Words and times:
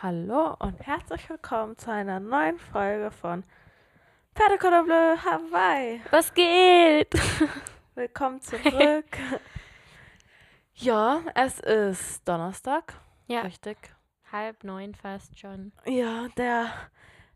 Hallo 0.00 0.54
und 0.60 0.86
herzlich 0.86 1.28
willkommen 1.28 1.76
zu 1.76 1.90
einer 1.90 2.20
neuen 2.20 2.56
Folge 2.60 3.10
von 3.10 3.42
Perde 4.32 4.56
Cordon 4.56 4.84
Bleu 4.84 5.16
Hawaii. 5.16 6.00
Was 6.12 6.32
geht? 6.32 7.12
Willkommen 7.96 8.40
zurück. 8.40 9.18
ja, 10.74 11.20
es 11.34 11.58
ist 11.58 12.28
Donnerstag. 12.28 12.94
Ja. 13.26 13.40
Richtig. 13.40 13.76
Halb 14.30 14.62
neun 14.62 14.94
fast 14.94 15.36
schon. 15.36 15.72
Ja, 15.84 16.28
der, 16.36 16.70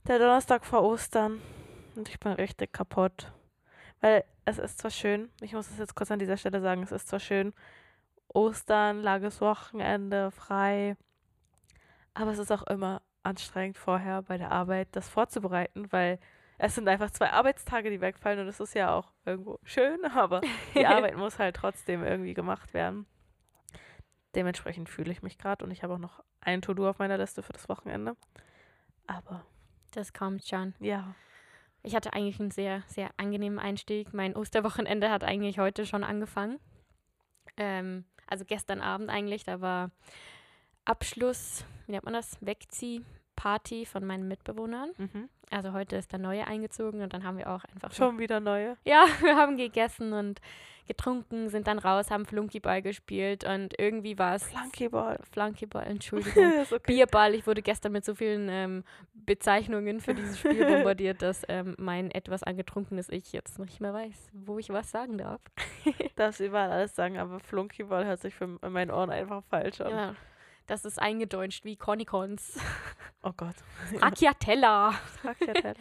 der 0.06 0.20
Donnerstag 0.20 0.64
vor 0.64 0.84
Ostern. 0.84 1.42
Und 1.96 2.08
ich 2.08 2.20
bin 2.20 2.30
richtig 2.30 2.72
kaputt. 2.72 3.32
Weil 4.00 4.22
es 4.44 4.60
ist 4.60 4.79
zwar 4.79 4.92
schön, 4.92 5.30
ich 5.40 5.52
muss 5.52 5.68
es 5.68 5.79
jetzt 5.79 5.96
kurz 5.96 6.12
an 6.12 6.20
dieser 6.20 6.36
Stelle 6.36 6.60
sagen, 6.60 6.84
es 6.84 6.92
ist 6.92 7.08
zwar 7.08 7.18
schön, 7.18 7.54
Ostern, 8.29 9.02
langes 9.02 9.40
Wochenende, 9.40 10.30
frei. 10.30 10.96
Aber 12.14 12.30
es 12.30 12.38
ist 12.38 12.50
auch 12.52 12.62
immer 12.64 13.02
anstrengend 13.22 13.78
vorher 13.78 14.23
bei 14.23 14.37
der 14.37 14.50
Arbeit, 14.50 14.88
das 14.92 15.09
vorzubereiten, 15.09 15.91
weil 15.92 16.18
es 16.59 16.74
sind 16.74 16.88
einfach 16.88 17.10
zwei 17.10 17.30
Arbeitstage, 17.30 17.91
die 17.91 18.00
wegfallen 18.00 18.41
und 18.41 18.48
es 18.48 18.60
ist 18.60 18.74
ja 18.74 18.95
auch 18.95 19.12
irgendwo 19.24 19.59
schön, 19.64 20.04
aber 20.14 20.40
die 20.74 20.87
Arbeit 20.87 21.16
muss 21.16 21.38
halt 21.38 21.56
trotzdem 21.56 22.04
irgendwie 22.04 22.34
gemacht 22.34 22.74
werden. 22.74 23.06
Dementsprechend 24.34 24.88
fühle 24.88 25.12
ich 25.12 25.23
mich 25.23 25.38
gerade 25.38 25.64
und 25.64 25.70
ich 25.70 25.82
habe 25.82 25.95
auch 25.95 25.98
noch 25.98 26.23
ein 26.40 26.62
To-Do 26.62 26.88
auf 26.88 26.98
meiner 26.98 27.18
Liste 27.18 27.42
für 27.42 27.52
das 27.52 27.68
Wochenende. 27.68 28.16
Aber 29.06 29.45
Das 29.92 30.12
kommt 30.12 30.45
schon. 30.46 30.74
ja, 30.80 31.15
Ich 31.82 31.95
hatte 31.95 32.12
eigentlich 32.15 32.40
einen 32.40 32.51
sehr, 32.51 32.82
sehr 32.87 33.10
angenehmen 33.18 33.59
Einstieg. 33.59 34.15
Mein 34.15 34.34
Osterwochenende 34.37 35.10
hat 35.10 35.23
eigentlich 35.24 35.59
heute 35.59 35.84
schon 35.84 36.02
angefangen. 36.04 36.59
Ähm, 37.59 38.04
also 38.26 38.45
gestern 38.46 38.80
Abend 38.80 39.10
eigentlich. 39.10 39.45
Da 39.45 39.60
war 39.60 39.90
Abschluss, 40.84 41.64
wie 41.86 41.92
nennt 41.92 42.04
man 42.04 42.14
das? 42.14 42.36
Wegziehparty 42.41 43.86
von 43.86 44.04
meinen 44.04 44.28
Mitbewohnern. 44.28 44.90
mhm. 44.98 45.28
Also 45.52 45.74
heute 45.74 45.96
ist 45.96 46.10
der 46.10 46.18
neue 46.18 46.46
eingezogen 46.46 47.02
und 47.02 47.12
dann 47.12 47.24
haben 47.24 47.37
wir 47.37 47.51
auch 47.51 47.62
einfach 47.65 47.93
schon 47.93 48.18
wieder 48.18 48.40
neue. 48.40 48.79
Ja, 48.87 49.04
wir 49.20 49.37
haben 49.37 49.59
gegessen 49.59 50.15
und 50.15 50.40
getrunken, 50.87 51.51
sind 51.51 51.66
dann 51.66 51.79
raus, 51.79 52.10
haben 52.10 52.24
Flunkyball 52.24 52.80
gespielt 52.80 53.45
und 53.45 53.79
irgendwie 53.79 54.18
war 54.18 54.34
es 54.34 54.45
Flunkyball. 54.45 55.20
Flunkyball, 55.30 55.84
Entschuldigung. 55.87 56.52
okay. 56.62 56.79
Bierball. 56.87 57.35
Ich 57.35 57.46
wurde 57.46 57.60
gestern 57.62 57.92
mit 57.92 58.04
so 58.04 58.14
vielen 58.14 58.48
ähm, 58.48 58.85
Bezeichnungen 59.12 60.01
für 60.01 60.14
dieses 60.14 60.38
Spiel 60.38 60.64
bombardiert, 60.64 61.20
dass 61.20 61.42
ähm, 61.48 61.74
mein 61.79 62.10
etwas 62.10 62.42
angetrunkenes 62.42 63.10
Ich 63.10 63.32
jetzt 63.32 63.59
nicht 63.59 63.80
mehr 63.80 63.92
weiß, 63.92 64.31
wo 64.32 64.59
ich 64.59 64.70
was 64.70 64.91
sagen 64.91 65.19
darf. 65.19 65.41
Darfst 66.16 66.41
überall 66.41 66.70
alles 66.72 66.97
sagen, 66.97 67.19
aber 67.19 67.41
Flunkyball 67.41 68.06
hört 68.06 68.20
sich 68.20 68.34
für 68.34 68.44
in 68.44 68.72
meinen 68.72 68.91
Ohren 68.91 69.10
einfach 69.10 69.44
falsch 69.44 69.82
an. 69.82 69.91
Ja, 69.91 70.14
das 70.66 70.84
ist 70.84 71.00
eingedeutscht 71.00 71.65
wie 71.65 71.77
Conicons. 71.77 72.59
Oh 73.22 73.32
Gott. 73.37 73.56
Racchiatella. 74.00 74.94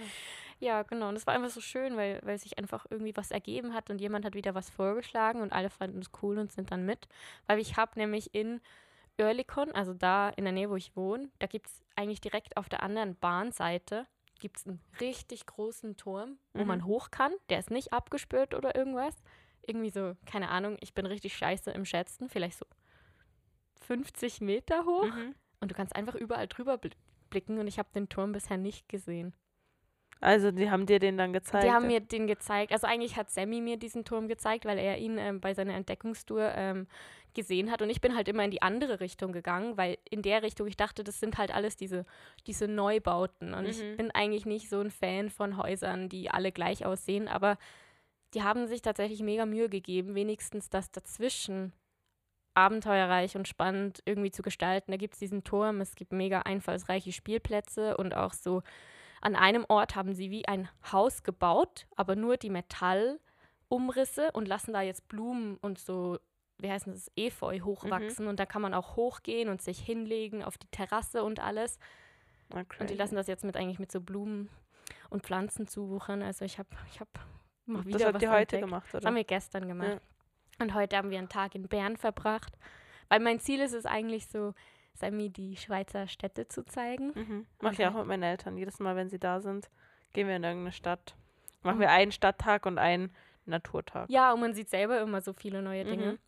Ja, 0.60 0.84
genau. 0.84 1.10
Und 1.10 1.16
es 1.16 1.26
war 1.26 1.34
einfach 1.34 1.50
so 1.50 1.60
schön, 1.60 1.98
weil, 1.98 2.20
weil 2.23 2.38
sich 2.38 2.60
einfach 2.60 2.86
irgendwie 2.92 3.18
was 3.18 3.32
ergeben 3.32 3.73
hat 3.73 3.90
und 3.90 4.00
jemand 4.00 4.26
hat 4.26 4.36
wieder 4.36 4.54
was 4.54 4.70
vorgeschlagen 4.70 5.42
und 5.42 5.52
alle 5.52 5.72
fanden 5.72 5.98
es 6.02 6.12
cool 6.22 6.38
und 6.38 6.52
sind 6.52 6.70
dann 6.72 6.86
mit. 6.86 7.08
Weil 7.48 7.58
ich 7.58 7.78
habe 7.78 7.98
nämlich 7.98 8.36
in 8.36 8.62
Oerlikon, 9.20 9.72
also 9.72 9.96
da 9.96 10.30
in 10.30 10.44
der 10.44 10.54
Nähe, 10.54 10.70
wo 10.70 10.76
ich 10.76 10.95
wohne, 10.95 11.32
da 11.40 11.48
gibt 11.48 11.66
es 11.66 11.84
eigentlich 11.95 12.22
direkt 12.22 12.58
auf 12.58 12.70
der 12.70 12.84
anderen 12.84 13.16
Bahnseite 13.16 14.06
gibt's 14.40 14.68
einen 14.68 14.80
richtig 15.00 15.48
großen 15.48 15.98
Turm, 15.98 16.38
wo 16.54 16.62
Mhm. 16.62 16.68
man 16.68 16.86
hoch 16.86 17.10
kann. 17.10 17.34
Der 17.50 17.58
ist 17.58 17.72
nicht 17.72 17.92
abgespürt 17.92 18.54
oder 18.54 18.76
irgendwas. 18.76 19.16
Irgendwie 19.66 19.90
so, 19.90 20.16
keine 20.28 20.50
Ahnung, 20.50 20.78
ich 20.82 20.94
bin 20.94 21.08
richtig 21.08 21.36
scheiße 21.38 21.72
im 21.72 21.86
Schätzen, 21.86 22.30
vielleicht 22.30 22.60
so 22.60 22.66
50 23.82 24.42
Meter 24.42 24.86
hoch. 24.86 25.06
mhm. 25.16 25.36
Und 25.60 25.70
du 25.72 25.76
kannst 25.76 25.96
einfach 25.96 26.16
überall 26.16 26.48
drüber 26.48 26.74
bl- 26.76 26.94
blicken 27.30 27.60
und 27.60 27.68
ich 27.68 27.78
habe 27.78 27.90
den 27.94 28.10
Turm 28.10 28.32
bisher 28.32 28.58
nicht 28.58 28.90
gesehen. 28.90 29.34
Also, 30.20 30.52
die 30.52 30.70
haben 30.70 30.86
dir 30.86 31.00
den 31.00 31.18
dann 31.18 31.34
gezeigt. 31.34 31.64
Die 31.66 31.72
haben 31.72 31.88
mir 31.88 32.00
den 32.00 32.28
gezeigt. 32.28 32.72
Also 32.72 32.86
eigentlich 32.86 33.16
hat 33.18 33.32
Sammy 33.32 33.60
mir 33.60 33.78
diesen 33.78 34.06
Turm 34.06 34.28
gezeigt, 34.28 34.66
weil 34.66 34.78
er 34.78 34.98
ihn 35.00 35.17
ähm, 35.17 35.39
bei 35.42 35.55
seiner 35.55 35.73
Entdeckungstour 35.73 36.52
ähm, 36.55 36.88
gesehen 37.33 37.72
hat. 37.72 37.82
Und 37.82 37.89
ich 37.89 38.02
bin 38.02 38.16
halt 38.16 38.28
immer 38.28 38.44
in 38.44 38.52
die 38.52 38.61
andere 38.61 39.00
Richtung 39.00 39.32
gegangen, 39.32 39.78
weil 39.78 39.98
in 40.10 40.22
der 40.22 40.44
Richtung, 40.44 40.67
ich 40.67 40.78
dachte, 40.78 41.04
das 41.04 41.20
sind 41.20 41.39
halt 41.39 41.52
alles 41.52 41.76
diese, 41.76 42.05
diese 42.45 42.67
Neubauten. 42.67 43.54
Und 43.55 43.64
Mhm. 43.64 43.70
ich 43.70 43.98
bin 43.98 44.11
eigentlich 44.11 44.45
nicht 44.45 44.70
so 44.70 44.80
ein 44.80 44.92
Fan 44.92 45.32
von 45.32 45.58
Häusern, 45.58 46.08
die 46.08 46.30
alle 46.30 46.52
gleich 46.52 46.86
aussehen. 46.86 47.28
Aber 47.28 47.58
die 48.36 48.44
haben 48.44 48.67
sich 48.67 48.84
tatsächlich 48.84 49.23
mega 49.23 49.48
Mühe 49.48 49.70
gegeben, 49.70 50.14
wenigstens 50.14 50.70
das 50.70 50.92
dazwischen 50.92 51.73
abenteuerreich 52.54 53.36
und 53.36 53.48
spannend 53.48 54.02
irgendwie 54.06 54.32
zu 54.32 54.42
gestalten. 54.42 54.92
Da 54.92 54.98
gibt 54.98 55.14
es 55.14 55.20
diesen 55.20 55.44
Turm, 55.44 55.82
es 55.82 55.95
gibt 55.95 56.12
mega 56.12 56.39
einfallsreiche 56.42 57.12
Spielplätze 57.12 57.98
und 57.98 58.16
auch 58.16 58.34
so 58.34 58.62
an 59.22 59.36
einem 59.36 59.66
Ort 59.70 59.95
haben 59.95 60.14
sie 60.14 60.32
wie 60.32 60.48
ein 60.48 60.67
Haus 60.92 61.23
gebaut, 61.23 61.86
aber 61.95 62.16
nur 62.16 62.38
die 62.38 62.50
Metallumrisse 62.50 64.32
und 64.34 64.48
lassen 64.48 64.73
da 64.73 64.82
jetzt 64.82 65.08
Blumen 65.08 65.58
und 65.61 65.78
so, 65.78 66.17
wie 66.58 66.72
heißt 66.72 66.88
das, 66.88 67.11
Efeu 67.16 67.60
hochwachsen. 67.60 68.28
Und 68.28 68.40
da 68.40 68.45
kann 68.45 68.61
man 68.64 68.73
auch 68.73 68.95
hochgehen 68.95 69.50
und 69.50 69.61
sich 69.61 69.80
hinlegen 69.80 70.44
auf 70.44 70.58
die 70.58 70.67
Terrasse 70.67 71.23
und 71.23 71.40
alles. 71.40 71.78
Okay. 72.50 72.78
Und 72.80 72.90
die 72.90 72.95
lassen 72.95 73.16
das 73.16 73.28
jetzt 73.28 73.44
mit 73.44 73.56
eigentlich 73.56 73.80
mit 73.80 73.92
so 73.92 74.02
Blumen 74.02 74.50
und 75.10 75.23
Pflanzen 75.23 75.67
zuwuchern. 75.67 76.22
Also 76.23 76.44
ich 76.44 76.58
habe 76.60 76.70
ich 76.92 77.00
hab 77.00 77.08
mal 77.66 77.86
wieder 77.86 78.00
das 78.00 78.08
habt 78.08 78.16
was 78.16 78.22
ihr 78.23 78.32
heute 78.32 78.40
entdeckt. 78.58 78.64
gemacht, 78.64 78.88
Das 78.92 79.02
oder? 79.02 79.08
haben 79.08 79.16
wir 79.16 79.23
gestern 79.23 79.67
gemacht. 79.67 80.02
Und 80.61 80.73
heute 80.73 80.98
haben 80.98 81.10
wir 81.10 81.17
einen 81.17 81.30
Tag 81.30 81.55
in 81.55 81.67
Bern 81.67 81.98
verbracht. 81.98 82.58
Weil 83.10 83.20
mein 83.20 83.39
Ziel 83.39 83.60
ist 83.61 83.73
es 83.73 83.86
eigentlich 83.86 84.27
so, 84.27 84.54
Sammy 84.94 85.30
die 85.30 85.58
Schweizer 85.58 86.08
Städte 86.08 86.48
zu 86.48 86.64
zeigen. 86.64 87.11
Mhm. 87.16 87.45
Mach 87.61 87.73
ich 87.73 87.86
auch 87.86 87.94
mit 87.94 88.05
meinen 88.05 88.23
Eltern. 88.23 88.58
Jedes 88.58 88.80
Mal, 88.80 88.95
wenn 88.95 89.10
sie 89.10 89.20
da 89.20 89.39
sind, 89.42 89.70
gehen 90.14 90.27
wir 90.27 90.36
in 90.36 90.44
irgendeine 90.44 90.72
Stadt. 90.72 91.16
Machen 91.64 91.77
Mhm. 91.77 91.82
wir 91.82 91.89
einen 91.92 92.11
Stadttag 92.11 92.66
und 92.66 92.77
einen 92.77 93.11
Naturtag. 93.45 94.10
Ja, 94.10 94.33
und 94.33 94.39
man 94.42 94.54
sieht 94.54 94.70
selber 94.70 95.02
immer 95.02 95.22
so 95.22 95.33
viele 95.33 95.61
neue 95.61 95.83
Dinge. 95.83 96.14
Mhm. 96.14 96.20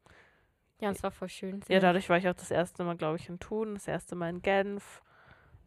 Ja, 0.79 0.89
und 0.89 0.95
es 0.97 1.03
war 1.03 1.11
voll 1.11 1.29
schön. 1.29 1.61
Ja, 1.69 1.79
dadurch 1.79 2.09
war 2.09 2.17
ich 2.17 2.27
auch 2.27 2.33
das 2.33 2.51
erste 2.51 2.83
Mal, 2.83 2.97
glaube 2.97 3.17
ich, 3.17 3.29
in 3.29 3.39
Thun, 3.39 3.75
das 3.75 3.87
erste 3.87 4.15
Mal 4.15 4.29
in 4.29 4.41
Genf. 4.41 5.01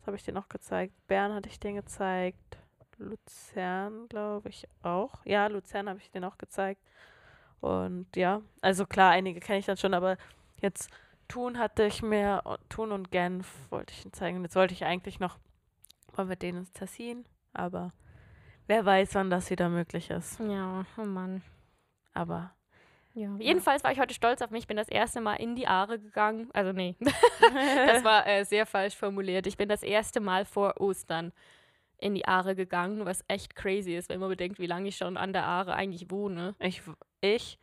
Was 0.00 0.06
habe 0.08 0.16
ich 0.16 0.24
dir 0.24 0.32
noch 0.34 0.48
gezeigt? 0.48 0.92
Bern 1.06 1.32
hatte 1.32 1.48
ich 1.48 1.58
dir 1.60 1.72
gezeigt. 1.72 2.58
Luzern, 2.98 4.08
glaube 4.08 4.48
ich, 4.48 4.66
auch. 4.82 5.24
Ja, 5.24 5.46
Luzern 5.46 5.88
habe 5.88 5.98
ich 6.00 6.10
dir 6.10 6.20
noch 6.20 6.38
gezeigt. 6.38 6.80
Und 7.60 8.06
ja, 8.16 8.42
also 8.60 8.86
klar, 8.86 9.10
einige 9.12 9.40
kenne 9.40 9.58
ich 9.58 9.66
dann 9.66 9.76
schon, 9.76 9.94
aber 9.94 10.16
jetzt 10.60 10.90
Thun 11.28 11.58
hatte 11.58 11.84
ich 11.84 12.02
mir, 12.02 12.42
Thun 12.68 12.92
und 12.92 13.10
Genf 13.10 13.48
wollte 13.70 13.92
ich 13.92 14.04
Ihnen 14.04 14.12
zeigen. 14.12 14.42
Jetzt 14.42 14.56
wollte 14.56 14.74
ich 14.74 14.84
eigentlich 14.84 15.18
noch 15.18 15.38
mal 16.16 16.26
mit 16.26 16.42
denen 16.42 16.58
ins 16.58 16.72
Tessin, 16.72 17.24
aber 17.52 17.92
wer 18.66 18.84
weiß, 18.84 19.14
wann 19.14 19.30
das 19.30 19.50
wieder 19.50 19.68
möglich 19.68 20.10
ist. 20.10 20.38
ja, 20.40 20.84
oh 20.96 21.04
Mann. 21.04 21.42
Aber 22.14 22.52
Ja. 23.14 23.34
Jedenfalls 23.38 23.82
war 23.82 23.92
ich 23.92 23.98
heute 23.98 24.14
stolz 24.14 24.40
auf 24.42 24.50
mich. 24.50 24.60
Ich 24.60 24.66
bin 24.66 24.76
das 24.76 24.88
erste 24.88 25.20
Mal 25.20 25.34
in 25.34 25.56
die 25.56 25.66
Aare 25.66 25.98
gegangen. 25.98 26.48
Also 26.52 26.72
nee, 26.72 26.96
das 27.00 28.04
war 28.04 28.26
äh, 28.26 28.44
sehr 28.44 28.66
falsch 28.66 28.94
formuliert. 28.94 29.46
Ich 29.46 29.56
bin 29.56 29.68
das 29.68 29.82
erste 29.82 30.20
Mal 30.20 30.44
vor 30.44 30.80
Ostern 30.80 31.32
in 31.98 32.14
die 32.14 32.28
Aare 32.28 32.54
gegangen, 32.54 33.06
was 33.06 33.24
echt 33.26 33.56
crazy 33.56 33.96
ist, 33.96 34.10
wenn 34.10 34.20
man 34.20 34.28
bedenkt, 34.28 34.58
wie 34.58 34.66
lange 34.66 34.88
ich 34.88 34.96
schon 34.96 35.16
an 35.16 35.32
der 35.32 35.44
Aare 35.46 35.74
eigentlich 35.74 36.10
wohne. 36.10 36.54
ich, 36.58 36.82
ich 37.34 37.58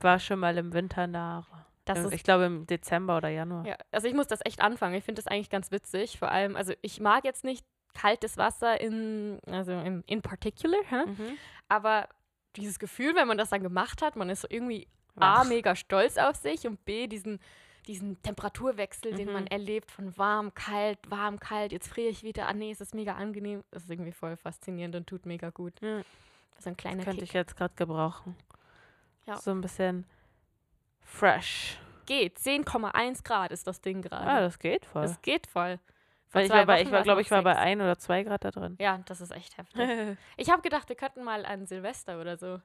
war 0.00 0.18
schon 0.18 0.38
mal 0.38 0.56
im 0.58 0.72
Winter 0.72 1.08
Aare. 1.14 1.46
Das 1.84 2.12
ich 2.12 2.24
glaube 2.24 2.44
im 2.46 2.66
Dezember 2.66 3.16
oder 3.18 3.28
Januar. 3.28 3.64
Ja, 3.64 3.76
also 3.92 4.08
ich 4.08 4.14
muss 4.14 4.26
das 4.26 4.40
echt 4.44 4.60
anfangen. 4.60 4.94
Ich 4.96 5.04
finde 5.04 5.22
das 5.22 5.28
eigentlich 5.30 5.50
ganz 5.50 5.70
witzig. 5.70 6.18
Vor 6.18 6.30
allem, 6.30 6.56
also 6.56 6.72
ich 6.82 7.00
mag 7.00 7.24
jetzt 7.24 7.44
nicht 7.44 7.64
kaltes 7.94 8.36
Wasser 8.36 8.80
in, 8.80 9.38
also 9.46 9.72
in, 9.72 10.02
in 10.06 10.20
particular? 10.22 10.80
Mhm. 11.06 11.38
aber 11.68 12.08
dieses 12.56 12.78
Gefühl, 12.78 13.14
wenn 13.14 13.28
man 13.28 13.36
das 13.38 13.50
dann 13.50 13.62
gemacht 13.62 14.02
hat, 14.02 14.16
man 14.16 14.30
ist 14.30 14.40
so 14.42 14.48
irgendwie 14.50 14.88
A, 15.16 15.42
Ach. 15.42 15.48
mega 15.48 15.76
stolz 15.76 16.16
auf 16.18 16.36
sich 16.36 16.66
und 16.66 16.84
B, 16.86 17.06
diesen, 17.06 17.38
diesen 17.86 18.20
Temperaturwechsel, 18.22 19.14
den 19.14 19.30
man 19.32 19.42
Mhm. 19.44 19.48
erlebt 19.48 19.90
von 19.90 20.16
warm, 20.18 20.52
kalt, 20.54 20.98
warm, 21.08 21.38
kalt, 21.38 21.72
jetzt 21.72 21.88
friere 21.88 22.08
ich 22.08 22.22
wieder, 22.22 22.48
ah 22.48 22.52
nee, 22.54 22.70
es 22.70 22.80
ist 22.80 22.94
mega 22.94 23.14
angenehm. 23.14 23.62
Das 23.70 23.84
ist 23.84 23.90
irgendwie 23.90 24.12
voll 24.12 24.36
faszinierend 24.36 24.94
und 24.96 25.06
tut 25.06 25.24
mega 25.26 25.50
gut. 25.50 25.74
Ja. 25.80 26.02
So 26.58 26.70
ein 26.70 26.76
kleiner 26.76 27.04
Könnte 27.04 27.20
Kick. 27.20 27.28
ich 27.28 27.32
jetzt 27.34 27.56
gerade 27.56 27.74
gebrauchen. 27.76 28.34
Ja. 29.26 29.36
So 29.36 29.50
ein 29.50 29.60
bisschen 29.60 30.04
fresh. 31.00 31.78
Geht, 32.06 32.38
10,1 32.38 33.24
Grad 33.24 33.50
ist 33.50 33.66
das 33.66 33.80
Ding 33.80 34.02
gerade. 34.02 34.26
Ah, 34.28 34.40
das 34.40 34.58
geht 34.58 34.84
voll. 34.86 35.02
das 35.02 35.20
geht 35.22 35.46
voll. 35.46 35.78
Vor 36.28 36.40
Weil 36.40 36.44
ich 36.46 36.50
war 36.52 36.66
bei, 36.66 36.82
ich 36.82 36.90
war, 36.90 37.02
glaube 37.02 37.20
ich, 37.20 37.30
war 37.30 37.42
bei 37.42 37.52
sechs. 37.54 37.62
ein 37.64 37.80
oder 37.80 37.98
zwei 37.98 38.22
Grad 38.22 38.44
da 38.44 38.50
drin. 38.50 38.76
Ja, 38.80 38.98
das 39.06 39.20
ist 39.20 39.32
echt 39.32 39.56
heftig. 39.58 39.80
Ich 40.36 40.50
habe 40.50 40.62
gedacht, 40.62 40.88
wir 40.88 40.96
könnten 40.96 41.24
mal 41.24 41.44
an 41.44 41.66
Silvester 41.66 42.20
oder 42.20 42.36
so. 42.36 42.60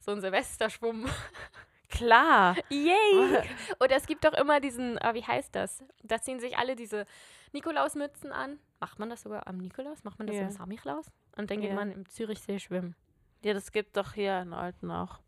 So 0.00 0.12
einen 0.12 0.20
Silvesterschwumm. 0.20 1.06
Klar. 1.88 2.56
Yay! 2.70 3.38
Oder 3.80 3.96
es 3.96 4.06
gibt 4.06 4.24
doch 4.24 4.32
immer 4.32 4.60
diesen, 4.60 4.98
ah, 5.02 5.14
wie 5.14 5.24
heißt 5.24 5.54
das? 5.54 5.84
Da 6.02 6.20
ziehen 6.20 6.40
sich 6.40 6.56
alle 6.56 6.74
diese 6.74 7.04
Nikolausmützen 7.52 8.32
an. 8.32 8.58
Macht 8.80 8.98
man 8.98 9.10
das 9.10 9.22
sogar 9.22 9.46
am 9.46 9.58
Nikolaus? 9.58 10.02
Macht 10.02 10.18
man 10.18 10.26
das 10.26 10.36
Ja. 10.36 10.42
am 10.44 10.50
Samichlaus? 10.50 11.06
Und 11.36 11.50
dann 11.50 11.60
geht 11.60 11.70
Ja. 11.70 11.76
man 11.76 11.92
im 11.92 12.08
Zürichsee 12.08 12.58
schwimmen. 12.58 12.96
Ja, 13.44 13.52
das 13.52 13.72
gibt 13.72 13.96
doch 13.96 14.14
hier 14.14 14.40
in 14.40 14.54
Alten 14.54 14.90
auch. 14.90 15.18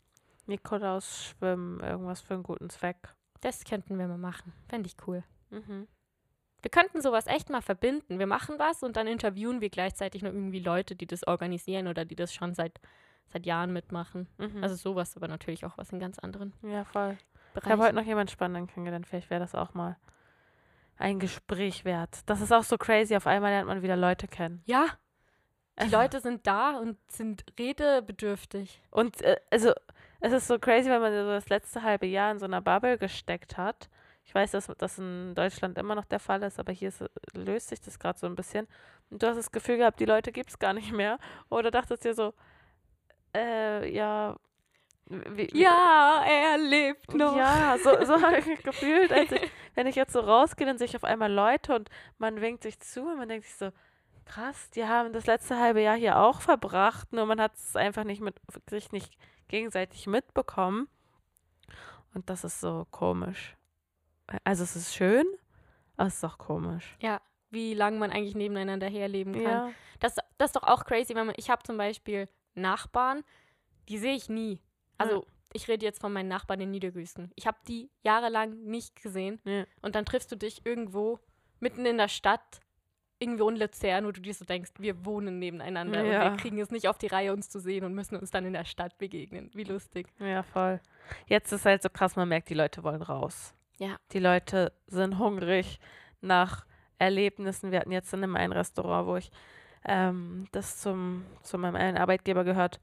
Nikolaus 0.46 1.25
schwimmen, 1.26 1.81
irgendwas 1.81 2.20
für 2.20 2.35
einen 2.35 2.43
guten 2.43 2.70
Zweck. 2.70 2.96
Das 3.41 3.64
könnten 3.64 3.99
wir 3.99 4.06
mal 4.06 4.19
machen. 4.19 4.52
Fände 4.69 4.87
ich 4.88 4.96
cool. 5.06 5.23
Mhm. 5.50 5.87
Wir 6.62 6.70
könnten 6.70 7.02
sowas 7.02 7.26
echt 7.26 7.50
mal 7.50 7.61
verbinden. 7.61 8.19
Wir 8.19 8.26
machen 8.26 8.58
was 8.58 8.82
und 8.82 8.96
dann 8.96 9.06
interviewen 9.06 9.61
wir 9.61 9.69
gleichzeitig 9.70 10.23
noch 10.23 10.32
irgendwie 10.32 10.61
Leute, 10.61 10.96
die 10.96 11.06
das 11.06 11.26
organisieren 11.26 11.88
oder 11.88 12.05
die 12.06 12.17
das 12.17 12.32
schon 12.32 12.55
seit, 12.55 12.81
seit 13.29 13.44
Jahren 13.44 13.73
mitmachen. 13.73 14.29
Mhm. 14.38 14.62
Also 14.62 14.75
sowas, 14.76 15.14
aber 15.17 15.29
natürlich 15.29 15.64
auch 15.67 15.76
was 15.76 15.91
in 15.93 15.99
ganz 16.00 16.19
anderen 16.19 16.55
ja, 16.62 16.85
voll. 16.85 17.17
Ich 17.19 17.52
Bereichen. 17.52 17.73
habe 17.73 17.82
heute 17.82 17.94
noch 17.96 18.05
jemanden 18.06 18.32
Spannenden 18.32 18.67
kennengelernt. 18.67 19.06
Vielleicht 19.06 19.29
wäre 19.31 19.41
das 19.41 19.55
auch 19.55 19.75
mal 19.75 19.96
ein 20.96 21.19
Gespräch 21.19 21.85
wert. 21.85 22.20
Das 22.26 22.41
ist 22.41 22.52
auch 22.52 22.64
so 22.64 22.79
crazy. 22.79 23.14
Auf 23.14 23.26
einmal 23.26 23.50
lernt 23.50 23.69
man 23.69 23.82
wieder 23.82 23.96
Leute 23.96 24.26
kennen. 24.26 24.62
ja, 24.64 24.87
die 25.81 25.87
Es- 25.87 25.93
Leute 25.93 26.20
sind 26.20 26.46
da 26.46 26.79
und 26.79 26.96
sind 27.11 27.44
redebedürftig. 27.58 28.81
Und 28.91 29.20
äh, 29.23 29.37
also, 29.50 29.73
es 30.25 30.32
ist 30.32 30.47
so 30.47 30.59
crazy, 30.59 30.88
wenn 30.88 31.00
man 31.03 31.12
so 31.12 31.26
das 31.31 31.49
letzte 31.49 31.82
halbe 31.82 32.06
Jahr 32.06 32.31
in 32.32 32.38
so 32.38 32.47
einer 32.47 32.61
Bubble 32.62 32.97
gesteckt 32.99 33.56
hat. 33.56 33.88
Ich 34.25 34.35
weiß, 34.35 34.53
dass 34.53 34.67
das 34.79 34.99
in 34.99 35.35
Deutschland 35.35 35.76
immer 35.76 35.94
noch 35.94 36.06
der 36.06 36.19
Fall 36.19 36.43
ist, 36.43 36.59
aber 36.59 36.73
hier 36.73 36.88
ist, 36.88 37.05
löst 37.35 37.69
sich 37.69 37.81
das 37.82 37.99
gerade 37.99 38.19
so 38.19 38.26
ein 38.26 38.35
bisschen. 38.35 38.67
Und 39.11 39.23
du 39.23 39.26
hast 39.29 39.37
das 39.37 39.53
Gefühl 39.53 39.76
gehabt, 39.76 40.00
die 40.00 40.06
Leute 40.06 40.32
gibt 40.32 40.49
es 40.50 40.59
gar 40.59 40.73
nicht 40.73 40.93
mehr. 40.93 41.19
Oder 41.50 41.71
dachtest 41.71 42.05
dir 42.05 42.15
so, 42.15 42.32
äh, 43.35 43.88
ja. 43.94 44.37
Wie, 45.06 45.53
wie- 45.53 45.61
Ja, 45.62 46.25
er 46.27 46.56
lebt 46.56 47.12
noch. 47.15 47.37
Ja, 47.37 47.77
so, 47.82 47.91
so 48.06 48.23
habe 48.23 48.38
ich 48.38 48.47
mich 48.47 48.62
gefühlt, 48.62 49.12
als 49.12 49.31
ich, 49.31 49.50
wenn 49.75 49.87
ich 49.87 49.97
jetzt 49.97 50.15
so 50.15 50.20
rausgehe, 50.20 50.67
dann 50.67 50.79
sehe 50.79 50.87
ich 50.87 50.97
auf 50.97 51.05
einmal 51.05 51.31
Leute 51.31 51.75
und 51.75 51.91
man 52.17 52.41
winkt 52.41 52.62
sich 52.62 52.81
zu 52.81 53.03
und 53.03 53.19
man 53.19 53.29
denkt 53.29 53.44
sich 53.47 53.56
so, 53.56 53.70
krass, 54.25 54.70
die 54.70 54.87
haben 54.87 55.12
das 55.12 55.27
letzte 55.27 55.61
halbe 55.61 55.82
Jahr 55.82 55.97
hier 55.97 56.19
auch 56.19 56.41
verbracht, 56.41 57.12
nur 57.12 57.27
man 57.27 57.38
hat 57.43 57.53
es 57.56 57.77
einfach 57.77 58.05
nicht 58.05 58.23
mit 58.23 58.37
sich 58.70 58.91
nicht 58.93 59.12
gegenseitig 59.49 60.06
mitbekommen. 60.06 60.88
Und 62.14 62.31
das 62.31 62.44
ist 62.44 62.61
so 62.61 62.87
komisch. 62.91 63.56
Also 64.44 64.62
es 64.62 64.76
ist 64.76 64.94
schön, 64.94 65.26
aber 65.96 66.08
es 66.08 66.17
ist 66.17 66.25
auch 66.25 66.38
komisch. 66.38 66.96
Ja, 67.00 67.20
wie 67.50 67.75
lange 67.75 67.99
man 67.99 68.11
eigentlich 68.11 68.35
nebeneinander 68.35 68.88
herleben 68.88 69.32
kann. 69.32 69.43
Ja. 69.43 69.70
Das, 70.00 70.17
das 70.38 70.49
ist 70.50 70.56
doch 70.56 70.64
auch 70.64 70.85
crazy, 70.85 71.14
wenn 71.14 71.26
man, 71.26 71.35
ich 71.38 71.50
habe 71.50 71.62
zum 71.62 71.76
Beispiel 71.76 72.29
Nachbarn, 72.55 73.25
die 73.88 73.99
sehe 73.99 74.14
ich 74.14 74.29
nie. 74.29 74.61
Also 74.99 75.26
ich 75.52 75.69
rede 75.69 75.85
jetzt 75.87 76.00
von 76.00 76.12
meinen 76.12 76.29
Nachbarn 76.29 76.61
in 76.61 76.70
Niedergüsten. 76.70 77.31
Ich 77.37 77.46
habe 77.46 77.58
die 77.69 77.91
jahrelang 78.02 78.64
nicht 78.64 79.00
gesehen. 79.00 79.41
Ja. 79.44 79.64
Und 79.82 79.94
dann 79.94 80.05
triffst 80.05 80.31
du 80.32 80.37
dich 80.37 80.67
irgendwo 80.67 81.20
mitten 81.61 81.87
in 81.87 81.96
der 81.96 82.08
Stadt, 82.08 82.61
irgendwo 83.19 83.49
in 83.49 83.57
Luzern, 83.57 84.05
wo 84.07 84.13
du 84.13 84.21
dir 84.21 84.35
so 84.35 84.45
denkst, 84.45 84.73
wir 84.79 85.05
wohnen 85.05 85.39
nebeneinander 85.39 86.01
und 86.03 86.07
Ja. 86.11 86.31
wir 86.31 86.37
kriegen 86.37 86.59
es 86.59 86.71
nicht 86.71 86.89
auf 86.89 86.99
die 86.99 87.07
Reihe, 87.07 87.33
uns 87.33 87.49
zu 87.49 87.61
sehen 87.61 87.85
und 87.85 87.95
müssen 87.95 88.17
uns 88.17 88.31
dann 88.31 88.45
in 88.45 88.53
der 88.53 88.65
Stadt 88.65 88.99
begegnen. 88.99 89.51
Wie 89.55 89.65
lustig. 89.65 90.09
Ja, 90.19 90.43
voll. 90.43 90.81
Jetzt 91.27 91.53
ist 91.53 91.65
halt 91.65 91.83
so 91.83 91.89
krass, 91.89 92.17
man 92.17 92.29
merkt, 92.29 92.49
die 92.51 92.55
Leute 92.55 92.83
wollen 92.83 93.03
raus. 93.03 93.55
Ja. 93.79 93.97
Die 94.13 94.19
Leute 94.19 94.73
sind 94.87 95.19
hungrig 95.19 95.79
nach 96.21 96.67
Erlebnissen. 96.99 97.71
Wir 97.71 97.81
hatten 97.81 97.93
jetzt 97.93 98.13
in 98.13 98.23
einem 98.23 98.37
einen 98.37 98.53
Restaurant, 98.53 99.07
wo 99.07 99.17
ich 99.17 99.31
ähm, 99.85 100.47
das 100.53 100.79
zum, 100.79 101.25
zu 101.43 101.59
meinem 101.59 101.77
einen 101.77 101.97
Arbeitgeber 101.99 102.45
gehört, 102.45 102.81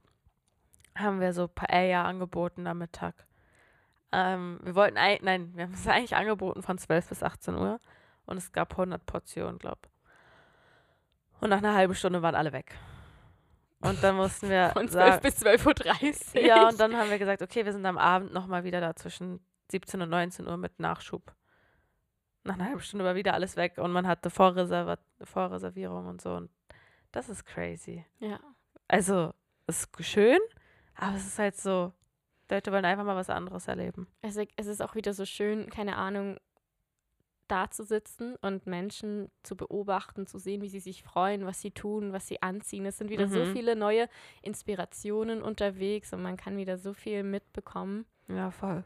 haben 0.97 1.19
wir 1.19 1.33
so 1.33 1.47
Paella 1.47 2.03
angeboten 2.05 2.67
am 2.67 2.79
Mittag. 2.79 3.25
Ähm, 4.11 4.59
wir 4.63 4.75
wollten, 4.75 4.97
ein, 4.97 5.19
nein, 5.21 5.51
wir 5.55 5.63
haben 5.63 5.73
es 5.73 5.87
eigentlich 5.87 6.15
angeboten 6.15 6.61
von 6.61 6.77
12 6.77 7.09
bis 7.09 7.23
18 7.23 7.55
Uhr 7.55 7.79
und 8.25 8.37
es 8.37 8.51
gab 8.51 8.71
100 8.73 9.05
Portionen, 9.05 9.57
glaube 9.57 9.79
Und 11.41 11.49
nach 11.49 11.57
einer 11.57 11.73
halben 11.73 11.95
Stunde 11.95 12.21
waren 12.21 12.35
alle 12.35 12.53
weg. 12.53 12.77
Und 13.81 14.01
dann 14.03 14.15
mussten 14.15 14.49
wir 14.49 14.69
Von 14.73 14.87
12 14.87 14.91
sagen, 14.91 15.21
bis 15.23 15.41
12.30 15.41 16.35
Uhr. 16.35 16.41
ja, 16.45 16.69
und 16.69 16.79
dann 16.79 16.95
haben 16.95 17.09
wir 17.09 17.17
gesagt, 17.17 17.41
okay, 17.41 17.65
wir 17.65 17.73
sind 17.73 17.85
am 17.85 17.97
Abend 17.97 18.31
nochmal 18.31 18.63
wieder 18.63 18.79
da 18.79 18.95
zwischen 18.95 19.43
17 19.71 20.01
und 20.03 20.09
19 20.09 20.47
Uhr 20.47 20.57
mit 20.57 20.79
Nachschub. 20.79 21.33
Nach 22.43 22.55
einer 22.55 22.65
halben 22.65 22.79
Stunde 22.81 23.05
war 23.05 23.15
wieder 23.15 23.33
alles 23.33 23.55
weg 23.55 23.77
und 23.77 23.91
man 23.91 24.07
hatte 24.07 24.29
Vorreserva 24.29 24.97
Vorreservierung 25.23 26.07
und 26.07 26.21
so. 26.21 26.33
Und 26.33 26.51
das 27.11 27.27
ist 27.27 27.45
crazy. 27.45 28.05
Ja. 28.19 28.39
Also, 28.87 29.33
es 29.67 29.85
ist 29.85 30.05
schön, 30.05 30.39
aber 30.95 31.15
es 31.15 31.25
ist 31.25 31.39
halt 31.39 31.57
so, 31.57 31.93
Leute 32.49 32.71
wollen 32.71 32.85
einfach 32.85 33.05
mal 33.05 33.15
was 33.15 33.29
anderes 33.29 33.67
erleben. 33.67 34.07
Es, 34.21 34.37
es 34.37 34.67
ist 34.67 34.81
auch 34.81 34.95
wieder 34.95 35.13
so 35.13 35.25
schön, 35.25 35.69
keine 35.69 35.95
Ahnung, 35.95 36.37
da 37.51 37.69
zu 37.69 37.83
sitzen 37.83 38.35
und 38.37 38.65
Menschen 38.65 39.29
zu 39.43 39.55
beobachten, 39.57 40.25
zu 40.25 40.37
sehen, 40.37 40.61
wie 40.61 40.69
sie 40.69 40.79
sich 40.79 41.03
freuen, 41.03 41.45
was 41.45 41.59
sie 41.61 41.71
tun, 41.71 42.13
was 42.13 42.27
sie 42.27 42.41
anziehen. 42.41 42.85
Es 42.85 42.97
sind 42.97 43.09
wieder 43.09 43.27
so 43.27 43.39
Mhm. 43.39 43.53
viele 43.53 43.75
neue 43.75 44.07
Inspirationen 44.41 45.41
unterwegs 45.41 46.13
und 46.13 46.21
man 46.21 46.37
kann 46.37 46.57
wieder 46.57 46.77
so 46.77 46.93
viel 46.93 47.23
mitbekommen. 47.23 48.05
Ja, 48.27 48.51
voll. 48.51 48.83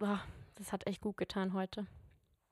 Ah, 0.00 0.20
das 0.56 0.72
hat 0.72 0.86
echt 0.86 1.00
gut 1.00 1.16
getan 1.16 1.54
heute. 1.54 1.86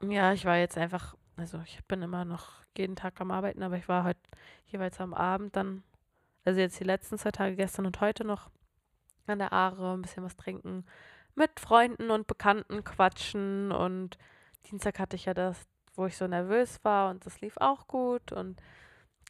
Ja, 0.02 0.32
ich 0.32 0.44
war 0.44 0.56
jetzt 0.56 0.78
einfach, 0.78 1.16
also 1.36 1.60
ich 1.66 1.84
bin 1.86 2.02
immer 2.02 2.24
noch 2.24 2.62
jeden 2.76 2.96
Tag 2.96 3.20
am 3.20 3.30
Arbeiten, 3.30 3.62
aber 3.62 3.76
ich 3.76 3.88
war 3.88 4.04
heute 4.04 4.20
jeweils 4.66 5.00
am 5.00 5.12
Abend 5.12 5.54
dann, 5.56 5.82
also 6.44 6.60
jetzt 6.60 6.80
die 6.80 6.84
letzten 6.84 7.18
zwei 7.18 7.30
Tage, 7.30 7.56
gestern 7.56 7.86
und 7.86 8.00
heute 8.00 8.24
noch 8.24 8.50
an 9.26 9.38
der 9.38 9.52
Aare, 9.52 9.92
ein 9.92 10.02
bisschen 10.02 10.24
was 10.24 10.36
trinken, 10.36 10.84
mit 11.34 11.60
Freunden 11.60 12.10
und 12.10 12.26
Bekannten 12.26 12.84
quatschen 12.84 13.70
und 13.70 14.18
Dienstag 14.70 14.98
hatte 14.98 15.16
ich 15.16 15.24
ja 15.24 15.34
das, 15.34 15.60
wo 15.94 16.06
ich 16.06 16.16
so 16.16 16.26
nervös 16.26 16.80
war 16.84 17.10
und 17.10 17.24
das 17.26 17.40
lief 17.40 17.56
auch 17.58 17.86
gut 17.86 18.32
und 18.32 18.60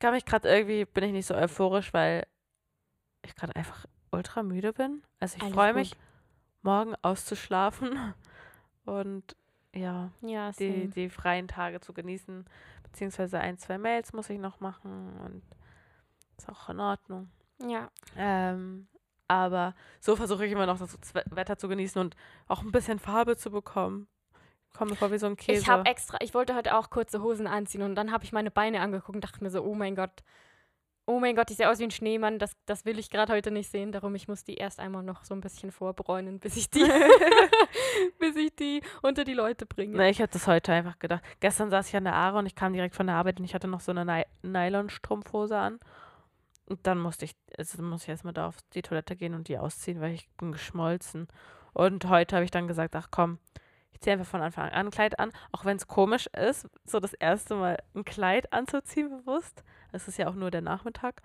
kann 0.01 0.15
mich 0.15 0.25
gerade 0.25 0.49
irgendwie, 0.49 0.85
bin 0.85 1.05
ich 1.05 1.13
nicht 1.13 1.27
so 1.27 1.35
euphorisch, 1.35 1.93
weil 1.93 2.27
ich 3.23 3.35
gerade 3.35 3.55
einfach 3.55 3.87
ultra 4.11 4.43
müde 4.43 4.73
bin. 4.73 5.03
Also 5.21 5.39
ich 5.39 5.53
freue 5.53 5.75
mich, 5.75 5.95
morgen 6.63 6.95
auszuschlafen 7.03 8.15
und 8.85 9.37
ja, 9.75 10.11
Ja, 10.21 10.53
die, 10.53 10.89
die 10.89 11.09
freien 11.09 11.49
Tage 11.49 11.81
zu 11.81 11.93
genießen. 11.93 12.45
Beziehungsweise 12.83 13.39
ein, 13.39 13.59
zwei 13.59 13.79
Mails 13.79 14.13
muss 14.13 14.29
ich 14.29 14.39
noch 14.39 14.61
machen 14.61 15.19
und 15.21 15.43
ist 16.37 16.49
auch 16.49 16.69
in 16.69 16.81
Ordnung. 16.81 17.31
ja. 17.67 17.91
Ähm, 18.17 18.89
aber 19.29 19.75
so 19.99 20.15
versuche 20.15 20.45
ich 20.45 20.53
immer 20.53 20.67
noch 20.67 20.79
das 20.79 20.99
Wetter 21.15 21.57
zu 21.57 21.67
genießen 21.69 21.99
und 21.99 22.17
auch 22.49 22.61
ein 22.61 22.71
bisschen 22.71 22.99
Farbe 22.99 23.37
zu 23.39 23.51
bekommen. 23.51 24.07
Ich 24.73 24.79
komme 24.79 24.97
vor 24.97 25.13
wie 25.13 25.19
so 25.19 25.27
ein 25.27 25.37
Käse. 25.37 25.61
Ich 25.61 25.69
habe 25.69 25.85
extra, 25.85 26.17
ich 26.23 26.33
wollte 26.33 26.55
heute 26.55 26.77
auch 26.77 26.89
kurze 26.89 27.23
Hosen 27.23 27.47
anziehen 27.47 27.83
und 27.83 27.95
dann 27.95 28.11
habe 28.11 28.25
ich 28.25 28.33
meine 28.33 28.51
Beine 28.51 28.81
angeguckt 28.81 29.17
und 29.17 29.23
dachte 29.23 29.45
mir 29.45 29.51
so, 29.51 29.63
oh 29.63 29.75
mein 29.75 29.95
Gott, 29.95 30.23
oh 31.05 31.21
mein 31.21 31.37
Gott, 31.37 31.51
ich 31.51 31.59
sehe 31.59 31.69
aus 31.69 31.79
wie 31.79 31.85
ein 31.85 31.91
Schneemann, 31.91 32.39
das, 32.39 32.53
das 32.65 32.87
will 32.87 32.99
ich 32.99 33.11
gerade 33.11 33.35
heute 33.35 33.51
nicht 33.51 33.71
sehen, 33.71 33.93
darum 33.93 34.15
ich 34.15 34.29
muss 34.29 34.45
die 34.45 34.55
erst 34.55 34.81
einmal 34.81 35.03
noch 35.03 35.25
so 35.25 35.35
ein 35.35 35.43
bisschen 35.43 35.73
vorbräunen, 35.73 36.41
bis 36.41 36.57
ich 36.57 36.71
die, 36.71 36.85
bis 38.19 38.35
ich 38.37 38.57
die 38.57 38.81
unter 39.03 39.25
die 39.25 39.35
Leute 39.35 39.67
bringe. 39.67 39.95
Ne, 39.95 40.09
ich 40.09 40.23
hatte 40.23 40.35
das 40.35 40.47
heute 40.47 40.73
einfach 40.73 40.99
gedacht. 40.99 41.23
Gestern 41.41 41.69
saß 41.69 41.89
ich 41.89 41.97
an 41.97 42.05
der 42.05 42.15
Aare 42.15 42.39
und 42.39 42.47
ich 42.47 42.55
kam 42.55 42.73
direkt 42.73 42.95
von 42.95 43.07
der 43.07 43.17
Arbeit 43.17 43.39
und 43.39 43.45
ich 43.45 43.55
hatte 43.55 43.69
noch 43.69 43.81
so 43.81 43.93
eine 43.93 44.07
Ny 44.07 44.25
Nylon-Strumpfhose 44.43 45.59
an. 45.59 45.81
Und 46.65 46.87
dann 46.87 46.99
musste 46.99 47.27
ich, 47.27 47.35
also 47.59 47.83
muss 47.83 48.05
ich 48.05 48.09
erstmal 48.09 48.33
da 48.33 48.47
auf 48.47 48.57
die 48.73 48.81
Toilette 48.81 49.17
gehen 49.17 49.35
und 49.35 49.49
die 49.49 49.59
ausziehen, 49.59 50.01
weil 50.01 50.15
ich 50.15 50.31
bin 50.39 50.53
geschmolzen. 50.53 51.29
Und 51.75 52.09
heute 52.09 52.37
habe 52.37 52.45
ich 52.47 52.51
dann 52.51 52.69
gesagt, 52.69 52.97
ach 52.97 53.09
komm, 53.11 53.39
ich 54.03 54.05
ziehe 54.05 54.15
einfach 54.15 54.27
von 54.27 54.43
Anfang 54.43 54.65
an 54.71 54.87
ein 54.89 54.91
Kleid 54.91 55.21
an, 55.21 55.31
auch 55.53 55.65
wenn 55.65 55.77
es 55.77 55.87
komisch 55.87 56.27
ist, 56.37 56.69
so 56.85 56.99
das 56.99 57.13
erste 57.15 57.55
Mal 57.55 57.79
ein 57.95 58.05
Kleid 58.05 58.53
anzuziehen 58.53 59.09
bewusst. 59.09 59.63
Es 59.93 60.09
ist 60.09 60.19
ja 60.19 60.27
auch 60.29 60.35
nur 60.35 60.51
der 60.51 60.61
Nachmittag, 60.61 61.23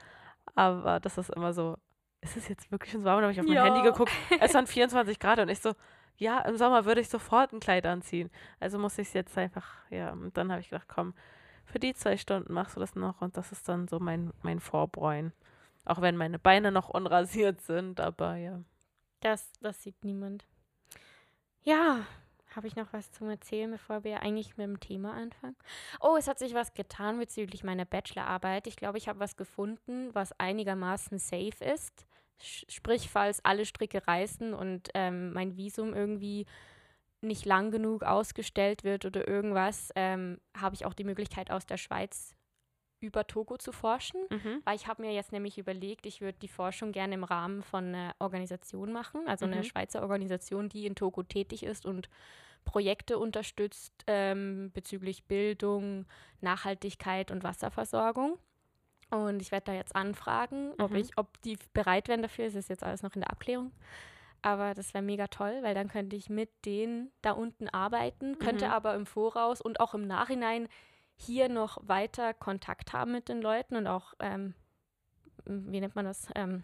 aber 0.53 0.99
das 0.99 1.17
ist 1.17 1.31
immer 1.31 1.53
so, 1.53 1.77
ist 2.21 2.37
es 2.37 2.47
jetzt 2.47 2.71
wirklich 2.71 2.91
schon 2.91 3.01
so 3.01 3.05
warm? 3.07 3.17
Dann 3.17 3.23
habe 3.23 3.33
ich 3.33 3.39
auf 3.39 3.47
mein 3.47 3.55
Ja. 3.55 3.65
Handy 3.65 3.81
geguckt, 3.81 4.11
es 4.39 4.53
waren 4.53 4.67
24 4.67 5.17
Grad 5.19 5.39
und 5.39 5.49
ich 5.49 5.59
so, 5.59 5.73
ja, 6.17 6.39
im 6.41 6.55
Sommer 6.55 6.85
würde 6.85 7.01
ich 7.01 7.09
sofort 7.09 7.51
ein 7.51 7.59
Kleid 7.59 7.87
anziehen. 7.87 8.29
Also 8.59 8.77
muss 8.77 8.99
ich 8.99 9.07
es 9.07 9.13
jetzt 9.13 9.35
einfach, 9.39 9.65
ja, 9.89 10.11
und 10.11 10.37
dann 10.37 10.51
habe 10.51 10.61
ich 10.61 10.69
gedacht, 10.69 10.87
komm, 10.87 11.15
für 11.65 11.79
die 11.79 11.95
zwei 11.95 12.15
Stunden 12.15 12.53
machst 12.53 12.75
du 12.75 12.79
das 12.79 12.93
noch 12.93 13.21
und 13.21 13.37
das 13.37 13.51
ist 13.51 13.67
dann 13.67 13.87
so 13.87 13.99
mein, 13.99 14.31
mein 14.43 14.59
Vorbräuen. 14.59 15.33
Auch 15.83 16.01
wenn 16.01 16.15
meine 16.15 16.37
Beine 16.37 16.71
noch 16.71 16.89
unrasiert 16.89 17.59
sind, 17.61 17.99
aber 17.99 18.35
ja. 18.35 18.61
Das, 19.21 19.51
das 19.61 19.81
sieht 19.81 20.03
niemand. 20.03 20.45
Ja, 21.63 22.05
habe 22.57 22.67
ich 22.67 22.75
noch 22.75 22.91
was 22.91 23.11
zum 23.11 23.29
Erzählen, 23.29 23.71
bevor 23.71 24.03
wir 24.03 24.21
eigentlich 24.21 24.57
mit 24.57 24.67
dem 24.67 24.79
Thema 24.79 25.13
anfangen? 25.13 25.55
Oh, 26.01 26.15
es 26.17 26.27
hat 26.27 26.39
sich 26.39 26.53
was 26.53 26.73
getan 26.73 27.19
bezüglich 27.19 27.63
meiner 27.63 27.85
Bachelorarbeit. 27.85 28.67
Ich 28.67 28.75
glaube, 28.75 28.97
ich 28.97 29.07
habe 29.07 29.19
was 29.19 29.37
gefunden, 29.37 30.09
was 30.13 30.37
einigermaßen 30.39 31.19
safe 31.19 31.63
ist. 31.63 32.05
Sprich, 32.39 33.09
falls 33.09 33.43
alle 33.45 33.65
Stricke 33.65 34.05
reißen 34.05 34.53
und 34.53 34.89
ähm, 34.95 35.33
mein 35.33 35.55
Visum 35.55 35.93
irgendwie 35.93 36.45
nicht 37.21 37.45
lang 37.45 37.71
genug 37.71 38.03
ausgestellt 38.03 38.83
wird 38.83 39.05
oder 39.05 39.27
irgendwas, 39.27 39.91
ähm, 39.95 40.39
habe 40.55 40.75
ich 40.75 40.85
auch 40.85 40.93
die 40.93 41.03
Möglichkeit, 41.03 41.49
aus 41.51 41.65
der 41.65 41.77
Schweiz 41.77 42.35
über 42.99 43.27
Togo 43.27 43.57
zu 43.57 43.71
forschen. 43.71 44.21
Mhm. 44.29 44.61
Weil 44.65 44.75
ich 44.75 44.87
habe 44.87 45.03
mir 45.03 45.13
jetzt 45.13 45.31
nämlich 45.31 45.57
überlegt, 45.57 46.05
ich 46.05 46.21
würde 46.21 46.37
die 46.39 46.47
Forschung 46.47 46.91
gerne 46.91 47.13
im 47.15 47.23
Rahmen 47.23 47.61
von 47.61 47.85
einer 47.85 48.15
Organisation 48.19 48.91
machen, 48.91 49.27
also 49.27 49.45
Mhm. 49.45 49.53
einer 49.53 49.63
Schweizer 49.63 50.01
Organisation, 50.01 50.69
die 50.69 50.85
in 50.87 50.95
Togo 50.95 51.23
tätig 51.23 51.63
ist 51.63 51.85
und 51.85 52.09
Projekte 52.67 53.17
unterstützt 53.17 53.93
ähm, 54.07 54.71
bezüglich 54.73 55.23
Bildung, 55.23 56.05
Nachhaltigkeit 56.41 57.31
und 57.31 57.43
Wasserversorgung. 57.43 58.37
Und 59.09 59.41
ich 59.41 59.51
werde 59.53 59.67
da 59.67 59.73
jetzt 59.73 59.95
anfragen, 59.95 60.73
ob, 60.77 60.91
Mhm. 60.91 60.97
ich, 60.97 61.17
ob 61.17 61.41
die 61.43 61.57
bereit 61.73 62.09
wären 62.09 62.21
dafür. 62.21 62.45
Es 62.45 62.55
ist 62.55 62.69
jetzt 62.69 62.83
alles 62.83 63.03
noch 63.03 63.15
in 63.15 63.21
der 63.21 63.31
Abklärung. 63.31 63.71
Aber 64.41 64.73
das 64.73 64.93
wäre 64.93 65.01
mega 65.01 65.27
toll, 65.27 65.59
weil 65.61 65.73
dann 65.75 65.87
könnte 65.87 66.17
ich 66.17 66.29
mit 66.29 66.49
denen 66.65 67.09
da 67.21 67.31
unten 67.31 67.69
arbeiten, 67.69 68.37
könnte 68.37 68.65
Mhm. 68.65 68.71
aber 68.71 68.95
im 68.95 69.05
Voraus 69.05 69.61
und 69.61 69.79
auch 69.79 69.93
im 69.93 70.05
Nachhinein 70.05 70.67
hier 71.15 71.47
noch 71.47 71.77
weiter 71.87 72.33
Kontakt 72.33 72.91
haben 72.91 73.13
mit 73.13 73.29
den 73.29 73.41
Leuten 73.41 73.77
und 73.77 73.87
auch, 73.87 74.13
ähm, 74.19 74.53
wie 75.45 75.79
nennt 75.79 75.95
man 75.95 76.03
das, 76.05 76.27
ähm, 76.35 76.63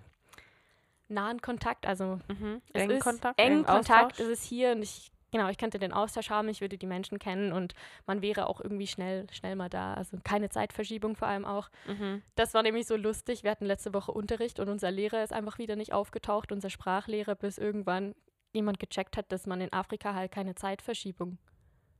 nahen 1.08 1.42
Kontakt, 1.42 1.86
also 1.88 2.20
Mhm. 2.28 2.62
Engen 2.74 3.00
Kontakt, 3.00 3.40
engen 3.40 3.54
engen 3.60 3.66
Kontakt 3.66 4.12
Austausch. 4.14 4.20
ist 4.20 4.40
es 4.40 4.44
hier 4.44 4.74
und 4.74 4.82
ich, 4.84 5.13
genau, 5.34 5.50
ich 5.50 5.58
könnte 5.58 5.80
den 5.80 5.92
Austausch 5.92 6.30
haben, 6.30 6.48
ich 6.48 6.62
würde 6.62 6.78
die 6.78 6.86
Menschen 6.86 7.18
kennen 7.18 7.52
und 7.52 7.74
man 8.06 8.22
wäre 8.22 8.48
auch 8.48 8.62
irgendwie 8.62 8.86
schnell, 8.86 9.26
schnell 9.32 9.56
mal 9.56 9.68
da. 9.68 9.96
Also 9.96 10.18
keine 10.24 10.50
Zeitverschiebung 10.50 11.16
vor 11.16 11.28
allem 11.28 11.44
auch. 11.44 11.70
Mhm. 11.88 12.22
Das 12.36 12.54
war 12.54 12.62
nämlich 12.62 12.86
so 12.86 12.96
lustig. 12.96 13.44
Wir 13.44 13.50
hatten 13.50 13.66
letzte 13.66 13.96
Woche 13.96 14.12
Unterricht 14.12 14.60
und 14.60 14.70
unser 14.70 14.92
Lehrer 14.92 15.24
ist 15.24 15.34
einfach 15.34 15.58
wieder 15.58 15.76
nicht 15.76 15.92
aufgetaucht, 15.92 16.52
unser 16.52 16.70
Sprachlehrer, 16.70 17.34
bis 17.34 17.58
irgendwann 17.58 18.14
jemand 18.54 18.80
gecheckt 18.80 19.18
hat, 19.18 19.32
dass 19.32 19.48
man 19.48 19.60
in 19.60 19.74
Afrika 19.74 20.14
halt 20.14 20.32
keine 20.32 20.54
Zeitverschiebung 20.54 21.40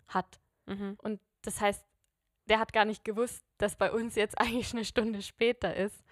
hat. 0.08 0.40
Mhm. 0.68 0.96
Und 1.02 1.20
das 1.42 1.60
heißt, 1.60 1.84
der 2.46 2.60
hat 2.60 2.72
gar 2.72 2.86
nicht 2.86 3.04
gewusst, 3.04 3.44
dass 3.58 3.76
bei 3.76 3.92
uns 3.92 4.14
jetzt 4.14 4.38
eigentlich 4.40 4.74
eine 4.74 4.86
Stunde 4.86 5.24
später 5.24 5.76
ist. 5.76 6.06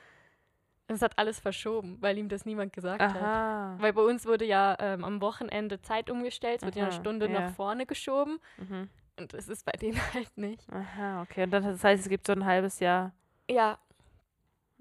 Es 0.95 1.01
hat 1.01 1.17
alles 1.17 1.39
verschoben, 1.39 1.97
weil 2.01 2.17
ihm 2.17 2.29
das 2.29 2.45
niemand 2.45 2.73
gesagt 2.73 3.01
hat. 3.01 3.15
Aha. 3.15 3.75
Weil 3.79 3.93
bei 3.93 4.01
uns 4.01 4.25
wurde 4.25 4.45
ja 4.45 4.75
ähm, 4.79 5.03
am 5.03 5.21
Wochenende 5.21 5.81
Zeit 5.81 6.09
umgestellt, 6.09 6.57
es 6.59 6.65
wird 6.65 6.75
ja 6.75 6.83
eine 6.83 6.91
Aha, 6.93 6.99
Stunde 6.99 7.29
ja. 7.29 7.39
nach 7.41 7.51
vorne 7.55 7.85
geschoben 7.85 8.39
Mhm. 8.57 8.89
und 9.19 9.33
das 9.33 9.47
ist 9.47 9.65
bei 9.65 9.71
denen 9.73 9.97
halt 10.13 10.37
nicht. 10.37 10.67
Aha, 10.71 11.21
okay. 11.23 11.43
Und 11.43 11.51
dann, 11.51 11.63
das 11.63 11.83
heißt, 11.83 12.03
es 12.03 12.09
gibt 12.09 12.25
so 12.27 12.33
ein 12.33 12.45
halbes 12.45 12.79
Jahr. 12.79 13.13
Ja, 13.49 13.77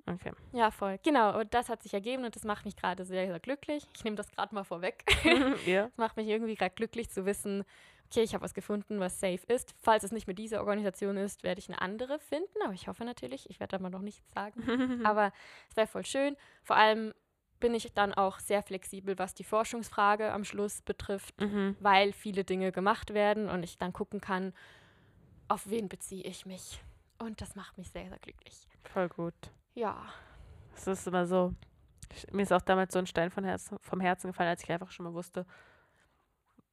Okay. 0.06 0.32
ja, 0.52 0.70
voll. 0.72 0.98
Genau, 1.04 1.38
und 1.38 1.54
das 1.54 1.68
hat 1.68 1.82
sich 1.82 1.94
ergeben 1.94 2.24
und 2.24 2.34
das 2.34 2.42
macht 2.44 2.64
mich 2.64 2.74
gerade 2.74 3.04
sehr, 3.04 3.26
sehr 3.28 3.38
glücklich. 3.38 3.86
Ich 3.94 4.02
nehme 4.02 4.16
das 4.16 4.28
gerade 4.32 4.52
mal 4.54 4.64
vorweg. 4.64 5.04
ja. 5.66 5.84
Es 5.86 5.96
macht 5.98 6.16
mich 6.16 6.26
irgendwie 6.26 6.56
gerade 6.56 6.74
glücklich 6.74 7.10
zu 7.10 7.26
wissen, 7.26 7.64
okay, 8.10 8.22
ich 8.22 8.34
habe 8.34 8.42
was 8.42 8.54
gefunden, 8.54 8.98
was 8.98 9.20
safe 9.20 9.46
ist. 9.46 9.74
Falls 9.78 10.02
es 10.02 10.12
nicht 10.12 10.26
mit 10.26 10.38
dieser 10.38 10.60
Organisation 10.60 11.16
ist, 11.16 11.42
werde 11.44 11.60
ich 11.60 11.68
eine 11.68 11.80
andere 11.80 12.18
finden, 12.18 12.62
aber 12.64 12.72
ich 12.72 12.88
hoffe 12.88 13.04
natürlich, 13.04 13.48
ich 13.48 13.60
werde 13.60 13.76
da 13.76 13.82
mal 13.82 13.90
noch 13.90 14.02
nichts 14.02 14.28
sagen. 14.34 14.62
Aber 15.04 15.32
es 15.68 15.76
wäre 15.76 15.86
voll 15.86 16.04
schön. 16.04 16.36
Vor 16.62 16.76
allem 16.76 17.14
bin 17.60 17.74
ich 17.74 17.92
dann 17.92 18.12
auch 18.14 18.38
sehr 18.38 18.62
flexibel, 18.62 19.18
was 19.18 19.34
die 19.34 19.44
Forschungsfrage 19.44 20.32
am 20.32 20.44
Schluss 20.44 20.82
betrifft, 20.82 21.40
mhm. 21.40 21.76
weil 21.78 22.12
viele 22.12 22.42
Dinge 22.44 22.72
gemacht 22.72 23.14
werden 23.14 23.48
und 23.48 23.62
ich 23.62 23.78
dann 23.78 23.92
gucken 23.92 24.20
kann, 24.20 24.54
auf 25.48 25.68
wen 25.68 25.88
beziehe 25.88 26.24
ich 26.24 26.46
mich. 26.46 26.82
Und 27.18 27.40
das 27.40 27.54
macht 27.54 27.76
mich 27.76 27.90
sehr, 27.90 28.08
sehr 28.08 28.18
glücklich. 28.18 28.66
Voll 28.84 29.08
gut. 29.08 29.34
Ja. 29.74 30.06
Es 30.74 30.86
ist 30.86 31.06
immer 31.06 31.26
so. 31.26 31.54
Mir 32.32 32.42
ist 32.42 32.52
auch 32.52 32.62
damals 32.62 32.92
so 32.92 32.98
ein 32.98 33.06
Stein 33.06 33.30
Herzen, 33.30 33.78
vom 33.80 34.00
Herzen 34.00 34.28
gefallen, 34.28 34.48
als 34.48 34.64
ich 34.64 34.72
einfach 34.72 34.90
schon 34.90 35.04
mal 35.04 35.12
wusste, 35.12 35.46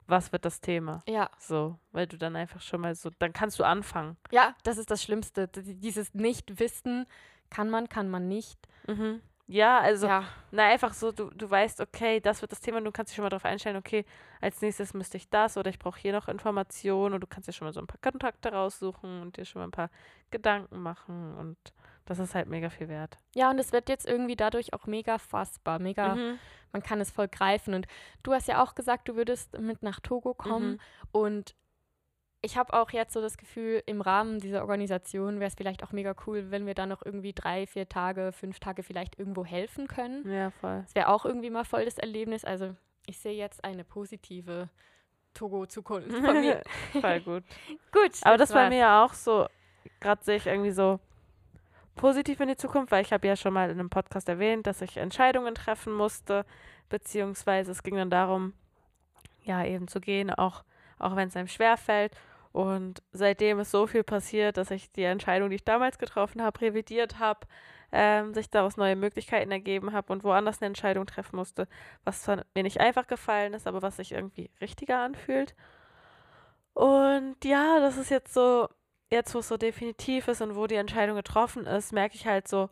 was 0.07 0.31
wird 0.31 0.45
das 0.45 0.61
Thema. 0.61 1.03
Ja, 1.07 1.29
So, 1.37 1.77
weil 1.91 2.07
du 2.07 2.17
dann 2.17 2.35
einfach 2.35 2.61
schon 2.61 2.81
mal 2.81 2.95
so, 2.95 3.09
dann 3.19 3.33
kannst 3.33 3.59
du 3.59 3.63
anfangen. 3.63 4.17
ja, 4.31 4.55
das 4.63 4.77
ist 4.77 4.89
das 4.89 5.03
Schlimmste. 5.03 5.47
Dieses 5.47 6.13
Nicht-Wissen, 6.13 7.05
kann 7.49 7.69
man, 7.69 7.87
kann 7.89 8.09
man 8.09 8.27
nicht. 8.27 8.59
Mhm. 8.87 9.21
Ja, 9.49 9.79
also, 9.79 10.07
ja, 10.07 10.25
na, 10.51 10.65
einfach 10.67 10.93
so, 10.93 11.13
du, 11.13 11.29
du 11.29 11.49
weißt, 11.49 11.79
okay, 11.79 12.19
das 12.19 12.41
wird 12.41 12.51
das 12.51 12.59
Thema 12.59 12.81
du 12.81 12.91
kannst 12.91 13.11
dich 13.11 13.15
schon 13.15 13.23
mal 13.23 13.29
darauf 13.29 13.45
einstellen, 13.45 13.77
okay, 13.77 14.03
als 14.41 14.61
nächstes 14.61 14.93
müsste 14.93 15.15
ich 15.15 15.29
das 15.29 15.55
oder 15.55 15.69
ich 15.69 15.79
brauche 15.79 15.97
hier 15.97 16.11
noch 16.11 16.27
Informationen 16.27 17.15
und 17.15 17.21
du 17.21 17.27
kannst 17.27 17.47
dir 17.47 17.53
schon 17.53 17.65
mal 17.65 17.71
so 17.71 17.79
ein 17.79 17.87
paar 17.87 18.01
Kontakte 18.01 18.51
raussuchen 18.51 19.21
und 19.21 19.37
dir 19.37 19.45
schon 19.45 19.61
mal 19.61 19.67
ein 19.69 19.71
paar 19.71 19.89
Gedanken 20.31 20.81
machen 20.81 21.37
und 21.37 21.57
das 22.07 22.19
ist 22.19 22.33
halt 22.35 22.47
mega 22.47 22.69
viel 22.69 22.87
wert. 22.89 23.17
ja, 23.35 23.49
und 23.51 23.59
es 23.59 23.71
wird 23.71 23.89
jetzt 23.89 24.07
irgendwie 24.07 24.35
dadurch 24.35 24.73
auch 24.73 24.87
mega 24.87 25.17
fassbar, 25.19 25.77
mega, 25.79 26.15
Mhm. 26.15 26.39
man 26.73 26.81
kann 26.83 26.99
es 26.99 27.11
voll 27.11 27.27
greifen. 27.27 27.73
Und 27.73 27.85
du 28.23 28.33
hast 28.33 28.47
ja 28.47 28.63
auch 28.63 28.73
gesagt, 28.75 29.07
du 29.07 29.15
würdest 29.15 29.57
mit 29.59 29.83
nach 29.83 29.99
Togo 29.99 30.33
kommen. 30.33 30.71
Mhm. 30.73 30.79
Und 31.11 31.55
ich 32.41 32.55
habe 32.57 32.71
auch 32.73 32.91
jetzt 32.91 33.13
so 33.13 33.21
das 33.21 33.37
Gefühl, 33.37 33.81
im 33.87 33.99
Rahmen 33.99 34.39
dieser 34.39 34.61
Organisation 34.61 35.39
wäre 35.39 35.47
es 35.47 35.55
vielleicht 35.55 35.83
auch 35.83 35.91
mega 35.91 36.15
cool, 36.27 36.51
wenn 36.51 36.65
wir 36.65 36.75
da 36.75 36.85
noch 36.85 37.03
irgendwie 37.03 37.33
drei, 37.33 37.65
vier 37.67 37.89
Tage, 37.89 38.31
fünf 38.31 38.59
Tage 38.59 38.83
vielleicht 38.83 39.17
irgendwo 39.19 39.43
helfen 39.43 39.87
können. 39.87 40.29
Ja, 40.31 40.51
voll. 40.51 40.81
Das 40.83 40.95
wäre 40.95 41.07
auch 41.09 41.25
irgendwie 41.25 41.49
mal 41.49 41.65
voll 41.65 41.83
das 41.85 41.97
Erlebnis. 41.97 42.45
Also 42.45 42.75
ich 43.07 43.17
sehe 43.17 43.33
jetzt 43.35 43.63
eine 43.65 43.83
positive 43.83 44.69
Togo-Zukunft 45.33 46.11
von 46.13 46.41
mir. 46.41 46.61
voll 47.01 47.19
gut. 47.21 47.43
Gut. 47.91 48.11
Aber 48.23 48.37
das 48.37 48.53
war's. 48.53 48.69
mir 48.69 48.77
ja 48.79 49.03
auch 49.05 49.13
so, 49.13 49.47
gerade 49.99 50.23
sehe 50.23 50.37
ich 50.37 50.45
irgendwie 50.47 50.71
so 50.71 50.99
positiv 51.97 52.39
in 52.39 52.47
die 52.47 52.55
Zukunft, 52.55 52.91
weil 52.91 53.03
ich 53.03 53.11
habe 53.11 53.27
ja 53.27 53.35
schon 53.35 53.53
mal 53.53 53.69
in 53.69 53.79
einem 53.79 53.89
Podcast 53.89 54.29
erwähnt, 54.29 54.67
dass 54.67 54.81
ich 54.81 54.97
Entscheidungen 54.97 55.55
treffen 55.55 55.93
musste, 55.93 56.45
beziehungsweise 56.89 57.71
es 57.71 57.83
ging 57.83 57.95
dann 57.95 58.09
darum, 58.09 58.53
ja, 59.43 59.63
eben 59.65 59.87
zu 59.87 59.99
gehen, 59.99 60.29
auch, 60.31 60.63
auch 60.99 61.15
wenn 61.15 61.27
es 61.27 61.35
einem 61.35 61.47
schwerfällt. 61.47 62.15
Und 62.53 63.03
seitdem 63.11 63.59
ist 63.59 63.71
so 63.71 63.87
viel 63.87 64.03
passiert, 64.03 64.57
dass 64.57 64.71
ich 64.71 64.91
die 64.91 65.03
Entscheidung, 65.03 65.49
die 65.49 65.57
ich 65.57 65.63
damals 65.63 65.99
getroffen 65.99 66.41
habe, 66.41 66.61
revidiert 66.61 67.19
habe, 67.19 67.41
ähm, 67.91 68.33
sich 68.33 68.49
daraus 68.49 68.77
neue 68.77 68.95
Möglichkeiten 68.95 69.51
ergeben 69.51 69.93
habe 69.93 70.11
und 70.11 70.23
woanders 70.23 70.61
eine 70.61 70.67
Entscheidung 70.67 71.05
treffen 71.05 71.35
musste, 71.35 71.67
was 72.03 72.23
zwar 72.23 72.43
mir 72.55 72.63
nicht 72.63 72.79
einfach 72.79 73.07
gefallen 73.07 73.53
ist, 73.53 73.67
aber 73.67 73.81
was 73.81 73.97
sich 73.97 74.11
irgendwie 74.11 74.49
richtiger 74.59 74.99
anfühlt. 75.01 75.55
Und 76.73 77.37
ja, 77.43 77.79
das 77.79 77.97
ist 77.97 78.11
jetzt 78.11 78.33
so, 78.33 78.67
jetzt 79.11 79.33
wo 79.35 79.39
es 79.39 79.47
so 79.47 79.57
definitiv 79.57 80.27
ist 80.27 80.41
und 80.41 80.55
wo 80.55 80.67
die 80.67 80.75
Entscheidung 80.75 81.15
getroffen 81.15 81.65
ist, 81.65 81.93
merke 81.93 82.15
ich 82.15 82.25
halt 82.27 82.47
so, 82.47 82.69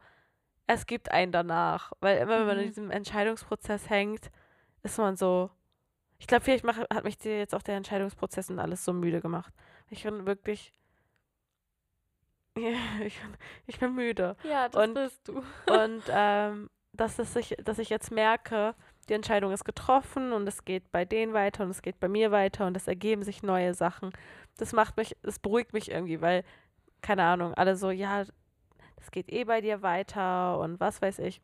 es 0.67 0.85
gibt 0.85 1.11
einen 1.11 1.31
danach. 1.31 1.91
Weil 1.99 2.17
immer, 2.17 2.39
wenn 2.39 2.47
man 2.47 2.57
in 2.57 2.63
Mhm. 2.65 2.69
diesem 2.69 2.91
Entscheidungsprozess 2.91 3.89
hängt, 3.89 4.31
ist 4.83 4.97
man 4.97 5.15
so. 5.15 5.49
Ich 6.17 6.27
glaube, 6.27 6.43
vielleicht 6.45 6.63
mach, 6.63 6.77
hat 6.77 7.03
mich 7.03 7.17
dir 7.17 7.37
jetzt 7.37 7.53
auch 7.53 7.61
der 7.61 7.75
Entscheidungsprozess 7.77 8.49
und 8.49 8.59
alles 8.59 8.83
so 8.85 8.93
müde 8.93 9.21
gemacht. 9.21 9.53
Ich 9.89 10.03
bin 10.03 10.25
wirklich. 10.25 10.73
ich, 12.55 13.19
bin, 13.21 13.37
ich 13.67 13.79
bin 13.79 13.93
müde. 13.95 14.35
Ja, 14.43 14.69
das 14.69 14.83
Und- 14.87 14.93
bist 14.93 15.27
du. 15.27 15.43
Und 15.71 16.03
ähm, 16.09 16.69
dass, 16.93 17.19
es 17.19 17.33
sich, 17.33 17.55
dass 17.63 17.79
ich 17.79 17.89
jetzt 17.89 18.11
merke, 18.11 18.75
die 19.09 19.13
Entscheidung 19.13 19.51
ist 19.51 19.65
getroffen 19.65 20.33
und 20.33 20.47
es 20.47 20.65
geht 20.65 20.91
bei 20.91 21.05
denen 21.05 21.33
weiter 21.33 21.63
und 21.63 21.69
es 21.69 21.81
geht 21.81 21.99
bei 21.99 22.07
mir 22.07 22.31
weiter 22.31 22.67
und 22.67 22.75
es 22.77 22.87
ergeben 22.87 23.23
sich 23.23 23.43
neue 23.43 23.73
Sachen. 23.73 24.11
Das 24.57 24.73
macht 24.73 24.97
mich, 24.97 25.15
es 25.23 25.39
beruhigt 25.39 25.73
mich 25.73 25.91
irgendwie, 25.91 26.21
weil, 26.21 26.43
keine 27.01 27.23
Ahnung, 27.23 27.53
alle 27.53 27.75
so, 27.75 27.91
ja, 27.91 28.23
das 28.95 29.11
geht 29.11 29.31
eh 29.31 29.43
bei 29.43 29.61
dir 29.61 29.81
weiter 29.81 30.59
und 30.59 30.79
was 30.79 31.01
weiß 31.01 31.19
ich. 31.19 31.41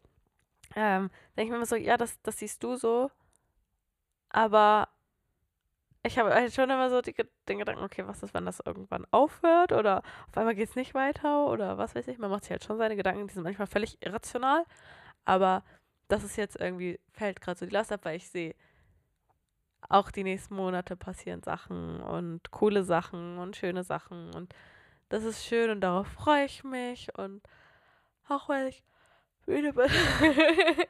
Ähm, 0.76 1.10
denke 1.38 1.46
ich 1.46 1.50
mir 1.50 1.58
immer 1.58 1.66
so, 1.66 1.76
ja, 1.76 1.98
das, 1.98 2.22
das 2.22 2.40
siehst 2.40 2.64
du 2.64 2.76
so. 2.76 3.12
Aber 4.30 4.88
ich 6.04 6.18
habe 6.18 6.34
halt 6.34 6.54
schon 6.54 6.70
immer 6.70 6.90
so 6.90 7.02
die, 7.02 7.14
den 7.48 7.60
Gedanken, 7.60 7.84
okay, 7.84 8.08
was 8.08 8.24
ist, 8.24 8.34
wenn 8.34 8.46
das 8.46 8.62
irgendwann 8.66 9.06
aufhört 9.12 9.72
oder 9.72 10.02
auf 10.30 10.38
einmal 10.38 10.56
geht 10.56 10.70
es 10.70 10.76
nicht 10.76 10.94
weiter 10.96 11.48
oder 11.48 11.78
was 11.78 11.94
weiß 11.96 12.08
ich. 12.08 12.18
Man 12.18 12.32
macht 12.32 12.44
sich 12.44 12.52
halt 12.52 12.64
schon 12.64 12.78
seine 12.78 12.96
Gedanken, 12.96 13.28
die 13.28 13.34
sind 13.34 13.44
manchmal 13.44 13.68
völlig 13.68 14.02
irrational. 14.04 14.66
Aber 15.26 15.64
das 16.12 16.24
ist 16.24 16.36
jetzt 16.36 16.60
irgendwie, 16.60 17.00
fällt 17.14 17.40
gerade 17.40 17.58
so 17.58 17.66
die 17.66 17.72
Last 17.72 17.92
ab, 17.92 18.02
weil 18.04 18.18
ich 18.18 18.28
sehe, 18.28 18.54
auch 19.90 20.12
die 20.12 20.24
nächsten 20.24 20.56
Monate 20.56 20.96
passieren 20.96 21.42
Sachen 21.42 22.02
und 22.02 22.52
coole 22.52 22.84
Sachen 22.84 23.38
und 23.38 23.56
schöne 23.56 23.84
Sachen 23.84 24.34
und 24.34 24.54
das 25.10 25.24
ist 25.24 25.46
schön 25.46 25.70
und 25.70 25.82
darauf 25.82 26.08
freue 26.08 26.46
ich 26.46 26.64
mich 26.64 27.18
und 27.18 27.42
auch 28.28 28.48
weil 28.50 28.68
ich 28.68 28.84
müde 29.46 29.74
bin. 29.74 29.90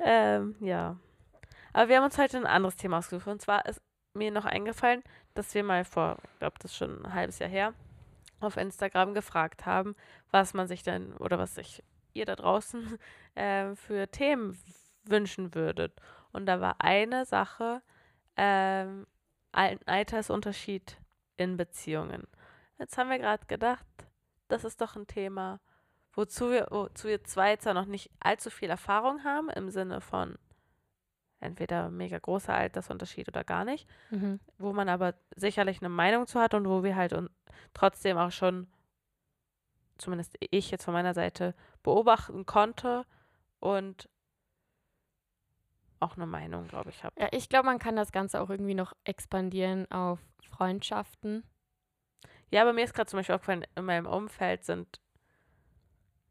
ähm, 0.00 0.56
ja. 0.60 0.96
Aber 1.72 1.88
wir 1.88 1.96
haben 1.96 2.04
uns 2.04 2.18
heute 2.18 2.38
ein 2.38 2.46
anderes 2.46 2.76
Thema 2.76 2.98
ausgesucht 2.98 3.26
und 3.26 3.42
zwar 3.42 3.66
ist 3.66 3.80
mir 4.14 4.30
noch 4.30 4.44
eingefallen, 4.44 5.02
dass 5.34 5.54
wir 5.54 5.64
mal 5.64 5.84
vor, 5.84 6.16
ich 6.32 6.38
glaube, 6.38 6.56
das 6.60 6.70
ist 6.70 6.76
schon 6.76 7.04
ein 7.04 7.14
halbes 7.14 7.40
Jahr 7.40 7.50
her, 7.50 7.74
auf 8.40 8.56
Instagram 8.56 9.14
gefragt 9.14 9.66
haben, 9.66 9.96
was 10.30 10.54
man 10.54 10.66
sich 10.68 10.82
denn 10.82 11.12
oder 11.16 11.38
was 11.38 11.54
sich 11.56 11.82
ihr 12.14 12.24
da 12.26 12.36
draußen 12.36 12.98
ähm, 13.36 13.76
für 13.76 14.08
Themen 14.10 14.58
wünschen 15.04 15.54
würdet. 15.54 15.92
Und 16.32 16.46
da 16.46 16.60
war 16.60 16.76
eine 16.80 17.24
Sache, 17.26 17.82
ähm, 18.36 19.06
ein 19.52 19.78
Altersunterschied 19.86 20.96
in 21.36 21.56
Beziehungen. 21.56 22.26
Jetzt 22.78 22.98
haben 22.98 23.10
wir 23.10 23.18
gerade 23.18 23.46
gedacht, 23.46 23.86
das 24.48 24.64
ist 24.64 24.80
doch 24.80 24.96
ein 24.96 25.06
Thema, 25.06 25.60
wozu 26.12 26.50
wir, 26.50 26.68
wozu 26.70 27.08
wir 27.08 27.22
zwei 27.24 27.56
zwar 27.56 27.74
noch 27.74 27.86
nicht 27.86 28.10
allzu 28.20 28.50
viel 28.50 28.70
Erfahrung 28.70 29.22
haben, 29.24 29.48
im 29.50 29.70
Sinne 29.70 30.00
von 30.00 30.36
entweder 31.40 31.90
mega 31.90 32.18
großer 32.18 32.54
Altersunterschied 32.54 33.28
oder 33.28 33.44
gar 33.44 33.64
nicht, 33.64 33.88
Mhm. 34.10 34.40
wo 34.58 34.72
man 34.72 34.88
aber 34.88 35.14
sicherlich 35.36 35.80
eine 35.82 35.88
Meinung 35.90 36.26
zu 36.26 36.40
hat 36.40 36.54
und 36.54 36.66
wo 36.68 36.82
wir 36.82 36.96
halt 36.96 37.12
un 37.12 37.28
trotzdem 37.74 38.16
auch 38.16 38.32
schon, 38.32 38.66
zumindest 39.98 40.36
ich 40.38 40.70
jetzt 40.70 40.84
von 40.84 40.94
meiner 40.94 41.14
Seite, 41.14 41.54
beobachten 41.82 42.46
konnte 42.46 43.04
und 43.60 44.08
auch 46.00 46.16
eine 46.16 46.26
Meinung, 46.26 46.68
glaube 46.68 46.90
ich, 46.90 47.02
habe. 47.02 47.14
Ja, 47.18 47.28
ich 47.32 47.48
glaube, 47.48 47.66
man 47.66 47.78
kann 47.78 47.96
das 47.96 48.12
Ganze 48.12 48.40
auch 48.40 48.50
irgendwie 48.50 48.74
noch 48.74 48.92
expandieren 49.04 49.90
auf 49.90 50.18
Freundschaften. 50.42 51.44
Ja, 52.50 52.62
aber 52.62 52.72
mir 52.72 52.84
ist 52.84 52.94
gerade 52.94 53.08
zum 53.08 53.18
Beispiel 53.18 53.34
aufgefallen, 53.34 53.64
in 53.74 53.84
meinem 53.84 54.06
Umfeld 54.06 54.64
sind 54.64 55.00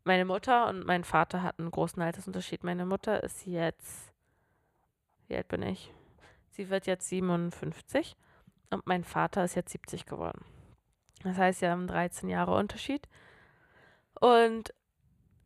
meine 0.04 0.26
Mutter 0.26 0.68
und 0.68 0.86
mein 0.86 1.04
Vater 1.04 1.44
hatten 1.44 1.64
einen 1.64 1.72
großen 1.72 2.02
Altersunterschied. 2.02 2.64
Meine 2.64 2.86
Mutter 2.86 3.24
ist 3.24 3.46
jetzt, 3.46 4.14
wie 5.28 5.36
alt 5.36 5.48
bin 5.48 5.64
ich? 5.64 5.94
Sie 6.52 6.70
wird 6.70 6.86
jetzt 6.86 7.10
57 7.10 8.16
und 8.70 8.86
mein 8.86 9.04
Vater 9.04 9.44
ist 9.44 9.56
jetzt 9.56 9.72
70 9.72 10.06
geworden. 10.06 10.46
Das 11.24 11.38
heißt, 11.38 11.60
sie 11.60 11.68
haben 11.68 11.88
13 11.88 12.30
Jahre 12.30 12.56
Unterschied. 12.56 13.08
Und 14.24 14.74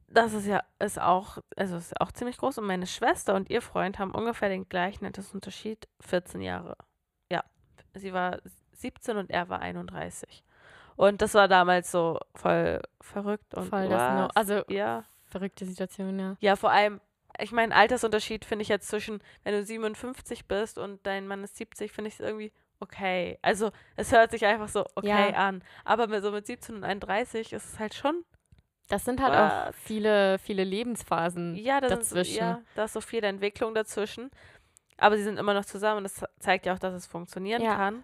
das 0.07 0.33
ist 0.33 0.45
ja 0.45 0.61
ist 0.77 1.01
auch, 1.01 1.39
also 1.55 1.77
ist 1.77 1.99
auch 1.99 2.11
ziemlich 2.11 2.37
groß. 2.37 2.59
Und 2.59 2.67
meine 2.67 2.85
Schwester 2.85 3.33
und 3.33 3.49
ihr 3.49 3.63
Freund 3.63 3.97
haben 3.97 4.11
ungefähr 4.11 4.49
den 4.49 4.69
gleichen 4.69 5.03
Altersunterschied, 5.05 5.87
14 6.01 6.41
Jahre. 6.41 6.77
Ja, 7.31 7.43
sie 7.95 8.13
war 8.13 8.37
17 8.73 9.17
und 9.17 9.31
er 9.31 9.49
war 9.49 9.61
31. 9.61 10.43
Und 10.95 11.23
das 11.23 11.33
war 11.33 11.47
damals 11.47 11.91
so 11.91 12.19
voll 12.35 12.79
verrückt 13.01 13.55
und 13.55 13.67
Voll 13.67 13.89
das 13.89 14.13
no 14.13 14.27
also 14.35 14.61
ja. 14.67 15.03
verrückte 15.25 15.65
Situation, 15.65 16.19
ja. 16.19 16.37
Ja, 16.39 16.55
vor 16.55 16.69
allem, 16.69 17.01
ich 17.39 17.51
meine, 17.51 17.75
Altersunterschied 17.75 18.45
finde 18.45 18.61
ich 18.61 18.69
jetzt 18.69 18.89
zwischen, 18.89 19.23
wenn 19.43 19.53
du 19.53 19.63
57 19.63 20.47
bist 20.47 20.77
und 20.77 21.03
dein 21.07 21.27
Mann 21.27 21.43
ist 21.43 21.57
70, 21.57 21.91
finde 21.91 22.09
ich 22.09 22.15
es 22.15 22.19
irgendwie 22.19 22.53
okay. 22.79 23.39
Also 23.41 23.71
es 23.95 24.11
hört 24.11 24.29
sich 24.29 24.45
einfach 24.45 24.69
so 24.69 24.85
okay 24.93 25.31
Ja. 25.31 25.47
an. 25.47 25.63
Aber 25.83 26.05
mit, 26.05 26.21
so 26.21 26.31
mit 26.31 26.45
17 26.45 26.75
und 26.75 26.83
31 26.83 27.53
ist 27.53 27.73
es 27.73 27.79
halt 27.79 27.95
schon, 27.95 28.23
Das 28.89 29.03
sind 29.05 29.21
halt 29.21 29.33
auch 29.33 29.67
What? 29.67 29.75
viele, 29.75 30.39
viele 30.39 30.63
Lebensphasen. 30.63 31.55
ja, 31.55 31.81
da, 31.81 31.89
sind, 31.89 31.99
Dazwischen. 31.99 32.37
ja, 32.37 32.61
da 32.75 32.85
ist 32.85 32.93
so 32.93 33.01
viel 33.01 33.23
Entwicklung 33.23 33.73
dazwischen. 33.75 34.31
Aber 34.97 35.17
sie 35.17 35.23
sind 35.23 35.37
immer 35.37 35.53
noch 35.53 35.65
zusammen 35.65 35.97
und 35.97 36.03
das 36.05 36.23
zeigt 36.39 36.65
ja 36.65 36.73
auch, 36.73 36.79
dass 36.79 36.93
es 36.93 37.05
funktionieren 37.05 37.61
Ja. 37.61 37.75
kann. 37.75 38.03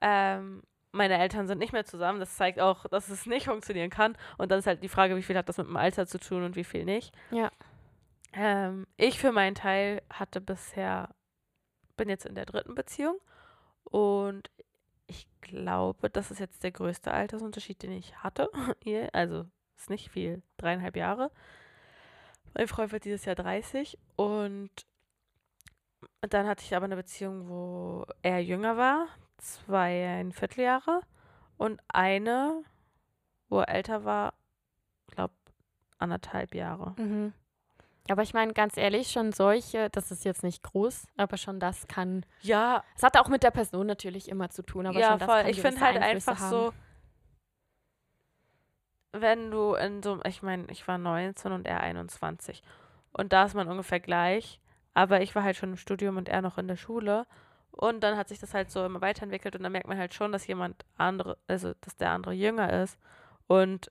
Ähm, 0.00 0.62
meine 0.92 1.18
Eltern 1.18 1.46
sind 1.48 1.58
nicht 1.58 1.72
mehr 1.72 1.84
zusammen. 1.84 2.20
Das 2.20 2.36
zeigt 2.36 2.60
auch, 2.60 2.86
dass 2.86 3.08
es 3.08 3.26
nicht 3.26 3.46
funktionieren 3.46 3.90
kann. 3.90 4.16
Und 4.36 4.50
dann 4.50 4.58
ist 4.58 4.66
halt 4.66 4.82
die 4.82 4.88
Frage, 4.88 5.16
wie 5.16 5.22
viel 5.22 5.36
hat 5.36 5.48
das 5.48 5.58
mit 5.58 5.66
dem 5.66 5.76
Alter 5.76 6.06
zu 6.06 6.18
tun 6.18 6.44
und 6.44 6.54
wie 6.56 6.64
viel 6.64 6.84
nicht. 6.84 7.14
Ja. 7.30 7.50
Ähm, 8.32 8.86
ich 8.96 9.18
für 9.18 9.32
meinen 9.32 9.54
Teil 9.54 10.02
hatte 10.10 10.40
bisher, 10.40 11.08
bin 11.96 12.08
jetzt 12.08 12.26
in 12.26 12.34
der 12.34 12.46
dritten 12.46 12.74
Beziehung 12.74 13.16
und 13.84 14.50
ich 15.06 15.26
glaube, 15.40 16.10
das 16.10 16.30
ist 16.30 16.38
jetzt 16.38 16.62
der 16.62 16.72
größte 16.72 17.10
Altersunterschied, 17.10 17.82
den 17.82 17.92
ich 17.92 18.16
hatte. 18.18 18.50
Also 19.12 19.46
ist 19.78 19.90
nicht 19.90 20.10
viel, 20.10 20.42
dreieinhalb 20.56 20.96
Jahre. 20.96 21.30
Mein 22.54 22.68
Freund 22.68 22.92
wird 22.92 23.04
dieses 23.04 23.24
Jahr 23.24 23.36
30 23.36 23.98
und 24.16 24.70
dann 26.20 26.46
hatte 26.46 26.64
ich 26.64 26.74
aber 26.74 26.84
eine 26.86 26.96
Beziehung, 26.96 27.48
wo 27.48 28.04
er 28.22 28.40
jünger 28.42 28.76
war, 28.76 29.06
zweieinviertel 29.38 30.64
Jahre 30.64 31.00
und 31.56 31.80
eine, 31.88 32.62
wo 33.48 33.60
er 33.60 33.68
älter 33.68 34.04
war, 34.04 34.34
glaube 35.08 35.34
anderthalb 35.98 36.54
Jahre. 36.54 36.94
Mhm. 36.98 37.32
Aber 38.10 38.22
ich 38.22 38.32
meine, 38.32 38.54
ganz 38.54 38.76
ehrlich, 38.78 39.10
schon 39.10 39.32
solche, 39.32 39.90
das 39.90 40.10
ist 40.10 40.24
jetzt 40.24 40.42
nicht 40.42 40.62
groß, 40.62 41.06
aber 41.18 41.36
schon 41.36 41.60
das 41.60 41.86
kann. 41.88 42.24
Ja, 42.40 42.82
Es 42.96 43.02
hat 43.02 43.18
auch 43.18 43.28
mit 43.28 43.42
der 43.42 43.50
Person 43.50 43.86
natürlich 43.86 44.28
immer 44.28 44.48
zu 44.48 44.62
tun, 44.62 44.86
aber 44.86 44.98
ja, 44.98 45.10
schon 45.10 45.18
das 45.18 45.28
voll. 45.30 45.40
kann 45.42 45.50
Ich 45.50 45.60
finde 45.60 45.80
halt 45.80 45.98
einfach 45.98 46.40
haben. 46.40 46.50
so, 46.50 46.72
wenn 49.12 49.50
du 49.50 49.74
in 49.74 50.02
so, 50.02 50.20
ich 50.24 50.42
meine, 50.42 50.66
ich 50.70 50.86
war 50.88 50.98
19 50.98 51.52
und 51.52 51.66
er 51.66 51.80
21 51.80 52.62
und 53.12 53.32
da 53.32 53.44
ist 53.44 53.54
man 53.54 53.68
ungefähr 53.68 54.00
gleich, 54.00 54.60
aber 54.94 55.20
ich 55.22 55.34
war 55.34 55.42
halt 55.42 55.56
schon 55.56 55.70
im 55.70 55.76
Studium 55.76 56.16
und 56.16 56.28
er 56.28 56.42
noch 56.42 56.58
in 56.58 56.68
der 56.68 56.76
Schule 56.76 57.26
und 57.70 58.00
dann 58.00 58.16
hat 58.16 58.28
sich 58.28 58.38
das 58.38 58.54
halt 58.54 58.70
so 58.70 58.84
immer 58.84 59.00
weiterentwickelt 59.00 59.56
und 59.56 59.62
dann 59.62 59.72
merkt 59.72 59.88
man 59.88 59.98
halt 59.98 60.14
schon, 60.14 60.32
dass 60.32 60.46
jemand 60.46 60.84
andere, 60.96 61.38
also 61.46 61.72
dass 61.80 61.96
der 61.96 62.10
andere 62.10 62.34
jünger 62.34 62.82
ist 62.82 62.98
und 63.46 63.90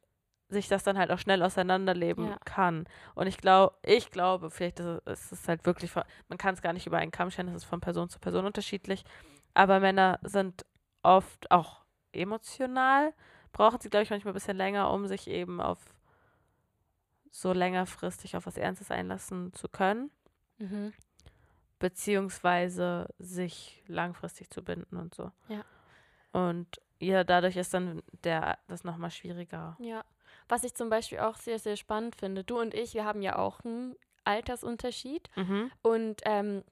sich 0.50 0.70
das 0.70 0.84
dann 0.84 0.98
halt 0.98 1.12
auch 1.12 1.20
schnell 1.20 1.44
auseinanderleben 1.44 2.28
Ja. 2.30 2.38
kann. 2.46 2.88
Und 3.16 3.28
ich 3.28 3.38
glaube, 3.38 3.76
ich 3.84 4.12
glaube, 4.12 4.50
vielleicht 4.50 4.80
ist 4.80 5.02
es 5.06 5.32
ist 5.34 5.48
halt 5.50 5.66
wirklich, 5.66 5.92
von- 5.92 6.04
man 6.30 6.38
kann 6.38 6.54
es 6.54 6.62
gar 6.62 6.72
nicht 6.72 6.88
über 6.88 6.98
einen 7.00 7.12
Kamm 7.12 7.32
scheren, 7.32 7.50
es 7.50 7.56
ist 7.56 7.64
von 7.66 7.82
Person 7.82 8.08
zu 8.08 8.18
Person 8.20 8.46
unterschiedlich. 8.46 9.04
Aber 9.54 9.82
Männer 9.82 10.20
sind 10.24 10.66
oft 11.04 11.52
auch 11.52 11.82
emotional, 12.14 13.14
brauchen 13.52 13.80
sie, 13.82 13.90
glaube 13.90 14.04
ich, 14.04 14.10
manchmal 14.10 14.34
ein 14.34 14.36
bisschen 14.36 14.58
länger, 14.58 14.92
um 14.92 15.08
sich 15.08 15.28
eben 15.28 15.60
auf 15.62 15.80
so 17.32 17.54
längerfristig 17.54 18.36
auf 18.36 18.46
was 18.46 18.58
Ernstes 18.58 18.90
einlassen 18.92 19.54
zu 19.54 19.68
können, 19.70 20.10
Mhm. 20.60 20.94
beziehungsweise 21.80 23.08
sich 23.20 23.84
langfristig 23.88 24.50
zu 24.50 24.64
binden 24.64 24.98
und 24.98 25.14
so. 25.14 25.32
Ja. 25.48 25.64
Und 26.32 26.68
ja, 27.00 27.24
dadurch 27.24 27.56
ist 27.58 27.74
dann 27.74 28.02
der 28.24 28.58
das 28.68 28.84
nochmal 28.84 29.12
schwieriger. 29.12 29.78
Ja. 29.80 30.04
Was 30.50 30.64
ich 30.64 30.74
zum 30.74 30.90
Beispiel 30.90 31.20
auch 31.20 31.38
sehr, 31.38 31.60
sehr 31.60 31.76
spannend 31.78 32.16
finde. 32.16 32.44
Du 32.44 32.60
und 32.60 32.74
ich, 32.74 32.94
wir 32.94 33.06
haben 33.06 33.22
ja 33.22 33.38
auch 33.38 33.60
einen 33.64 33.96
Altersunterschied. 34.24 35.30
Mhm. 35.36 35.72
Und 35.82 36.22
ähm, 36.26 36.64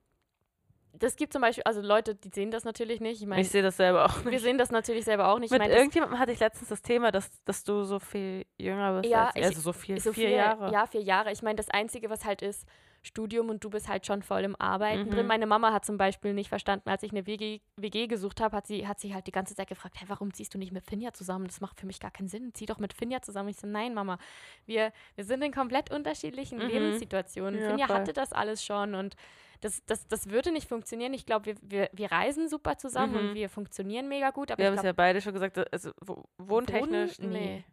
das 0.99 1.15
gibt 1.15 1.33
zum 1.33 1.41
Beispiel, 1.41 1.63
also 1.63 1.81
Leute, 1.81 2.15
die 2.15 2.29
sehen 2.29 2.51
das 2.51 2.63
natürlich 2.63 2.99
nicht. 3.01 3.21
Ich 3.21 3.27
meine, 3.27 3.41
Ich 3.41 3.49
sehe 3.49 3.61
das 3.63 3.77
selber 3.77 4.05
auch 4.05 4.23
wir 4.23 4.31
nicht. 4.31 4.41
sehen 4.43 4.57
das 4.57 4.71
natürlich 4.71 5.05
selber 5.05 5.29
auch 5.29 5.39
nicht. 5.39 5.47
Ich 5.47 5.51
Mit 5.51 5.59
meine, 5.59 5.73
das- 5.73 5.79
irgendjemandem 5.79 6.19
hatte 6.19 6.31
ich 6.31 6.39
letztens 6.39 6.69
das 6.69 6.81
Thema, 6.81 7.11
dass, 7.11 7.29
dass 7.43 7.63
du 7.63 7.83
so 7.83 7.99
viel 7.99 8.45
jünger 8.57 9.01
bist. 9.01 9.11
Ja, 9.11 9.27
als, 9.27 9.35
ich- 9.35 9.43
also 9.45 9.61
so 9.61 9.73
viel, 9.73 9.99
so 9.99 10.13
vier 10.13 10.27
vier 10.29 10.37
Jahre. 10.37 10.71
Ja, 10.71 10.85
vier 10.87 11.01
Jahre. 11.01 11.31
Ich 11.31 11.41
meine, 11.41 11.55
das 11.57 11.69
Einzige, 11.69 12.09
was 12.09 12.25
halt 12.25 12.41
ist, 12.41 12.65
Studium 13.03 13.49
und 13.49 13.63
du 13.63 13.69
bist 13.69 13.87
halt 13.87 14.03
schon 14.07 14.23
voll 14.23 14.41
im 14.43 14.55
Arbeiten 14.59 15.03
Mhm. 15.05 15.11
drin. 15.11 15.27
Meine 15.27 15.45
Mama 15.45 15.71
hat 15.71 15.85
zum 15.85 15.95
Beispiel 15.95 16.33
nicht 16.33 16.49
verstanden, 16.49 16.89
als 16.89 17.03
ich 17.03 17.11
eine 17.11 17.27
WG, 17.27 17.59
WG 17.77 18.07
gesucht 18.07 18.41
habe, 18.41 18.57
hat 18.57 18.65
sie, 18.65 18.87
hat 18.87 18.99
sie 18.99 19.13
halt 19.13 19.27
die 19.27 19.31
ganze 19.31 19.53
Zeit 19.53 19.67
gefragt, 19.67 19.97
hey, 19.99 20.09
warum 20.09 20.33
ziehst 20.33 20.55
du 20.55 20.57
nicht 20.57 20.71
mit 20.71 20.87
Finja 20.87 21.13
zusammen? 21.13 21.45
Das 21.45 21.61
macht 21.61 21.79
für 21.79 21.85
mich 21.85 21.99
gar 21.99 22.09
keinen 22.09 22.29
Sinn. 22.29 22.51
Zieh 22.55 22.65
doch 22.65 22.79
mit 22.79 22.93
Finja 22.93 23.21
zusammen. 23.21 23.49
Ich 23.49 23.57
so, 23.57 23.67
nein, 23.67 23.93
Mama, 23.93 24.17
wir, 24.65 24.91
wir 25.13 25.23
sind 25.23 25.43
in 25.43 25.51
komplett 25.53 25.91
unterschiedlichen 25.91 26.57
Mhm. 26.57 26.65
Lebenssituationen. 26.67 27.61
Ja, 27.61 27.69
Finja 27.69 27.85
voll. 27.85 27.95
hatte 27.97 28.13
das 28.13 28.33
alles 28.33 28.65
schon 28.65 28.95
und 28.95 29.15
das, 29.61 29.83
das, 29.85 30.07
das 30.07 30.29
würde 30.29 30.51
nicht 30.51 30.67
funktionieren. 30.67 31.13
Ich 31.13 31.25
glaube, 31.25 31.45
wir, 31.47 31.55
wir, 31.61 31.89
wir 31.93 32.11
reisen 32.11 32.47
super 32.49 32.77
zusammen 32.77 33.13
Mhm. 33.13 33.29
und 33.29 33.35
wir 33.35 33.49
funktionieren 33.49 34.07
mega 34.07 34.31
gut. 34.31 34.51
Aber 34.51 34.57
Wir 34.59 34.67
haben 34.67 34.73
ich 34.73 34.77
es 34.79 34.81
glaub, 34.83 34.89
ja 34.89 34.93
beide 34.93 35.21
schon 35.21 35.33
gesagt, 35.33 35.71
also 35.73 35.91
wo- 36.01 36.23
wohntechnisch, 36.37 37.19
Wohnen? 37.19 37.31
nee. 37.31 37.63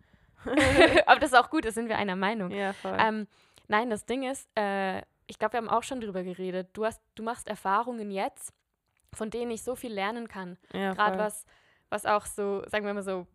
aber 1.07 1.21
das 1.21 1.31
ist 1.33 1.38
auch 1.38 1.51
gut, 1.51 1.64
da 1.64 1.71
sind 1.71 1.88
wir 1.88 1.97
einer 1.99 2.16
Meinung. 2.16 2.51
Ja, 2.51 2.73
voll. 2.73 2.97
Ähm, 2.99 3.27
nein, 3.68 3.90
das 3.90 4.05
Ding 4.07 4.23
ist, 4.29 4.49
äh, 4.59 4.99
ich 5.27 5.38
glaube, 5.38 5.55
wir 5.55 5.59
haben 5.59 5.68
auch 5.68 5.83
schon 5.85 6.01
drüber 6.01 6.23
geredet. 6.23 6.68
Du, 6.73 6.85
hast, 6.85 7.01
du 7.14 7.23
machst 7.23 7.49
Erfahrungen 7.49 8.11
jetzt, 8.11 8.53
von 9.14 9.31
denen 9.31 9.51
ich 9.51 9.62
so 9.62 9.77
viel 9.77 9.92
lernen 9.92 10.27
kann. 10.29 10.57
ja, 10.73 10.95
Gerade 10.95 11.18
was, 11.18 11.47
was 11.90 12.07
auch 12.07 12.27
so, 12.27 12.62
sagen 12.66 12.85
wir 12.87 12.92
mal 12.95 13.03
so, 13.03 13.27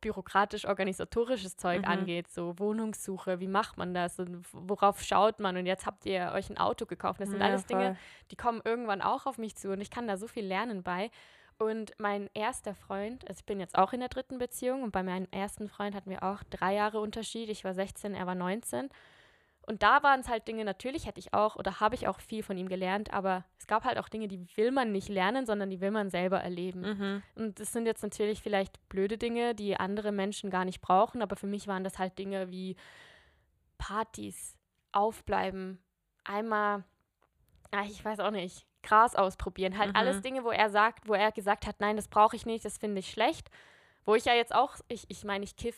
bürokratisch-organisatorisches 0.00 1.56
Zeug 1.56 1.82
Mhm. 1.82 1.88
angeht, 1.88 2.28
so 2.30 2.58
Wohnungssuche, 2.58 3.40
wie 3.40 3.48
macht 3.48 3.76
man 3.76 3.94
das 3.94 4.18
und 4.18 4.44
worauf 4.52 5.02
schaut 5.02 5.40
man 5.40 5.56
und 5.56 5.66
jetzt 5.66 5.86
habt 5.86 6.06
ihr 6.06 6.32
euch 6.34 6.50
ein 6.50 6.58
Auto 6.58 6.86
gekauft. 6.86 7.20
Das 7.20 7.30
sind 7.30 7.40
Ja, 7.40 7.46
alles 7.46 7.66
Dinge, 7.66 7.86
voll. 7.94 7.96
die 8.30 8.36
kommen 8.36 8.60
irgendwann 8.64 9.02
auch 9.02 9.26
auf 9.26 9.38
mich 9.38 9.56
zu 9.56 9.70
und 9.70 9.80
ich 9.80 9.90
kann 9.90 10.06
da 10.08 10.16
so 10.16 10.26
viel 10.26 10.44
lernen 10.46 10.82
bei. 10.82 11.10
Und 11.58 11.92
mein 11.98 12.28
erster 12.34 12.74
Freund, 12.74 13.26
also 13.28 13.38
ich 13.40 13.46
bin 13.46 13.60
jetzt 13.60 13.78
auch 13.78 13.92
in 13.94 14.00
der 14.00 14.10
dritten 14.10 14.36
Beziehung 14.38 14.82
und 14.82 14.90
bei 14.92 15.02
meinem 15.02 15.26
ersten 15.30 15.68
Freund 15.68 15.94
hatten 15.94 16.10
wir 16.10 16.22
auch 16.22 16.42
drei 16.50 16.74
Jahre 16.74 17.00
Unterschied. 17.00 17.48
Ich 17.48 17.64
war 17.64 17.72
16, 17.72 18.14
er 18.14 18.26
war 18.26 18.34
19. 18.34 18.90
Und 19.66 19.82
da 19.82 20.02
waren 20.04 20.20
es 20.20 20.28
halt 20.28 20.46
Dinge, 20.46 20.64
natürlich 20.64 21.06
hätte 21.06 21.18
ich 21.18 21.34
auch 21.34 21.56
oder 21.56 21.80
habe 21.80 21.96
ich 21.96 22.06
auch 22.06 22.20
viel 22.20 22.44
von 22.44 22.56
ihm 22.56 22.68
gelernt, 22.68 23.12
aber 23.12 23.44
es 23.58 23.66
gab 23.66 23.84
halt 23.84 23.98
auch 23.98 24.08
Dinge, 24.08 24.28
die 24.28 24.46
will 24.56 24.70
man 24.70 24.92
nicht 24.92 25.08
lernen, 25.08 25.44
sondern 25.44 25.70
die 25.70 25.80
will 25.80 25.90
man 25.90 26.08
selber 26.08 26.38
erleben. 26.40 26.80
Mhm. 26.82 27.22
Und 27.34 27.58
das 27.58 27.72
sind 27.72 27.84
jetzt 27.84 28.02
natürlich 28.02 28.40
vielleicht 28.40 28.88
blöde 28.88 29.18
Dinge, 29.18 29.56
die 29.56 29.76
andere 29.76 30.12
Menschen 30.12 30.50
gar 30.50 30.64
nicht 30.64 30.80
brauchen, 30.80 31.20
aber 31.20 31.34
für 31.34 31.48
mich 31.48 31.66
waren 31.66 31.82
das 31.82 31.98
halt 31.98 32.16
Dinge 32.16 32.48
wie 32.50 32.76
Partys, 33.76 34.56
aufbleiben, 34.92 35.82
einmal, 36.24 36.84
ah, 37.70 37.82
ich 37.84 38.04
weiß 38.04 38.20
auch 38.20 38.30
nicht, 38.30 38.66
Gras 38.82 39.16
ausprobieren. 39.16 39.78
Halt 39.78 39.90
Mhm. 39.90 39.96
alles 39.96 40.22
Dinge, 40.22 40.44
wo 40.44 40.50
er 40.50 40.70
sagt, 40.70 41.08
wo 41.08 41.14
er 41.14 41.32
gesagt 41.32 41.66
hat, 41.66 41.80
nein, 41.80 41.96
das 41.96 42.08
brauche 42.08 42.36
ich 42.36 42.46
nicht, 42.46 42.64
das 42.64 42.78
finde 42.78 43.00
ich 43.00 43.10
schlecht. 43.10 43.50
Wo 44.04 44.14
ich 44.14 44.24
ja 44.26 44.34
jetzt 44.34 44.54
auch, 44.54 44.76
ich, 44.86 45.04
ich 45.08 45.24
meine, 45.24 45.44
ich 45.44 45.56
kiff 45.56 45.76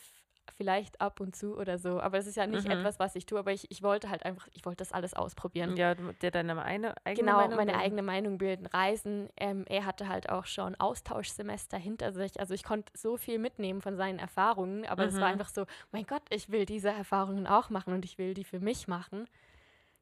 vielleicht 0.56 1.00
ab 1.00 1.20
und 1.20 1.34
zu 1.36 1.56
oder 1.56 1.78
so, 1.78 2.00
aber 2.00 2.18
es 2.18 2.26
ist 2.26 2.36
ja 2.36 2.46
nicht 2.46 2.64
Mhm. 2.64 2.72
etwas, 2.72 2.98
was 2.98 3.14
ich 3.16 3.26
tue, 3.26 3.38
aber 3.38 3.52
ich, 3.52 3.70
ich 3.70 3.82
wollte 3.82 4.10
halt 4.10 4.24
einfach, 4.24 4.48
ich 4.52 4.64
wollte 4.64 4.78
das 4.78 4.92
alles 4.92 5.14
ausprobieren. 5.14 5.76
Ja, 5.76 5.94
dir 5.94 6.30
deine 6.30 6.62
eine, 6.62 6.94
eigene 7.04 7.22
Genau, 7.24 7.36
Meinung 7.38 7.56
meine 7.56 7.72
bilden. 7.72 7.80
eigene 7.82 8.02
Meinung 8.02 8.38
bilden, 8.38 8.66
reisen. 8.66 9.28
Ähm, 9.36 9.64
er 9.68 9.84
hatte 9.84 10.08
halt 10.08 10.28
auch 10.28 10.46
schon 10.46 10.74
Austauschsemester 10.76 11.76
hinter 11.78 12.12
sich. 12.12 12.38
Also 12.40 12.54
ich 12.54 12.64
konnte 12.64 12.92
so 12.96 13.16
viel 13.16 13.38
mitnehmen 13.38 13.80
von 13.80 13.96
seinen 13.96 14.18
Erfahrungen, 14.18 14.86
aber 14.86 15.04
es 15.04 15.14
war 15.20 15.28
Mhm. 15.28 15.32
einfach 15.32 15.48
so, 15.48 15.66
mein 15.92 16.04
Gott, 16.06 16.22
ich 16.30 16.50
will 16.50 16.64
diese 16.66 16.90
Erfahrungen 16.90 17.46
auch 17.46 17.70
machen 17.70 17.92
und 17.94 18.04
ich 18.04 18.18
will 18.18 18.34
die 18.34 18.44
für 18.44 18.60
mich 18.60 18.88
machen. 18.88 19.26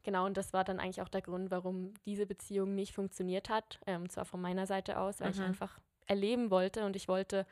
Genau, 0.02 0.24
und 0.24 0.37
das 0.37 0.52
war 0.52 0.62
dann 0.62 0.78
eigentlich 0.78 1.02
auch 1.02 1.09
der 1.09 1.22
Grund, 1.22 1.50
warum 1.50 1.92
diese 2.04 2.26
Beziehung 2.26 2.74
nicht 2.74 2.94
funktioniert 2.94 3.48
hat. 3.48 3.80
Ähm, 3.87 4.09
zwar 4.09 4.24
von 4.24 4.40
meiner 4.40 4.66
Seite 4.66 4.98
aus, 5.00 5.20
weil 5.20 5.32
ich 5.32 5.38
Mhm. 5.38 5.44
einfach 5.44 5.78
erleben 6.06 6.50
wollte 6.50 6.85
und 6.85 6.94
ich 6.94 7.09
wollte, 7.09 7.44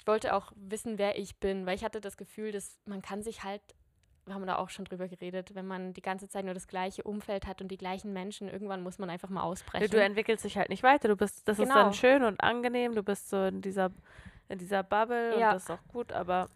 ich 0.00 0.06
wollte 0.06 0.34
auch 0.34 0.50
wissen, 0.56 0.96
wer 0.98 1.18
ich 1.18 1.36
bin, 1.36 1.66
weil 1.66 1.76
ich 1.76 1.84
hatte 1.84 2.00
das 2.00 2.16
Gefühl, 2.16 2.52
dass 2.52 2.78
man 2.86 3.02
kann 3.02 3.22
sich 3.22 3.44
halt 3.44 3.62
wir 4.26 4.34
haben 4.34 4.46
da 4.46 4.58
auch 4.58 4.68
schon 4.70 4.84
drüber 4.84 5.08
geredet, 5.08 5.54
wenn 5.56 5.66
man 5.66 5.92
die 5.92 6.02
ganze 6.02 6.28
Zeit 6.28 6.44
nur 6.44 6.54
das 6.54 6.68
gleiche 6.68 7.02
Umfeld 7.02 7.46
hat 7.46 7.62
und 7.62 7.68
die 7.68 7.78
gleichen 7.78 8.12
Menschen, 8.12 8.48
irgendwann 8.48 8.82
muss 8.82 8.98
man 8.98 9.10
einfach 9.10 9.28
mal 9.30 9.40
Ja, 9.40 9.46
ausbrechen. 9.46 9.90
Du 9.90 10.00
entwickelst 10.00 10.44
dich 10.44 10.56
halt 10.56 10.68
nicht 10.68 10.82
weiter. 10.84 11.08
Du 11.08 11.16
bist, 11.16 11.48
das 11.48 11.58
ist 11.58 11.64
Genau. 11.68 11.74
dann 11.82 11.94
schön 11.94 12.22
und 12.22 12.40
angenehm. 12.40 12.94
Du 12.94 13.02
bist 13.02 13.28
so 13.30 13.46
in 13.46 13.60
dieser, 13.60 13.90
in 14.48 14.58
dieser 14.58 14.82
Bubble 14.84 15.38
Ja. 15.40 15.48
und 15.48 15.54
das 15.54 15.64
ist 15.64 15.70
auch 15.70 15.88
gut, 15.88 16.12
aber 16.12 16.48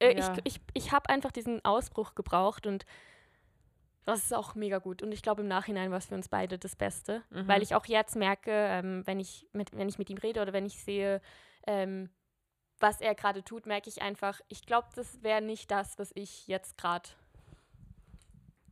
Äh, 0.00 0.18
Ja. 0.18 0.34
Ich, 0.44 0.56
ich, 0.56 0.60
ich 0.74 0.92
habe 0.92 1.08
einfach 1.10 1.30
diesen 1.32 1.64
Ausbruch 1.64 2.14
gebraucht 2.14 2.66
und 2.66 2.84
das 4.04 4.24
ist 4.24 4.34
auch 4.34 4.54
mega 4.54 4.78
gut. 4.78 5.02
Und 5.02 5.12
ich 5.12 5.22
glaube, 5.22 5.42
im 5.42 5.48
Nachhinein 5.48 5.90
war 5.90 5.98
es 5.98 6.06
für 6.06 6.14
uns 6.14 6.28
beide 6.28 6.58
das 6.58 6.76
Beste, 6.76 7.22
Mhm. 7.30 7.46
weil 7.46 7.62
ich 7.62 7.74
auch 7.74 7.86
jetzt 7.86 8.16
merke, 8.16 8.50
ähm, 8.50 9.06
wenn, 9.06 9.20
ich 9.20 9.46
mit, 9.52 9.76
wenn 9.76 9.88
ich 9.88 9.98
mit 9.98 10.10
ihm 10.10 10.18
rede 10.18 10.40
oder 10.42 10.52
wenn 10.52 10.66
ich 10.66 10.82
sehe, 10.82 11.20
ähm, 11.66 12.08
was 12.80 13.00
er 13.00 13.14
gerade 13.14 13.42
tut, 13.42 13.66
merke 13.66 13.88
ich 13.88 14.02
einfach, 14.02 14.40
ich 14.48 14.66
glaube, 14.66 14.88
das 14.94 15.22
wäre 15.22 15.40
nicht 15.42 15.70
das, 15.70 15.98
was 15.98 16.10
ich 16.14 16.46
jetzt 16.46 16.76
gerade 16.78 17.08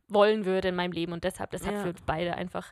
wollen 0.07 0.45
würde 0.45 0.69
in 0.69 0.75
meinem 0.75 0.91
Leben. 0.91 1.13
Und 1.13 1.23
deshalb, 1.23 1.51
deshalb 1.51 1.75
Ja. 1.75 1.81
für 1.83 1.89
uns 1.89 2.01
beide 2.03 2.35
einfach 2.35 2.71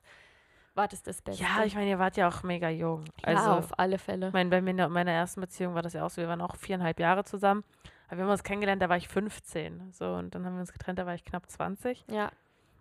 war 0.76 0.88
das 0.88 1.04
das 1.04 1.22
Beste. 1.22 1.44
Ja, 1.44 1.64
ich 1.64 1.76
meine, 1.76 1.90
ihr 1.90 2.00
wart 2.00 2.18
ja 2.18 2.28
auch 2.28 2.42
mega 2.44 2.70
jung. 2.70 3.06
Also, 3.22 3.44
ja, 3.44 3.58
auf 3.58 3.78
alle 3.78 4.00
Fälle. 4.00 4.28
ich 4.28 4.34
meine, 4.34 4.50
bei 4.50 4.62
mir 4.62 4.88
meiner 4.90 5.12
ersten 5.12 5.42
Beziehung 5.42 5.76
war 5.76 5.82
das 5.84 5.94
ja 5.94 6.04
auch 6.06 6.10
so, 6.10 6.22
wir 6.22 6.28
waren 6.28 6.42
auch 6.42 6.56
viereinhalb 6.56 7.00
Jahre 7.00 7.24
zusammen. 7.24 7.64
Aber 8.08 8.18
wir 8.18 8.24
haben 8.26 8.32
uns 8.32 8.44
kennengelernt, 8.44 8.82
da 8.82 8.90
war 8.90 8.98
ich 8.98 9.08
15. 9.08 9.92
So, 9.92 10.14
und 10.14 10.34
dann 10.36 10.46
haben 10.46 10.54
wir 10.56 10.62
uns 10.62 10.74
getrennt, 10.74 10.98
da 11.00 11.06
war 11.06 11.14
ich 11.16 11.24
knapp 11.26 11.50
20. 11.50 12.06
Ja, 12.12 12.32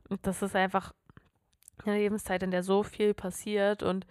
Und 0.09 0.27
das 0.27 0.43
ist 0.43 0.57
einfach 0.57 0.93
eine 1.85 1.97
Lebenszeit, 1.97 2.43
in 2.43 2.51
der 2.51 2.62
so 2.62 2.83
viel 2.83 3.15
passiert. 3.15 3.83
Und 3.83 4.07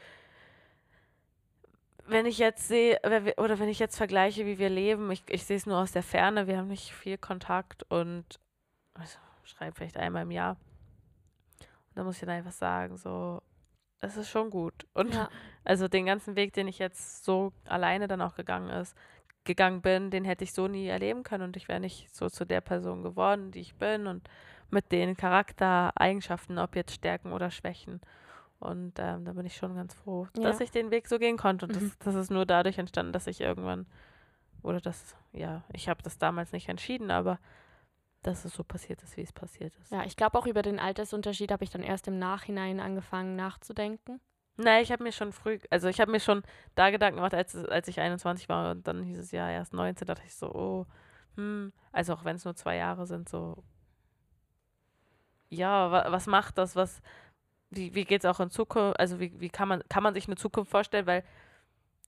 wenn 2.11 2.25
ich 2.25 2.37
jetzt 2.37 2.67
sehe, 2.67 2.99
oder 3.37 3.59
wenn 3.59 3.69
ich 3.69 3.79
jetzt 3.79 3.97
vergleiche, 3.97 4.45
wie 4.45 4.57
wir 4.57 4.69
leben, 4.69 5.11
ich, 5.11 5.23
ich 5.27 5.45
sehe 5.45 5.57
es 5.57 5.65
nur 5.65 5.77
aus 5.77 5.91
der 5.91 6.03
Ferne, 6.03 6.47
wir 6.47 6.57
haben 6.57 6.67
nicht 6.67 6.93
viel 6.93 7.17
Kontakt 7.17 7.83
und 7.89 8.39
also, 8.93 9.17
schreibe 9.43 9.75
vielleicht 9.75 9.97
einmal 9.97 10.23
im 10.23 10.31
Jahr. 10.31 10.57
Und 11.59 11.95
da 11.95 12.03
muss 12.03 12.15
ich 12.15 12.21
dann 12.21 12.29
einfach 12.29 12.51
sagen, 12.51 12.97
so, 12.97 13.41
es 13.99 14.17
ist 14.17 14.29
schon 14.29 14.49
gut. 14.49 14.87
Und 14.93 15.13
ja, 15.13 15.29
also 15.63 15.87
den 15.87 16.05
ganzen 16.05 16.35
Weg, 16.35 16.53
den 16.53 16.67
ich 16.67 16.79
jetzt 16.79 17.23
so 17.23 17.53
alleine 17.65 18.07
dann 18.07 18.21
auch 18.21 18.35
gegangen 18.35 18.69
ist, 18.69 18.95
gegangen 19.43 19.81
bin, 19.81 20.11
den 20.11 20.23
hätte 20.23 20.43
ich 20.43 20.53
so 20.53 20.67
nie 20.67 20.87
erleben 20.87 21.23
können 21.23 21.45
und 21.45 21.57
ich 21.57 21.67
wäre 21.67 21.79
nicht 21.79 22.13
so 22.15 22.29
zu 22.29 22.45
der 22.45 22.61
Person 22.61 23.01
geworden, 23.01 23.51
die 23.51 23.61
ich 23.61 23.75
bin 23.75 24.07
und 24.07 24.29
mit 24.69 24.91
den 24.91 25.17
Charaktereigenschaften, 25.17 26.59
ob 26.59 26.75
jetzt 26.75 26.93
Stärken 26.93 27.33
oder 27.33 27.51
Schwächen. 27.51 28.01
Und 28.61 28.93
ähm, 28.99 29.25
da 29.25 29.33
bin 29.33 29.45
ich 29.45 29.55
schon 29.57 29.75
ganz 29.75 29.93
froh, 29.93 30.27
Ja. 30.37 30.43
dass 30.43 30.59
ich 30.59 30.71
den 30.71 30.91
Weg 30.91 31.07
so 31.07 31.17
gehen 31.19 31.37
konnte. 31.37 31.65
Und 31.65 31.75
Mhm. 31.75 31.79
das, 31.79 31.97
das 31.99 32.15
ist 32.15 32.31
nur 32.31 32.45
dadurch 32.45 32.77
entstanden, 32.77 33.11
dass 33.11 33.27
ich 33.27 33.41
irgendwann, 33.41 33.87
oder 34.61 34.79
das, 34.79 35.15
ja, 35.33 35.63
ich 35.73 35.89
habe 35.89 36.01
das 36.03 36.17
damals 36.17 36.51
nicht 36.51 36.69
entschieden, 36.69 37.11
aber 37.11 37.39
dass 38.21 38.45
es 38.45 38.53
so 38.53 38.63
passiert 38.63 39.01
ist, 39.01 39.17
wie 39.17 39.21
es 39.23 39.33
passiert 39.33 39.73
ist. 39.81 39.91
ja, 39.91 40.03
ich 40.05 40.15
glaube 40.15 40.37
auch 40.37 40.45
über 40.45 40.61
den 40.61 40.79
Altersunterschied 40.79 41.51
habe 41.51 41.63
ich 41.63 41.71
dann 41.71 41.81
erst 41.81 42.07
im 42.07 42.19
Nachhinein 42.19 42.79
angefangen 42.79 43.35
nachzudenken. 43.35 44.21
Nein, 44.57 44.83
ich 44.83 44.91
habe 44.91 45.01
mir 45.01 45.11
schon 45.11 45.31
früh, 45.31 45.57
also 45.71 45.87
ich 45.87 45.99
habe 45.99 46.11
mir 46.11 46.19
schon 46.19 46.43
da 46.75 46.91
Gedanken 46.91 47.15
gemacht, 47.15 47.33
als, 47.33 47.55
als 47.55 47.87
ich 47.87 47.99
21 47.99 48.47
war 48.47 48.71
und 48.71 48.85
dann 48.85 49.01
hieß 49.01 49.17
es 49.17 49.31
ja 49.31 49.49
erst 49.49 49.73
19, 49.73 50.05
dachte 50.05 50.21
ich 50.25 50.35
so, 50.35 50.53
oh, 50.53 50.85
hm, 51.35 51.73
also 51.91 52.13
auch 52.13 52.23
wenn 52.25 52.35
es 52.35 52.45
nur 52.45 52.55
zwei 52.55 52.75
Jahre 52.75 53.07
sind, 53.07 53.27
so, 53.27 53.63
ja, 55.49 55.91
wa, 55.91 56.11
was 56.11 56.27
macht 56.27 56.57
das, 56.57 56.75
was, 56.75 57.01
wie, 57.71 57.95
wie 57.95 58.05
geht 58.05 58.23
es 58.23 58.29
auch 58.29 58.39
in 58.39 58.49
Zukunft, 58.49 58.99
also 58.99 59.19
wie, 59.19 59.39
wie 59.39 59.49
kann 59.49 59.67
man, 59.67 59.81
kann 59.89 60.03
man 60.03 60.13
sich 60.13 60.27
eine 60.27 60.35
Zukunft 60.35 60.69
vorstellen, 60.69 61.07
weil, 61.07 61.23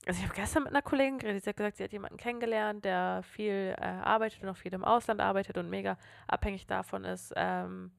also 0.05 0.19
ich 0.19 0.25
habe 0.25 0.35
gestern 0.35 0.63
mit 0.63 0.73
einer 0.73 0.81
Kollegin 0.81 1.17
geredet, 1.17 1.43
sie 1.43 1.49
hat 1.49 1.57
gesagt, 1.57 1.77
sie 1.77 1.83
hat 1.85 1.93
jemanden 1.93 2.17
kennengelernt, 2.17 2.83
der 2.83 3.23
viel 3.23 3.73
äh, 3.77 3.81
arbeitet 3.81 4.43
und 4.43 4.49
auch 4.49 4.57
viel 4.57 4.73
im 4.73 4.83
Ausland 4.83 5.21
arbeitet 5.21 5.57
und 5.57 5.69
mega 5.69 5.97
abhängig 6.27 6.67
davon 6.67 7.05
ist, 7.05 7.33
ähm, 7.37 7.91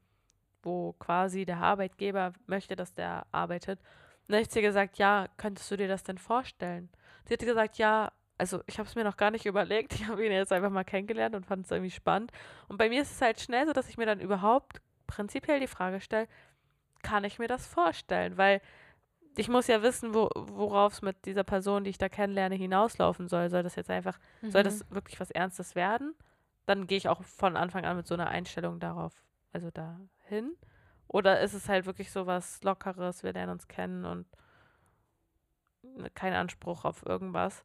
wo 0.62 0.92
quasi 0.92 1.46
der 1.46 1.58
Arbeitgeber 1.58 2.34
möchte, 2.46 2.76
dass 2.76 2.94
der 2.94 3.26
arbeitet. 3.32 3.80
Und 3.80 4.32
dann 4.32 4.40
habe 4.40 4.48
ich 4.48 4.56
ihr 4.56 4.62
gesagt, 4.62 4.98
ja, 4.98 5.28
könntest 5.38 5.70
du 5.70 5.76
dir 5.76 5.88
das 5.88 6.02
denn 6.02 6.18
vorstellen? 6.18 6.90
Sie 7.24 7.34
hat 7.34 7.40
gesagt, 7.40 7.78
ja, 7.78 8.12
also 8.36 8.62
ich 8.66 8.78
habe 8.78 8.88
es 8.88 8.94
mir 8.94 9.04
noch 9.04 9.16
gar 9.16 9.30
nicht 9.30 9.46
überlegt. 9.46 9.94
Ich 9.94 10.06
habe 10.06 10.24
ihn 10.24 10.32
jetzt 10.32 10.52
einfach 10.52 10.70
mal 10.70 10.84
kennengelernt 10.84 11.34
und 11.34 11.46
fand 11.46 11.64
es 11.64 11.70
irgendwie 11.70 11.90
spannend. 11.90 12.30
Und 12.68 12.76
bei 12.76 12.90
mir 12.90 13.00
ist 13.00 13.12
es 13.12 13.22
halt 13.22 13.40
schnell 13.40 13.66
so, 13.66 13.72
dass 13.72 13.88
ich 13.88 13.96
mir 13.96 14.06
dann 14.06 14.20
überhaupt 14.20 14.82
prinzipiell 15.06 15.60
die 15.60 15.66
Frage 15.66 16.00
stelle, 16.00 16.28
kann 17.04 17.22
ich 17.22 17.38
mir 17.38 17.46
das 17.46 17.66
vorstellen? 17.68 18.36
Weil 18.36 18.60
ich 19.36 19.48
muss 19.48 19.66
ja 19.68 19.82
wissen, 19.82 20.14
wo, 20.14 20.28
worauf 20.34 20.94
es 20.94 21.02
mit 21.02 21.24
dieser 21.26 21.44
Person, 21.44 21.84
die 21.84 21.90
ich 21.90 21.98
da 21.98 22.08
kennenlerne, 22.08 22.56
hinauslaufen 22.56 23.28
soll. 23.28 23.50
Soll 23.50 23.62
das 23.62 23.76
jetzt 23.76 23.90
einfach, 23.90 24.18
soll 24.42 24.62
Mhm. 24.62 24.64
das 24.64 24.90
wirklich 24.90 25.20
was 25.20 25.30
Ernstes 25.30 25.74
werden? 25.76 26.14
Dann 26.66 26.86
gehe 26.86 26.98
ich 26.98 27.08
auch 27.08 27.22
von 27.22 27.56
Anfang 27.56 27.84
an 27.84 27.96
mit 27.96 28.06
so 28.06 28.14
einer 28.14 28.28
Einstellung 28.28 28.80
darauf, 28.80 29.12
also 29.52 29.70
dahin. 29.70 30.56
Oder 31.08 31.40
ist 31.40 31.52
es 31.54 31.68
halt 31.68 31.84
wirklich 31.86 32.10
so 32.10 32.26
was 32.26 32.62
Lockeres, 32.64 33.22
wir 33.22 33.32
lernen 33.32 33.52
uns 33.52 33.68
kennen 33.68 34.04
und 34.04 34.26
ne- 35.82 36.10
kein 36.10 36.32
Anspruch 36.32 36.84
auf 36.84 37.04
irgendwas. 37.06 37.64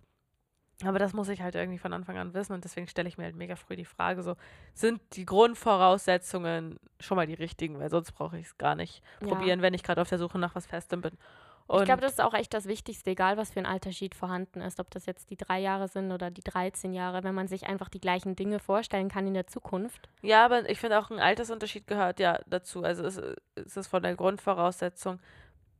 Aber 0.85 0.97
das 0.97 1.11
muss 1.13 1.27
ich 1.27 1.41
halt 1.41 1.55
irgendwie 1.55 1.77
von 1.77 1.91
Anfang 1.91 2.17
an 2.17 2.33
wissen 2.33 2.53
und 2.53 2.63
deswegen 2.63 2.87
stelle 2.87 3.09
ich 3.09 3.17
mir 3.17 3.25
halt 3.25 3.35
mega 3.35 3.55
früh 3.57 3.75
die 3.75 3.83
Frage 3.85 4.23
so, 4.23 4.35
sind 4.73 5.01
die 5.17 5.25
Grundvoraussetzungen 5.25 6.79
schon 6.99 7.15
mal 7.17 7.27
die 7.27 7.33
richtigen, 7.33 7.79
weil 7.79 7.89
sonst 7.89 8.11
brauche 8.13 8.37
ich 8.37 8.47
es 8.47 8.57
gar 8.57 8.75
nicht 8.75 9.03
Ja. 9.21 9.27
probieren, 9.27 9.61
wenn 9.61 9.73
ich 9.73 9.83
gerade 9.83 10.01
auf 10.01 10.09
der 10.09 10.17
Suche 10.19 10.39
nach 10.39 10.55
was 10.55 10.65
Festem 10.67 11.01
bin. 11.01 11.11
Und 11.67 11.79
ich 11.81 11.85
glaube, 11.85 12.01
das 12.01 12.13
ist 12.13 12.21
auch 12.21 12.33
echt 12.33 12.53
das 12.55 12.65
Wichtigste, 12.65 13.11
egal 13.11 13.37
was 13.37 13.51
für 13.51 13.59
ein 13.59 13.67
Alterschied 13.67 14.15
vorhanden 14.15 14.59
ist, 14.59 14.79
ob 14.79 14.89
das 14.89 15.05
jetzt 15.05 15.29
die 15.29 15.37
drei 15.37 15.59
Jahre 15.59 15.87
sind 15.87 16.11
oder 16.11 16.31
die 16.31 16.41
13 16.41 16.93
Jahre, 16.93 17.23
wenn 17.23 17.35
man 17.35 17.47
sich 17.47 17.67
einfach 17.67 17.89
die 17.89 17.99
gleichen 18.01 18.35
Dinge 18.35 18.57
vorstellen 18.59 19.07
kann 19.09 19.27
in 19.27 19.35
der 19.35 19.45
Zukunft. 19.45 20.09
Ja, 20.23 20.45
aber 20.45 20.67
ich 20.67 20.79
finde 20.79 20.97
auch 20.97 21.11
ein 21.11 21.19
Altersunterschied 21.19 21.85
gehört 21.85 22.19
ja 22.19 22.39
dazu. 22.47 22.83
Also 22.83 23.03
es, 23.03 23.21
es 23.55 23.77
ist 23.77 23.87
von 23.87 24.01
der 24.01 24.15
Grundvoraussetzung, 24.15 25.19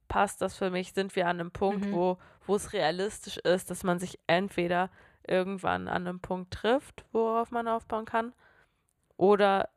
passt 0.08 0.42
das 0.44 0.56
für 0.56 0.70
mich, 0.70 0.94
sind 0.94 1.16
wir 1.16 1.28
an 1.28 1.40
einem 1.40 1.52
Punkt, 1.52 1.88
Mhm. 1.88 1.92
wo, 1.92 2.18
wo 2.50 2.56
es 2.56 2.74
realistisch 2.74 3.38
ist, 3.38 3.70
dass 3.70 3.84
man 3.84 4.00
sich 4.00 4.20
entweder 4.28 4.90
irgendwann 5.28 5.88
an 5.88 6.08
einem 6.08 6.20
Punkt 6.20 6.52
trifft, 6.52 7.06
worauf 7.12 7.52
man 7.52 7.68
aufbauen 7.68 8.06
kann, 8.06 8.34
oder 9.18 9.70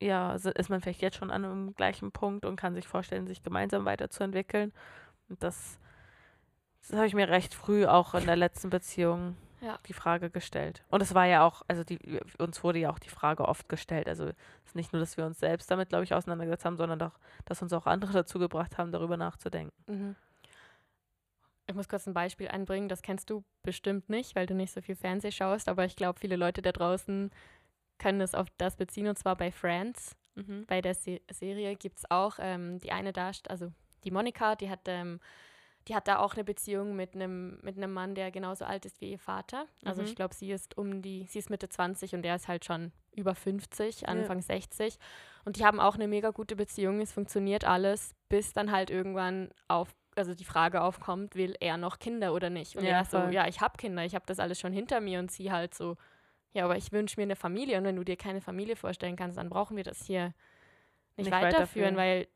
ja, 0.00 0.34
ist 0.34 0.68
man 0.68 0.80
vielleicht 0.80 1.02
jetzt 1.02 1.16
schon 1.16 1.30
an 1.30 1.44
einem 1.44 1.74
gleichen 1.74 2.12
Punkt 2.12 2.44
und 2.44 2.56
kann 2.56 2.74
sich 2.74 2.86
vorstellen, 2.86 3.26
sich 3.26 3.42
gemeinsam 3.42 3.84
weiterzuentwickeln. 3.86 4.72
Und 5.28 5.42
das, 5.42 5.78
das 6.82 6.96
habe 6.96 7.06
ich 7.06 7.14
mir 7.14 7.28
recht 7.28 7.54
früh 7.54 7.86
auch 7.86 8.14
in 8.14 8.26
der 8.26 8.36
letzten 8.36 8.68
Beziehung 8.70 9.36
Ja. 9.62 9.78
die 9.86 9.94
Frage 9.94 10.28
gestellt. 10.30 10.84
Und 10.90 11.00
es 11.00 11.14
war 11.14 11.24
ja 11.24 11.44
auch, 11.46 11.62
also 11.68 11.84
die, 11.84 12.20
uns 12.38 12.62
wurde 12.62 12.80
ja 12.80 12.90
auch 12.90 12.98
die 12.98 13.08
Frage 13.08 13.48
oft 13.48 13.68
gestellt. 13.68 14.08
Also 14.08 14.26
es 14.26 14.34
ist 14.66 14.76
nicht 14.76 14.92
nur, 14.92 15.00
dass 15.00 15.16
wir 15.16 15.24
uns 15.24 15.38
selbst 15.38 15.70
damit, 15.70 15.88
glaube 15.88 16.04
ich, 16.04 16.12
auseinandergesetzt 16.12 16.66
haben, 16.66 16.76
sondern 16.76 17.00
auch, 17.00 17.18
dass 17.46 17.62
uns 17.62 17.72
auch 17.72 17.86
andere 17.86 18.12
dazu 18.12 18.38
gebracht 18.38 18.76
haben, 18.76 18.92
darüber 18.92 19.16
nachzudenken. 19.16 19.72
Mhm. 19.86 20.16
Ich 21.66 21.74
muss 21.74 21.88
kurz 21.88 22.06
ein 22.06 22.14
Beispiel 22.14 22.48
einbringen, 22.48 22.88
das 22.88 23.00
kennst 23.02 23.30
du 23.30 23.42
bestimmt 23.62 24.10
nicht, 24.10 24.34
weil 24.36 24.46
du 24.46 24.54
nicht 24.54 24.72
so 24.72 24.82
viel 24.82 24.96
Fernseh 24.96 25.30
schaust, 25.30 25.68
aber 25.68 25.84
ich 25.84 25.96
glaube, 25.96 26.20
viele 26.20 26.36
Leute 26.36 26.60
da 26.62 26.72
draußen 26.72 27.30
können 27.98 28.20
es 28.20 28.34
auf 28.34 28.48
das 28.58 28.76
beziehen, 28.76 29.06
und 29.06 29.18
zwar 29.18 29.36
bei 29.36 29.50
Friends. 29.50 30.16
Bei 30.66 30.80
der 30.82 30.94
Se 30.94 31.20
Serie 31.30 31.74
gibt 31.76 31.98
es 31.98 32.10
auch 32.10 32.36
ähm, 32.40 32.78
die 32.80 32.90
eine 32.92 33.12
Darst 33.12 33.48
also 33.50 33.72
die 34.02 34.10
Monika, 34.10 34.56
die 34.56 34.68
hat, 34.68 34.80
ähm, 34.86 35.20
die 35.88 35.94
hat 35.94 36.08
da 36.08 36.18
auch 36.18 36.34
eine 36.34 36.44
Beziehung 36.44 36.96
mit 36.96 37.14
einem 37.14 37.58
mit 37.62 37.76
einem 37.78 37.92
Mann, 37.92 38.14
der 38.14 38.30
genauso 38.30 38.64
alt 38.66 38.84
ist 38.84 39.00
wie 39.00 39.12
ihr 39.12 39.18
Vater. 39.18 39.66
Also 39.84 40.02
Mhm. 40.02 40.08
ich 40.08 40.16
glaube, 40.16 40.34
sie 40.34 40.50
ist 40.50 40.76
um 40.76 41.00
die, 41.02 41.24
sie 41.28 41.38
ist 41.38 41.50
Mitte 41.50 41.68
20 41.68 42.14
und 42.14 42.22
der 42.22 42.34
ist 42.36 42.48
halt 42.48 42.64
schon 42.64 42.92
über 43.12 43.34
50, 43.34 44.08
Anfang 44.08 44.42
60. 44.42 44.98
Und 45.44 45.56
die 45.56 45.64
haben 45.64 45.80
auch 45.80 45.94
eine 45.94 46.08
mega 46.08 46.30
gute 46.30 46.56
Beziehung, 46.56 47.00
es 47.00 47.12
funktioniert 47.12 47.64
alles, 47.64 48.14
bis 48.28 48.52
dann 48.52 48.72
halt 48.72 48.90
irgendwann 48.90 49.50
auf, 49.68 49.94
also 50.16 50.34
die 50.34 50.44
Frage 50.44 50.82
aufkommt, 50.82 51.34
will 51.34 51.56
er 51.60 51.76
noch 51.76 51.98
Kinder 51.98 52.32
oder 52.34 52.50
nicht? 52.50 52.76
Und 52.76 52.84
Ja, 52.84 53.00
er 53.00 53.04
so, 53.04 53.18
voll. 53.18 53.32
ja, 53.32 53.46
ich 53.48 53.60
habe 53.60 53.76
Kinder, 53.76 54.04
ich 54.04 54.14
habe 54.14 54.24
das 54.26 54.38
alles 54.38 54.58
schon 54.60 54.72
hinter 54.72 55.00
mir 55.00 55.18
und 55.18 55.30
sie 55.30 55.50
halt 55.52 55.74
so, 55.74 55.96
ja, 56.52 56.64
aber 56.64 56.76
ich 56.76 56.92
wünsche 56.92 57.18
mir 57.18 57.24
eine 57.24 57.36
Familie 57.36 57.78
und 57.78 57.84
wenn 57.84 57.96
du 57.96 58.04
dir 58.04 58.16
keine 58.16 58.40
Familie 58.40 58.76
vorstellen 58.76 59.16
kannst, 59.16 59.38
dann 59.38 59.50
brauchen 59.50 59.76
wir 59.76 59.84
das 59.84 60.06
hier 60.06 60.34
nicht, 61.16 61.26
Nicht 61.26 61.32
weiterführen, 61.32 61.96
weiterführen. 61.96 61.96
weil 61.96 62.28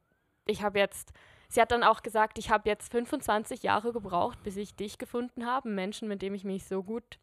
ich 0.47 0.62
habe 0.62 0.79
jetzt, 0.79 1.12
sie 1.49 1.61
hat 1.61 1.71
dann 1.71 1.83
auch 1.83 2.03
gesagt, 2.03 2.38
ich 2.38 2.51
habe 2.51 2.69
jetzt 2.69 2.91
25 2.91 3.62
Jahre 3.62 3.93
gebraucht, 3.93 4.43
bis 4.43 4.57
ich 4.57 4.75
dich 4.75 4.99
gefunden 4.99 5.47
habe, 5.47 5.69
Menschen, 5.69 6.09
mit 6.09 6.23
dem 6.23 6.35
ich 6.35 6.45
mich 6.45 6.64
so 6.64 6.83
gut 6.83 7.19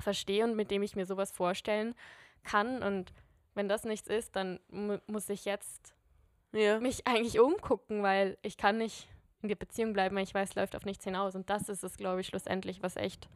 verstehe 0.00 0.44
und 0.44 0.56
mit 0.56 0.70
dem 0.70 0.82
ich 0.82 0.96
mir 0.96 1.06
sowas 1.06 1.30
vorstellen 1.30 1.94
kann 2.44 2.82
und 2.82 3.12
wenn 3.54 3.68
das 3.68 3.84
nichts 3.84 4.08
ist, 4.08 4.34
dann 4.34 4.58
mu 4.70 4.98
muss 5.06 5.28
ich 5.28 5.44
jetzt 5.44 5.94
Ja. 6.52 6.80
mich 6.80 7.06
eigentlich 7.06 7.38
umgucken, 7.38 8.02
weil 8.02 8.36
ich 8.42 8.56
kann 8.56 8.78
nicht 8.78 9.08
in 9.42 9.48
der 9.48 9.56
Beziehung 9.56 9.92
bleiben, 9.92 10.16
weil 10.16 10.24
ich 10.24 10.34
weiß, 10.34 10.54
läuft 10.54 10.76
auf 10.76 10.84
nichts 10.84 11.04
hinaus. 11.04 11.34
Und 11.34 11.50
das 11.50 11.68
ist 11.68 11.84
es, 11.84 11.96
glaube 11.96 12.20
ich, 12.20 12.28
schlussendlich, 12.28 12.82
was 12.82 12.96
echt 12.96 13.28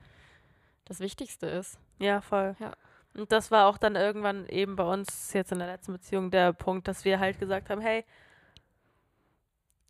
das 0.85 1.01
Wichtigste 1.01 1.47
ist. 1.47 1.79
Ja, 1.99 2.21
voll. 2.21 2.57
Ja. 2.59 2.73
Und 3.14 3.33
das 3.33 3.51
war 3.51 3.66
auch 3.66 3.79
dann 3.79 3.97
irgendwann 3.97 4.47
eben 4.49 4.77
bei 4.77 4.85
uns 4.85 5.33
jetzt 5.33 5.53
in 5.53 5.59
der 5.59 5.69
letzten 5.69 5.92
Beziehung 5.92 6.31
der 6.31 6.53
Punkt, 6.53 6.87
dass 6.87 7.05
wir 7.05 7.19
halt 7.19 7.38
gesagt 7.38 7.71
haben, 7.71 7.81
hey, 7.81 8.05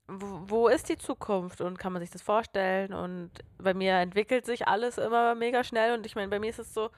wo, 0.08 0.42
wo 0.46 0.68
ist 0.68 0.88
die 0.88 0.98
Zukunft 0.98 1.60
und 1.60 1.78
kann 1.78 1.92
man 1.92 2.00
sich 2.00 2.10
das 2.10 2.22
vorstellen? 2.22 2.92
Und 2.92 3.30
bei 3.58 3.74
mir 3.74 3.94
entwickelt 3.94 4.46
sich 4.46 4.68
alles 4.68 4.98
immer 4.98 5.34
mega 5.34 5.64
schnell 5.64 5.94
und 5.94 6.06
ich 6.06 6.14
meine, 6.14 6.28
bei 6.28 6.38
mir 6.38 6.50
ist 6.50 6.60
es 6.60 6.72
so, 6.72 6.90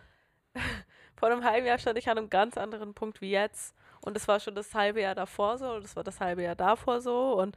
vor 1.17 1.31
einem 1.31 1.45
halben 1.45 1.67
Jahr 1.67 1.79
stand 1.79 1.99
ich 1.99 2.09
an 2.09 2.19
einem 2.19 2.31
ganz 2.31 2.59
anderen 2.59 2.95
Punkt 2.95 3.21
wie 3.21 3.31
jetzt 3.31 3.75
und 4.03 4.17
es 4.17 4.29
war 4.29 4.41
schon 4.41 4.55
das 4.55 4.75
halbe 4.75 5.01
Jahr 5.01 5.15
davor 5.15 5.59
so 5.59 5.73
und 5.73 5.85
es 5.85 5.97
war 5.97 6.05
das 6.05 6.21
halbe 6.21 6.43
Jahr 6.43 6.57
davor 6.57 7.01
so 7.01 7.41
und 7.41 7.57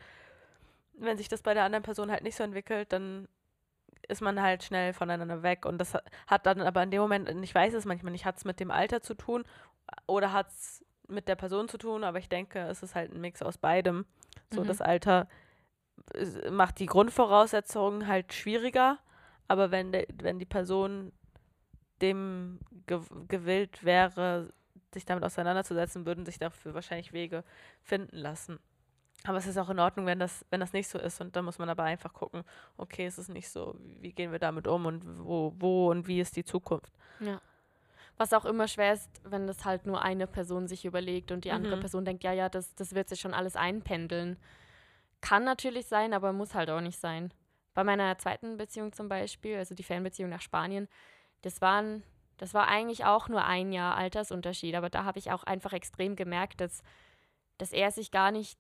wenn 1.02 1.18
sich 1.18 1.28
das 1.28 1.42
bei 1.42 1.54
der 1.54 1.64
anderen 1.64 1.84
Person 1.84 2.12
halt 2.12 2.24
nicht 2.24 2.36
so 2.36 2.44
entwickelt, 2.44 2.92
dann 2.94 3.28
ist 4.08 4.22
man 4.22 4.42
halt 4.42 4.64
schnell 4.64 4.94
voneinander 4.94 5.44
weg. 5.44 5.66
Und 5.66 5.78
das 5.78 5.94
ha- 5.94 6.02
hat 6.28 6.46
dann 6.46 6.62
aber 6.62 6.84
in 6.84 6.92
dem 6.92 7.02
Moment, 7.02 7.30
ich 7.44 7.54
weiß 7.56 7.74
es 7.74 7.86
manchmal 7.86 8.12
nicht, 8.12 8.26
hat 8.26 8.38
es 8.38 8.46
mit 8.46 8.60
dem 8.60 8.72
Alter 8.72 9.02
zu 9.02 9.14
tun 9.14 9.44
oder 10.08 10.32
hat 10.34 10.48
es 10.50 10.84
mit 11.08 11.28
der 11.28 11.36
Person 11.36 11.68
zu 11.68 11.78
tun, 11.78 12.04
aber 12.04 12.20
ich 12.20 12.30
denke, 12.30 12.60
es 12.60 12.84
ist 12.84 12.96
halt 12.96 13.12
ein 13.14 13.20
Mix 13.22 13.42
aus 13.42 13.58
beidem. 13.58 14.06
So, 14.50 14.62
Mhm. 14.64 14.68
das 14.68 14.82
Alter 14.82 15.28
macht 16.50 16.80
die 16.80 16.86
Grundvoraussetzungen 16.88 18.08
halt 18.08 18.34
schwieriger, 18.34 18.98
aber 19.48 19.72
wenn, 19.72 19.92
der, 19.92 20.06
wenn 20.22 20.40
die 20.40 20.46
Person 20.46 21.12
dem 22.02 22.60
ge 22.88 23.00
gewillt 23.28 23.84
wäre, 23.84 24.50
sich 24.94 25.06
damit 25.06 25.24
auseinanderzusetzen, 25.24 26.06
würden 26.06 26.26
sich 26.26 26.40
dafür 26.40 26.74
wahrscheinlich 26.74 27.14
Wege 27.14 27.44
finden 27.84 28.18
lassen. 28.18 28.60
Aber 29.26 29.38
es 29.38 29.46
ist 29.46 29.58
auch 29.58 29.70
in 29.70 29.80
Ordnung, 29.80 30.06
wenn 30.08 30.20
das, 30.20 30.46
wenn 30.50 30.60
das 30.60 30.74
nicht 30.74 30.88
so 30.88 30.98
ist. 30.98 31.22
Und 31.22 31.36
dann 31.36 31.46
muss 31.46 31.60
man 31.60 31.70
aber 31.70 31.84
einfach 31.84 32.14
gucken, 32.14 32.44
okay, 32.78 33.06
es 33.06 33.18
ist 33.20 33.30
nicht 33.30 33.50
so, 33.50 33.76
wie 34.00 34.14
gehen 34.14 34.32
wir 34.32 34.40
damit 34.40 34.68
um 34.68 34.86
und 34.88 35.04
wo, 35.26 35.54
wo 35.58 35.92
und 35.92 36.08
wie 36.08 36.20
ist 36.20 36.36
die 36.36 36.44
Zukunft. 36.44 36.92
Ja. 37.20 37.40
Was 38.18 38.34
auch 38.34 38.46
immer 38.46 38.68
schwer 38.68 38.94
ist, 38.94 39.10
wenn 39.24 39.48
das 39.48 39.64
halt 39.64 39.86
nur 39.86 40.02
eine 40.02 40.28
Person 40.28 40.68
sich 40.68 40.86
überlegt 40.86 41.32
und 41.32 41.46
die 41.46 41.52
andere 41.52 41.76
Mhm. 41.76 41.82
Person 41.82 42.06
denkt, 42.06 42.24
ja, 42.24 42.34
ja, 42.34 42.50
das, 42.50 42.74
das 42.76 42.94
wird 42.96 43.10
sich 43.10 43.20
schon 43.20 43.34
alles 43.34 43.56
einpendeln. 43.56 44.38
Kann 45.22 45.44
natürlich 45.44 45.86
sein, 45.86 46.14
aber 46.14 46.34
muss 46.34 46.56
halt 46.56 46.70
auch 46.70 46.82
nicht 46.82 47.00
sein. 47.00 47.32
Bei 47.74 47.84
meiner 47.84 48.18
zweiten 48.18 48.58
Beziehung 48.58 48.92
zum 48.92 49.08
Beispiel, 49.08 49.58
also 49.58 49.76
die 49.76 49.84
Fernbeziehung 49.84 50.30
nach 50.30 50.42
Spanien, 50.42 50.88
das 51.44 51.62
waren, 51.62 52.04
das 52.38 52.54
war 52.54 52.68
eigentlich 52.68 53.06
auch 53.06 53.30
nur 53.30 53.46
ein 53.46 53.72
Jahr 53.72 53.96
Altersunterschied, 53.96 54.76
aber 54.76 54.90
da 54.90 55.04
habe 55.04 55.20
ich 55.20 55.32
auch 55.32 55.44
einfach 55.44 55.74
extrem 55.74 56.16
gemerkt, 56.16 56.60
dass, 56.60 56.84
dass 57.60 57.72
er 57.72 57.92
sich 57.92 58.12
gar 58.12 58.32
nicht 58.32 58.58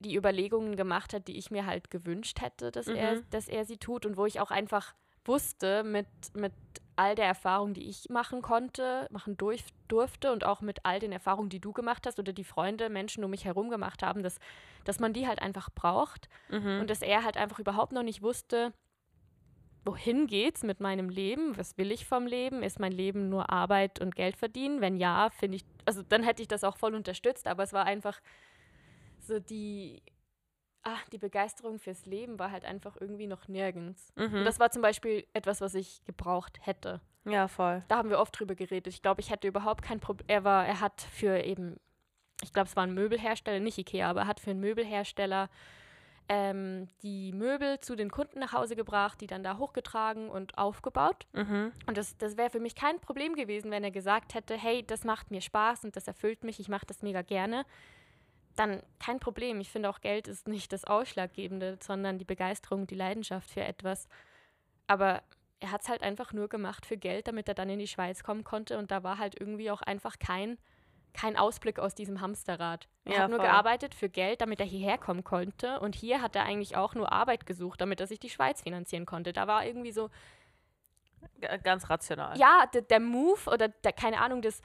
die 0.00 0.16
Überlegungen 0.16 0.76
gemacht 0.76 1.12
hat, 1.12 1.28
die 1.28 1.36
ich 1.38 1.50
mir 1.50 1.66
halt 1.66 1.90
gewünscht 1.90 2.40
hätte, 2.40 2.70
dass, 2.70 2.88
er, 2.88 3.16
Mhm. 3.16 3.24
dass 3.30 3.48
er 3.48 3.64
sie 3.64 3.76
tut 3.76 4.06
und 4.06 4.16
wo 4.16 4.26
ich 4.26 4.40
auch 4.40 4.50
einfach 4.50 4.94
wusste, 5.24 5.84
mit, 5.84 6.06
mit 6.34 6.52
all 6.96 7.14
der 7.14 7.26
Erfahrung, 7.26 7.74
die 7.74 7.88
ich 7.88 8.08
machen 8.08 8.42
konnte, 8.42 9.06
machen 9.10 9.36
durch, 9.36 9.64
durfte 9.88 10.32
und 10.32 10.44
auch 10.44 10.60
mit 10.62 10.84
all 10.84 10.98
den 11.00 11.12
Erfahrungen, 11.12 11.50
die 11.50 11.60
du 11.60 11.72
gemacht 11.72 12.06
hast 12.06 12.18
oder 12.18 12.32
die 12.32 12.44
Freunde, 12.44 12.88
Menschen 12.88 13.22
um 13.24 13.30
mich 13.30 13.44
herum 13.44 13.70
gemacht 13.70 14.02
haben, 14.02 14.22
dass, 14.22 14.38
dass 14.84 14.98
man 14.98 15.12
die 15.12 15.26
halt 15.26 15.40
einfach 15.40 15.70
braucht 15.70 16.28
Mhm. 16.48 16.80
und 16.80 16.90
dass 16.90 17.02
er 17.02 17.22
halt 17.24 17.36
einfach 17.36 17.58
überhaupt 17.58 17.92
noch 17.92 18.02
nicht 18.02 18.22
wusste, 18.22 18.72
wohin 19.84 20.26
geht's 20.26 20.62
mit 20.62 20.80
meinem 20.80 21.08
Leben? 21.08 21.56
Was 21.56 21.76
will 21.78 21.90
ich 21.90 22.06
vom 22.06 22.26
Leben? 22.26 22.62
Ist 22.62 22.80
mein 22.80 22.92
Leben 22.92 23.28
nur 23.28 23.50
Arbeit 23.50 24.00
und 24.00 24.14
Geld 24.14 24.36
verdienen? 24.36 24.80
Wenn 24.80 24.96
ja, 24.96 25.30
finde 25.30 25.56
ich, 25.56 25.64
also 25.86 26.02
dann 26.02 26.22
hätte 26.22 26.42
ich 26.42 26.48
das 26.48 26.64
auch 26.64 26.76
voll 26.76 26.94
unterstützt, 26.94 27.46
aber 27.46 27.62
es 27.62 27.72
war 27.72 27.84
einfach 27.86 28.20
so 29.24 29.38
die, 29.38 30.02
ah, 30.82 30.98
die 31.12 31.18
Begeisterung 31.18 31.78
fürs 31.78 32.06
Leben 32.06 32.38
war 32.38 32.50
halt 32.50 32.64
einfach 32.64 32.96
irgendwie 33.00 33.26
noch 33.26 33.48
nirgends. 33.48 34.12
Mhm. 34.16 34.34
Und 34.34 34.44
das 34.44 34.60
war 34.60 34.70
zum 34.70 34.82
Beispiel 34.82 35.26
etwas, 35.32 35.60
was 35.60 35.74
ich 35.74 36.04
gebraucht 36.04 36.58
hätte. 36.62 37.00
ja, 37.24 37.48
voll. 37.48 37.82
Da 37.88 37.96
haben 37.96 38.10
wir 38.10 38.18
oft 38.18 38.38
drüber 38.38 38.54
geredet. 38.54 38.92
Ich 38.92 39.02
glaube, 39.02 39.20
ich 39.20 39.30
hätte 39.30 39.48
überhaupt 39.48 39.82
kein 39.82 40.00
Problem. 40.00 40.28
Er 40.28 40.44
war, 40.44 40.66
er 40.66 40.80
hat 40.80 41.00
für 41.12 41.44
eben, 41.44 41.78
ich 42.42 42.52
glaube, 42.52 42.68
es 42.68 42.76
war 42.76 42.84
ein 42.84 42.94
Möbelhersteller, 42.94 43.60
nicht 43.60 43.78
Ikea, 43.78 44.08
aber 44.08 44.22
er 44.22 44.26
hat 44.26 44.40
für 44.40 44.50
einen 44.50 44.60
Möbelhersteller 44.60 45.48
ähm, 46.30 46.86
die 47.02 47.32
Möbel 47.32 47.80
zu 47.80 47.96
den 47.96 48.08
Kunden 48.08 48.38
nach 48.38 48.52
Hause 48.52 48.76
gebracht, 48.76 49.20
die 49.20 49.26
dann 49.26 49.42
da 49.42 49.58
hochgetragen 49.58 50.30
und 50.30 50.56
aufgebaut. 50.56 51.26
Mhm. 51.32 51.72
Und 51.86 51.96
das, 51.96 52.16
das 52.18 52.36
wäre 52.36 52.50
für 52.50 52.60
mich 52.60 52.76
kein 52.76 53.00
Problem 53.00 53.34
gewesen, 53.34 53.72
wenn 53.72 53.82
er 53.82 53.90
gesagt 53.90 54.34
hätte, 54.34 54.56
hey, 54.56 54.84
das 54.86 55.02
macht 55.02 55.32
mir 55.32 55.40
Spaß 55.40 55.84
und 55.84 55.96
das 55.96 56.06
erfüllt 56.06 56.44
mich, 56.44 56.60
ich 56.60 56.68
mache 56.68 56.86
das 56.86 57.02
mega 57.02 57.22
gerne. 57.22 57.66
Dann 58.60 58.82
kein 58.98 59.20
Problem. 59.20 59.58
Ich 59.58 59.70
finde 59.70 59.88
auch 59.88 60.02
Geld 60.02 60.28
ist 60.28 60.46
nicht 60.46 60.70
das 60.74 60.84
Ausschlaggebende, 60.84 61.78
sondern 61.82 62.18
die 62.18 62.26
Begeisterung, 62.26 62.86
die 62.86 62.94
Leidenschaft 62.94 63.48
für 63.48 63.62
etwas. 63.64 64.06
Aber 64.86 65.22
er 65.60 65.70
hat 65.72 65.80
es 65.80 65.88
halt 65.88 66.02
einfach 66.02 66.34
nur 66.34 66.48
gemacht 66.48 66.84
für 66.84 66.98
Geld, 66.98 67.26
damit 67.26 67.48
er 67.48 67.54
dann 67.54 67.70
in 67.70 67.78
die 67.78 67.86
Schweiz 67.86 68.22
kommen 68.22 68.44
konnte. 68.44 68.76
Und 68.76 68.90
da 68.90 69.02
war 69.02 69.16
halt 69.16 69.40
irgendwie 69.40 69.70
auch 69.70 69.80
einfach 69.80 70.18
kein, 70.18 70.58
kein 71.14 71.38
Ausblick 71.38 71.78
aus 71.78 71.94
diesem 71.94 72.20
Hamsterrad. 72.20 72.86
Er 73.06 73.12
Ja, 73.14 73.18
hat 73.22 73.30
nur 73.30 73.38
voll. 73.38 73.46
gearbeitet 73.48 73.94
für 73.94 74.10
Geld, 74.10 74.42
damit 74.42 74.60
er 74.60 74.66
hierher 74.66 74.98
kommen 74.98 75.24
konnte. 75.24 75.80
Und 75.80 75.94
hier 75.94 76.20
hat 76.20 76.36
er 76.36 76.44
eigentlich 76.44 76.76
auch 76.76 76.94
nur 76.94 77.10
Arbeit 77.10 77.46
gesucht, 77.46 77.80
damit 77.80 77.98
er 78.00 78.06
sich 78.08 78.18
die 78.20 78.28
Schweiz 78.28 78.60
finanzieren 78.60 79.06
konnte. 79.06 79.32
Da 79.32 79.46
war 79.46 79.64
irgendwie 79.64 79.92
so, 79.92 80.10
G- 81.40 81.58
Ganz 81.64 81.88
rational. 81.88 82.36
ja, 82.38 82.66
der, 82.74 82.82
der 82.82 83.00
Move 83.00 83.40
oder 83.50 83.68
der, 83.68 83.92
keine 83.92 84.20
Ahnung, 84.20 84.42
das, 84.42 84.60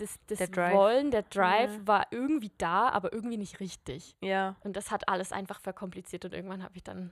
das, 0.00 0.18
das 0.26 0.38
Der. 0.50 0.72
Wollen, 0.72 1.10
der 1.10 1.22
Drive 1.22 1.72
Ja. 1.72 1.86
war 1.86 2.06
irgendwie 2.10 2.52
da, 2.58 2.88
aber 2.90 3.12
irgendwie 3.12 3.36
nicht 3.36 3.60
richtig. 3.60 4.16
Ja. 4.20 4.56
Und 4.62 4.76
das 4.76 4.90
hat 4.90 5.08
alles 5.08 5.32
einfach 5.32 5.60
verkompliziert 5.60 6.24
und 6.24 6.32
irgendwann 6.34 6.62
habe 6.62 6.76
ich 6.76 6.82
dann, 6.84 7.10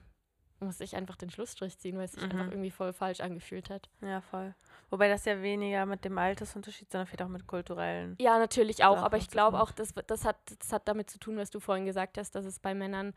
musste 0.59 0.83
ich 0.83 0.95
einfach 0.95 1.15
den 1.15 1.29
Schlussstrich 1.29 1.77
ziehen, 1.77 1.97
weil 1.97 2.05
es 2.05 2.13
sich 2.13 2.23
Mhm. 2.23 2.31
einfach 2.31 2.51
irgendwie 2.51 2.71
voll 2.71 2.93
falsch 2.93 3.19
angefühlt 3.21 3.69
hat. 3.69 3.89
Ja, 4.01 4.21
voll. 4.21 4.55
Wobei 4.89 5.07
das 5.09 5.25
ja 5.25 5.41
weniger 5.41 5.85
mit 5.85 6.03
dem 6.05 6.17
Altersunterschied, 6.17 6.91
sondern 6.91 7.05
vielleicht 7.07 7.21
auch 7.21 7.27
mit 7.27 7.45
kulturellen. 7.47 8.15
Ja, 8.19 8.39
natürlich 8.39 8.83
auch, 8.83 8.95
Sachen 8.95 9.05
aber 9.05 9.17
ich 9.17 9.29
glaube 9.29 9.61
auch, 9.61 9.71
das, 9.71 9.93
das, 10.07 10.25
hat, 10.25 10.37
das 10.59 10.71
hat 10.73 10.87
damit 10.87 11.09
zu 11.09 11.19
tun, 11.19 11.37
was 11.37 11.49
du 11.51 11.59
vorhin 11.59 11.85
gesagt 11.85 12.17
hast, 12.17 12.31
dass 12.35 12.45
es 12.45 12.59
bei 12.59 12.73
Männern 12.73 13.13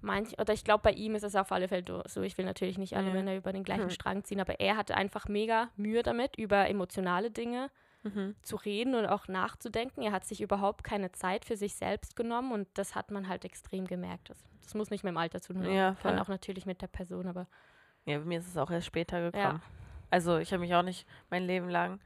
manch, 0.00 0.38
oder 0.38 0.52
ich 0.52 0.64
glaube, 0.64 0.82
bei 0.82 0.92
ihm 0.92 1.14
ist 1.14 1.22
es 1.22 1.34
auf 1.34 1.50
alle 1.50 1.66
Fälle 1.68 2.02
so. 2.06 2.22
Ich 2.22 2.36
will 2.36 2.44
natürlich 2.44 2.76
nicht 2.78 2.96
alle 2.96 3.06
Ja. 3.08 3.12
Männer 3.14 3.34
über 3.36 3.52
den 3.52 3.64
gleichen 3.64 3.84
Hm. 3.84 3.90
Strang 3.90 4.24
ziehen, 4.24 4.40
aber 4.40 4.60
er 4.60 4.76
hatte 4.76 4.96
einfach 4.96 5.28
mega 5.28 5.70
Mühe 5.76 6.02
damit, 6.02 6.36
über 6.36 6.68
emotionale 6.68 7.30
Dinge 7.30 7.70
Mhm. 8.04 8.36
zu 8.42 8.56
reden 8.56 8.94
und 8.94 9.06
auch 9.06 9.28
nachzudenken. 9.28 10.02
Er 10.02 10.12
hat 10.12 10.24
sich 10.26 10.40
überhaupt 10.42 10.84
keine 10.84 11.10
Zeit 11.12 11.44
für 11.44 11.56
sich 11.56 11.74
selbst 11.74 12.16
genommen 12.16 12.52
und 12.52 12.68
das 12.74 12.94
hat 12.94 13.10
man 13.10 13.28
halt 13.28 13.44
extrem 13.44 13.86
gemerkt. 13.86 14.28
Das, 14.30 14.44
das 14.62 14.74
muss 14.74 14.90
nicht 14.90 15.04
mit 15.04 15.10
dem 15.12 15.16
Alter 15.16 15.40
zu 15.40 15.54
tun 15.54 15.62
haben, 15.64 15.72
Ja, 15.74 15.96
kann 16.02 16.18
auch 16.18 16.28
natürlich 16.28 16.66
mit 16.66 16.82
der 16.82 16.86
Person, 16.86 17.26
aber 17.26 17.48
Ja, 18.04 18.18
bei 18.18 18.24
mir 18.24 18.38
ist 18.38 18.48
es 18.48 18.56
auch 18.58 18.70
erst 18.70 18.86
später 18.86 19.18
Ja. 19.20 19.30
gekommen. 19.30 19.62
Also 20.10 20.36
ich 20.38 20.52
habe 20.52 20.60
mich 20.60 20.74
auch 20.74 20.82
nicht 20.82 21.06
mein 21.30 21.44
Leben 21.44 21.68
lang, 21.70 21.98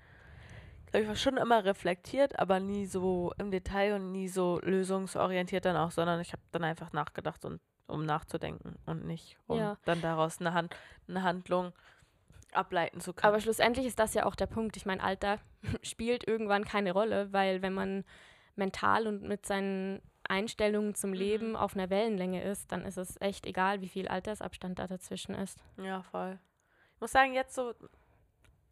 glaube 0.86 1.02
ich, 1.02 1.08
war 1.08 1.16
schon 1.16 1.36
immer 1.36 1.64
reflektiert, 1.64 2.38
aber 2.38 2.60
nie 2.60 2.86
so 2.86 3.32
im 3.38 3.50
Detail 3.50 3.94
und 3.96 4.12
nie 4.12 4.28
so 4.28 4.60
lösungsorientiert 4.62 5.64
dann 5.64 5.76
auch, 5.76 5.90
sondern 5.90 6.20
ich 6.20 6.32
habe 6.32 6.42
dann 6.52 6.64
einfach 6.64 6.92
nachgedacht, 6.92 7.44
und, 7.44 7.60
um 7.88 8.04
nachzudenken 8.06 8.76
und 8.86 9.04
nicht, 9.04 9.36
um 9.48 9.58
Ja. 9.58 9.78
dann 9.84 10.00
daraus 10.00 10.38
eine, 10.40 10.54
Hand, 10.54 10.74
eine 11.08 11.22
Handlung 11.24 11.72
ableiten 12.52 13.00
zu 13.00 13.12
können. 13.12 13.28
Aber 13.28 13.40
schlussendlich 13.40 13.86
ist 13.86 13.98
das 13.98 14.14
ja 14.14 14.26
auch 14.26 14.34
der 14.34 14.46
Punkt. 14.46 14.76
Ich 14.76 14.86
meine, 14.86 15.02
Alter 15.02 15.38
spielt 15.82 16.26
irgendwann 16.26 16.64
keine 16.64 16.92
Rolle, 16.92 17.32
weil 17.32 17.62
wenn 17.62 17.74
man 17.74 18.04
mental 18.56 19.06
und 19.06 19.22
mit 19.22 19.46
seinen 19.46 20.02
Einstellungen 20.24 20.94
zum 20.94 21.12
Leben 21.12 21.56
auf 21.56 21.74
einer 21.74 21.90
Wellenlänge 21.90 22.42
ist, 22.42 22.70
dann 22.72 22.84
ist 22.84 22.98
es 22.98 23.20
echt 23.20 23.46
egal, 23.46 23.80
wie 23.80 23.88
viel 23.88 24.08
Altersabstand 24.08 24.78
da 24.78 24.86
dazwischen 24.86 25.34
ist. 25.34 25.62
ja, 25.76 26.02
voll. 26.02 26.38
Ich 26.94 27.00
muss 27.00 27.12
sagen, 27.12 27.32
jetzt 27.32 27.54
so, 27.54 27.74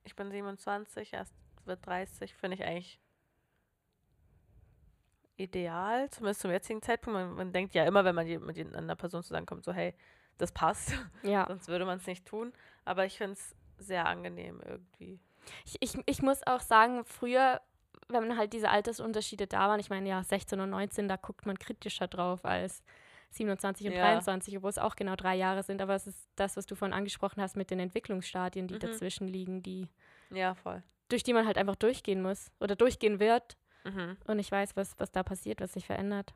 ich 0.03 0.17
bin 0.17 0.31
27, 0.31 1.13
erst 1.13 1.33
wird 1.65 1.87
30, 1.87 2.35
finde 2.35 2.57
ich 2.57 2.65
eigentlich 2.65 3.01
ideal, 5.37 6.11
zumindest 6.11 6.41
zum 6.41 6.51
jetzigen 6.51 6.83
Zeitpunkt. 6.83 7.19
Man, 7.19 7.35
man 7.35 7.53
denkt 7.53 7.75
ja 7.75 7.85
immer, 7.85 8.05
wenn 8.05 8.15
man 8.15 8.27
mit 8.27 8.75
einer 8.75 8.97
Person 8.97 9.23
zusammenkommt, 9.23 9.65
so 9.65 9.73
hey, 9.73 9.95
das 10.39 10.53
passt. 10.53 10.95
Ja, 11.23 11.47
Sonst 11.49 11.69
würde 11.69 11.85
man 11.85 11.99
es 11.99 12.07
nicht 12.07 12.27
tun. 12.27 12.53
Aber 12.85 13.05
ich 13.05 13.17
finde 13.17 13.33
es 13.35 13.55
sehr 13.79 14.07
angenehm 14.07 14.61
irgendwie. 14.65 15.21
ich, 15.65 15.77
ich, 15.81 15.99
ich 16.07 16.23
muss 16.23 16.47
auch 16.47 16.61
sagen, 16.61 17.05
früher, 17.05 17.61
wenn 18.09 18.37
halt 18.37 18.53
diese 18.53 18.71
Altersunterschiede 18.71 19.47
da 19.47 19.69
waren, 19.69 19.81
ich 19.81 19.91
meine, 19.91 20.09
ja, 20.09 20.23
16 20.23 20.61
und 20.61 20.71
19, 20.71 21.09
da 21.09 21.17
guckt 21.17 21.47
man 21.47 21.59
kritischer 21.59 22.07
drauf 22.09 22.45
als 22.45 22.83
27 23.31 23.87
und 23.89 23.93
Ja. 23.95 24.01
23, 24.03 24.57
obwohl 24.57 24.71
es 24.71 24.79
auch 24.79 24.97
genau 24.97 25.17
drei 25.17 25.35
Jahre 25.35 25.63
sind. 25.63 25.83
Aber 25.83 25.95
es 25.95 26.07
ist 26.07 26.29
das, 26.37 26.57
was 26.57 26.67
du 26.67 26.75
vorhin 26.75 26.95
angesprochen 26.95 27.43
hast 27.43 27.57
mit 27.57 27.71
den 27.71 27.81
Entwicklungsstadien, 27.81 28.69
die 28.69 28.75
Mhm. 28.75 28.79
dazwischen 28.81 29.29
liegen, 29.29 29.63
die, 29.63 29.89
Ja, 30.31 30.55
voll. 30.55 30.83
durch 31.09 31.23
die 31.23 31.33
man 31.33 31.47
halt 31.47 31.59
einfach 31.59 31.77
durchgehen 31.77 32.23
muss 32.23 32.51
oder 32.61 32.77
durchgehen 32.77 33.19
wird. 33.21 33.57
Mhm. 33.85 34.17
Und 34.27 34.39
ich 34.39 34.51
weiß, 34.51 34.77
was, 34.77 34.99
was 34.99 35.11
da 35.13 35.23
passiert, 35.23 35.61
was 35.61 35.73
sich 35.73 35.87
verändert. 35.87 36.35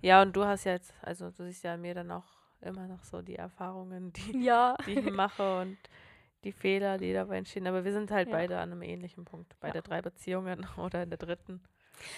Ja, 0.00 0.22
und 0.22 0.34
du 0.36 0.44
hast 0.44 0.64
ja 0.64 0.72
jetzt, 0.72 0.92
also 1.02 1.30
du 1.30 1.44
siehst 1.44 1.62
ja 1.64 1.76
mir 1.76 1.94
dann 1.94 2.10
auch 2.10 2.26
immer 2.60 2.86
noch 2.88 3.02
so 3.04 3.22
die 3.22 3.36
Erfahrungen, 3.36 4.12
die, 4.12 4.44
Ja. 4.44 4.76
die 4.86 4.94
ich 4.98 5.10
mache 5.12 5.58
und 5.60 5.78
die 6.44 6.52
Fehler, 6.52 6.98
die 6.98 7.12
dabei 7.12 7.38
entstehen. 7.38 7.66
Aber 7.66 7.84
wir 7.84 7.92
sind 7.92 8.10
halt 8.10 8.28
Ja. 8.28 8.34
beide 8.36 8.58
an 8.58 8.72
einem 8.72 8.82
ähnlichen 8.82 9.24
Punkt. 9.24 9.54
Bei 9.60 9.68
Ja. 9.68 9.72
der 9.74 9.82
drei 9.82 10.02
Beziehungen 10.02 10.66
oder 10.76 11.02
in 11.02 11.10
der 11.10 11.18
dritten. 11.18 11.60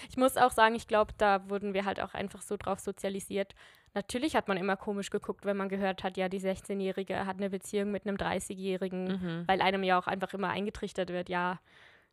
Ich 0.09 0.17
muss 0.17 0.37
auch 0.37 0.51
sagen, 0.51 0.73
ich 0.75 0.87
glaube, 0.87 1.13
da 1.17 1.47
wurden 1.49 1.73
wir 1.73 1.85
halt 1.85 1.99
auch 1.99 2.13
einfach 2.13 2.41
so 2.41 2.57
drauf 2.57 2.79
sozialisiert. 2.79 3.53
Natürlich 3.93 4.35
hat 4.35 4.47
man 4.47 4.57
immer 4.57 4.75
komisch 4.77 5.09
geguckt, 5.09 5.45
wenn 5.45 5.57
man 5.57 5.69
gehört 5.69 6.03
hat, 6.03 6.17
ja, 6.17 6.27
die 6.27 6.39
16-Jährige 6.39 7.25
hat 7.25 7.37
eine 7.37 7.49
Beziehung 7.49 7.91
mit 7.91 8.05
einem 8.07 8.17
30-Jährigen, 8.17 9.03
Mhm. 9.05 9.43
weil 9.47 9.61
einem 9.61 9.83
ja 9.83 9.99
auch 9.99 10.07
einfach 10.07 10.33
immer 10.33 10.49
eingetrichtert 10.49 11.09
wird, 11.09 11.29
ja, 11.29 11.59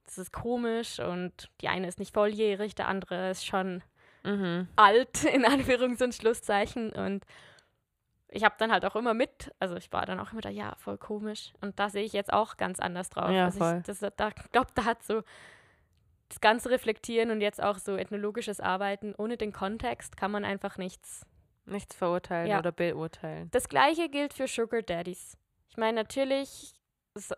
das 0.04 0.18
ist 0.18 0.32
komisch 0.32 0.98
und 1.00 1.50
die 1.60 1.68
eine 1.68 1.86
ist 1.86 1.98
nicht 1.98 2.12
volljährig, 2.14 2.74
der 2.74 2.88
andere 2.88 3.30
ist 3.30 3.46
schon 3.46 3.82
Mhm. 4.24 4.68
alt, 4.76 5.24
in 5.34 5.44
Anführungs- 5.44 6.02
und 6.02 6.14
Schlusszeichen. 6.14 6.90
Und 6.92 7.24
ich 8.32 8.44
habe 8.44 8.54
dann 8.58 8.72
halt 8.72 8.84
auch 8.84 8.96
immer 8.96 9.14
mit, 9.14 9.52
also 9.58 9.76
ich 9.76 9.92
war 9.92 10.06
dann 10.06 10.18
auch 10.18 10.32
immer 10.32 10.40
da, 10.40 10.48
ja, 10.48 10.74
voll 10.78 10.96
komisch. 10.98 11.52
Und 11.60 11.78
da 11.78 11.90
sehe 11.90 12.04
ich 12.04 12.12
jetzt 12.12 12.32
auch 12.32 12.56
ganz 12.56 12.80
anders 12.80 13.10
drauf. 13.10 13.30
Ja, 13.30 13.44
also 13.46 13.58
voll. 13.58 13.76
ich 13.78 13.84
das, 13.84 14.00
da 14.16 14.30
glaube, 14.50 14.70
da 14.74 14.84
hat 14.84 15.02
so 15.02 15.22
das 16.28 16.40
ganze 16.40 16.70
Reflektieren 16.70 17.30
und 17.30 17.42
jetzt 17.42 17.62
auch 17.62 17.78
so 17.78 17.96
ethnologisches 17.96 18.58
Arbeiten 18.60 19.14
ohne 19.16 19.36
den 19.36 19.52
Kontext 19.52 20.16
kann 20.16 20.30
man 20.30 20.44
einfach 20.44 20.78
nichts. 20.78 21.26
Nichts 21.66 21.94
verurteilen 21.94 22.48
Ja. 22.48 22.58
oder 22.58 22.72
beurteilen. 22.72 23.48
Das 23.52 23.68
gleiche 23.68 24.08
gilt 24.08 24.32
für 24.32 24.48
Sugar 24.48 24.82
Daddies. 24.82 25.36
Ich 25.68 25.76
meine, 25.76 26.00
natürlich, 26.00 26.72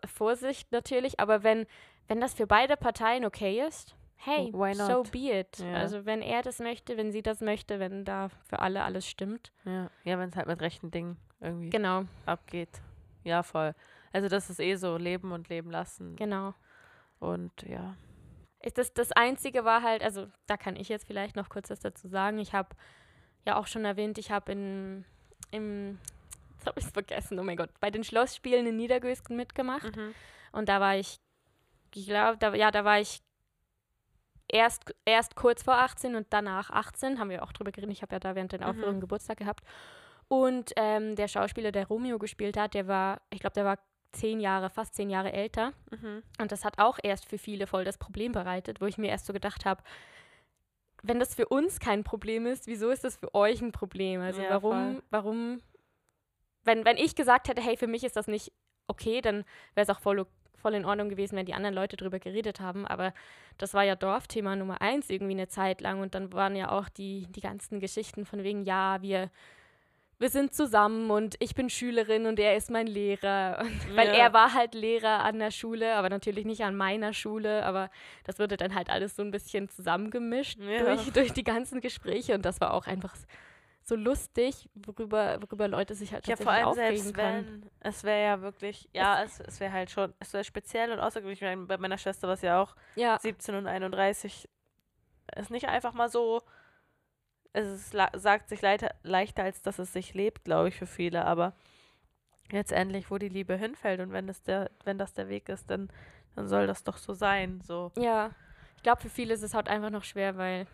Vorsicht 0.07 0.71
natürlich, 0.73 1.19
aber 1.19 1.43
wenn, 1.43 1.67
wenn 2.07 2.21
das 2.21 2.35
für 2.35 2.47
beide 2.47 2.77
Parteien 2.77 3.25
okay 3.25 3.67
ist, 3.67 3.97
hey, 4.25 4.51
so 4.75 5.03
be 5.05 5.41
it. 5.41 5.59
Ja. 5.59 5.75
Also 5.75 6.07
wenn 6.07 6.23
er 6.23 6.43
das 6.43 6.59
möchte, 6.59 6.97
wenn 6.97 7.13
sie 7.13 7.23
das 7.23 7.41
möchte, 7.41 7.79
wenn 7.79 8.05
da 8.05 8.29
für 8.49 8.59
alle 8.61 8.83
alles 8.83 9.09
stimmt. 9.09 9.53
Ja, 9.65 9.91
ja 10.05 10.19
wenn 10.19 10.31
es 10.31 10.37
halt 10.37 10.47
mit 10.47 10.61
rechten 10.61 10.91
Dingen 10.91 11.17
irgendwie 11.41 11.71
Genau, 11.71 12.05
abgeht. 12.27 12.81
Ja, 13.23 13.43
voll. 13.43 13.75
Also 14.13 14.29
das 14.29 14.51
ist 14.51 14.61
eh 14.61 14.77
so, 14.77 14.97
leben 14.97 15.33
und 15.33 15.49
leben 15.49 15.71
lassen. 15.71 16.17
genau. 16.17 16.55
Und 17.21 17.63
ja. 17.63 17.97
Ist 18.61 18.79
das, 18.79 18.93
das 18.93 19.13
Einzige 19.13 19.65
war 19.65 19.83
halt, 19.83 20.03
also 20.03 20.27
da 20.47 20.57
kann 20.57 20.77
ich 20.77 20.89
jetzt 20.89 21.07
vielleicht 21.07 21.37
noch 21.37 21.49
kurz 21.49 21.71
was 21.71 21.81
dazu 21.81 22.09
sagen. 22.09 22.39
Ich 22.39 22.55
habe 22.55 22.71
ja 23.45 23.57
auch 23.57 23.67
schon 23.67 23.85
erwähnt, 23.85 24.19
ich 24.19 24.31
habe 24.31 24.53
in 24.53 25.05
im, 25.51 25.99
jetzt 26.57 26.67
habe 26.67 26.79
ich 26.81 26.87
es 26.87 26.93
vergessen, 26.93 27.39
oh 27.39 27.43
mein 27.43 27.57
Gott, 27.57 27.71
bei 27.81 27.91
den 27.91 28.05
Schlossspielen 28.05 28.67
in 28.67 28.77
Niedergösgen 28.77 29.37
mitgemacht. 29.37 29.97
Mhm. 29.97 30.15
Und 30.53 30.69
da 30.69 30.81
war 30.81 30.97
ich, 30.97 31.19
ich 31.95 32.07
glaube, 32.07 32.39
da, 32.39 32.55
ja, 32.55 32.71
da 32.71 32.85
war 32.85 33.01
ich 33.01 33.21
erst, 34.55 34.95
erst 35.05 35.37
kurz 35.37 35.63
vor 35.63 35.75
18 35.75 36.15
und 36.15 36.29
danach 36.31 36.71
18, 36.71 37.19
haben 37.19 37.29
wir 37.31 37.43
auch 37.43 37.53
drüber 37.53 37.73
geredet. 37.73 37.93
Ich 37.93 38.03
habe 38.03 38.15
ja 38.15 38.21
da 38.21 38.35
während 38.35 38.53
den 38.53 38.61
Mhm. 38.61 38.67
Aufführungen 38.67 39.01
Geburtstag 39.01 39.39
gehabt. 39.39 39.65
Und 40.29 40.73
ähm, 40.77 41.17
der 41.17 41.29
Schauspieler, 41.29 41.73
der 41.73 41.87
Romeo 41.87 42.19
gespielt 42.19 42.57
hat, 42.57 42.73
der 42.75 42.87
war, 42.89 43.21
ich 43.31 43.41
glaube, 43.41 43.55
der 43.55 43.65
war 43.65 43.79
zehn 44.13 44.41
Jahre, 44.41 44.71
fast 44.71 44.95
zehn 44.95 45.11
Jahre 45.11 45.33
älter. 45.33 45.73
Mhm. 45.91 46.23
Und 46.41 46.53
das 46.53 46.65
hat 46.65 46.79
auch 46.79 46.99
erst 47.03 47.29
für 47.29 47.37
viele 47.37 47.67
voll 47.67 47.85
das 47.85 47.99
Problem 47.99 48.33
bereitet, 48.33 48.81
wo 48.81 48.87
ich 48.87 48.97
mir 48.97 49.09
erst 49.09 49.27
so 49.27 49.33
gedacht 49.33 49.65
habe, 49.67 49.83
wenn 51.03 51.19
das 51.19 51.35
für 51.35 51.47
uns 51.49 51.81
kein 51.81 52.05
Problem 52.05 52.47
ist, 52.47 52.67
wieso 52.67 52.91
ist 52.91 53.05
das 53.05 53.17
für 53.17 53.35
euch 53.35 53.61
ein 53.61 53.73
Problem? 53.73 54.21
Also 54.23 54.41
Ja, 54.41 54.51
warum, 54.51 54.71
voll. 54.95 55.03
warum, 55.11 55.61
wenn, 56.63 56.85
wenn 56.87 56.97
ich 56.97 57.15
gesagt 57.15 57.49
hätte, 57.49 57.61
hey, 57.61 57.77
für 57.77 57.87
mich 57.89 58.05
ist 58.05 58.17
das 58.17 58.27
nicht 58.29 58.53
okay, 58.87 59.21
dann 59.21 59.45
wäre 59.75 59.83
es 59.85 59.91
auch 59.91 60.01
voll, 60.01 60.21
o- 60.21 60.27
voll 60.65 60.73
in 60.75 60.87
Ordnung 60.87 61.11
gewesen, 61.11 61.37
wenn 61.37 61.45
die 61.45 61.53
anderen 61.53 61.75
Leute 61.75 61.99
drüber 61.99 62.19
geredet 62.19 62.59
haben. 62.59 62.87
Aber 62.87 63.13
das 63.59 63.75
war 63.75 63.83
ja 63.85 63.97
Dorfthema 63.97 64.57
Nummer 64.57 64.81
eins 64.81 65.11
irgendwie 65.11 65.35
eine 65.35 65.47
Zeit 65.49 65.83
lang. 65.83 66.01
Und 66.01 66.15
dann 66.15 66.33
waren 66.33 66.57
ja 66.57 66.71
auch 66.73 66.89
die, 66.89 67.27
die 67.29 67.43
ganzen 67.43 67.81
Geschichten 67.81 68.25
von 68.25 68.43
wegen, 68.43 68.65
ja, 68.65 69.03
wir, 69.03 69.29
wir 70.19 70.31
sind 70.31 70.55
zusammen 70.55 71.11
und 71.11 71.35
ich 71.41 71.55
bin 71.55 71.69
Schülerin 71.69 72.25
und 72.25 72.39
er 72.41 72.57
ist 72.57 72.71
mein 72.71 72.87
Lehrer. 72.87 73.59
Und, 73.63 73.97
weil 73.97 74.07
Ja. 74.07 74.15
er 74.15 74.33
war 74.33 74.55
halt 74.55 74.75
Lehrer 74.75 75.23
an 75.23 75.39
der 75.39 75.51
Schule, 75.51 75.97
aber 75.97 76.09
natürlich 76.09 76.47
nicht 76.47 76.63
an 76.65 76.75
meiner 76.77 77.13
Schule. 77.13 77.67
Aber 77.67 77.91
das 78.25 78.39
wurde 78.39 78.57
dann 78.57 78.75
halt 78.75 78.89
alles 78.89 79.17
so 79.17 79.23
ein 79.23 79.31
bisschen 79.31 79.69
zusammengemischt 79.69 80.59
Ja. 80.61 80.79
durch, 80.79 81.13
durch 81.13 81.33
die 81.35 81.45
ganzen 81.45 81.83
Gespräche. 81.83 82.35
Und 82.35 82.47
das 82.47 82.59
war 82.63 82.73
auch 82.73 82.87
einfach 82.87 83.15
so 83.87 83.97
lustig, 83.97 84.69
worüber, 84.75 85.41
worüber 85.43 85.69
Leute 85.69 85.95
sich 85.95 86.13
halt 86.13 86.27
Ja, 86.27 86.37
tatsächlich 86.37 86.45
vor 86.45 86.67
allem 86.69 86.75
selbst 86.75 87.15
können. 87.15 87.63
wenn, 87.63 87.71
es 87.81 88.03
wäre 88.03 88.23
ja 88.25 88.41
wirklich, 88.41 88.89
ja, 88.95 89.23
es, 89.23 89.41
es 89.41 89.61
wäre 89.61 89.73
halt 89.73 89.91
schon, 89.91 90.15
es 90.21 90.33
wäre 90.33 90.43
speziell 90.45 90.91
und 90.91 91.01
außergewöhnlich. 91.01 91.43
Ich 91.43 91.47
meine, 91.47 91.67
bei 91.67 91.77
meiner 91.77 91.99
Schwester 91.99 92.27
war 92.27 92.35
es 92.35 92.43
ja 92.43 92.63
auch 92.63 92.75
Ja, 92.97 93.19
17 93.21 93.55
und 93.55 93.67
31. 93.67 94.49
Ist 95.37 95.51
nicht 95.51 95.69
einfach 95.69 95.93
mal 95.93 96.09
so, 96.09 96.41
es 97.53 97.67
ist, 97.67 97.97
sagt 98.15 98.49
sich 98.49 98.63
leichter, 98.63 98.95
leichter, 99.03 99.43
als 99.45 99.63
dass 99.63 99.79
es 99.79 99.93
sich 99.93 100.15
lebt, 100.15 100.45
glaube 100.45 100.69
ich, 100.69 100.77
für 100.77 100.87
viele, 100.87 101.25
aber 101.25 101.53
letztendlich, 102.51 103.11
wo 103.11 103.19
die 103.19 103.29
Liebe 103.29 103.55
hinfällt 103.57 104.01
und 104.01 104.13
wenn 104.13 104.27
das 104.27 104.43
der, 104.43 104.71
wenn 104.85 104.99
das 104.99 105.13
der 105.13 105.29
Weg 105.29 105.49
ist, 105.49 105.71
dann, 105.71 105.89
dann 106.37 106.49
soll 106.49 106.67
das 106.67 106.85
doch 106.85 106.97
so 106.97 107.13
sein, 107.15 107.61
so. 107.61 107.93
Ja, 107.97 108.31
ich 108.77 108.83
glaube, 108.83 109.01
für 109.03 109.09
viele 109.11 109.35
ist 109.35 109.43
es 109.43 109.55
halt 109.55 109.69
einfach 109.69 109.91
noch 109.91 110.05
schwer, 110.05 110.37
weil 110.37 110.67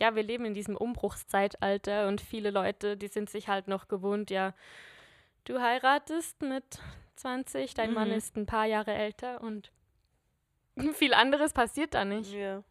ja, 0.00 0.14
wir 0.14 0.22
leben 0.22 0.44
in 0.44 0.54
diesem 0.54 0.76
Umbruchszeitalter 0.76 2.08
und 2.08 2.20
viele 2.20 2.50
Leute, 2.50 2.96
die 2.96 3.08
sind 3.08 3.30
sich 3.30 3.48
halt 3.48 3.68
noch 3.68 3.88
gewohnt, 3.88 4.30
ja, 4.30 4.54
du 5.44 5.60
heiratest 5.60 6.40
mit 6.42 6.64
20, 7.16 7.74
dein 7.74 7.92
Mann 7.92 8.08
Mhm. 8.08 8.14
ist 8.14 8.36
ein 8.36 8.46
paar 8.46 8.64
Jahre 8.66 8.92
älter 8.94 9.40
und 9.42 9.70
viel 10.94 11.14
anderes 11.14 11.52
passiert 11.52 11.94
da 11.94 12.04
nicht. 12.04 12.32
Ja. 12.32 12.62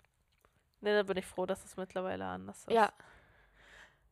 Ne, 0.81 0.95
da 0.95 1.03
bin 1.03 1.17
ich 1.17 1.25
froh, 1.25 1.45
dass 1.45 1.63
es 1.63 1.77
mittlerweile 1.77 2.25
anders 2.25 2.65
ist. 2.65 2.73
Ja, 2.73 2.91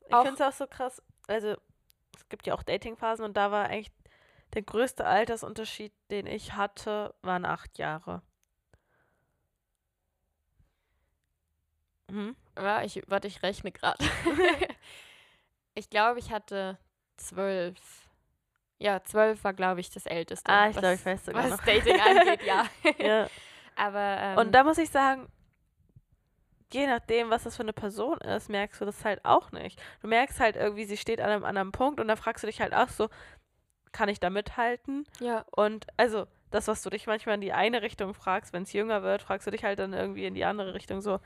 Ich 0.08 0.16
finde 0.16 0.34
es 0.36 0.42
auch 0.42 0.52
so 0.56 0.68
krass. 0.68 1.02
Also, 1.28 1.56
es 2.16 2.30
gibt 2.30 2.46
ja 2.48 2.54
auch 2.54 2.62
Datingphasen 2.64 3.26
und 3.26 3.36
da 3.38 3.52
war 3.52 3.66
eigentlich 3.66 3.92
der 4.54 4.62
größte 4.64 5.06
Altersunterschied, 5.06 5.94
den 6.12 6.26
ich 6.28 6.54
hatte, 6.54 7.14
waren 7.22 7.46
acht 7.46 7.78
Jahre. 7.80 8.22
Mhm. 12.10 12.36
ja 12.58 12.84
ich, 12.84 13.02
warte, 13.08 13.28
ich 13.28 13.42
rechne 13.44 13.72
gerade. 13.72 14.04
ich 15.76 15.90
glaube, 15.90 16.20
ich 16.20 16.32
hatte 16.32 16.78
zwölf. 17.18 17.78
Ja, 18.78 19.04
zwölf 19.04 19.44
war, 19.44 19.54
glaube 19.54 19.82
ich, 19.82 19.90
das 19.90 20.06
Älteste. 20.06 20.50
Ah, 20.50 20.70
ich 20.70 20.78
glaube, 20.78 20.96
ich 20.96 21.06
weiß 21.06 21.26
sogar 21.26 21.44
Was 21.44 21.52
noch. 21.52 21.66
Dating 21.66 22.00
angeht, 22.00 22.44
ja. 22.44 22.66
Ja. 22.98 23.30
Aber 23.76 24.18
ähm, 24.20 24.38
Und 24.38 24.52
da 24.54 24.64
muss 24.64 24.78
ich 24.78 24.90
sagen, 24.90 25.28
je 26.72 26.88
nachdem, 26.88 27.30
was 27.30 27.44
das 27.44 27.56
für 27.56 27.64
eine 27.64 27.74
Person 27.74 28.18
ist, 28.20 28.50
merkst 28.50 28.80
du 28.80 28.86
das 28.86 29.04
halt 29.04 29.24
auch 29.26 29.52
nicht. 29.52 29.82
Du 30.02 30.08
merkst 30.08 30.40
halt 30.40 30.56
irgendwie, 30.56 30.86
sie 30.86 30.98
steht 30.98 31.20
an 31.22 31.30
einem 31.30 31.46
anderen 31.46 31.72
Punkt 31.72 32.00
und 32.00 32.08
dann 32.08 32.18
fragst 32.18 32.44
du 32.44 32.48
dich 32.48 32.62
halt 32.62 32.74
auch 32.74 32.90
so, 32.90 33.10
kann 33.92 34.10
ich 34.10 34.20
da 34.20 34.30
mithalten? 34.30 35.06
ja, 35.20 35.46
Und 35.52 35.88
also, 35.98 36.28
das, 36.52 36.68
was 36.68 36.82
du 36.82 36.90
dich 36.90 37.08
manchmal 37.08 37.36
in 37.36 37.42
die 37.42 37.54
eine 37.54 37.82
Richtung 37.82 38.14
fragst, 38.14 38.54
wenn 38.54 38.64
es 38.64 38.74
jünger 38.74 39.04
wird, 39.04 39.22
fragst 39.22 39.48
du 39.48 39.52
dich 39.52 39.64
halt 39.64 39.80
dann 39.80 39.94
irgendwie 39.94 40.26
in 40.26 40.36
die 40.36 40.46
andere 40.46 40.74
Richtung 40.74 41.02
so, 41.02 41.20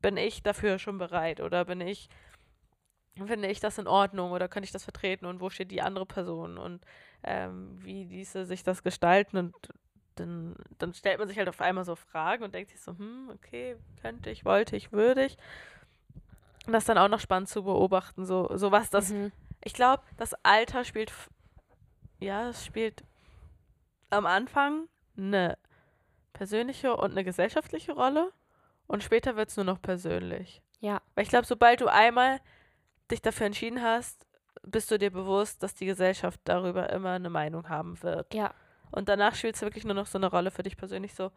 bin 0.00 0.16
ich 0.16 0.42
dafür 0.42 0.78
schon 0.78 0.98
bereit 0.98 1.40
oder 1.40 1.64
bin 1.64 1.80
ich, 1.80 2.08
finde 3.26 3.48
ich 3.48 3.60
das 3.60 3.78
in 3.78 3.86
Ordnung 3.86 4.32
oder 4.32 4.48
kann 4.48 4.62
ich 4.62 4.72
das 4.72 4.84
vertreten 4.84 5.26
und 5.26 5.40
wo 5.40 5.50
steht 5.50 5.70
die 5.70 5.82
andere 5.82 6.06
Person 6.06 6.58
und 6.58 6.84
ähm, 7.22 7.78
wie 7.82 8.04
ließe 8.04 8.46
sich 8.46 8.62
das 8.62 8.82
gestalten 8.82 9.36
und 9.36 9.54
dann, 10.16 10.56
dann 10.78 10.94
stellt 10.94 11.18
man 11.18 11.28
sich 11.28 11.38
halt 11.38 11.48
auf 11.48 11.60
einmal 11.60 11.84
so 11.84 11.96
Fragen 11.96 12.44
und 12.44 12.54
denkt 12.54 12.70
sich 12.70 12.80
so, 12.80 12.92
hm, 12.92 13.30
okay, 13.34 13.76
könnte 14.02 14.30
ich, 14.30 14.44
wollte 14.44 14.76
ich, 14.76 14.92
würde 14.92 15.24
ich. 15.24 15.36
Und 16.66 16.72
das 16.72 16.82
ist 16.82 16.88
dann 16.88 16.98
auch 16.98 17.08
noch 17.08 17.20
spannend 17.20 17.48
zu 17.48 17.62
beobachten, 17.62 18.26
so, 18.26 18.50
so 18.56 18.70
was 18.70 18.90
das 18.90 19.10
mhm. 19.10 19.32
ich 19.64 19.72
glaube, 19.72 20.02
das 20.16 20.34
Alter 20.42 20.84
spielt, 20.84 21.12
ja, 22.18 22.50
es 22.50 22.64
spielt 22.64 23.02
am 24.10 24.26
Anfang 24.26 24.88
eine 25.16 25.56
persönliche 26.32 26.96
und 26.96 27.12
eine 27.12 27.24
gesellschaftliche 27.24 27.92
Rolle 27.92 28.32
und 28.90 29.04
später 29.04 29.36
wird 29.36 29.50
es 29.50 29.56
nur 29.56 29.64
noch 29.64 29.80
persönlich. 29.80 30.62
ja, 30.80 31.00
Weil 31.14 31.22
ich 31.22 31.30
glaube, 31.30 31.46
sobald 31.46 31.80
du 31.80 31.86
einmal 31.86 32.40
dich 33.08 33.22
dafür 33.22 33.46
entschieden 33.46 33.82
hast, 33.82 34.26
bist 34.62 34.90
du 34.90 34.98
dir 34.98 35.12
bewusst, 35.12 35.62
dass 35.62 35.74
die 35.74 35.86
Gesellschaft 35.86 36.40
darüber 36.42 36.90
immer 36.90 37.12
eine 37.12 37.30
Meinung 37.30 37.68
haben 37.68 38.02
wird. 38.02 38.34
ja, 38.34 38.52
Und 38.90 39.08
danach 39.08 39.36
spielt 39.36 39.54
es 39.54 39.62
wirklich 39.62 39.84
nur 39.84 39.94
noch 39.94 40.06
so 40.06 40.18
eine 40.18 40.26
Rolle 40.26 40.50
für 40.50 40.64
dich 40.64 40.76
persönlich 40.76 41.14
so. 41.14 41.30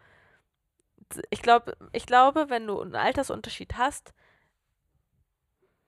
Ich 1.30 1.44
glaube, 1.44 1.78
ich 1.92 2.08
glaube, 2.08 2.50
wenn 2.50 2.66
du 2.66 2.82
einen 2.82 2.96
Altersunterschied 2.96 3.78
hast, 3.78 4.16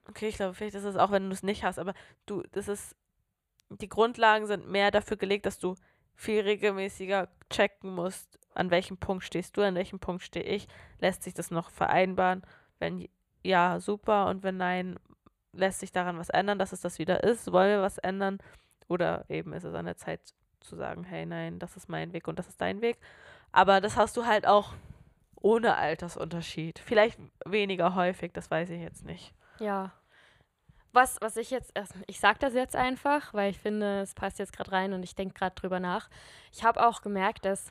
okay, 0.08 0.28
ich 0.28 0.36
glaube, 0.36 0.54
vielleicht 0.54 0.76
ist 0.76 0.84
es 0.84 0.96
auch, 0.98 1.10
wenn 1.10 1.28
du 1.28 1.34
es 1.34 1.42
nicht 1.42 1.64
hast, 1.64 1.80
aber 1.80 1.96
du, 2.28 2.44
das 2.52 2.68
ist, 2.68 2.96
die 3.70 3.90
Grundlagen 3.90 4.46
sind 4.46 4.68
mehr 4.68 4.92
dafür 4.92 5.18
gelegt, 5.18 5.48
dass 5.48 5.58
du 5.58 5.74
viel 6.14 6.42
regelmäßiger 6.42 7.28
checken 7.50 7.96
musst, 7.96 8.38
an 8.56 8.72
welchem 8.72 8.98
Punkt 8.98 9.24
stehst 9.24 9.56
du, 9.58 9.62
an 9.62 9.76
welchem 9.76 10.00
Punkt 10.00 10.24
stehe 10.24 10.46
ich, 10.46 10.68
lässt 11.00 11.24
sich 11.24 11.34
das 11.34 11.52
noch 11.52 11.70
vereinbaren, 11.70 12.42
wenn 12.80 13.08
ja, 13.44 13.80
super, 13.80 14.28
und 14.28 14.42
wenn 14.44 14.58
nein, 14.58 14.98
lässt 15.54 15.80
sich 15.82 15.92
daran 15.92 16.18
was 16.18 16.30
ändern, 16.30 16.58
dass 16.58 16.74
es 16.74 16.82
das 16.82 16.98
wieder 16.98 17.24
ist, 17.24 17.52
wollen 17.52 17.70
wir 17.70 17.82
was 17.82 17.98
ändern, 18.00 18.40
oder 18.88 19.26
eben 19.30 19.54
ist 19.54 19.64
es 19.64 19.76
an 19.76 19.86
der 19.86 19.98
Zeit 19.98 20.20
zu 20.62 20.76
sagen, 20.76 21.04
hey, 21.04 21.26
nein, 21.28 21.60
das 21.60 21.78
ist 21.78 21.88
mein 21.90 22.12
Weg 22.14 22.28
und 22.28 22.40
das 22.40 22.48
ist 22.48 22.60
dein 22.60 22.82
Weg. 22.82 22.98
Aber 23.52 23.82
das 23.82 23.98
hast 23.98 24.18
du 24.18 24.26
halt 24.26 24.48
auch 24.48 24.74
ohne 25.40 25.76
Altersunterschied. 25.76 26.80
Vielleicht 26.80 27.20
weniger 27.46 27.94
häufig, 27.94 28.34
das 28.34 28.50
weiß 28.50 28.70
ich 28.72 28.82
jetzt 28.82 29.06
nicht. 29.06 29.34
ja. 29.60 29.92
Was, 30.92 31.18
was 31.20 31.36
ich 31.36 31.52
jetzt, 31.52 31.72
erst- 31.76 31.94
ich 32.08 32.22
sag 32.22 32.40
das 32.40 32.54
jetzt 32.54 32.74
einfach, 32.76 33.34
weil 33.34 33.52
ich 33.52 33.60
finde, 33.60 34.00
es 34.00 34.14
passt 34.14 34.40
jetzt 34.40 34.54
gerade 34.56 34.72
rein 34.72 34.94
und 34.94 35.04
ich 35.04 35.14
denke 35.14 35.34
gerade 35.34 35.54
drüber 35.54 35.82
nach. 35.82 36.10
Ich 36.54 36.64
habe 36.64 36.88
auch 36.88 37.02
gemerkt, 37.02 37.44
dass, 37.44 37.70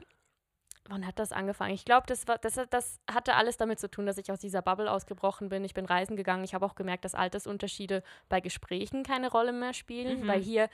wann 0.89 1.07
hat 1.07 1.19
das 1.19 1.33
angefangen? 1.33 1.73
Ich 1.75 1.85
glaube, 1.85 2.07
das, 2.07 2.27
war- 2.29 2.39
das, 2.39 2.57
hat- 2.57 2.73
das 2.73 3.01
hatte 3.11 3.35
alles 3.35 3.57
damit 3.57 3.81
zu 3.81 3.91
tun, 3.91 4.07
dass 4.07 4.19
ich 4.19 4.31
aus 4.31 4.39
dieser 4.41 4.63
Bubble 4.63 4.91
ausgebrochen 4.91 5.49
bin. 5.49 5.65
Ich 5.65 5.75
bin 5.75 5.87
reisen 5.87 6.17
gegangen. 6.17 6.45
Ich 6.45 6.55
habe 6.55 6.67
auch 6.67 6.75
gemerkt, 6.75 7.05
dass 7.05 7.15
Altersunterschiede 7.15 8.03
bei 8.29 8.41
Gesprächen 8.41 9.03
keine 9.03 9.31
Rolle 9.31 9.53
mehr 9.53 9.73
spielen, 9.75 10.21
Mhm. 10.23 10.27
weil 10.29 10.41
hier, 10.43 10.69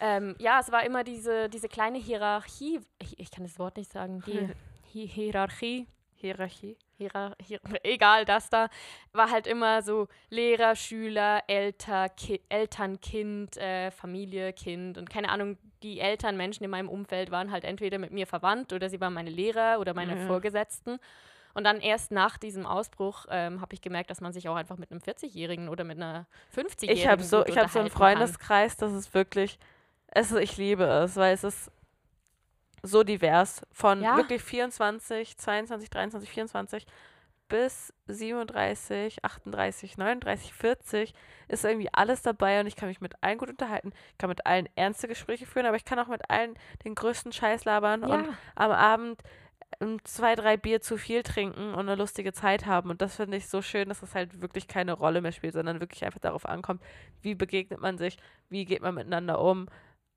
ähm, 0.00 0.34
ja, 0.38 0.58
es 0.60 0.70
war 0.72 0.84
immer 0.84 1.04
diese, 1.04 1.48
diese 1.48 1.68
kleine 1.68 1.98
Hierarchie, 1.98 2.80
ich, 3.00 3.18
ich 3.18 3.30
kann 3.30 3.44
das 3.44 3.58
Wort 3.58 3.76
nicht 3.76 3.90
sagen, 3.92 4.22
die 4.26 4.48
Hi 4.94 5.06
Hierarchie, 5.06 5.86
Hierarchie. 6.14 6.76
Hierar 6.98 7.36
hier, 7.40 7.60
egal, 7.84 8.24
das 8.24 8.50
da, 8.50 8.68
war 9.12 9.30
halt 9.30 9.46
immer 9.46 9.82
so 9.82 10.08
Lehrer, 10.30 10.74
Schüler, 10.76 11.42
Elter, 11.46 12.08
Ki 12.08 12.40
Eltern, 12.48 13.00
Kind, 13.00 13.56
äh, 13.56 13.90
Familie, 13.92 14.52
Kind 14.52 14.98
und 14.98 15.08
keine 15.08 15.30
Ahnung, 15.30 15.56
die 15.84 16.00
Eltern, 16.00 16.36
Menschen 16.36 16.64
in 16.64 16.70
meinem 16.70 16.88
Umfeld 16.88 17.30
waren 17.30 17.52
halt 17.52 17.64
entweder 17.64 17.98
mit 17.98 18.10
mir 18.12 18.26
verwandt 18.26 18.72
oder 18.72 18.88
sie 18.90 19.00
waren 19.00 19.14
meine 19.14 19.30
Lehrer 19.30 19.78
oder 19.78 19.94
meine 19.94 20.18
Ja. 20.18 20.26
Vorgesetzten. 20.26 20.98
Und 21.54 21.64
dann 21.64 21.80
erst 21.80 22.10
nach 22.12 22.36
diesem 22.36 22.66
Ausbruch 22.66 23.26
ähm, 23.30 23.60
habe 23.60 23.74
ich 23.74 23.80
gemerkt, 23.80 24.10
dass 24.10 24.20
man 24.20 24.32
sich 24.32 24.48
auch 24.48 24.54
einfach 24.56 24.76
mit 24.76 24.90
einem 24.90 25.00
40-Jährigen 25.00 25.68
oder 25.68 25.82
mit 25.84 25.96
einer 25.96 26.26
50-Jährigen 26.54 26.96
Ich 27.00 27.06
habe 27.08 27.22
so, 27.22 27.46
ich 27.46 27.56
habe 27.56 27.68
so 27.68 27.78
einen 27.78 27.88
unterhalten 27.88 27.88
kann. 27.90 28.18
Freundeskreis, 28.18 28.76
das 28.76 28.92
ist 28.92 29.14
wirklich, 29.14 29.58
es, 30.08 30.30
ist- 30.32 30.40
ich 30.40 30.56
liebe 30.56 30.84
es, 30.84 31.16
weil 31.16 31.32
es 31.34 31.44
ist 31.44 31.70
so 32.82 33.02
divers. 33.04 33.62
Von 33.72 34.02
Ja. 34.02 34.16
wirklich 34.16 34.42
24, 34.42 35.36
22, 35.38 35.90
23, 35.90 36.30
24 36.30 36.86
bis 37.48 37.94
37, 38.08 39.24
38, 39.24 39.96
39, 39.96 40.52
40 40.52 41.14
ist 41.48 41.64
irgendwie 41.64 41.88
alles 41.92 42.22
dabei 42.22 42.60
und 42.60 42.66
ich 42.66 42.76
kann 42.76 42.88
mich 42.88 43.00
mit 43.00 43.14
allen 43.22 43.38
gut 43.38 43.48
unterhalten. 43.48 43.92
Ich 44.12 44.18
kann 44.18 44.28
mit 44.28 44.46
allen 44.46 44.68
ernste 44.76 45.08
Gespräche 45.08 45.46
führen, 45.46 45.66
aber 45.66 45.76
ich 45.76 45.84
kann 45.84 45.98
auch 45.98 46.08
mit 46.08 46.30
allen 46.30 46.54
den 46.84 46.94
größten 46.94 47.32
Scheiß 47.32 47.64
labern 47.64 48.02
und 48.04 48.10
Ja, 48.10 48.24
am 48.54 48.70
Abend 48.70 49.22
ähm, 49.80 49.98
zwei, 50.04 50.34
drei 50.34 50.56
Bier 50.56 50.80
zu 50.80 50.96
viel 50.96 51.22
trinken 51.22 51.72
und 51.74 51.80
eine 51.88 51.94
lustige 51.94 52.32
Zeit 52.32 52.66
haben. 52.66 52.90
Und 52.90 53.02
das 53.02 53.16
finde 53.16 53.36
ich 53.36 53.48
so 53.48 53.62
schön, 53.62 53.88
dass 53.88 54.02
es 54.02 54.14
halt 54.14 54.40
wirklich 54.40 54.66
keine 54.68 54.92
Rolle 54.92 55.20
mehr 55.20 55.32
spielt, 55.32 55.54
sondern 55.54 55.80
wirklich 55.80 56.04
einfach 56.04 56.20
darauf 56.20 56.46
ankommt, 56.46 56.82
wie 57.22 57.34
begegnet 57.34 57.80
man 57.80 57.98
sich, 57.98 58.18
wie 58.48 58.64
geht 58.64 58.82
man 58.82 58.94
miteinander 58.94 59.40
um, 59.40 59.68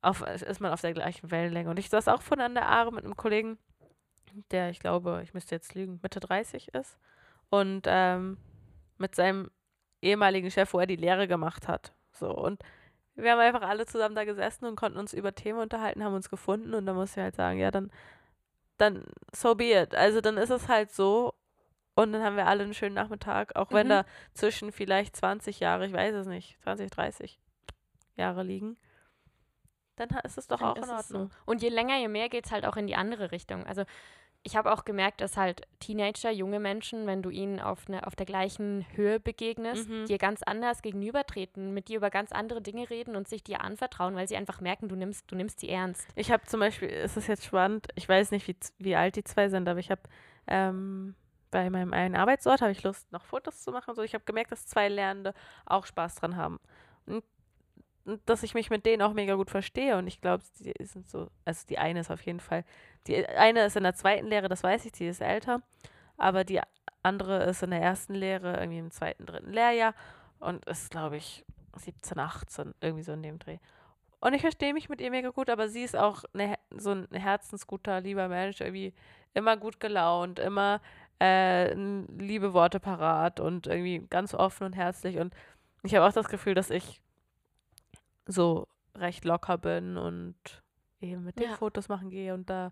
auf, 0.01 0.21
ist 0.21 0.59
man 0.61 0.71
auf 0.73 0.81
der 0.81 0.93
gleichen 0.93 1.29
Wellenlänge. 1.31 1.69
Und 1.69 1.79
ich 1.79 1.89
saß 1.89 2.07
auch 2.07 2.21
von 2.21 2.39
an 2.39 2.53
der 2.55 2.67
Aare 2.67 2.91
mit 2.91 3.03
einem 3.05 3.15
Kollegen, 3.17 3.57
der, 4.51 4.69
ich 4.69 4.79
glaube, 4.79 5.21
ich 5.23 5.33
müsste 5.33 5.55
jetzt 5.55 5.75
lügen, 5.75 5.99
Mitte 6.01 6.19
30 6.19 6.73
ist. 6.73 6.97
Und 7.49 7.83
ähm, 7.85 8.37
mit 8.97 9.15
seinem 9.15 9.51
ehemaligen 10.01 10.49
Chef, 10.49 10.73
wo 10.73 10.79
er 10.79 10.87
die 10.87 10.95
Lehre 10.95 11.27
gemacht 11.27 11.67
hat. 11.67 11.93
So, 12.11 12.31
und 12.31 12.61
wir 13.15 13.31
haben 13.31 13.39
einfach 13.39 13.61
alle 13.67 13.85
zusammen 13.85 14.15
da 14.15 14.23
gesessen 14.23 14.65
und 14.65 14.75
konnten 14.75 14.97
uns 14.97 15.13
über 15.13 15.35
Themen 15.35 15.59
unterhalten, 15.59 16.03
haben 16.03 16.15
uns 16.15 16.29
gefunden 16.29 16.73
und 16.73 16.85
da 16.85 16.93
muss 16.93 17.11
ich 17.11 17.17
halt 17.21 17.35
sagen, 17.35 17.59
ja, 17.59 17.69
dann, 17.71 17.91
dann 18.77 19.03
so 19.35 19.53
be 19.55 19.73
it. 19.73 19.93
Also 19.93 20.21
dann 20.21 20.37
ist 20.37 20.49
es 20.49 20.67
halt 20.69 20.91
so 20.91 21.33
und 21.93 22.13
dann 22.13 22.23
haben 22.23 22.37
wir 22.37 22.47
alle 22.47 22.63
einen 22.63 22.73
schönen 22.73 22.95
Nachmittag, 22.95 23.55
auch 23.55 23.71
wenn 23.71 23.87
Mhm. 23.87 23.91
da 23.91 24.05
zwischen 24.33 24.71
vielleicht 24.71 25.15
20 25.17 25.59
Jahre, 25.59 25.85
ich 25.85 25.93
weiß 25.93 26.15
es 26.15 26.25
nicht, 26.27 26.57
20, 26.63 26.89
30 26.89 27.39
Jahre 28.15 28.43
liegen. 28.43 28.77
Dann 29.95 30.09
ist 30.23 30.37
es 30.37 30.47
doch 30.47 30.59
Dann 30.59 30.69
auch 30.69 30.75
in 30.77 30.83
es 30.83 30.89
so. 30.89 30.95
Ordnung. 31.15 31.31
Und 31.45 31.61
je 31.61 31.69
länger, 31.69 31.97
je 31.97 32.07
mehr 32.07 32.29
geht 32.29 32.45
es 32.45 32.51
halt 32.51 32.65
auch 32.65 32.77
in 32.77 32.87
die 32.87 32.95
andere 32.95 33.31
Richtung. 33.31 33.65
Also 33.65 33.83
ich 34.43 34.55
habe 34.55 34.71
auch 34.73 34.85
gemerkt, 34.85 35.21
dass 35.21 35.37
halt 35.37 35.61
Teenager, 35.79 36.31
junge 36.31 36.59
Menschen, 36.59 37.05
wenn 37.05 37.21
du 37.21 37.29
ihnen 37.29 37.59
auf, 37.59 37.87
ne, 37.89 38.07
auf 38.07 38.15
der 38.15 38.25
gleichen 38.25 38.87
Höhe 38.95 39.19
begegnest, 39.19 39.87
Mhm. 39.87 40.05
dir 40.07 40.17
ganz 40.17 40.41
anders 40.41 40.81
gegenübertreten, 40.81 41.75
mit 41.75 41.89
dir 41.89 41.97
über 41.97 42.09
ganz 42.09 42.31
andere 42.31 42.59
Dinge 42.59 42.89
reden 42.89 43.15
und 43.15 43.27
sich 43.27 43.43
dir 43.43 43.61
anvertrauen, 43.61 44.15
weil 44.15 44.27
sie 44.27 44.35
einfach 44.35 44.59
merken, 44.59 44.89
du 44.89 44.95
nimmst, 44.95 45.29
du 45.31 45.35
nimmst 45.35 45.59
sie 45.59 45.69
ernst. 45.69 46.07
Ich 46.15 46.31
habe 46.31 46.43
zum 46.47 46.59
Beispiel, 46.59 46.89
es 46.89 47.17
ist 47.17 47.27
jetzt 47.27 47.45
spannend, 47.45 47.89
ich 47.93 48.09
weiß 48.09 48.31
nicht, 48.31 48.47
wie, 48.47 48.55
wie 48.79 48.95
alt 48.95 49.15
die 49.15 49.23
zwei 49.23 49.47
sind, 49.49 49.69
aber 49.69 49.79
ich 49.79 49.91
habe 49.91 50.01
ähm, 50.47 51.13
bei 51.51 51.69
meinem 51.69 51.93
einen 51.93 52.15
Arbeitsort 52.15 52.61
habe 52.61 52.71
ich 52.71 52.81
Lust, 52.81 53.11
noch 53.11 53.25
Fotos 53.25 53.61
zu 53.61 53.71
machen. 53.71 53.91
und 53.91 53.95
So, 53.95 54.01
ich 54.01 54.15
habe 54.15 54.23
gemerkt, 54.23 54.51
dass 54.51 54.65
zwei 54.65 54.87
Lernende 54.89 55.35
auch 55.67 55.85
Spaß 55.85 56.15
dran 56.15 56.35
haben. 56.35 56.59
Und 57.05 57.23
dass 58.25 58.43
ich 58.43 58.53
mich 58.53 58.69
mit 58.69 58.85
denen 58.85 59.01
auch 59.01 59.13
mega 59.13 59.35
gut 59.35 59.49
verstehe. 59.49 59.97
Und 59.97 60.07
ich 60.07 60.21
glaube, 60.21 60.43
die 60.59 60.73
sind 60.85 61.09
so, 61.09 61.29
also 61.45 61.65
die 61.67 61.77
eine 61.77 61.99
ist 61.99 62.11
auf 62.11 62.21
jeden 62.23 62.39
Fall, 62.39 62.63
die 63.07 63.25
eine 63.27 63.65
ist 63.65 63.75
in 63.75 63.83
der 63.83 63.95
zweiten 63.95 64.27
Lehre, 64.27 64.49
das 64.49 64.63
weiß 64.63 64.85
ich, 64.85 64.91
die 64.91 65.07
ist 65.07 65.21
älter. 65.21 65.61
Aber 66.17 66.43
die 66.43 66.61
andere 67.03 67.43
ist 67.45 67.63
in 67.63 67.71
der 67.71 67.81
ersten 67.81 68.13
Lehre, 68.13 68.57
irgendwie 68.59 68.79
im 68.79 68.91
zweiten, 68.91 69.25
dritten 69.25 69.51
Lehrjahr 69.51 69.93
und 70.39 70.65
ist, 70.65 70.91
glaube 70.91 71.17
ich, 71.17 71.45
17, 71.75 72.19
18, 72.19 72.73
irgendwie 72.81 73.03
so 73.03 73.13
in 73.13 73.23
dem 73.23 73.39
Dreh. 73.39 73.57
Und 74.19 74.33
ich 74.33 74.41
verstehe 74.41 74.73
mich 74.73 74.87
mit 74.87 75.01
ihr 75.01 75.09
mega 75.09 75.29
gut, 75.29 75.49
aber 75.49 75.67
sie 75.67 75.83
ist 75.83 75.95
auch 75.95 76.23
eine, 76.33 76.55
so 76.69 76.91
ein 76.91 77.07
herzensguter, 77.11 78.01
lieber 78.01 78.27
Mensch, 78.27 78.61
irgendwie 78.61 78.93
immer 79.33 79.57
gut 79.57 79.79
gelaunt, 79.79 80.37
immer 80.37 80.79
äh, 81.19 81.73
liebe 81.73 82.53
Worte 82.53 82.79
parat 82.79 83.39
und 83.39 83.67
irgendwie 83.67 84.05
ganz 84.09 84.35
offen 84.35 84.65
und 84.65 84.73
herzlich. 84.73 85.17
Und 85.17 85.33
ich 85.83 85.95
habe 85.95 86.05
auch 86.05 86.13
das 86.13 86.27
Gefühl, 86.27 86.53
dass 86.53 86.69
ich 86.69 87.01
so 88.25 88.67
recht 88.95 89.25
locker 89.25 89.57
bin 89.57 89.97
und 89.97 90.35
eben 90.99 91.23
mit 91.23 91.39
den 91.39 91.49
Ja. 91.49 91.55
Fotos 91.55 91.89
machen 91.89 92.09
gehe 92.09 92.33
und 92.33 92.49
da, 92.49 92.71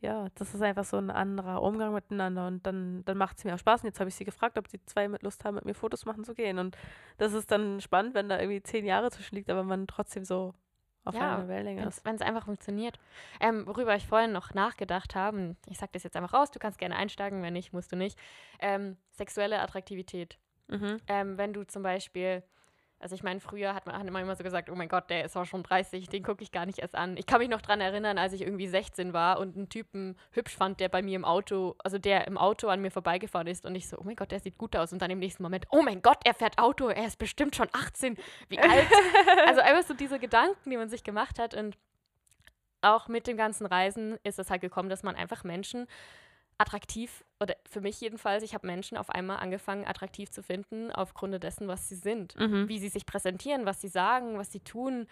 ja, 0.00 0.28
das 0.36 0.54
ist 0.54 0.62
einfach 0.62 0.84
so 0.84 0.96
ein 0.96 1.10
anderer 1.10 1.62
Umgang 1.62 1.92
miteinander 1.92 2.46
und 2.46 2.64
dann, 2.66 3.04
dann 3.04 3.18
macht 3.18 3.38
es 3.38 3.44
mir 3.44 3.54
auch 3.54 3.58
Spaß. 3.58 3.82
Und 3.82 3.88
jetzt 3.88 3.98
habe 3.98 4.08
ich 4.08 4.14
sie 4.14 4.24
gefragt, 4.24 4.56
ob 4.58 4.68
sie 4.68 4.80
zwei 4.86 5.08
mit 5.08 5.22
Lust 5.22 5.44
haben, 5.44 5.56
mit 5.56 5.64
mir 5.64 5.74
Fotos 5.74 6.04
machen 6.04 6.22
zu 6.24 6.34
gehen. 6.34 6.58
Und 6.58 6.76
das 7.16 7.32
ist 7.32 7.50
dann 7.50 7.80
spannend, 7.80 8.14
wenn 8.14 8.28
da 8.28 8.38
irgendwie 8.38 8.62
zehn 8.62 8.84
Jahre 8.84 9.10
zwischen 9.10 9.34
liegt, 9.34 9.50
aber 9.50 9.64
man 9.64 9.86
trotzdem 9.88 10.24
so 10.24 10.54
auf 11.04 11.14
Ja, 11.14 11.36
einer 11.38 11.48
Wellenlänge 11.48 11.86
ist. 11.86 12.04
Wenn 12.04 12.14
es 12.16 12.20
einfach 12.20 12.44
funktioniert. 12.44 13.00
Ähm, 13.40 13.66
worüber 13.66 13.96
ich 13.96 14.06
vorhin 14.06 14.30
noch 14.30 14.54
nachgedacht 14.54 15.14
habe, 15.16 15.56
ich 15.66 15.78
sage 15.78 15.90
das 15.94 16.02
jetzt 16.04 16.16
einfach 16.16 16.34
raus, 16.34 16.50
du 16.50 16.58
kannst 16.58 16.78
gerne 16.78 16.96
einsteigen, 16.96 17.42
wenn 17.42 17.54
nicht, 17.54 17.72
musst 17.72 17.90
du 17.90 17.96
nicht. 17.96 18.18
Ähm, 18.60 18.98
sexuelle 19.12 19.60
Attraktivität. 19.60 20.38
Mhm. 20.68 20.98
Ähm, 21.08 21.38
wenn 21.38 21.54
du 21.54 21.64
zum 21.64 21.82
Beispiel, 21.82 22.42
also 23.00 23.14
ich 23.14 23.22
meine, 23.22 23.38
früher 23.38 23.74
hat 23.74 23.86
man, 23.86 23.96
hat 23.96 24.10
man 24.10 24.22
immer 24.22 24.34
so 24.34 24.42
gesagt, 24.42 24.70
oh 24.70 24.74
mein 24.74 24.88
Gott, 24.88 25.08
der 25.08 25.24
ist 25.24 25.36
auch 25.36 25.44
schon 25.44 25.62
30, 25.62 26.08
den 26.08 26.24
gucke 26.24 26.42
ich 26.42 26.50
gar 26.50 26.66
nicht 26.66 26.80
erst 26.80 26.96
an. 26.96 27.16
Ich 27.16 27.26
kann 27.26 27.38
mich 27.38 27.48
noch 27.48 27.60
dran 27.60 27.80
erinnern, 27.80 28.18
als 28.18 28.32
ich 28.32 28.42
irgendwie 28.42 28.66
16 28.66 29.12
war 29.12 29.38
und 29.38 29.56
einen 29.56 29.68
Typen 29.68 30.16
hübsch 30.32 30.56
fand, 30.56 30.80
der 30.80 30.88
bei 30.88 31.00
mir 31.00 31.14
im 31.14 31.24
Auto, 31.24 31.76
also 31.78 31.98
der 31.98 32.26
im 32.26 32.36
Auto 32.36 32.68
an 32.68 32.80
mir 32.80 32.90
vorbeigefahren 32.90 33.46
ist 33.46 33.64
und 33.64 33.74
ich 33.76 33.88
so, 33.88 33.98
oh 33.98 34.02
mein 34.04 34.16
Gott, 34.16 34.32
der 34.32 34.40
sieht 34.40 34.58
gut 34.58 34.74
aus. 34.74 34.92
Und 34.92 35.00
dann 35.00 35.10
im 35.10 35.20
nächsten 35.20 35.44
Moment, 35.44 35.66
oh 35.70 35.82
mein 35.82 36.02
Gott, 36.02 36.18
er 36.24 36.34
fährt 36.34 36.58
Auto, 36.58 36.88
er 36.88 37.06
ist 37.06 37.18
bestimmt 37.18 37.54
schon 37.54 37.68
18, 37.72 38.16
wie 38.48 38.58
alt. 38.58 38.88
also 39.46 39.60
einfach 39.60 39.86
so 39.86 39.94
diese 39.94 40.18
Gedanken, 40.18 40.68
die 40.68 40.76
man 40.76 40.88
sich 40.88 41.04
gemacht 41.04 41.38
hat 41.38 41.54
und 41.54 41.76
auch 42.80 43.08
mit 43.08 43.26
dem 43.26 43.36
ganzen 43.36 43.66
Reisen 43.66 44.18
ist 44.22 44.38
es 44.38 44.50
halt 44.50 44.60
gekommen, 44.60 44.88
dass 44.88 45.02
man 45.02 45.16
einfach 45.16 45.44
Menschen 45.44 45.86
attraktiv, 46.58 47.24
oder 47.40 47.54
für 47.70 47.80
mich 47.80 48.00
jedenfalls, 48.00 48.42
ich 48.42 48.52
habe 48.54 48.66
Menschen 48.66 48.98
auf 48.98 49.10
einmal 49.10 49.38
angefangen, 49.38 49.86
attraktiv 49.86 50.30
zu 50.30 50.42
finden, 50.42 50.90
aufgrund 50.90 51.40
dessen, 51.42 51.68
was 51.68 51.88
sie 51.88 51.94
sind. 51.94 52.34
Mhm. 52.38 52.68
Wie 52.68 52.78
sie 52.80 52.88
sich 52.88 53.06
präsentieren, 53.06 53.64
was 53.64 53.80
sie 53.80 53.88
sagen, 53.88 54.36
was 54.38 54.50
sie 54.50 54.60
tun 54.60 55.06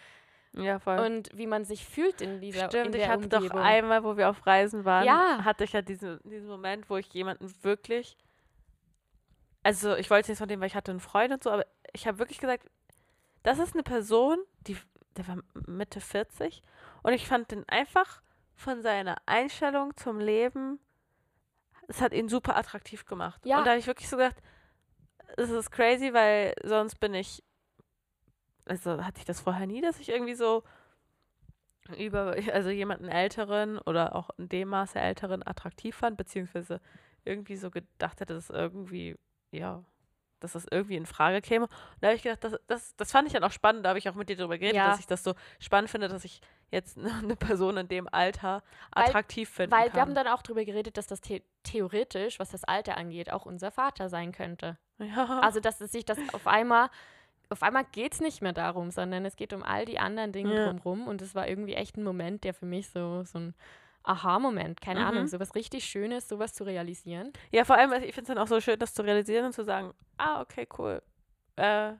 Ja, 0.53 0.77
voll. 0.79 0.99
und 0.99 1.29
wie 1.33 1.47
man 1.47 1.63
sich 1.63 1.85
fühlt 1.85 2.21
in 2.21 2.41
dieser 2.41 2.67
Stimmt, 2.67 2.93
in 2.95 3.01
ich 3.01 3.07
hatte 3.07 3.23
Umgebung. 3.23 3.49
doch 3.49 3.55
einmal, 3.65 4.03
wo 4.03 4.17
wir 4.17 4.29
auf 4.29 4.45
Reisen 4.45 4.83
waren, 4.83 5.05
Ja. 5.05 5.43
hatte 5.45 5.63
ich 5.63 5.71
ja 5.73 5.81
diesen, 5.81 6.19
diesen 6.25 6.47
Moment, 6.49 6.89
wo 6.89 6.97
ich 6.97 7.07
jemanden 7.13 7.51
wirklich, 7.63 8.17
also 9.63 9.95
ich 9.95 10.09
wollte 10.09 10.29
jetzt 10.29 10.39
von 10.39 10.47
dem, 10.47 10.59
weil 10.59 10.67
ich 10.67 10.75
hatte 10.75 10.91
einen 10.91 10.99
Freund 10.99 11.31
und 11.33 11.43
so, 11.43 11.49
aber 11.51 11.65
ich 11.93 12.07
habe 12.07 12.19
wirklich 12.19 12.39
gesagt, 12.39 12.69
das 13.43 13.59
ist 13.59 13.73
eine 13.73 13.83
Person, 13.83 14.37
die, 14.67 14.77
der 15.15 15.27
war 15.27 15.37
Mitte 15.65 16.01
40 16.01 16.61
und 17.03 17.13
ich 17.13 17.27
fand 17.27 17.51
den 17.51 17.67
einfach 17.69 18.21
von 18.55 18.81
seiner 18.81 19.15
Einstellung 19.25 19.95
zum 19.97 20.19
Leben, 20.19 20.79
es 21.87 22.01
hat 22.01 22.13
ihn 22.13 22.29
super 22.29 22.55
attraktiv 22.55 23.05
gemacht. 23.05 23.45
Ja. 23.45 23.59
Und 23.59 23.65
da 23.65 23.71
habe 23.71 23.79
ich 23.79 23.87
wirklich 23.87 24.09
so 24.09 24.17
gedacht, 24.17 24.41
es 25.37 25.49
ist 25.49 25.71
crazy, 25.71 26.13
weil 26.13 26.53
sonst 26.63 26.99
bin 26.99 27.13
ich, 27.13 27.43
also 28.65 29.03
hatte 29.03 29.19
ich 29.19 29.25
das 29.25 29.41
vorher 29.41 29.67
nie, 29.67 29.81
dass 29.81 29.99
ich 29.99 30.09
irgendwie 30.09 30.35
so 30.35 30.63
über, 31.97 32.35
also 32.53 32.69
jemanden 32.69 33.07
älteren 33.07 33.77
oder 33.79 34.15
auch 34.15 34.29
in 34.37 34.49
dem 34.49 34.69
Maße 34.69 34.99
älteren 34.99 35.45
attraktiv 35.45 35.95
fand, 35.95 36.17
beziehungsweise 36.17 36.81
irgendwie 37.23 37.55
so 37.55 37.71
gedacht 37.71 38.19
hätte, 38.19 38.33
dass 38.33 38.49
irgendwie, 38.49 39.15
ja, 39.51 39.83
dass 40.39 40.53
das 40.53 40.65
irgendwie 40.69 40.95
in 40.95 41.05
Frage 41.05 41.41
käme. 41.41 41.65
Und 41.65 41.71
da 42.01 42.07
habe 42.07 42.15
ich 42.15 42.23
gedacht, 42.23 42.43
das, 42.43 42.55
das, 42.67 42.95
das 42.95 43.11
fand 43.11 43.27
ich 43.27 43.33
dann 43.33 43.43
auch 43.43 43.51
spannend, 43.51 43.85
da 43.85 43.89
habe 43.89 43.99
ich 43.99 44.07
auch 44.09 44.15
mit 44.15 44.29
dir 44.29 44.35
darüber 44.37 44.57
geredet, 44.57 44.75
Ja. 44.77 44.89
dass 44.89 44.99
ich 44.99 45.07
das 45.07 45.23
so 45.23 45.33
spannend 45.59 45.89
finde, 45.89 46.07
dass 46.07 46.23
ich 46.25 46.41
jetzt 46.71 46.97
eine 47.23 47.35
Person 47.35 47.77
in 47.77 47.87
dem 47.87 48.07
Alter 48.11 48.61
Weil- 48.93 49.05
attraktiv 49.05 49.49
finden 49.49 49.71
Weil 49.71 49.85
kann. 49.87 49.93
wir 49.95 50.01
haben 50.01 50.15
dann 50.15 50.27
auch 50.27 50.41
darüber 50.41 50.63
geredet, 50.65 50.97
dass 50.97 51.07
das 51.07 51.19
the 51.25 51.43
theoretisch, 51.63 52.39
was 52.39 52.49
das 52.49 52.63
Alter 52.63 52.97
angeht, 52.97 53.31
auch 53.31 53.45
unser 53.45 53.71
Vater 53.71 54.09
sein 54.09 54.31
könnte. 54.31 54.77
ja. 54.99 55.39
Also, 55.41 55.59
dass 55.59 55.81
es 55.81 55.91
sich 55.91 56.05
das 56.05 56.17
auf 56.33 56.47
einmal, 56.47 56.89
auf 57.49 57.63
einmal 57.63 57.85
geht 57.91 58.13
es 58.13 58.19
nicht 58.21 58.41
mehr 58.41 58.53
darum, 58.53 58.91
sondern 58.91 59.23
es 59.25 59.35
geht 59.37 59.53
um 59.53 59.63
all 59.63 59.85
die 59.85 59.99
anderen 59.99 60.31
Dinge 60.33 60.53
Ja. 60.55 60.65
drumherum. 60.67 61.07
Und 61.07 61.21
es 61.21 61.33
war 61.35 61.47
irgendwie 61.47 61.75
echt 61.75 61.95
ein 61.97 62.03
Moment, 62.03 62.43
der 62.43 62.53
für 62.53 62.65
mich 62.65 62.89
so, 62.89 63.23
so 63.23 63.39
ein 63.39 63.55
Aha-Moment, 64.07 64.81
keine 64.81 65.01
Mhm. 65.01 65.05
Ahnung, 65.07 65.27
sowas 65.27 65.55
richtig 65.55 65.85
Schönes, 65.85 66.27
sowas 66.27 66.53
zu 66.53 66.63
realisieren. 66.63 67.33
Ja, 67.51 67.65
vor 67.65 67.77
allem, 67.77 67.91
ich 67.93 68.13
finde 68.15 68.21
es 68.21 68.27
dann 68.27 68.37
auch 68.37 68.47
so 68.47 68.59
schön, 68.61 68.79
das 68.79 68.93
zu 68.93 69.01
realisieren 69.03 69.45
und 69.45 69.53
zu 69.53 69.63
sagen, 69.63 69.93
ah, 70.17 70.41
okay, 70.41 70.67
cool. 70.77 71.01
Äh, 71.55 71.93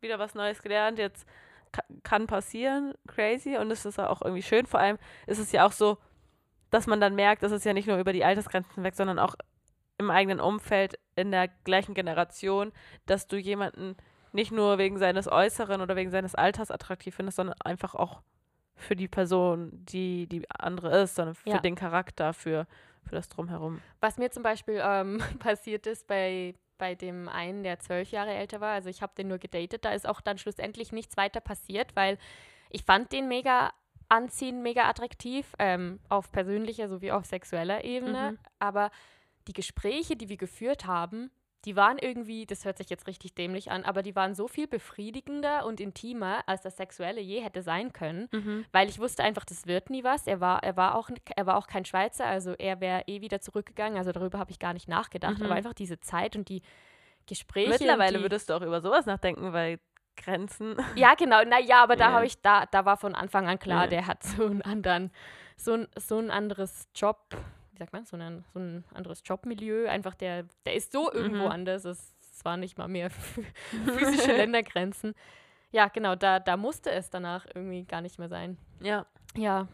wieder 0.00 0.18
was 0.18 0.34
Neues 0.34 0.62
gelernt, 0.62 0.98
jetzt 0.98 1.26
ka 1.72 1.82
kann 2.02 2.26
passieren, 2.26 2.94
crazy. 3.06 3.56
Und 3.56 3.70
es 3.70 3.84
ist 3.84 3.98
auch 3.98 4.22
irgendwie 4.22 4.42
schön. 4.42 4.66
Vor 4.66 4.80
allem 4.80 4.98
ist 5.26 5.38
es 5.38 5.52
ja 5.52 5.66
auch 5.66 5.72
so, 5.72 5.98
dass 6.70 6.86
man 6.86 7.00
dann 7.00 7.14
merkt, 7.14 7.42
das 7.42 7.52
ist 7.52 7.64
ja 7.64 7.72
nicht 7.72 7.88
nur 7.88 7.98
über 7.98 8.12
die 8.12 8.24
Altersgrenzen 8.24 8.82
weg, 8.84 8.94
sondern 8.94 9.18
auch 9.18 9.34
im 9.98 10.10
eigenen 10.10 10.40
Umfeld, 10.40 10.98
in 11.16 11.30
der 11.30 11.48
gleichen 11.48 11.94
Generation, 11.94 12.72
dass 13.06 13.26
du 13.28 13.36
jemanden 13.36 13.96
nicht 14.32 14.50
nur 14.50 14.78
wegen 14.78 14.98
seines 14.98 15.28
Äußeren 15.30 15.80
oder 15.80 15.94
wegen 15.94 16.10
seines 16.10 16.34
Alters 16.34 16.72
attraktiv 16.72 17.14
findest, 17.14 17.36
sondern 17.36 17.54
einfach 17.62 17.94
auch 17.94 18.20
für 18.76 18.96
die 18.96 19.08
Person, 19.08 19.70
die 19.72 20.26
die 20.26 20.48
andere 20.50 21.02
ist, 21.02 21.14
sondern 21.14 21.34
für 21.34 21.50
Ja. 21.50 21.58
den 21.58 21.74
Charakter, 21.74 22.32
für, 22.32 22.66
für 23.04 23.14
das 23.14 23.28
Drumherum. 23.28 23.80
Was 24.00 24.18
mir 24.18 24.30
zum 24.30 24.42
Beispiel 24.42 24.80
ähm, 24.82 25.18
passiert 25.38 25.86
ist 25.86 26.06
bei, 26.06 26.54
bei 26.78 26.94
dem 26.94 27.28
einen, 27.28 27.62
der 27.62 27.78
zwölf 27.78 28.10
Jahre 28.10 28.32
älter 28.32 28.60
war, 28.60 28.72
also 28.72 28.88
ich 28.88 29.02
habe 29.02 29.14
den 29.16 29.28
nur 29.28 29.38
gedatet, 29.38 29.84
da 29.84 29.92
ist 29.92 30.08
auch 30.08 30.20
dann 30.20 30.38
schlussendlich 30.38 30.92
nichts 30.92 31.16
weiter 31.16 31.40
passiert, 31.40 31.94
weil 31.94 32.18
ich 32.70 32.82
fand 32.84 33.12
den 33.12 33.28
mega 33.28 33.72
anziehend, 34.08 34.62
mega 34.62 34.88
attraktiv, 34.88 35.54
ähm, 35.58 36.00
auf 36.08 36.30
persönlicher 36.30 36.88
sowie 36.88 37.12
auf 37.12 37.24
sexueller 37.24 37.84
Ebene. 37.84 38.32
Mhm. 38.32 38.38
Aber 38.58 38.90
die 39.48 39.52
Gespräche, 39.52 40.16
die 40.16 40.28
wir 40.28 40.36
geführt 40.36 40.86
haben, 40.86 41.30
die 41.64 41.76
waren 41.76 41.98
irgendwie, 41.98 42.46
das 42.46 42.64
hört 42.64 42.78
sich 42.78 42.90
jetzt 42.90 43.06
richtig 43.06 43.34
dämlich 43.34 43.70
an, 43.70 43.84
aber 43.84 44.02
die 44.02 44.14
waren 44.14 44.34
so 44.34 44.48
viel 44.48 44.66
befriedigender 44.66 45.64
und 45.66 45.80
intimer, 45.80 46.42
als 46.46 46.62
das 46.62 46.76
Sexuelle 46.76 47.20
je 47.20 47.40
hätte 47.40 47.62
sein 47.62 47.92
können 47.92 48.28
weil 48.72 48.88
ich 48.88 48.98
wusste 48.98 49.22
einfach, 49.22 49.44
das 49.44 49.66
wird 49.66 49.90
nie 49.90 50.04
was. 50.04 50.26
Er 50.26 50.40
war, 50.40 50.62
er 50.62 50.76
war, 50.76 50.94
auch, 50.96 51.08
er 51.36 51.46
war 51.46 51.56
auch 51.56 51.66
kein 51.66 51.84
Schweizer, 51.84 52.26
also 52.26 52.52
er 52.58 52.80
wäre 52.80 53.02
eh 53.06 53.20
wieder 53.20 53.40
zurückgegangen. 53.40 53.96
Also 53.98 54.12
darüber 54.12 54.38
habe 54.38 54.50
ich 54.50 54.58
gar 54.58 54.72
nicht 54.72 54.88
nachgedacht. 54.88 55.38
Mhm. 55.38 55.44
Aber 55.46 55.54
einfach 55.54 55.72
diese 55.74 56.00
Zeit 56.00 56.36
und 56.36 56.48
die 56.48 56.62
Gespräche. 57.26 57.70
Mittlerweile 57.70 58.18
die, 58.18 58.24
würdest 58.24 58.50
du 58.50 58.54
auch 58.54 58.62
über 58.62 58.80
sowas 58.80 59.06
nachdenken, 59.06 59.52
weil 59.52 59.78
Grenzen. 60.16 60.76
Ja, 60.96 61.14
genau. 61.14 61.40
Na 61.46 61.58
ja, 61.60 61.82
aber 61.82 61.96
da 61.96 62.06
Ja. 62.08 62.12
habe 62.12 62.26
ich, 62.26 62.40
da, 62.42 62.66
da 62.66 62.84
war 62.84 62.96
von 62.96 63.14
Anfang 63.14 63.46
an 63.48 63.58
klar, 63.58 63.84
Ja. 63.84 63.88
der 63.90 64.06
hat 64.06 64.22
so 64.22 64.44
einen 64.46 64.62
anderen, 64.62 65.10
so 65.56 65.72
ein, 65.74 65.88
so 65.96 66.18
ein 66.18 66.30
anderes 66.30 66.88
Job, 66.94 67.36
wie 67.74 67.78
sagt 67.78 67.92
man, 67.92 68.04
so, 68.06 68.16
eine, 68.16 68.44
so 68.52 68.60
ein 68.60 68.84
anderes 68.94 69.22
Jobmilieu. 69.24 69.88
Einfach 69.88 70.14
der, 70.14 70.44
der 70.64 70.74
ist 70.74 70.92
so 70.92 71.12
irgendwo 71.12 71.44
Mhm. 71.46 71.50
anders. 71.50 71.84
Es, 71.84 72.14
es 72.20 72.44
war 72.44 72.56
nicht 72.56 72.78
mal 72.78 72.88
mehr 72.88 73.10
physische 73.98 74.32
Ländergrenzen. 74.36 75.14
Ja, 75.72 75.88
genau, 75.88 76.14
da, 76.14 76.38
da 76.38 76.56
musste 76.56 76.90
es 76.92 77.10
danach 77.10 77.46
irgendwie 77.52 77.84
gar 77.84 78.00
nicht 78.00 78.18
mehr 78.18 78.28
sein. 78.28 78.56
Ja. 78.80 79.06
Ja. 79.36 79.66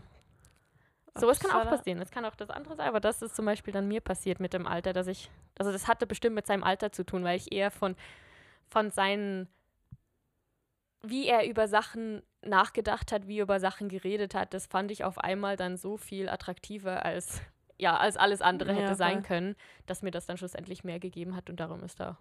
Sowas 1.14 1.40
kann 1.40 1.51
auch 1.51 1.68
passieren. 1.68 2.01
Es 2.01 2.11
kann 2.11 2.24
auch 2.24 2.36
das 2.36 2.48
andere 2.51 2.76
sein, 2.76 2.88
aber 2.88 3.01
das 3.01 3.20
ist 3.20 3.36
zum 3.36 3.44
Beispiel 3.44 3.72
dann 3.74 3.88
mir 3.88 4.01
passiert 4.01 4.40
mit 4.40 4.55
dem 4.55 4.66
Alter, 4.66 4.92
dass 4.92 5.09
ich, 5.09 5.30
also 5.59 5.72
das 5.72 5.88
hatte 5.88 6.07
bestimmt 6.07 6.36
mit 6.36 6.46
seinem 6.46 6.62
Alter 6.62 6.92
zu 6.92 7.05
tun, 7.05 7.24
weil 7.24 7.36
ich 7.36 7.53
eher 7.53 7.70
von, 7.70 7.96
von 8.68 8.90
seinen, 8.90 9.48
wie 11.03 11.26
er 11.26 11.46
über 11.48 11.66
Sachen 11.68 12.22
nachgedacht 12.42 13.11
hat, 13.12 13.26
wie 13.26 13.38
er 13.40 13.42
über 13.42 13.59
Sachen 13.61 13.88
geredet 13.88 14.34
hat, 14.34 14.55
das 14.55 14.66
fand 14.66 14.90
ich 14.90 15.03
auf 15.05 15.18
einmal 15.18 15.57
dann 15.57 15.76
so 15.76 15.96
viel 15.96 16.28
attraktiver 16.28 17.05
als, 17.05 17.42
ja, 17.81 17.97
als 17.97 18.16
alles 18.16 18.43
andere 18.43 18.72
hätte 18.74 18.91
Ja, 18.91 18.95
sein 18.95 19.22
können, 19.22 19.57
dass 19.87 20.03
mir 20.03 20.11
das 20.11 20.26
dann 20.26 20.37
schlussendlich 20.37 20.85
mehr 20.85 21.01
gegeben 21.01 21.35
hat 21.35 21.49
und 21.51 21.59
darum 21.59 21.83
ist 21.83 21.99
da 22.01 22.18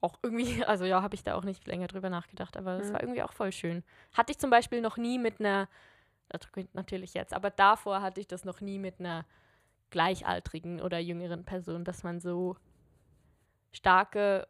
auch 0.00 0.18
irgendwie, 0.22 0.62
also 0.64 0.84
ja, 0.84 1.02
habe 1.02 1.14
ich 1.14 1.24
da 1.24 1.34
auch 1.34 1.44
nicht 1.44 1.66
länger 1.66 1.86
drüber 1.86 2.10
nachgedacht, 2.10 2.56
aber 2.56 2.72
es 2.78 2.88
Mhm. 2.88 2.94
war 2.94 3.02
irgendwie 3.02 3.22
auch 3.22 3.32
voll 3.32 3.52
schön. 3.52 3.82
Hatte 4.12 4.32
ich 4.32 4.38
zum 4.38 4.50
Beispiel 4.50 4.80
noch 4.80 4.96
nie 4.96 5.18
mit 5.18 5.40
einer, 5.40 5.68
natürlich 6.72 7.14
jetzt, 7.14 7.32
aber 7.32 7.50
davor 7.50 8.02
hatte 8.02 8.20
ich 8.20 8.26
das 8.26 8.44
noch 8.44 8.60
nie 8.60 8.78
mit 8.78 9.00
einer 9.00 9.24
gleichaltrigen 9.90 10.80
oder 10.80 10.98
jüngeren 10.98 11.44
Person, 11.44 11.84
dass 11.84 12.02
man 12.02 12.20
so 12.20 12.56
starke 13.72 14.46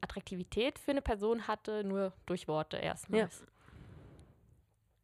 Attraktivität 0.00 0.78
für 0.78 0.90
eine 0.90 1.02
Person 1.02 1.46
hatte, 1.48 1.82
nur 1.84 2.12
durch 2.26 2.46
Worte 2.48 2.76
erstmals. 2.76 3.44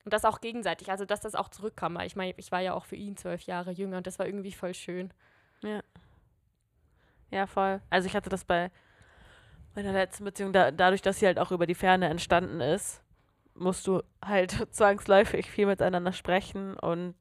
Und 0.05 0.15
das 0.15 0.25
auch 0.25 0.41
gegenseitig, 0.41 0.91
also 0.91 1.05
dass 1.05 1.21
das 1.21 1.35
auch 1.35 1.49
zurückkam. 1.49 1.97
weil 1.97 2.07
Ich 2.07 2.17
meine, 2.17 2.35
ich 2.37 2.51
war 2.51 2.61
ja 2.61 2.75
auch 2.75 2.85
für 2.85 2.97
ihn 2.97 3.17
zwölf 3.17 3.43
Jahre 3.43 3.71
jünger 3.71 3.99
und 3.99 4.07
das 4.07 4.19
war 4.19 4.27
irgendwie 4.27 4.53
voll 4.53 4.75
schön. 4.75 5.13
Ja, 7.31 7.47
voll. 7.47 7.81
Also 7.91 8.07
ich 8.07 8.17
hatte 8.17 8.31
das 8.31 8.45
bei 8.45 8.71
meiner 9.75 9.93
letzten 9.93 10.25
Beziehung, 10.25 10.53
da, 10.53 10.71
dadurch, 10.71 11.03
dass 11.03 11.21
sie 11.21 11.27
halt 11.27 11.39
auch 11.39 11.53
über 11.53 11.67
die 11.67 11.75
Ferne 11.75 12.09
entstanden 12.09 12.61
ist, 12.61 13.03
musst 13.55 13.87
du 13.87 14.03
halt 14.25 14.53
zwangsläufig 14.75 15.51
viel 15.51 15.67
miteinander 15.67 16.13
sprechen 16.13 16.77
und 16.77 17.15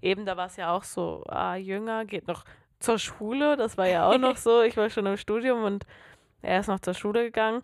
eben 0.00 0.26
da 0.26 0.36
war 0.36 0.46
es 0.46 0.56
ja 0.56 0.72
auch 0.72 0.84
so, 0.84 1.24
ah, 1.28 1.56
jünger, 1.56 2.04
geht 2.04 2.28
noch 2.28 2.44
zur 2.78 2.98
Schule, 2.98 3.56
das 3.56 3.78
war 3.78 3.86
ja 3.88 4.08
auch 4.08 4.18
noch 4.18 4.36
so, 4.38 4.62
ich 4.62 4.76
war 4.76 4.90
schon 4.90 5.06
im 5.06 5.16
Studium 5.16 5.64
und 5.64 5.86
er 6.42 6.60
ist 6.60 6.68
noch 6.68 6.80
zur 6.80 6.94
Schule 6.94 7.24
gegangen 7.24 7.62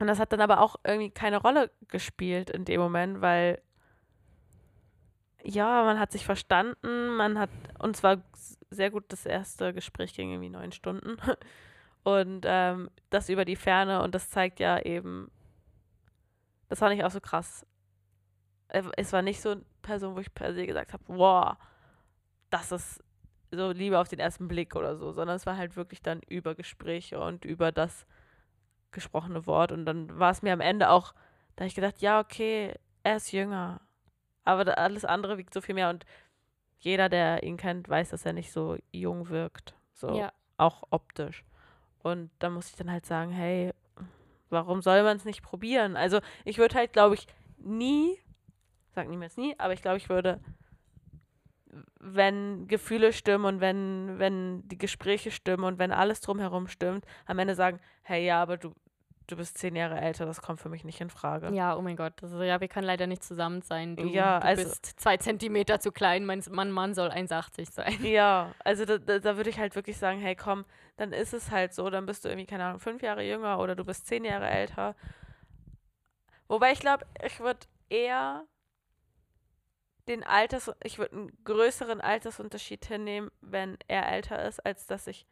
und 0.00 0.06
das 0.06 0.18
hat 0.18 0.32
dann 0.32 0.40
aber 0.40 0.60
auch 0.60 0.76
irgendwie 0.82 1.10
keine 1.10 1.36
Rolle 1.36 1.70
gespielt 1.88 2.50
in 2.50 2.64
dem 2.64 2.80
Moment, 2.80 3.20
weil 3.20 3.60
ja, 5.44 5.84
man 5.84 5.98
hat 5.98 6.10
sich 6.10 6.24
verstanden, 6.24 7.16
man 7.16 7.38
hat, 7.38 7.50
und 7.78 7.96
zwar 7.96 8.22
sehr 8.70 8.90
gut, 8.90 9.04
das 9.08 9.26
erste 9.26 9.72
Gespräch 9.74 10.14
ging 10.14 10.30
irgendwie 10.30 10.50
neun 10.50 10.72
Stunden. 10.72 11.16
Und 12.02 12.46
ähm, 12.46 12.88
das 13.10 13.28
über 13.28 13.44
die 13.44 13.56
Ferne 13.56 14.02
und 14.02 14.14
das 14.14 14.30
zeigt 14.30 14.58
ja 14.58 14.80
eben, 14.80 15.30
das 16.70 16.78
fand 16.78 16.94
ich 16.94 17.04
auch 17.04 17.10
so 17.10 17.20
krass. 17.20 17.66
Äh, 18.68 18.84
Es 18.96 19.12
war 19.12 19.20
nicht 19.20 19.42
so 19.42 19.50
eine 19.50 19.64
Person, 19.82 20.16
wo 20.16 20.20
ich 20.20 20.32
per 20.32 20.54
se 20.54 20.66
gesagt 20.66 20.94
habe, 20.94 21.04
wow, 21.08 21.56
das 22.48 22.72
ist 22.72 23.04
so 23.50 23.70
Liebe 23.72 23.98
auf 23.98 24.08
den 24.08 24.18
ersten 24.18 24.48
Blick 24.48 24.76
oder 24.76 24.96
so, 24.96 25.12
sondern 25.12 25.36
es 25.36 25.44
war 25.44 25.58
halt 25.58 25.76
wirklich 25.76 26.00
dann 26.00 26.22
über 26.26 26.54
Gespräche 26.54 27.20
und 27.20 27.44
über 27.44 27.70
das 27.70 28.06
gesprochene 28.92 29.46
Wort. 29.46 29.72
Und 29.72 29.84
dann 29.86 30.18
war 30.18 30.30
es 30.30 30.42
mir 30.42 30.52
am 30.52 30.60
Ende 30.60 30.90
auch, 30.90 31.12
da 31.56 31.62
habe 31.62 31.68
ich 31.68 31.74
gedacht, 31.74 32.00
ja, 32.00 32.20
okay, 32.20 32.74
er 33.02 33.16
ist 33.16 33.32
jünger. 33.32 33.80
Aber 34.44 34.78
alles 34.78 35.04
andere 35.04 35.38
wiegt 35.38 35.54
so 35.54 35.60
viel 35.60 35.74
mehr 35.74 35.90
und 35.90 36.04
jeder, 36.78 37.08
der 37.08 37.42
ihn 37.42 37.56
kennt, 37.56 37.88
weiß, 37.88 38.10
dass 38.10 38.24
er 38.24 38.32
nicht 38.32 38.52
so 38.52 38.78
jung 38.90 39.28
wirkt. 39.28 39.74
So 39.92 40.16
Ja. 40.16 40.32
auch 40.56 40.84
optisch. 40.90 41.44
Und 42.02 42.30
da 42.38 42.48
muss 42.48 42.70
ich 42.70 42.76
dann 42.76 42.90
halt 42.90 43.04
sagen, 43.04 43.30
hey, 43.30 43.72
warum 44.48 44.80
soll 44.80 45.02
man 45.02 45.16
es 45.16 45.24
nicht 45.26 45.42
probieren? 45.42 45.96
Also 45.96 46.20
ich 46.44 46.58
würde 46.58 46.74
halt, 46.74 46.92
glaube 46.94 47.14
ich, 47.14 47.26
nie, 47.58 48.18
sag 48.94 49.08
niemals 49.08 49.36
nie, 49.36 49.54
aber 49.58 49.74
ich 49.74 49.82
glaube, 49.82 49.98
ich 49.98 50.08
würde, 50.08 50.40
wenn 52.00 52.66
Gefühle 52.68 53.12
stimmen 53.12 53.44
und 53.44 53.60
wenn, 53.60 54.18
wenn 54.18 54.66
die 54.68 54.78
Gespräche 54.78 55.30
stimmen 55.30 55.64
und 55.64 55.78
wenn 55.78 55.92
alles 55.92 56.20
drumherum 56.20 56.66
stimmt, 56.68 57.04
am 57.26 57.38
Ende 57.38 57.54
sagen, 57.54 57.78
hey, 58.02 58.24
ja, 58.26 58.42
aber 58.42 58.56
du, 58.56 58.74
du 59.28 59.36
bist 59.36 59.58
zehn 59.58 59.76
Jahre 59.76 60.00
älter, 60.00 60.26
das 60.26 60.42
kommt 60.42 60.60
für 60.60 60.68
mich 60.68 60.84
nicht 60.84 61.00
in 61.00 61.10
Frage. 61.10 61.54
Ja, 61.54 61.76
oh 61.76 61.82
mein 61.82 61.96
Gott. 61.96 62.14
Also 62.22 62.42
ja, 62.42 62.60
wir 62.60 62.66
können 62.68 62.86
leider 62.86 63.06
nicht 63.06 63.22
zusammen 63.22 63.62
sein. 63.62 63.94
Du, 63.96 64.04
Ja, 64.08 64.40
du 64.40 64.46
also- 64.46 64.64
bist 64.64 64.86
zwei 65.00 65.16
Zentimeter 65.16 65.78
zu 65.78 65.92
klein, 65.92 66.24
mein 66.24 66.42
Mann, 66.50 66.72
Mann 66.72 66.94
soll 66.94 67.10
1,80 67.10 67.70
sein. 67.70 67.96
Ja, 68.04 68.52
also 68.64 68.84
da, 68.84 68.98
da, 68.98 69.18
da 69.20 69.36
würde 69.36 69.50
ich 69.50 69.58
halt 69.58 69.76
wirklich 69.76 69.96
sagen, 69.96 70.18
hey 70.20 70.34
komm, 70.34 70.64
dann 70.96 71.12
ist 71.12 71.32
es 71.32 71.50
halt 71.50 71.72
so, 71.72 71.88
dann 71.90 72.06
bist 72.06 72.24
du 72.24 72.28
irgendwie, 72.28 72.46
keine 72.46 72.64
Ahnung, 72.64 72.80
fünf 72.80 73.02
Jahre 73.02 73.22
jünger 73.22 73.60
oder 73.60 73.76
du 73.76 73.84
bist 73.84 74.06
zehn 74.06 74.24
Jahre 74.24 74.48
älter. 74.48 74.96
Wobei 76.48 76.72
ich 76.72 76.80
glaube, 76.80 77.06
ich 77.24 77.38
würde 77.38 77.60
eher 77.88 78.44
den 80.10 80.24
Alters, 80.24 80.70
ich 80.82 80.98
würde 80.98 81.16
einen 81.16 81.32
größeren 81.44 82.00
Altersunterschied 82.00 82.84
hinnehmen, 82.84 83.30
wenn 83.40 83.78
er 83.88 84.10
älter 84.12 84.44
ist, 84.44 84.58
als 84.66 84.86
dass 84.86 85.06
ich 85.06 85.26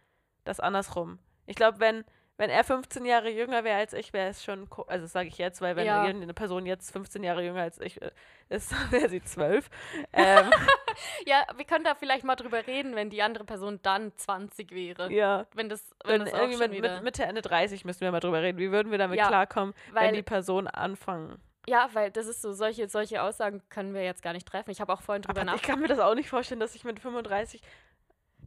das 0.45 0.61
andersrum. 0.61 1.19
Ich 1.47 1.57
glaube, 1.57 1.81
wenn, 1.81 2.05
wenn 2.37 2.49
er 2.49 2.63
15 2.63 3.05
Jahre 3.05 3.29
jünger 3.29 3.65
wäre 3.65 3.79
als 3.79 3.93
ich, 3.93 4.13
wäre 4.13 4.29
es 4.31 4.45
schon, 4.45 4.69
also 4.87 5.07
sage 5.07 5.29
ich 5.29 5.37
jetzt, 5.39 5.61
weil 5.61 5.75
wenn 5.77 5.87
Ja. 5.87 6.05
irgendeine 6.05 6.33
Person 6.35 6.65
jetzt 6.65 6.93
15 6.93 7.25
Jahre 7.25 7.43
jünger 7.45 7.63
als 7.63 7.81
ich 7.81 8.01
äh, 8.01 8.13
ist, 8.49 8.73
wäre 8.93 9.09
sie 9.09 9.23
12. 9.23 9.69
Ähm, 10.13 10.51
Ja, 11.27 11.45
wir 11.57 11.65
können 11.65 11.85
da 11.85 11.95
vielleicht 11.95 12.25
mal 12.25 12.35
drüber 12.37 12.67
reden, 12.67 12.97
wenn 12.97 13.11
die 13.11 13.23
andere 13.23 13.45
Person 13.45 13.79
dann 13.83 14.17
20 14.17 14.73
wäre. 14.73 15.13
ja. 15.13 15.47
Wenn 15.55 15.69
das, 15.69 15.95
wenn 16.05 16.21
Wenn 16.21 16.25
das 16.27 16.35
irgendwie 16.35 16.69
mit, 16.69 16.83
mit 16.83 17.03
Mitte, 17.03 17.25
Ende 17.25 17.43
30 17.43 17.85
müssen 17.85 18.01
wir 18.01 18.11
mal 18.11 18.21
drüber 18.21 18.43
reden. 18.43 18.59
Wie 18.59 18.71
würden 18.73 18.91
wir 18.91 18.99
damit 18.99 19.19
Ja, 19.19 19.29
klarkommen, 19.29 19.75
wenn 19.93 20.15
die 20.15 20.23
Person 20.23 20.67
anfangen? 20.67 21.41
Ja, 21.69 21.89
weil 21.93 22.11
das 22.11 22.27
ist 22.27 22.43
so, 22.43 22.53
solche, 22.53 22.89
solche 22.89 23.23
Aussagen 23.23 23.63
können 23.69 23.95
wir 23.95 24.03
jetzt 24.03 24.23
gar 24.23 24.33
nicht 24.33 24.47
treffen. 24.47 24.71
Ich 24.71 24.81
habe 24.81 24.93
auch 24.93 25.03
vorhin 25.03 25.23
drüber 25.23 25.41
Aber 25.43 25.43
ich 25.43 25.47
nachgedacht. 25.47 25.71
kann 25.71 25.81
mir 25.81 25.89
das 25.89 25.99
auch 25.99 26.15
nicht 26.15 26.29
vorstellen, 26.29 26.61
dass 26.61 26.75
ich 26.75 26.85
mit 26.85 26.99
35. 27.01 27.61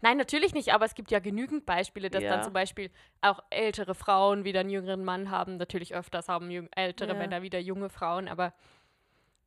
Nein, 0.04 0.18
natürlich 0.18 0.54
nicht, 0.56 0.74
aber 0.74 0.86
es 0.86 0.96
gibt 0.96 1.12
ja 1.12 1.20
genügend 1.20 1.66
Beispiele, 1.68 2.10
dass 2.10 2.24
Ja. 2.24 2.30
dann 2.30 2.44
zum 2.44 2.54
Beispiel 2.54 2.90
auch 3.22 3.40
ältere 3.52 3.94
Frauen 3.94 4.44
wieder 4.46 4.62
einen 4.62 4.72
jüngeren 4.72 5.04
Mann 5.06 5.30
haben. 5.30 5.58
Natürlich 5.58 5.94
öfters 5.94 6.28
haben 6.28 6.50
ältere 6.76 7.10
Ja. 7.10 7.14
Männer 7.14 7.42
wieder 7.44 7.60
junge 7.60 7.90
Frauen, 7.90 8.28
aber 8.28 8.54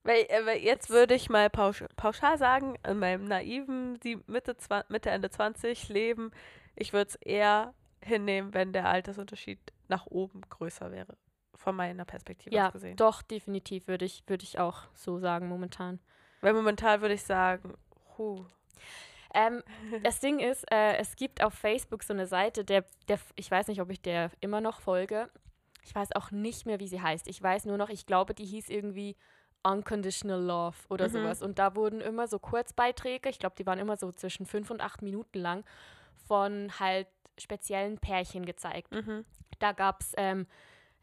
Weil, 0.06 0.26
äh, 0.28 0.44
weil 0.44 0.58
jetzt 0.58 0.90
würde 0.90 1.14
ich 1.14 1.30
mal 1.30 1.48
pausch, 1.50 1.82
pauschal 1.96 2.36
sagen, 2.38 2.76
in 2.86 2.98
meinem 2.98 3.24
naiven 3.24 3.98
die 4.00 4.18
Mitte, 4.26 4.54
Mitte, 4.88 5.10
Ende 5.10 5.30
20 5.30 5.88
Leben, 5.88 6.30
ich 6.76 6.92
würde 6.92 7.08
es 7.08 7.14
eher 7.16 7.72
hinnehmen, 8.02 8.52
wenn 8.52 8.72
der 8.74 8.86
Altersunterschied 8.86 9.58
nach 9.88 10.04
oben 10.06 10.42
größer 10.50 10.92
wäre. 10.92 11.16
Von 11.56 11.76
meiner 11.76 12.04
Perspektive 12.04 12.54
ja, 12.54 12.66
aus 12.68 12.72
gesehen. 12.72 12.96
doch, 12.96 13.22
definitiv 13.22 13.86
würde 13.88 14.04
ich, 14.04 14.22
würde 14.26 14.44
ich 14.44 14.58
auch 14.58 14.82
so 14.94 15.18
sagen 15.18 15.48
momentan. 15.48 15.98
Weil 16.40 16.52
momentan 16.52 17.00
würde 17.00 17.14
ich 17.14 17.22
sagen, 17.22 17.74
huh, 18.18 18.44
Ähm, 19.34 19.62
das 20.04 20.20
Ding 20.20 20.38
ist, 20.38 20.64
äh, 20.70 20.96
es 20.96 21.16
gibt 21.16 21.42
auf 21.42 21.54
Facebook 21.54 22.02
so 22.04 22.12
eine 22.12 22.26
Seite, 22.26 22.64
der, 22.64 22.84
der, 23.08 23.18
ich 23.36 23.50
weiß 23.50 23.68
nicht, 23.68 23.80
ob 23.80 23.90
ich 23.90 24.00
der 24.00 24.30
immer 24.40 24.60
noch 24.60 24.80
folge. 24.80 25.28
Ich 25.82 25.94
weiß 25.94 26.12
auch 26.16 26.30
nicht 26.30 26.66
mehr, 26.66 26.80
wie 26.80 26.88
sie 26.88 27.00
heißt. 27.02 27.28
Ich 27.28 27.42
weiß 27.42 27.64
nur 27.66 27.76
noch, 27.76 27.88
ich 27.90 28.06
glaube, 28.06 28.34
die 28.34 28.46
hieß 28.46 28.68
irgendwie 28.68 29.16
Unconditional 29.62 30.40
Love 30.40 30.76
oder 30.88 31.08
Mhm. 31.08 31.12
sowas. 31.12 31.42
Und 31.42 31.58
da 31.58 31.74
wurden 31.74 32.00
immer 32.00 32.26
so 32.28 32.38
Kurzbeiträge, 32.38 33.28
ich 33.28 33.38
glaube, 33.38 33.56
die 33.58 33.66
waren 33.66 33.78
immer 33.78 33.96
so 33.96 34.12
zwischen 34.12 34.46
fünf 34.46 34.70
und 34.70 34.80
acht 34.80 35.02
Minuten 35.02 35.38
lang, 35.38 35.64
von 36.28 36.70
halt 36.78 37.06
speziellen 37.38 37.98
Pärchen 37.98 38.44
gezeigt. 38.46 38.92
mhm. 38.92 39.24
Da 39.60 39.72
gab 39.72 40.00
es 40.00 40.12
ähm, 40.16 40.46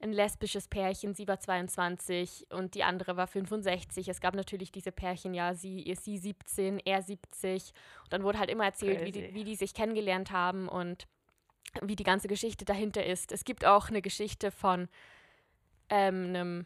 ein 0.02 0.14
lesbisches 0.14 0.68
Pärchen, 0.68 1.14
sie 1.14 1.28
war 1.28 1.40
22 1.40 2.48
und 2.50 2.76
die 2.76 2.84
andere 2.84 3.18
war 3.18 3.28
65. 3.28 4.08
Es 4.08 4.20
gab 4.20 4.36
natürlich 4.36 4.72
diese 4.72 4.92
Pärchen, 4.92 5.34
ja, 5.34 5.54
sie, 5.54 5.96
sie 6.00 6.18
17, 6.18 6.80
er 6.80 7.02
70. 7.02 7.72
Und 8.04 8.14
dann 8.14 8.24
wurde 8.24 8.40
halt 8.40 8.50
immer 8.50 8.66
erzählt, 8.66 9.06
wie 9.06 9.12
die, 9.12 9.34
wie 9.34 9.44
die 9.44 9.56
sich 9.56 9.74
kennengelernt 9.74 10.32
haben 10.32 10.68
und 10.68 11.08
wie 11.82 11.96
die 11.96 12.04
ganze 12.04 12.28
Geschichte 12.28 12.66
dahinter 12.66 13.06
ist. 13.06 13.32
Es 13.32 13.46
gibt 13.46 13.66
auch 13.66 13.90
eine 13.90 14.02
Geschichte 14.02 14.52
von 14.52 14.90
ähm, 15.90 16.26
einem, 16.30 16.66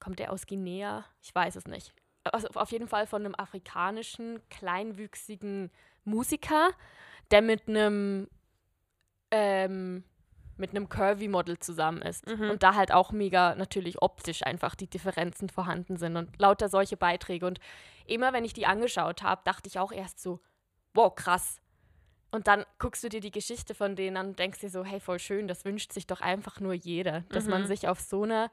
kommt 0.00 0.18
der 0.18 0.32
aus 0.32 0.46
Guinea? 0.46 1.04
Ich 1.22 1.34
weiß 1.34 1.56
es 1.56 1.66
nicht. 1.66 1.94
Also 2.24 2.48
auf 2.48 2.72
jeden 2.72 2.88
Fall 2.88 3.06
von 3.06 3.24
einem 3.24 3.34
afrikanischen, 3.36 4.40
kleinwüchsigen 4.50 5.70
Musiker, 6.04 6.70
der 7.30 7.42
mit 7.42 7.68
einem 7.68 8.28
ähm, 9.30 10.04
mit 10.58 10.70
einem 10.70 10.88
Curvy-Model 10.88 11.58
zusammen 11.58 12.02
ist. 12.02 12.26
Mhm. 12.26 12.50
Und 12.50 12.62
da 12.62 12.74
halt 12.74 12.92
auch 12.92 13.12
mega 13.12 13.54
natürlich 13.54 14.02
optisch 14.02 14.42
einfach 14.44 14.74
die 14.74 14.88
Differenzen 14.88 15.48
vorhanden 15.48 15.96
sind 15.96 16.16
und 16.16 16.38
lauter 16.40 16.68
solche 16.68 16.96
Beiträge. 16.96 17.46
Und 17.46 17.60
immer 18.06 18.32
wenn 18.32 18.44
ich 18.44 18.52
die 18.52 18.66
angeschaut 18.66 19.22
habe, 19.22 19.40
dachte 19.44 19.68
ich 19.68 19.78
auch 19.78 19.92
erst 19.92 20.20
so, 20.20 20.40
wow, 20.94 21.14
krass. 21.14 21.60
Und 22.30 22.46
dann 22.46 22.64
guckst 22.78 23.02
du 23.04 23.08
dir 23.08 23.20
die 23.20 23.30
Geschichte 23.30 23.74
von 23.74 23.96
denen 23.96 24.16
an 24.16 24.26
und 24.28 24.38
denkst 24.38 24.60
dir 24.60 24.68
so, 24.70 24.84
hey, 24.84 25.00
voll 25.00 25.18
schön, 25.18 25.48
das 25.48 25.64
wünscht 25.64 25.92
sich 25.92 26.06
doch 26.06 26.20
einfach 26.20 26.60
nur 26.60 26.74
jeder, 26.74 27.22
dass 27.30 27.46
man 27.46 27.62
Mhm. 27.62 27.66
sich 27.66 27.88
auf 27.88 28.00
so 28.00 28.24
einer 28.24 28.50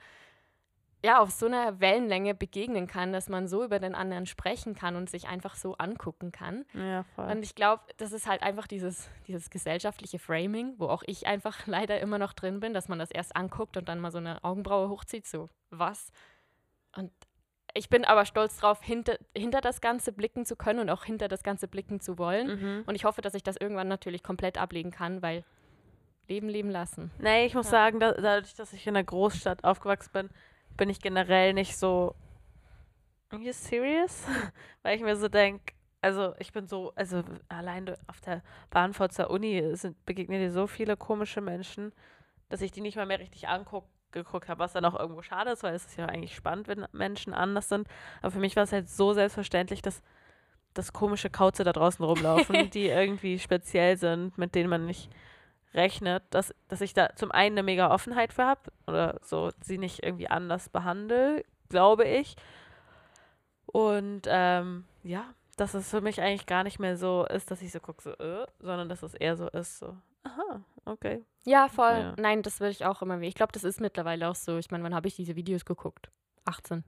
ja, 1.06 1.20
auf 1.20 1.30
so 1.30 1.46
einer 1.46 1.80
Wellenlänge 1.80 2.34
begegnen 2.34 2.88
kann, 2.88 3.14
dass 3.14 3.30
man 3.30 3.48
so 3.48 3.64
über 3.64 3.78
den 3.78 3.94
anderen 3.94 4.26
sprechen 4.26 4.74
kann 4.74 4.96
und 4.96 5.08
sich 5.08 5.28
einfach 5.28 5.54
so 5.56 5.76
angucken 5.76 6.32
kann. 6.32 6.66
Ja, 6.74 7.04
voll. 7.16 7.30
Und 7.30 7.44
ich 7.44 7.54
glaube, 7.54 7.84
das 7.98 8.12
ist 8.12 8.28
halt 8.28 8.42
einfach 8.42 8.66
dieses, 8.66 9.08
dieses 9.28 9.52
gesellschaftliche 9.52 10.18
Framing, 10.18 10.74
wo 10.80 10.88
auch 10.88 11.04
ich 11.06 11.28
einfach 11.28 11.68
leider 11.68 12.00
immer 12.00 12.18
noch 12.18 12.34
drin 12.34 12.60
bin, 12.60 12.74
dass 12.74 12.88
man 12.90 12.98
das 12.98 13.12
erst 13.12 13.36
anguckt 13.36 13.78
und 13.78 13.88
dann 13.88 14.00
mal 14.00 14.12
so 14.12 14.18
eine 14.18 14.44
Augenbraue 14.44 14.90
hochzieht, 14.90 15.28
so 15.28 15.50
was. 15.70 16.12
Und 16.96 17.12
ich 17.76 17.90
bin 17.90 18.04
aber 18.04 18.26
stolz 18.26 18.58
drauf, 18.58 18.82
hinter, 18.82 19.20
hinter 19.38 19.62
das 19.62 19.82
Ganze 19.82 20.12
blicken 20.12 20.46
zu 20.46 20.56
können 20.56 20.80
und 20.80 20.90
auch 20.90 21.04
hinter 21.04 21.28
das 21.28 21.44
Ganze 21.44 21.68
blicken 21.68 22.00
zu 22.00 22.18
wollen. 22.18 22.48
Mhm. 22.48 22.84
Und 22.88 22.96
ich 22.96 23.06
hoffe, 23.06 23.22
dass 23.22 23.36
ich 23.36 23.44
das 23.44 23.58
irgendwann 23.58 23.90
natürlich 23.90 24.24
komplett 24.24 24.58
ablegen 24.58 24.90
kann, 24.90 25.22
weil 25.22 25.44
Leben 26.28 26.50
leben 26.50 26.72
lassen. 26.72 27.12
Nee, 27.20 27.46
ich 27.46 27.54
muss 27.54 27.68
Ja. 27.68 27.72
sagen, 27.72 28.00
da, 28.00 28.14
dadurch, 28.14 28.56
dass 28.56 28.74
ich 28.74 28.88
in 28.88 28.96
einer 28.96 29.04
Großstadt 29.04 29.64
aufgewachsen 29.64 30.10
bin, 30.12 30.30
bin 30.78 30.90
ich 30.90 31.00
generell 31.00 31.54
nicht 31.54 31.78
so. 31.78 32.16
Are 33.30 33.42
you 33.42 33.54
serious? 33.54 34.24
Weil 34.84 34.96
ich 34.96 35.02
mir 35.02 35.16
so 35.16 35.28
denke, 35.28 35.74
also 36.02 36.34
ich 36.40 36.54
bin 36.54 36.68
so, 36.68 36.94
also 36.96 37.24
allein 37.50 37.96
auf 38.08 38.22
der 38.22 38.44
Bahn 38.70 38.94
vor 38.94 39.10
zur 39.10 39.30
Uni 39.30 39.76
sind, 39.76 40.06
begegnen 40.06 40.40
dir 40.40 40.52
so 40.52 40.68
viele 40.68 40.96
komische 40.96 41.42
Menschen, 41.42 41.92
dass 42.50 42.62
ich 42.62 42.72
die 42.72 42.82
nicht 42.82 42.96
mal 42.96 43.06
mehr 43.06 43.20
richtig 43.20 43.48
anguckt 43.48 43.90
geguckt 44.12 44.48
habe, 44.48 44.60
was 44.60 44.72
dann 44.72 44.86
auch 44.86 44.98
irgendwo 44.98 45.22
schade 45.22 45.52
ist, 45.52 45.62
weil 45.62 45.76
es 45.76 45.86
ist 45.88 45.98
ja 45.98 46.06
eigentlich 46.06 46.36
spannend, 46.36 46.70
wenn 46.70 46.86
Menschen 46.94 47.34
anders 47.34 47.68
sind. 47.68 47.86
Aber 48.22 48.32
für 48.32 48.40
mich 48.40 48.56
war 48.56 48.64
es 48.64 48.72
halt 48.72 48.90
so 48.90 49.12
selbstverständlich, 49.12 49.82
dass 49.82 50.02
dass 50.76 50.94
komische 50.94 51.30
Kauze 51.30 51.64
da 51.64 51.74
draußen 51.74 52.06
rumlaufen, 52.06 52.70
die 52.72 52.88
irgendwie 52.88 53.40
speziell 53.40 53.98
sind, 53.98 54.38
mit 54.38 54.54
denen 54.54 54.70
man 54.70 54.86
nicht 54.86 55.10
rechnet, 55.76 56.24
dass, 56.32 56.54
dass 56.68 56.82
ich 56.82 56.94
da 56.94 57.16
zum 57.16 57.32
einen 57.32 57.56
eine 57.58 57.64
mega 57.64 57.92
Offenheit 57.92 58.34
für 58.34 58.46
habe 58.46 58.72
oder 58.88 59.20
so 59.22 59.52
sie 59.62 59.78
nicht 59.78 60.04
irgendwie 60.04 60.28
anders 60.30 60.70
behandle, 60.70 61.44
glaube 61.70 62.06
ich. 62.06 62.36
Und 63.66 64.22
ähm, 64.28 64.86
ja, 65.04 65.34
dass 65.58 65.74
es 65.74 65.90
für 65.90 66.02
mich 66.02 66.22
eigentlich 66.22 66.46
gar 66.46 66.64
nicht 66.64 66.80
mehr 66.80 66.98
so 66.98 67.26
ist, 67.26 67.52
dass 67.52 67.62
ich 67.62 67.72
so 67.72 67.80
gucke, 67.80 68.02
so, 68.02 68.12
äh, 68.12 68.46
sondern 68.60 68.90
dass 68.90 69.04
es 69.04 69.14
eher 69.14 69.36
so 69.38 69.48
ist, 69.50 69.80
so, 69.80 69.96
aha, 70.24 70.62
okay. 70.86 71.24
Ja, 71.46 71.68
voll. 71.68 71.92
Ja. 71.94 72.14
Nein, 72.18 72.42
das 72.42 72.60
würde 72.60 72.72
ich 72.72 72.86
auch 72.86 73.02
immer 73.02 73.22
wie. 73.22 73.28
Ich 73.28 73.36
glaube, 73.36 73.52
das 73.52 73.64
ist 73.64 73.80
mittlerweile 73.82 74.30
auch 74.30 74.36
so. 74.36 74.58
Ich 74.58 74.72
meine, 74.72 74.84
wann 74.84 74.96
habe 74.96 75.08
ich 75.08 75.16
diese 75.16 75.36
Videos 75.36 75.66
geguckt? 75.66 76.10
18. 76.46 76.84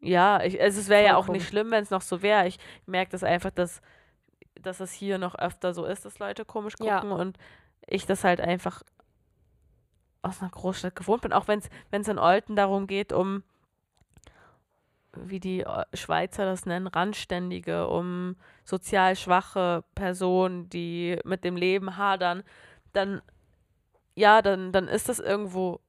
Ja, 0.00 0.42
ich, 0.42 0.60
also 0.60 0.80
es 0.80 0.88
wäre 0.88 1.04
ja 1.04 1.16
auch 1.16 1.28
nicht 1.28 1.46
schlimm, 1.48 1.70
wenn 1.70 1.82
es 1.82 1.90
noch 1.90 2.02
so 2.02 2.20
wäre. 2.22 2.46
Ich 2.46 2.58
merke 2.86 3.12
das 3.12 3.22
einfach, 3.24 3.50
dass, 3.50 3.80
dass 4.60 4.80
es 4.80 4.92
hier 4.92 5.18
noch 5.18 5.34
öfter 5.36 5.72
so 5.72 5.84
ist, 5.84 6.04
dass 6.04 6.18
Leute 6.18 6.44
komisch 6.44 6.74
Ja. 6.80 7.00
gucken 7.00 7.12
und 7.12 7.38
ich 7.86 8.06
das 8.06 8.24
halt 8.24 8.40
einfach 8.40 8.82
aus 10.22 10.40
einer 10.40 10.50
Großstadt 10.50 10.96
gewohnt 10.96 11.22
bin. 11.22 11.32
Auch 11.32 11.48
wenn 11.48 11.60
es 11.90 12.08
in 12.08 12.18
Olten 12.18 12.56
darum 12.56 12.86
geht, 12.86 13.12
um, 13.12 13.42
wie 15.14 15.40
die 15.40 15.60
äh, 15.60 15.84
Schweizer 15.94 16.44
das 16.44 16.66
nennen, 16.66 16.88
Randständige, 16.88 17.88
um 17.88 18.36
sozial 18.64 19.16
schwache 19.16 19.84
Personen, 19.94 20.68
die 20.68 21.18
mit 21.24 21.44
dem 21.44 21.56
Leben 21.56 21.96
hadern, 21.96 22.42
dann, 22.92 23.22
ja, 24.14 24.42
dann, 24.42 24.72
dann 24.72 24.88
ist 24.88 25.08
das 25.08 25.20
irgendwo 25.20 25.80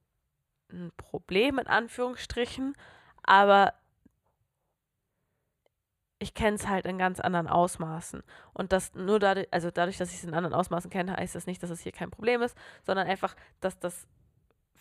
ein 0.70 0.92
Problem 0.96 1.58
in 1.58 1.66
Anführungsstrichen, 1.66 2.74
aber 3.22 3.74
ich 6.18 6.34
kenne 6.34 6.56
es 6.56 6.68
halt 6.68 6.86
in 6.86 6.98
ganz 6.98 7.20
anderen 7.20 7.46
Ausmaßen. 7.46 8.22
Und 8.52 8.72
das 8.72 8.94
nur 8.94 9.18
dadurch, 9.20 9.46
also 9.52 9.70
dadurch, 9.70 9.98
dass 9.98 10.10
ich 10.10 10.16
es 10.16 10.24
in 10.24 10.34
anderen 10.34 10.54
Ausmaßen 10.54 10.90
kenne, 10.90 11.16
heißt 11.16 11.34
das 11.34 11.46
nicht, 11.46 11.62
dass 11.62 11.70
es 11.70 11.80
hier 11.80 11.92
kein 11.92 12.10
Problem 12.10 12.42
ist, 12.42 12.56
sondern 12.84 13.06
einfach, 13.06 13.36
dass 13.60 13.78
das 13.78 14.06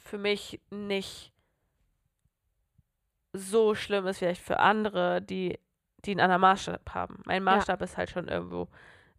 für 0.03 0.17
mich 0.17 0.59
nicht 0.71 1.33
so 3.33 3.75
schlimm 3.75 4.07
ist, 4.07 4.19
vielleicht 4.19 4.41
für 4.41 4.59
andere, 4.59 5.21
die, 5.21 5.59
die 6.05 6.11
einen 6.11 6.21
anderen 6.21 6.41
Maßstab 6.41 6.93
haben. 6.93 7.21
Mein 7.25 7.43
Maßstab 7.43 7.81
ist 7.83 7.97
halt 7.97 8.09
schon 8.09 8.27
irgendwo, 8.27 8.67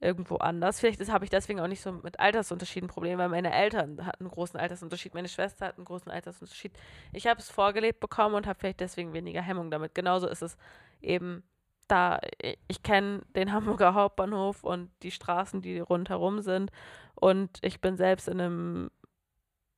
irgendwo 0.01 0.37
anders. 0.37 0.81
Vielleicht 0.81 1.07
habe 1.11 1.25
ich 1.25 1.31
deswegen 1.31 1.61
auch 1.61 1.69
nicht 1.69 1.83
so 1.83 1.93
mit 1.93 2.19
Altersunterschieden 2.19 2.89
Probleme, 2.89 3.23
weil 3.23 3.29
meine 3.29 3.53
Eltern 3.53 4.05
hatten 4.05 4.25
einen 4.25 4.31
großen 4.31 4.59
Altersunterschied, 4.59 5.15
meine 5.15 5.29
Schwester 5.29 5.67
hat 5.67 5.77
einen 5.77 5.85
großen 5.85 6.11
Altersunterschied. 6.11 6.73
Ich 7.13 7.29
habe 7.29 7.39
es 7.39 7.49
vorgelebt 7.49 8.01
bekommen 8.01 8.35
und 8.35 8.47
habe 8.49 8.59
vielleicht 8.59 8.81
deswegen 8.81 9.13
weniger 9.13 9.43
Hemmung 9.43 9.71
damit. 9.71 9.95
Genauso 9.95 10.27
ist 10.27 10.43
es 10.43 10.57
eben 11.01 11.45
da, 11.89 12.21
i- 12.43 12.59
ich 12.69 12.83
kenne 12.83 13.23
den 13.35 13.53
Hamburger 13.53 13.95
Hauptbahnhof 13.95 14.65
und 14.65 14.91
die 15.03 15.11
Straßen, 15.11 15.63
die 15.63 15.81
rundherum 15.81 16.41
sind. 16.41 16.71
Und 17.15 17.59
ich 17.63 17.81
bin 17.81 17.97
selbst 17.97 18.29
in 18.29 18.41
einem, 18.41 18.91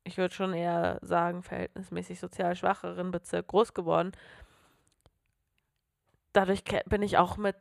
ich 0.04 0.18
würde 0.18 0.34
schon 0.34 0.52
eher 0.52 0.98
sagen, 1.02 1.42
verhältnismäßig 1.42 2.20
sozial 2.20 2.56
schwacheren 2.56 3.10
Bezirk 3.10 3.48
groß 3.48 3.74
geworden. 3.74 4.12
Dadurch 6.32 6.62
bin 6.86 7.02
ich 7.02 7.18
auch 7.18 7.36
mit 7.36 7.56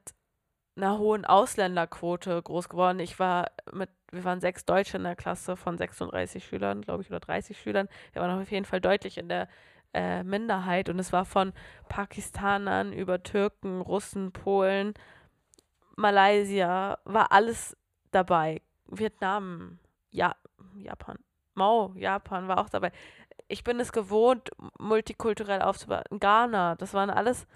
einer 0.75 0.97
hohen 0.97 1.25
Ausländerquote 1.25 2.41
groß 2.41 2.69
geworden. 2.69 2.99
Ich 2.99 3.19
war 3.19 3.51
mit, 3.73 3.89
wir 4.11 4.23
waren 4.23 4.39
sechs 4.41 4.65
Deutsche 4.65 4.97
in 4.97 5.03
der 5.03 5.15
Klasse 5.15 5.57
von 5.57 5.77
36 5.77 6.45
Schülern, 6.45 6.81
glaube 6.81 7.01
ich, 7.03 7.09
oder 7.09 7.19
30 7.19 7.59
Schülern. 7.59 7.89
Wir 8.13 8.21
waren 8.21 8.41
auf 8.41 8.51
jeden 8.51 8.65
Fall 8.65 8.81
deutlich 8.81 9.17
in 9.17 9.29
der 9.29 9.47
äh, 9.93 10.23
Minderheit 10.23 10.89
und 10.89 10.99
es 10.99 11.11
war 11.13 11.25
von 11.25 11.53
Pakistanern 11.87 12.93
über 12.93 13.23
Türken, 13.23 13.81
Russen, 13.81 14.31
Polen, 14.31 14.93
Malaysia, 15.95 16.99
war 17.05 17.31
alles 17.31 17.75
dabei. 18.11 18.61
Vietnam, 18.87 19.79
ja, 20.11 20.35
Japan, 20.75 21.17
Mao, 21.53 21.93
Japan 21.95 22.47
war 22.47 22.59
auch 22.59 22.69
dabei. 22.69 22.91
Ich 23.47 23.63
bin 23.63 23.79
es 23.79 23.91
gewohnt, 23.91 24.49
multikulturell 24.79 25.61
aufzubauen. 25.61 26.03
Ghana, 26.11 26.75
das 26.75 26.93
waren 26.93 27.09
alles 27.09 27.47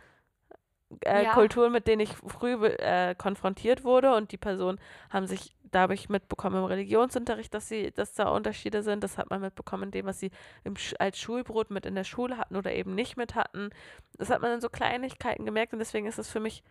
äh, 1.05 1.23
Ja. 1.23 1.33
Kulturen, 1.33 1.71
mit 1.71 1.87
denen 1.87 2.01
ich 2.01 2.13
früh 2.13 2.53
äh, 2.65 3.15
konfrontiert 3.15 3.83
wurde 3.83 4.15
und 4.15 4.31
die 4.31 4.37
Personen 4.37 4.79
haben 5.09 5.27
sich 5.27 5.55
dadurch 5.73 6.09
mitbekommen 6.09 6.57
im 6.57 6.65
Religionsunterricht, 6.65 7.53
dass 7.53 7.67
sie, 7.67 7.91
dass 7.91 8.13
da 8.13 8.29
Unterschiede 8.29 8.83
sind. 8.83 9.03
Das 9.03 9.17
hat 9.17 9.29
man 9.29 9.41
mitbekommen 9.41 9.83
in 9.83 9.91
dem, 9.91 10.05
was 10.05 10.19
sie 10.19 10.31
im, 10.63 10.75
als 10.99 11.19
Schulbrot 11.19 11.71
mit 11.71 11.85
in 11.85 11.95
der 11.95 12.03
Schule 12.03 12.37
hatten 12.37 12.55
oder 12.55 12.73
eben 12.73 12.95
nicht 12.95 13.17
mit 13.17 13.35
hatten. 13.35 13.69
Das 14.17 14.29
hat 14.29 14.41
man 14.41 14.51
in 14.51 14.61
so 14.61 14.69
Kleinigkeiten 14.69 15.45
gemerkt 15.45 15.73
und 15.73 15.79
deswegen 15.79 16.07
ist 16.07 16.19
es 16.19 16.29
für 16.29 16.39
mich 16.39 16.63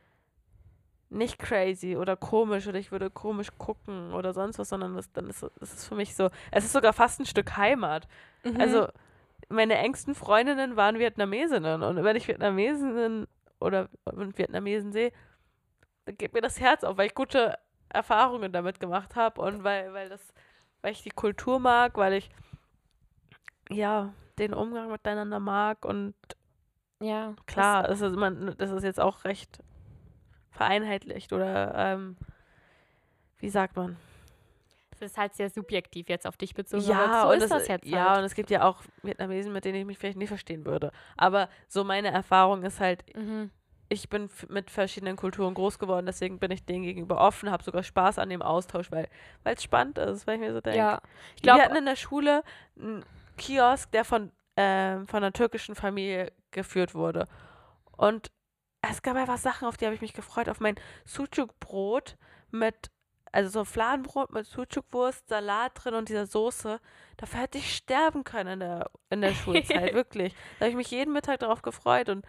nicht 1.10 1.38
crazy 1.38 1.96
oder 1.96 2.16
komisch 2.16 2.66
oder 2.66 2.78
ich 2.78 2.90
würde 2.90 3.10
komisch 3.10 3.48
gucken 3.58 4.14
oder 4.14 4.32
sonst 4.32 4.58
was, 4.58 4.70
sondern 4.70 4.96
das, 4.96 5.12
dann 5.12 5.28
ist 5.28 5.42
es 5.60 5.74
ist 5.74 5.86
für 5.86 5.94
mich 5.94 6.16
so, 6.16 6.30
es 6.50 6.64
ist 6.64 6.72
sogar 6.72 6.92
fast 6.92 7.20
ein 7.20 7.26
Stück 7.26 7.56
Heimat. 7.56 8.08
Mhm. 8.44 8.60
Also 8.60 8.88
meine 9.48 9.76
engsten 9.76 10.14
Freundinnen 10.14 10.76
waren 10.76 10.98
Vietnamesinnen 10.98 11.82
und 11.82 12.02
wenn 12.02 12.16
ich 12.16 12.28
Vietnamesinnen 12.28 13.26
oder 13.60 13.88
Vietnamesen 14.06 14.92
sehe, 14.92 15.12
dann 16.06 16.16
geht 16.16 16.32
mir 16.32 16.40
das 16.40 16.60
Herz 16.60 16.82
auf, 16.84 16.96
weil 16.96 17.06
ich 17.06 17.14
gute 17.14 17.58
Erfahrungen 17.92 18.52
damit 18.52 18.80
gemacht 18.80 19.16
habe 19.16 19.40
und 19.40 19.64
weil, 19.64 19.92
weil 19.92 20.08
das, 20.08 20.32
weil 20.80 20.92
ich 20.92 21.02
die 21.02 21.10
Kultur 21.10 21.58
mag, 21.58 21.96
weil 21.96 22.14
ich 22.14 22.30
ja 23.70 24.12
den 24.38 24.54
Umgang 24.54 24.90
miteinander 24.90 25.40
mag 25.40 25.84
und 25.84 26.14
ja, 27.00 27.34
klar, 27.46 27.82
das 27.82 28.00
ist, 28.00 28.14
man, 28.16 28.54
das 28.58 28.70
ist 28.70 28.84
jetzt 28.84 29.00
auch 29.00 29.24
recht 29.24 29.62
vereinheitlicht 30.50 31.32
oder 31.32 31.74
ähm, 31.74 32.16
wie 33.38 33.48
sagt 33.50 33.76
man? 33.76 33.96
Das 34.90 35.10
ist 35.10 35.18
halt 35.18 35.34
sehr 35.34 35.50
subjektiv 35.50 36.08
jetzt 36.08 36.26
auf 36.28 36.36
dich 36.36 36.54
bezogen. 36.54 36.84
Ja, 36.84 37.22
so 37.22 37.30
und 37.30 37.38
ist 37.38 37.44
es, 37.44 37.50
das 37.50 37.68
jetzt 37.68 37.86
ja, 37.86 38.10
halt. 38.10 38.18
und 38.20 38.24
es 38.24 38.34
gibt 38.34 38.50
ja 38.50 38.62
auch 38.64 38.82
Vietnamesen, 39.02 39.52
mit 39.52 39.64
denen 39.64 39.78
ich 39.78 39.84
mich 39.84 39.98
vielleicht 39.98 40.18
nicht 40.18 40.28
verstehen 40.28 40.64
würde. 40.64 40.92
Aber 41.16 41.48
so 41.66 41.82
meine 41.82 42.12
Erfahrung 42.12 42.62
ist 42.62 42.78
halt, 42.78 43.04
Mhm. 43.16 43.50
Ich 43.92 44.08
bin 44.08 44.30
mit 44.48 44.70
verschiedenen 44.70 45.16
Kulturen 45.16 45.52
groß 45.52 45.78
geworden, 45.78 46.06
deswegen 46.06 46.38
bin 46.38 46.50
ich 46.50 46.64
denen 46.64 46.82
gegenüber 46.82 47.20
offen, 47.20 47.50
habe 47.50 47.62
sogar 47.62 47.82
Spaß 47.82 48.18
an 48.18 48.30
dem 48.30 48.40
Austausch, 48.40 48.90
weil 48.90 49.06
es 49.44 49.62
spannend 49.62 49.98
ist, 49.98 50.26
weil 50.26 50.36
ich 50.36 50.40
mir 50.40 50.52
so 50.52 50.62
denke. 50.62 50.78
Ja, 50.78 51.02
ich 51.36 51.44
Wir 51.44 51.54
hatten 51.54 51.76
in 51.76 51.84
der 51.84 51.96
Schule 51.96 52.42
einen 52.80 53.04
Kiosk, 53.36 53.92
der 53.92 54.06
von, 54.06 54.32
ähm, 54.56 55.06
von 55.06 55.18
einer 55.18 55.32
türkischen 55.34 55.74
Familie 55.74 56.32
geführt 56.52 56.94
wurde. 56.94 57.26
Und 57.96 58.32
es 58.80 59.02
gab 59.02 59.16
einfach 59.16 59.36
Sachen, 59.36 59.68
auf 59.68 59.76
die 59.76 59.84
habe 59.84 59.94
ich 59.94 60.00
mich 60.00 60.14
gefreut, 60.14 60.48
auf 60.48 60.58
mein 60.58 60.76
Sucuk-Brot 61.04 62.16
mit, 62.50 62.90
also 63.30 63.50
so 63.50 63.64
Fladenbrot 63.66 64.32
mit 64.32 64.46
Sucuk-Wurst, 64.46 65.28
Salat 65.28 65.72
drin 65.74 65.94
und 65.94 66.08
dieser 66.08 66.26
Soße. 66.26 66.80
Dafür 67.18 67.40
hätte 67.40 67.58
ich 67.58 67.76
sterben 67.76 68.24
können 68.24 68.54
in 68.54 68.60
der, 68.60 68.90
in 69.10 69.20
der 69.20 69.34
Schulzeit, 69.34 69.92
wirklich. 69.92 70.34
Da 70.58 70.64
habe 70.64 70.70
ich 70.70 70.76
mich 70.76 70.90
jeden 70.90 71.12
Mittag 71.12 71.40
darauf 71.40 71.60
gefreut 71.60 72.08
und 72.08 72.24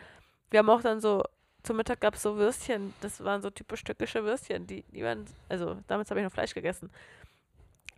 wir 0.50 0.60
haben 0.60 0.70
auch 0.70 0.82
dann 0.82 1.00
so, 1.00 1.24
zum 1.64 1.78
Mittag 1.78 2.02
gab 2.02 2.16
es 2.16 2.22
so 2.22 2.36
Würstchen, 2.36 2.94
das 3.02 3.24
waren 3.24 3.42
so 3.42 3.50
typisch 3.50 3.84
türkische 3.84 4.24
Würstchen, 4.24 4.68
die, 4.68 4.84
die 4.84 5.04
waren, 5.04 5.26
also 5.50 5.78
damals 5.88 6.10
habe 6.10 6.20
ich 6.20 6.24
noch 6.26 6.32
Fleisch 6.32 6.54
gegessen. 6.54 6.92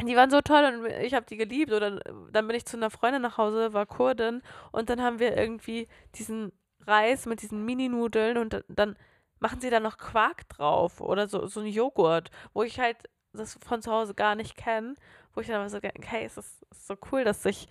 Die 0.02 0.16
waren 0.16 0.30
so 0.30 0.42
toll 0.42 0.66
und 0.66 0.86
ich 1.04 1.14
habe 1.14 1.26
die 1.26 1.38
geliebt. 1.38 1.72
Oder 1.72 2.00
dann 2.32 2.48
bin 2.48 2.56
ich 2.56 2.66
zu 2.66 2.76
einer 2.78 2.90
Freundin 2.90 3.22
nach 3.22 3.38
Hause, 3.38 3.74
war 3.74 3.86
Kurdin 3.86 4.42
und 4.72 4.90
dann 4.90 5.02
haben 5.02 5.20
wir 5.20 5.38
irgendwie 5.38 5.88
diesen 6.16 6.52
Reis 6.86 7.26
mit 7.26 7.42
diesen 7.42 7.66
Mini-Nudeln 7.66 8.38
und 8.38 8.54
da- 8.54 8.62
dann 8.68 8.98
machen 9.40 9.62
sie 9.62 9.70
da 9.70 9.80
noch 9.80 9.98
Quark 9.98 10.48
drauf 10.50 11.02
oder 11.02 11.28
so, 11.28 11.48
so 11.48 11.62
ein 11.62 11.68
Joghurt, 11.68 12.30
wo 12.54 12.64
ich 12.64 12.80
halt 12.80 12.98
das 13.34 13.58
von 13.66 13.82
zu 13.82 13.92
Hause 13.92 14.14
gar 14.14 14.36
nicht 14.36 14.56
kenne, 14.58 14.96
wo 15.34 15.42
ich 15.42 15.48
dann 15.48 15.58
aber 15.58 15.70
so 15.70 15.80
denke, 15.80 16.08
hey, 16.08 16.26
es 16.26 16.38
ist, 16.38 16.64
ist 16.72 16.88
so 16.88 16.96
cool, 17.12 17.24
dass 17.24 17.42
sich 17.44 17.68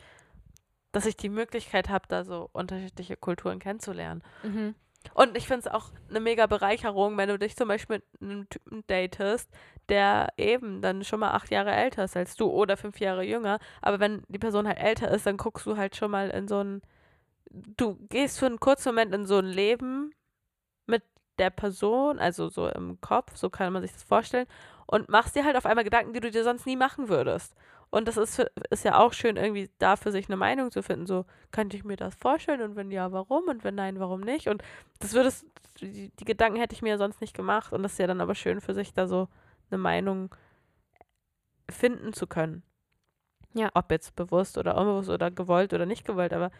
dass 0.92 1.06
ich 1.06 1.16
die 1.16 1.28
Möglichkeit 1.28 1.88
habe, 1.88 2.06
da 2.06 2.24
so 2.24 2.48
unterschiedliche 2.52 3.16
Kulturen 3.16 3.58
kennenzulernen. 3.58 4.22
Mhm. 4.44 4.76
Und 5.12 5.36
ich 5.36 5.46
finde 5.46 5.66
es 5.66 5.74
auch 5.74 5.90
eine 6.08 6.20
mega 6.20 6.46
Bereicherung, 6.46 7.16
wenn 7.16 7.28
du 7.28 7.38
dich 7.38 7.56
zum 7.56 7.68
Beispiel 7.68 7.96
mit 7.96 8.04
einem 8.20 8.48
Typen 8.48 8.84
datest, 8.86 9.50
der 9.88 10.28
eben 10.36 10.80
dann 10.80 11.04
schon 11.04 11.20
mal 11.20 11.32
acht 11.32 11.50
Jahre 11.50 11.72
älter 11.72 12.04
ist 12.04 12.16
als 12.16 12.36
du 12.36 12.46
oder 12.46 12.76
fünf 12.76 12.98
Jahre 13.00 13.22
jünger. 13.22 13.58
Aber 13.82 14.00
wenn 14.00 14.22
die 14.28 14.38
Person 14.38 14.66
halt 14.66 14.78
älter 14.78 15.10
ist, 15.10 15.26
dann 15.26 15.36
guckst 15.36 15.66
du 15.66 15.76
halt 15.76 15.96
schon 15.96 16.10
mal 16.10 16.30
in 16.30 16.48
so 16.48 16.62
ein, 16.62 16.82
du 17.50 17.96
gehst 18.08 18.38
für 18.38 18.46
einen 18.46 18.60
kurzen 18.60 18.88
Moment 18.90 19.14
in 19.14 19.26
so 19.26 19.38
ein 19.38 19.46
Leben 19.46 20.14
mit 20.86 21.02
der 21.38 21.50
Person, 21.50 22.18
also 22.18 22.48
so 22.48 22.68
im 22.68 23.00
Kopf, 23.00 23.36
so 23.36 23.50
kann 23.50 23.72
man 23.72 23.82
sich 23.82 23.92
das 23.92 24.04
vorstellen, 24.04 24.46
und 24.86 25.08
machst 25.08 25.34
dir 25.34 25.44
halt 25.44 25.56
auf 25.56 25.66
einmal 25.66 25.84
Gedanken, 25.84 26.12
die 26.12 26.20
du 26.20 26.30
dir 26.30 26.44
sonst 26.44 26.66
nie 26.66 26.76
machen 26.76 27.08
würdest. 27.08 27.54
Und 27.94 28.08
das 28.08 28.16
ist, 28.16 28.44
ist 28.70 28.84
ja 28.84 28.98
auch 28.98 29.12
schön, 29.12 29.36
irgendwie 29.36 29.70
da 29.78 29.94
für 29.94 30.10
sich 30.10 30.28
eine 30.28 30.36
Meinung 30.36 30.72
zu 30.72 30.82
finden. 30.82 31.06
So, 31.06 31.26
könnte 31.52 31.76
ich 31.76 31.84
mir 31.84 31.96
das 31.96 32.16
vorstellen? 32.16 32.60
Und 32.60 32.74
wenn 32.74 32.90
ja, 32.90 33.12
warum? 33.12 33.44
Und 33.44 33.62
wenn 33.62 33.76
nein, 33.76 34.00
warum 34.00 34.20
nicht? 34.20 34.48
Und 34.48 34.64
das 34.98 35.12
würdest, 35.12 35.46
die, 35.80 36.10
die 36.10 36.24
Gedanken 36.24 36.58
hätte 36.58 36.74
ich 36.74 36.82
mir 36.82 36.88
ja 36.88 36.98
sonst 36.98 37.20
nicht 37.20 37.36
gemacht. 37.36 37.72
Und 37.72 37.84
das 37.84 37.92
ist 37.92 37.98
ja 37.98 38.08
dann 38.08 38.20
aber 38.20 38.34
schön 38.34 38.60
für 38.60 38.74
sich, 38.74 38.92
da 38.94 39.06
so 39.06 39.28
eine 39.70 39.78
Meinung 39.78 40.34
finden 41.70 42.12
zu 42.12 42.26
können. 42.26 42.64
Ja. 43.54 43.70
Ob 43.74 43.92
jetzt 43.92 44.16
bewusst 44.16 44.58
oder 44.58 44.76
unbewusst 44.76 45.10
oder 45.10 45.30
gewollt 45.30 45.72
oder 45.72 45.86
nicht 45.86 46.04
gewollt, 46.04 46.32
aber 46.32 46.50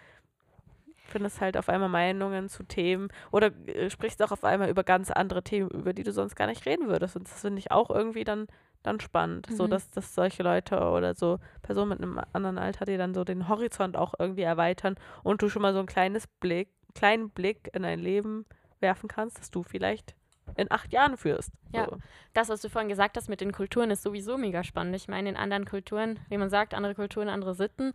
findest 1.07 1.41
halt 1.41 1.57
auf 1.57 1.69
einmal 1.69 1.89
Meinungen 1.89 2.49
zu 2.49 2.63
Themen 2.63 3.09
oder 3.33 3.51
äh, 3.67 3.91
sprichst 3.91 4.23
auch 4.23 4.31
auf 4.31 4.45
einmal 4.45 4.71
über 4.71 4.85
ganz 4.85 5.11
andere 5.11 5.43
Themen, 5.43 5.69
über 5.71 5.93
die 5.93 6.05
du 6.05 6.13
sonst 6.13 6.37
gar 6.37 6.47
nicht 6.47 6.65
reden 6.65 6.87
würdest. 6.87 7.17
Und 7.17 7.29
das 7.29 7.41
finde 7.41 7.59
ich 7.59 7.73
auch 7.73 7.91
irgendwie 7.91 8.23
dann 8.23 8.47
dann 8.85 9.01
spannend. 9.01 9.49
So, 9.51 9.65
Mhm. 9.65 9.71
dass, 9.71 9.91
dass 9.91 10.15
solche 10.15 10.43
Leute 10.45 10.79
oder 10.79 11.15
so 11.15 11.41
Personen 11.63 11.89
mit 11.89 11.99
einem 12.01 12.21
anderen 12.33 12.59
Alter, 12.59 12.85
die 12.85 12.97
dann 12.97 13.15
so 13.15 13.25
den 13.25 13.49
Horizont 13.49 13.97
auch 13.97 14.15
irgendwie 14.19 14.43
erweitern 14.43 14.95
und 15.25 15.43
du 15.43 15.49
schon 15.49 15.63
mal 15.63 15.73
so 15.73 15.81
ein 15.81 15.87
kleines 15.87 16.27
Blick, 16.27 16.69
kleinen 16.95 17.31
Blick 17.31 17.71
in 17.73 17.83
dein 17.83 17.99
Leben 17.99 18.47
werfen 18.81 19.09
kannst, 19.09 19.39
dass 19.41 19.51
du 19.51 19.63
vielleicht 19.63 20.15
in 20.57 20.71
acht 20.71 20.93
Jahren 20.93 21.17
führst. 21.17 21.51
Ja. 21.73 21.87
So. 21.89 21.97
Das, 22.35 22.51
was 22.51 22.61
du 22.61 22.69
vorhin 22.69 22.89
gesagt 22.91 23.17
hast 23.17 23.29
mit 23.29 23.41
den 23.41 23.51
Kulturen, 23.53 23.91
ist 23.91 24.03
sowieso 24.03 24.37
mega 24.37 24.63
spannend. 24.63 24.95
Ich 24.95 25.09
meine, 25.09 25.31
in 25.31 25.37
anderen 25.37 25.65
Kulturen, 25.65 26.21
wie 26.29 26.37
man 26.37 26.51
sagt, 26.51 26.75
andere 26.75 26.95
Kulturen, 26.95 27.29
andere 27.29 27.55
Sitten, 27.55 27.93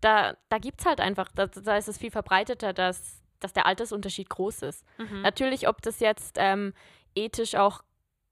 da, 0.00 0.36
da 0.48 0.58
gibt 0.58 0.80
es 0.80 0.86
halt 0.86 1.00
einfach, 1.00 1.30
da, 1.32 1.46
da 1.46 1.76
ist 1.76 1.88
es 1.88 1.96
viel 1.98 2.10
verbreiteter, 2.10 2.72
dass, 2.72 3.22
dass 3.38 3.52
der 3.52 3.66
Altersunterschied 3.66 4.28
groß 4.28 4.62
ist. 4.62 4.84
Mhm. 4.98 5.22
Natürlich, 5.22 5.68
ob 5.68 5.80
das 5.80 6.00
jetzt 6.00 6.36
ähm, 6.40 6.74
ethisch 7.14 7.54
auch 7.54 7.82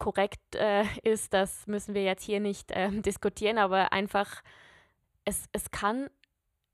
korrekt 0.00 0.56
äh, 0.56 0.82
ist, 1.04 1.32
das 1.32 1.68
müssen 1.68 1.94
wir 1.94 2.02
jetzt 2.02 2.24
hier 2.24 2.40
nicht 2.40 2.70
ähm, 2.74 3.02
diskutieren, 3.02 3.58
aber 3.58 3.92
einfach, 3.92 4.42
es, 5.24 5.44
es 5.52 5.70
kann 5.70 6.10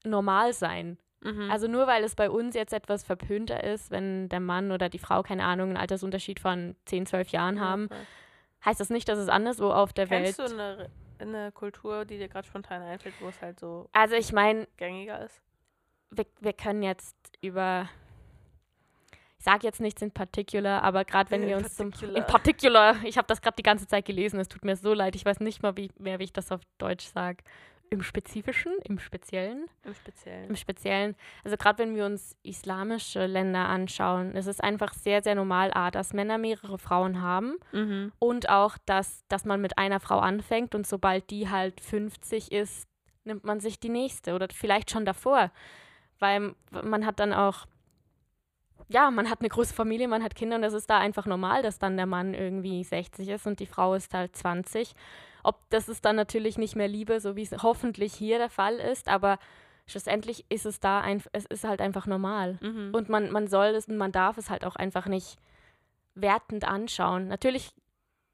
normal 0.05 0.55
sein. 0.55 0.97
Mhm. 1.23 1.51
Also 1.51 1.67
nur 1.69 1.87
weil 1.87 2.05
es 2.05 2.15
bei 2.15 2.31
uns 2.31 2.55
jetzt 2.55 2.73
etwas 2.73 3.03
verpönter 3.05 3.63
ist, 3.65 3.91
wenn 3.91 4.29
der 4.31 4.41
Mann 4.41 4.73
oder 4.73 4.89
die 4.89 4.99
Frau, 4.99 5.23
keine 5.23 5.45
Ahnung, 5.45 5.69
einen 5.71 5.77
Altersunterschied 5.77 6.41
von 6.41 6.77
10, 6.87 7.07
12 7.07 7.29
Jahren 7.31 7.61
haben, 7.61 7.89
voll. 7.89 7.99
heißt 8.65 8.81
das 8.81 8.91
nicht, 8.91 9.09
dass 9.09 9.19
es 9.19 9.29
anderswo 9.29 9.71
auf 9.71 9.93
der 9.93 10.07
Kennst 10.07 10.39
Welt. 10.39 10.51
du 10.51 10.55
eine, 10.55 10.91
eine 11.19 11.53
Kultur, 11.53 12.05
die 12.05 12.19
dir 12.19 12.29
gerade 12.29 12.47
spontan 12.47 12.83
einfällt, 12.83 13.15
wo 13.21 13.29
es 13.29 13.41
halt 13.43 13.59
so 13.61 13.89
Also 13.93 14.15
ich 14.15 14.33
meine, 14.33 14.69
gängiger 14.77 15.21
ist? 15.25 15.41
wir, 16.11 16.27
wir 16.41 16.53
können 16.53 16.83
jetzt 16.83 17.17
über. 17.41 17.89
Ich 19.47 19.53
sage 19.53 19.65
jetzt 19.65 19.81
nichts 19.81 20.03
in 20.03 20.11
particular, 20.11 20.83
aber 20.83 21.05
gerade 21.05 21.31
wenn 21.31 21.45
In 21.45 21.49
wir 21.51 21.57
uns 21.59 21.77
particular. 21.77 22.15
zum. 22.15 22.17
In 22.17 22.27
particular, 22.27 22.97
ich 23.05 23.17
habe 23.17 23.29
das 23.29 23.41
gerade 23.41 23.55
die 23.55 23.63
ganze 23.63 23.87
Zeit 23.87 24.05
gelesen, 24.05 24.41
es 24.41 24.49
tut 24.49 24.65
mir 24.65 24.75
so 24.75 24.93
leid, 24.93 25.15
ich 25.15 25.25
weiß 25.25 25.39
nicht 25.39 25.63
mal 25.63 25.77
wie, 25.77 25.89
mehr, 26.01 26.19
wie 26.19 26.25
ich 26.25 26.33
das 26.33 26.51
auf 26.51 26.61
Deutsch 26.79 27.07
sage. 27.07 27.45
Im 27.89 28.03
Spezifischen, 28.03 28.73
im 28.83 28.99
Speziellen. 28.99 29.67
Im 29.85 29.95
Speziellen. 29.95 30.49
Im 30.49 30.57
Speziellen, 30.57 31.15
also 31.45 31.57
gerade 31.57 31.79
wenn 31.79 31.95
wir 31.95 32.07
uns 32.07 32.37
islamische 32.43 33.27
Länder 33.27 33.69
anschauen, 33.69 34.33
ist 34.35 34.49
es 34.49 34.59
einfach 34.59 34.93
sehr, 34.95 35.23
sehr 35.23 35.37
normal, 35.37 35.71
A, 35.73 35.93
dass 35.93 36.13
Männer 36.13 36.39
mehrere 36.39 36.77
Frauen 36.79 37.23
haben 37.23 37.55
Mhm. 37.71 38.11
und 38.19 38.49
auch, 38.49 38.77
dass, 38.87 39.25
dass 39.29 39.45
man 39.45 39.61
mit 39.61 39.79
einer 39.79 40.01
Frau 40.01 40.19
anfängt 40.19 40.75
und 40.75 40.89
sobald 40.89 41.31
die 41.31 41.49
halt 41.49 41.81
50 41.81 42.51
ist, 42.51 42.89
nimmt 43.23 43.45
man 43.45 43.61
sich 43.61 43.79
die 43.79 43.91
nächste 43.91 44.35
oder 44.35 44.49
vielleicht 44.53 44.91
schon 44.91 45.05
davor, 45.05 45.53
weil 46.19 46.57
man 46.73 47.07
hat 47.07 47.21
dann 47.21 47.33
auch, 47.33 47.67
ja, 48.89 49.11
man 49.11 49.29
hat 49.29 49.41
eine 49.41 49.49
große 49.49 49.75
Familie, 49.75 50.09
man 50.09 50.23
hat 50.23 50.35
Kinder 50.35 50.57
und 50.57 50.65
es 50.65 50.73
ist 50.73 50.89
da 50.89 50.99
einfach 50.99 51.27
normal, 51.27 51.63
dass 51.63 51.79
dann 51.79 51.97
der 51.97 52.07
Mann 52.07 52.35
irgendwie 52.35 52.85
60 52.85 53.29
ist 53.29 53.47
und 53.47 53.61
die 53.61 53.67
Frau 53.67 53.95
ist 53.95 54.15
halt 54.15 54.37
20. 54.37 54.95
Ob 55.43 55.69
das 55.71 55.89
ist 55.89 56.05
dann 56.05 56.17
natürlich 56.17 56.59
nicht 56.59 56.77
mehr 56.77 56.89
Liebe, 56.89 57.21
so 57.21 57.37
wie 57.37 57.43
es 57.43 57.63
hoffentlich 57.63 58.15
hier 58.15 58.39
der 58.39 58.51
Fall 58.51 58.77
ist, 58.77 59.09
aber 59.09 59.39
schlussendlich 59.87 60.45
ist 60.49 60.67
es 60.67 60.81
da 60.81 61.01
ein, 61.01 61.23
es 61.33 61.47
ist 61.47 61.65
halt 61.65 61.81
einfach 61.81 62.07
normal. 62.07 62.59
Mhm. 62.61 62.91
Und 62.93 63.09
man, 63.09 63.31
man 63.31 63.47
soll 63.49 63.69
es 63.69 63.87
und 63.87 63.97
man 63.97 64.13
darf 64.13 64.39
es 64.39 64.51
halt 64.51 64.65
auch 64.65 64.77
einfach 64.77 65.07
nicht 65.07 65.39
wertend 66.15 66.67
anschauen. 66.67 67.29
Natürlich 67.29 67.71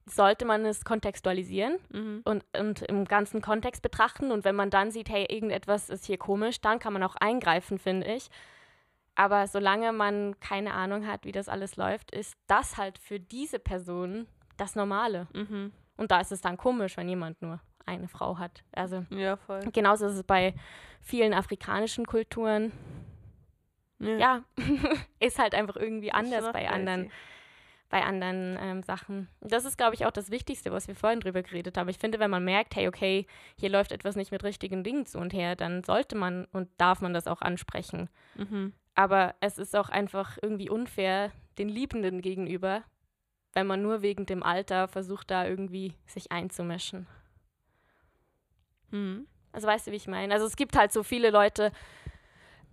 sollte 0.07 0.44
man 0.44 0.64
es 0.64 0.84
kontextualisieren 0.84 1.78
mhm. 1.90 2.22
und, 2.24 2.44
und 2.59 2.82
im 2.82 3.05
ganzen 3.05 3.40
Kontext 3.40 3.82
betrachten. 3.82 4.32
Und 4.32 4.44
wenn 4.44 4.57
man 4.57 4.70
dann 4.70 4.90
sieht, 4.90 5.09
hey, 5.09 5.26
irgendetwas 5.28 5.90
ist 5.90 6.07
hier 6.07 6.18
komisch, 6.18 6.61
dann 6.61 6.78
kann 6.78 6.92
man 6.92 7.03
auch 7.03 7.14
eingreifen, 7.16 7.78
finde 7.78 8.12
ich. 8.12 8.28
Aber 9.22 9.46
solange 9.46 9.92
man 9.92 10.34
keine 10.40 10.74
Ahnung 10.74 11.06
hat, 11.06 11.24
wie 11.24 11.30
das 11.30 11.48
alles 11.48 11.76
läuft, 11.76 12.10
ist 12.10 12.34
das 12.48 12.76
halt 12.76 12.98
für 12.98 13.20
diese 13.20 13.60
Person 13.60 14.26
das 14.56 14.74
Normale. 14.74 15.28
Mhm. 15.32 15.70
Und 15.96 16.10
da 16.10 16.18
ist 16.18 16.32
es 16.32 16.40
dann 16.40 16.56
komisch, 16.56 16.96
wenn 16.96 17.08
jemand 17.08 17.40
nur 17.40 17.60
eine 17.86 18.08
Frau 18.08 18.38
hat. 18.38 18.64
Also 18.72 19.04
Ja, 19.10 19.36
voll. 19.36 19.60
genauso 19.72 20.06
ist 20.06 20.14
es 20.14 20.24
bei 20.24 20.54
vielen 21.00 21.34
afrikanischen 21.34 22.04
Kulturen. 22.04 22.72
Ja, 24.00 24.42
ist 25.20 25.38
halt 25.38 25.54
einfach 25.54 25.76
irgendwie 25.76 26.10
anders 26.10 26.50
bei 26.52 26.68
anderen, 26.68 27.12
bei 27.90 28.02
anderen 28.02 28.58
ähm, 28.60 28.82
Sachen. 28.82 29.28
Das 29.40 29.64
ist, 29.64 29.78
glaube 29.78 29.94
ich, 29.94 30.04
auch 30.04 30.10
das 30.10 30.32
Wichtigste, 30.32 30.72
was 30.72 30.88
wir 30.88 30.96
vorhin 30.96 31.20
drüber 31.20 31.44
geredet 31.44 31.78
haben. 31.78 31.88
Ich 31.88 31.98
finde, 31.98 32.18
wenn 32.18 32.30
man 32.30 32.44
merkt, 32.44 32.74
hey, 32.74 32.88
okay, 32.88 33.28
hier 33.56 33.70
läuft 33.70 33.92
etwas 33.92 34.16
nicht 34.16 34.32
mit 34.32 34.42
richtigen 34.42 34.82
Dingen 34.82 35.06
zu 35.06 35.18
und 35.20 35.32
her, 35.32 35.54
dann 35.54 35.84
sollte 35.84 36.16
man 36.16 36.46
und 36.46 36.68
darf 36.76 37.00
man 37.00 37.14
das 37.14 37.28
auch 37.28 37.40
ansprechen. 37.40 38.10
Mhm. 38.34 38.72
Aber 38.95 39.34
es 39.40 39.59
ist 39.59 39.74
auch 39.74 39.88
einfach 39.88 40.38
irgendwie 40.43 40.68
unfair 40.68 41.32
den 41.59 41.68
Liebenden 41.68 42.20
gegenüber, 42.20 42.84
wenn 43.55 43.66
man 43.66 43.82
nur 43.82 44.03
wegen 44.03 44.26
dem 44.26 44.43
Alter 44.43 44.88
versucht, 44.88 45.30
da 45.30 45.47
irgendwie 45.47 45.95
sich 46.07 46.32
einzumischen. 46.32 47.07
Mhm. 48.90 49.26
Also 49.53 49.66
weißt 49.66 49.86
du, 49.86 49.93
wie 49.93 49.97
ich 49.97 50.09
meine? 50.09 50.32
Also 50.32 50.47
es 50.47 50.57
gibt 50.57 50.76
halt 50.76 50.93
so 50.93 51.03
viele 51.03 51.30
Leute, 51.30 51.72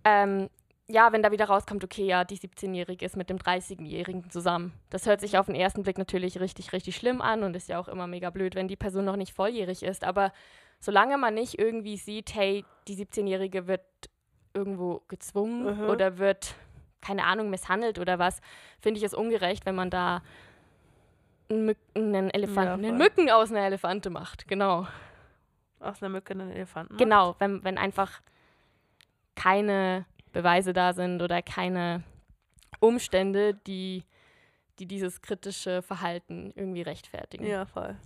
ähm, 0.04 0.48
ja, 0.88 1.12
wenn 1.12 1.22
da 1.22 1.30
wieder 1.30 1.44
rauskommt, 1.44 1.84
okay, 1.84 2.04
ja, 2.04 2.24
die 2.24 2.38
17-Jährige 2.38 3.04
ist 3.04 3.16
mit 3.16 3.30
dem 3.30 3.38
30-Jährigen 3.38 4.28
zusammen. 4.30 4.72
Das 4.88 5.06
hört 5.06 5.20
sich 5.20 5.38
auf 5.38 5.46
den 5.46 5.54
ersten 5.54 5.82
Blick 5.82 5.98
natürlich 5.98 6.40
richtig, 6.40 6.72
richtig 6.72 6.96
schlimm 6.96 7.20
an 7.20 7.44
und 7.44 7.54
ist 7.54 7.68
ja 7.68 7.78
auch 7.78 7.88
immer 7.88 8.06
mega 8.06 8.30
blöd, 8.30 8.54
wenn 8.54 8.66
die 8.66 8.76
Person 8.76 9.04
noch 9.04 9.16
nicht 9.16 9.32
volljährig 9.32 9.82
ist. 9.82 10.02
Aber 10.04 10.32
solange 10.80 11.16
man 11.16 11.34
nicht 11.34 11.58
irgendwie 11.58 11.96
sieht, 11.96 12.34
hey, 12.34 12.64
die 12.88 12.96
17-Jährige 12.96 13.66
wird 13.66 13.82
irgendwo 14.54 15.02
gezwungen 15.08 15.78
Mhm. 15.78 15.88
oder 15.90 16.18
wird, 16.18 16.54
keine 17.00 17.24
Ahnung, 17.24 17.50
misshandelt 17.50 17.98
oder 17.98 18.18
was, 18.18 18.40
finde 18.80 18.98
ich 18.98 19.04
es 19.04 19.14
ungerecht, 19.14 19.66
wenn 19.66 19.74
man 19.74 19.90
da 19.90 20.22
einen, 21.48 21.64
Mück 21.66 21.78
einen 21.94 22.30
Elefanten, 22.30 22.84
einen 22.84 22.96
voll. 22.96 22.98
Mücken 22.98 23.30
aus 23.30 23.50
einer 23.50 23.60
Elefante 23.66 24.10
macht. 24.10 24.46
Genau. 24.48 24.86
Aus 25.80 26.02
einer 26.02 26.10
Mücke 26.10 26.32
einen 26.34 26.50
Elefanten. 26.50 26.94
macht. 26.94 27.02
Genau, 27.02 27.34
wenn, 27.38 27.64
wenn 27.64 27.78
einfach 27.78 28.20
keine 29.34 30.04
Beweise 30.32 30.72
da 30.72 30.92
sind 30.92 31.22
oder 31.22 31.42
keine 31.42 32.02
Umstände, 32.80 33.54
die, 33.66 34.04
die 34.78 34.86
dieses 34.86 35.22
kritische 35.22 35.82
Verhalten 35.82 36.52
irgendwie 36.54 36.82
rechtfertigen. 36.82 37.46
Ja, 37.46 37.66
voll. 37.66 37.96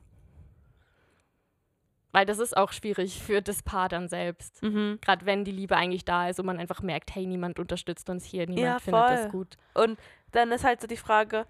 Weil 2.14 2.26
das 2.26 2.38
ist 2.38 2.56
auch 2.56 2.70
schwierig 2.70 3.20
für 3.20 3.42
das 3.42 3.64
Paar 3.64 3.88
dann 3.88 4.08
selbst. 4.08 4.62
Mhm. 4.62 5.00
Gerade 5.00 5.26
wenn 5.26 5.44
die 5.44 5.50
Liebe 5.50 5.74
eigentlich 5.76 6.04
da 6.04 6.28
ist 6.28 6.38
und 6.38 6.46
man 6.46 6.60
einfach 6.60 6.80
merkt, 6.80 7.12
hey, 7.12 7.26
niemand 7.26 7.58
unterstützt 7.58 8.08
uns 8.08 8.24
hier, 8.24 8.46
niemand 8.46 8.64
Ja, 8.64 8.78
findet 8.78 9.10
das 9.10 9.28
gut. 9.32 9.56
Und 9.74 9.98
dann 10.30 10.52
ist 10.52 10.62
halt 10.62 10.80
so 10.80 10.86
die 10.86 10.96
Frage, 10.96 11.44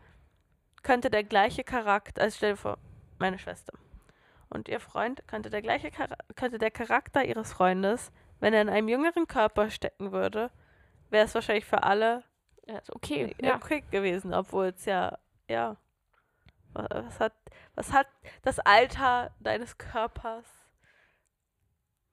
könnte 0.82 1.10
der 1.10 1.22
gleiche 1.22 1.64
Charakter, 1.64 2.22
also 2.22 2.34
stell 2.38 2.52
dir 2.52 2.56
vor, 2.56 2.78
meine 3.18 3.38
Schwester 3.38 3.74
und 4.48 4.70
ihr 4.70 4.80
Freund, 4.80 5.22
könnte 5.28 5.50
der 5.50 5.60
gleiche 5.60 5.90
Chara 5.90 6.16
könnte 6.34 6.56
der 6.56 6.70
Charakter 6.70 7.22
ihres 7.22 7.52
Freundes, 7.52 8.10
wenn 8.40 8.54
er 8.54 8.62
in 8.62 8.70
einem 8.70 8.88
jüngeren 8.88 9.28
Körper 9.28 9.68
stecken 9.68 10.12
würde, 10.12 10.50
wäre 11.10 11.26
es 11.26 11.34
wahrscheinlich 11.34 11.66
für 11.66 11.82
alle 11.82 12.24
Ja, 12.66 12.78
ist 12.78 12.90
okay. 12.94 13.36
ja. 13.38 13.48
Ja. 13.48 13.56
okay 13.56 13.84
gewesen, 13.90 14.32
obwohl 14.32 14.72
es 14.74 14.86
ja, 14.86 15.18
ja, 15.46 15.76
was 16.74 17.20
hat, 17.20 17.32
was 17.74 17.92
hat 17.92 18.06
das 18.42 18.58
Alter 18.58 19.30
deines 19.40 19.78
Körpers 19.78 20.46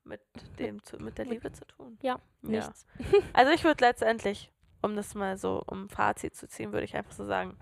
mit 0.03 0.21
dem, 0.59 0.83
zu, 0.83 0.97
mit 0.97 1.17
der 1.17 1.25
Liebe 1.25 1.51
zu 1.51 1.65
tun? 1.65 1.97
Ja, 2.01 2.19
Nichts. 2.41 2.85
Also 3.33 3.51
ich 3.51 3.63
würde 3.63 3.83
letztendlich, 3.83 4.51
um 4.81 4.95
das 4.95 5.15
mal 5.15 5.37
so, 5.37 5.63
um 5.67 5.89
Fazit 5.89 6.35
zu 6.35 6.47
ziehen, 6.47 6.71
würde 6.71 6.85
ich 6.85 6.95
einfach 6.95 7.11
so 7.11 7.25
sagen, 7.25 7.57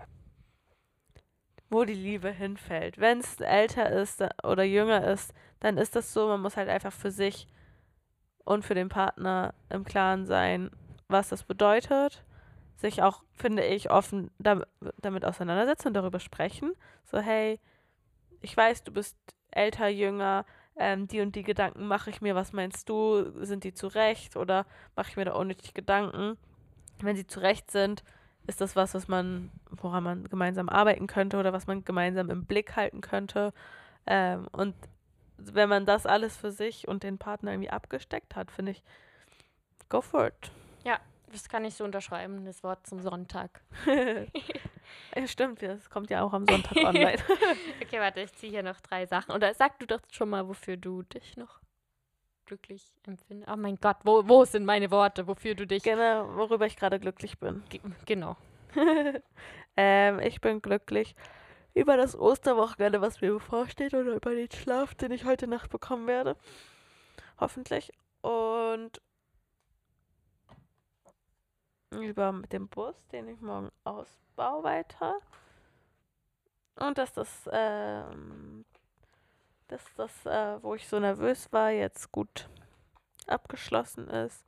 wo 1.68 1.84
die 1.84 1.94
Liebe 1.94 2.30
hinfällt. 2.30 2.98
Wenn 2.98 3.20
es 3.20 3.40
älter 3.40 3.90
ist 3.90 4.22
oder 4.42 4.64
jünger 4.64 5.06
ist, 5.06 5.32
dann 5.60 5.78
ist 5.78 5.94
das 5.94 6.12
so, 6.12 6.28
man 6.28 6.40
muss 6.40 6.56
halt 6.56 6.68
einfach 6.68 6.92
für 6.92 7.10
sich 7.10 7.46
und 8.44 8.64
für 8.64 8.74
den 8.74 8.88
Partner 8.88 9.54
im 9.68 9.84
Klaren 9.84 10.26
sein, 10.26 10.70
was 11.08 11.28
das 11.28 11.44
bedeutet. 11.44 12.24
Sich 12.80 13.02
auch, 13.02 13.22
finde 13.34 13.62
ich, 13.62 13.90
offen 13.90 14.30
damit, 14.38 14.66
damit 14.96 15.26
auseinandersetzen 15.26 15.88
und 15.88 15.94
darüber 15.94 16.18
sprechen. 16.18 16.72
So, 17.04 17.18
hey, 17.18 17.60
ich 18.40 18.56
weiß, 18.56 18.84
du 18.84 18.92
bist 18.92 19.18
älter, 19.50 19.88
jünger, 19.88 20.46
ähm, 20.76 21.06
die 21.06 21.20
und 21.20 21.36
die 21.36 21.42
Gedanken 21.42 21.86
mache 21.86 22.08
ich 22.08 22.22
mir, 22.22 22.34
was 22.34 22.54
meinst 22.54 22.88
du, 22.88 23.44
sind 23.44 23.64
die 23.64 23.74
zurecht 23.74 24.34
oder 24.36 24.64
mache 24.96 25.10
ich 25.10 25.16
mir 25.18 25.26
da 25.26 25.34
unnötig 25.34 25.74
Gedanken? 25.74 26.38
Wenn 27.02 27.16
sie 27.16 27.26
zurecht 27.26 27.70
sind, 27.70 28.02
ist 28.46 28.62
das 28.62 28.76
was, 28.76 28.94
was 28.94 29.06
man, 29.06 29.50
woran 29.70 30.02
man 30.02 30.24
gemeinsam 30.24 30.70
arbeiten 30.70 31.06
könnte 31.06 31.38
oder 31.38 31.52
was 31.52 31.66
man 31.66 31.84
gemeinsam 31.84 32.30
im 32.30 32.46
Blick 32.46 32.76
halten 32.76 33.02
könnte. 33.02 33.52
Ähm, 34.06 34.46
und 34.52 34.74
wenn 35.36 35.68
man 35.68 35.84
das 35.84 36.06
alles 36.06 36.38
für 36.38 36.50
sich 36.50 36.88
und 36.88 37.02
den 37.02 37.18
Partner 37.18 37.52
irgendwie 37.52 37.70
abgesteckt 37.70 38.34
hat, 38.34 38.50
finde 38.50 38.72
ich, 38.72 38.82
go 39.90 40.00
for 40.00 40.28
it. 40.28 40.50
Das 41.32 41.48
kann 41.48 41.64
ich 41.64 41.74
so 41.74 41.84
unterschreiben, 41.84 42.44
das 42.44 42.62
Wort 42.64 42.86
zum 42.86 43.00
Sonntag. 43.00 43.62
ja, 43.86 45.26
stimmt, 45.26 45.62
das 45.62 45.88
kommt 45.88 46.10
ja 46.10 46.22
auch 46.22 46.32
am 46.32 46.44
Sonntag 46.46 46.76
online. 46.84 47.18
okay, 47.82 48.00
warte, 48.00 48.20
ich 48.20 48.32
ziehe 48.34 48.50
hier 48.50 48.62
noch 48.62 48.80
drei 48.80 49.06
Sachen. 49.06 49.32
Oder 49.32 49.54
sag 49.54 49.78
du 49.78 49.86
doch 49.86 50.00
schon 50.10 50.30
mal, 50.30 50.48
wofür 50.48 50.76
du 50.76 51.02
dich 51.02 51.36
noch 51.36 51.60
glücklich 52.46 52.84
empfindest. 53.06 53.50
Oh 53.50 53.56
mein 53.56 53.76
Gott, 53.76 53.98
wo, 54.02 54.26
wo 54.28 54.44
sind 54.44 54.64
meine 54.64 54.90
Worte, 54.90 55.28
wofür 55.28 55.54
du 55.54 55.66
dich. 55.66 55.84
Genau, 55.84 56.34
worüber 56.34 56.66
ich 56.66 56.76
gerade 56.76 56.98
glücklich 56.98 57.38
bin. 57.38 57.62
Ge 57.68 57.80
genau. 58.06 58.36
ähm, 59.76 60.18
ich 60.18 60.40
bin 60.40 60.60
glücklich 60.60 61.14
über 61.74 61.96
das 61.96 62.18
Osterwochenende, 62.18 63.00
was 63.00 63.20
mir 63.20 63.32
bevorsteht, 63.32 63.94
oder 63.94 64.14
über 64.14 64.34
den 64.34 64.50
Schlaf, 64.50 64.96
den 64.96 65.12
ich 65.12 65.24
heute 65.24 65.46
Nacht 65.46 65.70
bekommen 65.70 66.08
werde. 66.08 66.36
Hoffentlich. 67.38 67.92
Und 68.20 69.00
über 71.90 72.32
den 72.52 72.68
Bus, 72.68 72.94
den 73.12 73.28
ich 73.28 73.40
morgen 73.40 73.70
ausbaue 73.84 74.62
weiter. 74.62 75.16
Und 76.76 76.98
dass 76.98 77.12
das, 77.12 77.48
ähm, 77.52 78.64
dass 79.68 79.82
das, 79.96 80.26
äh, 80.26 80.62
wo 80.62 80.74
ich 80.74 80.88
so 80.88 80.98
nervös 80.98 81.52
war, 81.52 81.70
jetzt 81.70 82.10
gut 82.12 82.48
abgeschlossen 83.26 84.08
ist. 84.08 84.44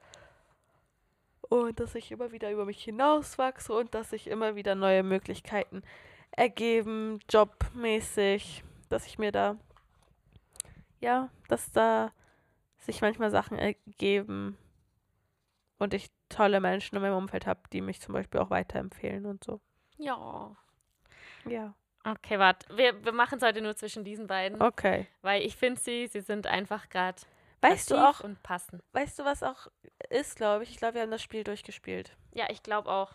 Und 1.49 1.81
dass 1.81 1.95
ich 1.95 2.11
immer 2.11 2.33
wieder 2.33 2.51
über 2.51 2.65
mich 2.65 2.83
hinauswachse 2.83 3.75
und 3.75 3.95
dass 3.95 4.11
sich 4.11 4.29
immer 4.29 4.55
wieder 4.55 4.75
neue 4.75 5.03
Möglichkeiten 5.03 5.83
ergeben, 6.31 7.21
jobmäßig, 7.29 8.65
dass 8.89 9.07
ich 9.07 9.19
mir 9.19 9.33
da, 9.33 9.57
ja, 11.01 11.29
dass 11.49 11.71
da 11.73 12.13
sich 12.79 13.03
manchmal 13.03 13.31
Sachen 13.31 13.59
ergeben 13.59 14.57
und 15.79 15.95
ich 15.95 16.11
tolle 16.35 16.61
Menschen 16.61 16.97
in 16.97 17.03
meinem 17.03 17.17
Umfeld 17.17 17.47
habe, 17.47 17.61
die 17.73 17.81
mich 17.81 18.01
zum 18.01 18.15
Beispiel 18.15 18.41
auch 18.41 18.51
weiterempfehlen 18.51 19.27
und 19.27 19.45
so. 19.45 19.61
Ja. 19.99 20.57
Ja. 21.45 21.75
Okay, 22.05 22.39
warte. 22.39 22.77
Wir, 22.77 23.05
wir 23.05 23.13
machen 23.13 23.39
es 23.39 23.45
heute 23.45 23.61
nur 23.63 23.77
zwischen 23.77 24.05
diesen 24.05 24.27
beiden. 24.27 24.61
Okay. 24.61 25.07
Weil 25.23 25.43
ich 25.43 25.57
finde 25.57 25.81
sie, 25.81 26.09
sie 26.09 26.21
sind 26.21 26.47
einfach 26.47 26.89
gerade 26.89 27.23
Weißt 27.61 27.93
du 27.93 27.97
auch, 27.97 28.21
und 28.21 28.43
passen. 28.43 28.83
weißt 28.93 29.21
du, 29.21 29.25
was 29.25 29.45
auch 29.45 29.69
ist, 30.11 30.35
glaube 30.35 30.65
ich? 30.65 30.71
Ich 30.71 30.77
glaube, 30.79 30.95
wir 30.95 31.03
haben 31.03 31.13
das 31.13 31.23
Spiel 31.23 31.45
durchgespielt. 31.45 32.17
Ja, 32.35 32.47
ich 32.51 32.65
glaube 32.65 32.91
auch. 32.91 33.15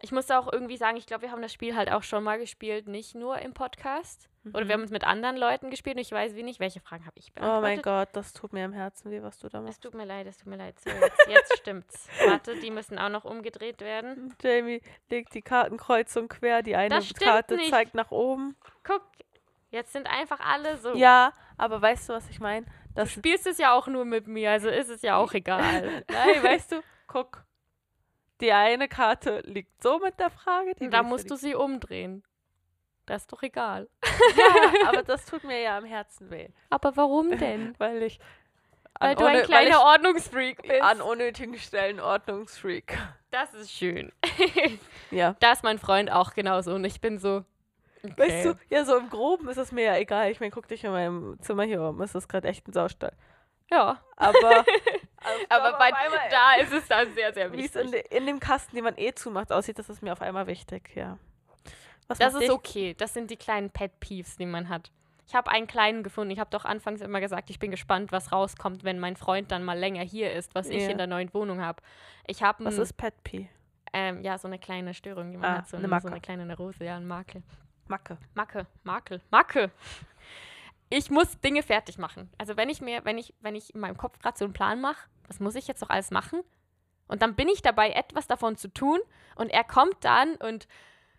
Ich 0.00 0.12
muss 0.12 0.30
auch 0.30 0.52
irgendwie 0.52 0.76
sagen, 0.76 0.96
ich 0.96 1.06
glaube, 1.06 1.22
wir 1.22 1.32
haben 1.32 1.42
das 1.42 1.52
Spiel 1.52 1.74
halt 1.74 1.90
auch 1.90 2.02
schon 2.04 2.22
mal 2.22 2.38
gespielt, 2.38 2.86
nicht 2.86 3.14
nur 3.16 3.38
im 3.40 3.52
Podcast. 3.52 4.28
Oder 4.54 4.66
wir 4.68 4.74
haben 4.74 4.82
es 4.84 4.90
mit 4.90 5.04
anderen 5.04 5.36
Leuten 5.36 5.70
gespielt 5.70 5.96
und 5.96 6.02
ich 6.02 6.12
weiß 6.12 6.34
wie 6.36 6.42
nicht, 6.42 6.60
welche 6.60 6.80
Fragen 6.80 7.04
habe 7.04 7.18
ich 7.18 7.32
beantwortet. 7.34 7.58
Oh 7.58 7.62
mein 7.62 7.82
Gott, 7.82 8.08
das 8.12 8.32
tut 8.32 8.52
mir 8.52 8.64
am 8.64 8.72
Herzen 8.72 9.10
weh, 9.10 9.20
was 9.22 9.38
du 9.40 9.48
da 9.48 9.58
Es 9.58 9.64
machst. 9.64 9.82
tut 9.82 9.94
mir 9.94 10.04
leid, 10.06 10.26
es 10.26 10.38
tut 10.38 10.46
mir 10.46 10.56
leid. 10.56 10.78
So, 10.80 10.88
jetzt, 10.90 11.26
jetzt 11.28 11.56
stimmt's. 11.58 12.08
Warte, 12.26 12.54
die 12.60 12.70
müssen 12.70 12.98
auch 12.98 13.08
noch 13.10 13.24
umgedreht 13.24 13.80
werden. 13.80 14.34
Jamie 14.40 14.80
legt 15.10 15.34
die 15.34 15.42
Kartenkreuzung 15.42 16.28
quer, 16.28 16.62
die 16.62 16.76
eine 16.76 17.00
Karte 17.18 17.56
nicht. 17.56 17.70
zeigt 17.70 17.94
nach 17.94 18.10
oben. 18.12 18.56
Guck, 18.84 19.02
jetzt 19.70 19.92
sind 19.92 20.06
einfach 20.06 20.40
alle 20.40 20.78
so. 20.78 20.94
Ja, 20.94 21.32
aber 21.58 21.82
weißt 21.82 22.08
du, 22.08 22.12
was 22.14 22.30
ich 22.30 22.40
meine? 22.40 22.64
Du 22.94 23.04
spielst 23.06 23.46
es 23.46 23.58
ja 23.58 23.74
auch 23.74 23.86
nur 23.88 24.04
mit 24.04 24.28
mir, 24.28 24.52
also 24.52 24.68
ist 24.70 24.88
es 24.88 25.02
ja 25.02 25.16
auch 25.16 25.32
egal. 25.34 26.04
Nein, 26.08 26.42
weißt 26.42 26.72
du, 26.72 26.82
guck. 27.06 27.44
Die 28.40 28.52
eine 28.52 28.88
Karte 28.88 29.40
liegt 29.44 29.82
so 29.82 29.98
mit 29.98 30.18
der 30.20 30.30
Frage, 30.30 30.74
die 30.74 30.84
Und 30.84 30.90
da 30.92 31.02
musst 31.02 31.30
du 31.30 31.36
sie 31.36 31.54
umdrehen. 31.54 32.22
Das 33.06 33.22
ist 33.22 33.32
doch 33.32 33.42
egal. 33.42 33.88
Ja, 34.36 34.88
aber 34.88 35.02
das 35.02 35.24
tut 35.24 35.42
mir 35.44 35.60
ja 35.60 35.78
am 35.78 35.84
Herzen 35.84 36.30
weh. 36.30 36.50
Aber 36.70 36.96
warum 36.96 37.30
denn? 37.38 37.74
Weil 37.78 38.02
ich. 38.02 38.20
Weil 39.00 39.14
du 39.14 39.24
ein 39.24 39.44
kleiner 39.44 39.80
Ordnungsfreak 39.80 40.62
bist. 40.62 40.82
an 40.82 41.00
unnötigen 41.00 41.56
Stellen 41.58 42.00
Ordnungsfreak. 42.00 42.98
Das 43.30 43.54
ist 43.54 43.72
schön. 43.72 44.12
Ja. 45.10 45.36
Da 45.40 45.52
ist 45.52 45.64
mein 45.64 45.78
Freund 45.78 46.12
auch 46.12 46.34
genauso 46.34 46.74
und 46.74 46.84
ich 46.84 47.00
bin 47.00 47.18
so. 47.18 47.42
Okay. 48.02 48.14
Weißt 48.18 48.44
du, 48.44 48.58
ja, 48.68 48.84
so 48.84 48.98
im 48.98 49.08
Groben 49.08 49.48
ist 49.48 49.56
es 49.56 49.72
mir 49.72 49.84
ja 49.84 49.96
egal. 49.96 50.30
Ich 50.30 50.38
meine, 50.38 50.50
guck 50.50 50.68
dich 50.68 50.84
in 50.84 50.90
meinem 50.90 51.40
Zimmer 51.40 51.62
hier 51.62 51.80
um. 51.80 52.02
Es 52.02 52.14
ist 52.14 52.28
gerade 52.28 52.46
echt 52.46 52.68
ein 52.68 52.74
Saustall. 52.74 53.16
Ja, 53.70 54.02
Aber, 54.16 54.66
aber 55.48 55.78
bei, 55.78 55.92
einmal- 55.94 56.18
da 56.30 56.54
ist 56.62 56.72
es 56.72 56.86
dann 56.88 57.12
sehr, 57.14 57.32
sehr 57.34 57.52
wie 57.52 57.64
es 57.64 57.74
wichtig. 57.74 57.84
in, 57.84 57.90
de, 57.92 58.16
in 58.18 58.26
dem 58.26 58.40
Kasten, 58.40 58.74
den 58.76 58.84
man 58.84 58.96
eh 58.96 59.12
zumacht, 59.14 59.52
aussieht, 59.52 59.78
das 59.78 59.88
ist 59.88 60.02
mir 60.02 60.12
auf 60.12 60.20
einmal 60.22 60.46
wichtig, 60.46 60.90
ja. 60.94 61.18
Was 62.08 62.18
Das 62.18 62.34
ist 62.34 62.40
dich- 62.42 62.50
okay. 62.50 62.94
Das 62.94 63.12
sind 63.14 63.30
die 63.30 63.36
kleinen 63.36 63.70
Pet 63.70 63.98
Peeves, 64.00 64.36
die 64.36 64.46
man 64.46 64.68
hat. 64.68 64.90
Ich 65.26 65.34
habe 65.34 65.50
einen 65.50 65.66
kleinen 65.66 66.02
gefunden. 66.02 66.30
Ich 66.30 66.38
habe 66.38 66.48
doch 66.48 66.64
anfangs 66.64 67.02
immer 67.02 67.20
gesagt, 67.20 67.50
ich 67.50 67.58
bin 67.58 67.70
gespannt, 67.70 68.12
was 68.12 68.32
rauskommt, 68.32 68.82
wenn 68.82 68.98
mein 68.98 69.14
Freund 69.14 69.50
dann 69.50 69.62
mal 69.62 69.78
länger 69.78 70.02
hier 70.02 70.32
ist, 70.32 70.54
was 70.54 70.68
ich 70.70 70.84
Ja. 70.84 70.88
in 70.88 70.96
der 70.96 71.06
neuen 71.06 71.32
Wohnung 71.34 71.60
habe. 71.60 71.82
Ich 72.26 72.42
habe 72.42 72.64
Was 72.64 72.78
ist 72.78 72.94
Pet 72.96 73.12
Pee? 73.24 73.50
ähm, 73.92 74.22
ja 74.22 74.38
so 74.38 74.48
eine 74.48 74.58
kleine 74.58 74.94
Störung, 74.94 75.30
die 75.30 75.36
man 75.36 75.50
Ah, 75.50 75.58
hat, 75.58 75.68
so 75.68 75.76
eine 75.76 75.86
eine, 75.90 76.00
so 76.00 76.08
eine 76.08 76.20
kleine 76.20 76.46
Neurose, 76.46 76.82
ja, 76.84 76.96
ein 76.96 77.06
Makel. 77.06 77.42
Macke. 77.88 78.16
Macke, 78.34 78.66
Makel, 78.84 79.20
Macke. 79.30 79.70
Ich 80.90 81.10
muss 81.10 81.38
Dinge 81.40 81.62
fertig 81.62 81.98
machen. 81.98 82.30
Also 82.38 82.56
wenn 82.56 82.70
ich 82.70 82.80
mir, 82.80 83.04
wenn 83.04 83.18
ich, 83.18 83.34
wenn 83.40 83.54
ich 83.54 83.74
in 83.74 83.80
meinem 83.80 83.96
Kopf 83.98 84.18
gerade 84.18 84.38
so 84.38 84.44
einen 84.46 84.54
Plan 84.54 84.80
mache, 84.80 85.08
was 85.28 85.40
muss 85.40 85.54
ich 85.54 85.66
jetzt 85.68 85.80
noch 85.80 85.90
alles 85.90 86.10
machen? 86.10 86.40
Und 87.06 87.22
dann 87.22 87.34
bin 87.34 87.48
ich 87.48 87.62
dabei, 87.62 87.90
etwas 87.90 88.26
davon 88.26 88.56
zu 88.56 88.68
tun 88.72 88.98
und 89.36 89.48
er 89.50 89.64
kommt 89.64 89.96
dann 90.04 90.34
und 90.36 90.66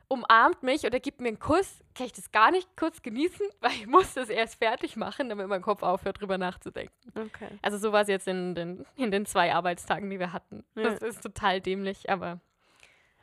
umarmt 0.07 0.63
mich 0.63 0.85
oder 0.85 0.99
gibt 0.99 1.21
mir 1.21 1.27
einen 1.29 1.39
Kuss, 1.39 1.83
kann 1.95 2.07
ich 2.07 2.13
das 2.13 2.31
gar 2.31 2.51
nicht 2.51 2.67
kurz 2.75 3.01
genießen, 3.01 3.45
weil 3.61 3.71
ich 3.71 3.87
muss 3.87 4.13
das 4.15 4.29
erst 4.29 4.55
fertig 4.55 4.95
machen, 4.97 5.29
damit 5.29 5.47
mein 5.47 5.61
Kopf 5.61 5.83
aufhört, 5.83 6.19
drüber 6.19 6.37
nachzudenken. 6.37 6.93
Okay. 7.15 7.47
Also 7.61 7.77
so 7.77 7.91
war 7.91 8.01
es 8.01 8.07
jetzt 8.07 8.27
in 8.27 8.55
den, 8.55 8.85
in 8.95 9.11
den 9.11 9.25
zwei 9.25 9.53
Arbeitstagen, 9.53 10.09
die 10.09 10.19
wir 10.19 10.33
hatten. 10.33 10.63
Ja. 10.75 10.83
Das 10.83 10.99
ist 11.01 11.21
total 11.21 11.61
dämlich, 11.61 12.09
aber 12.09 12.39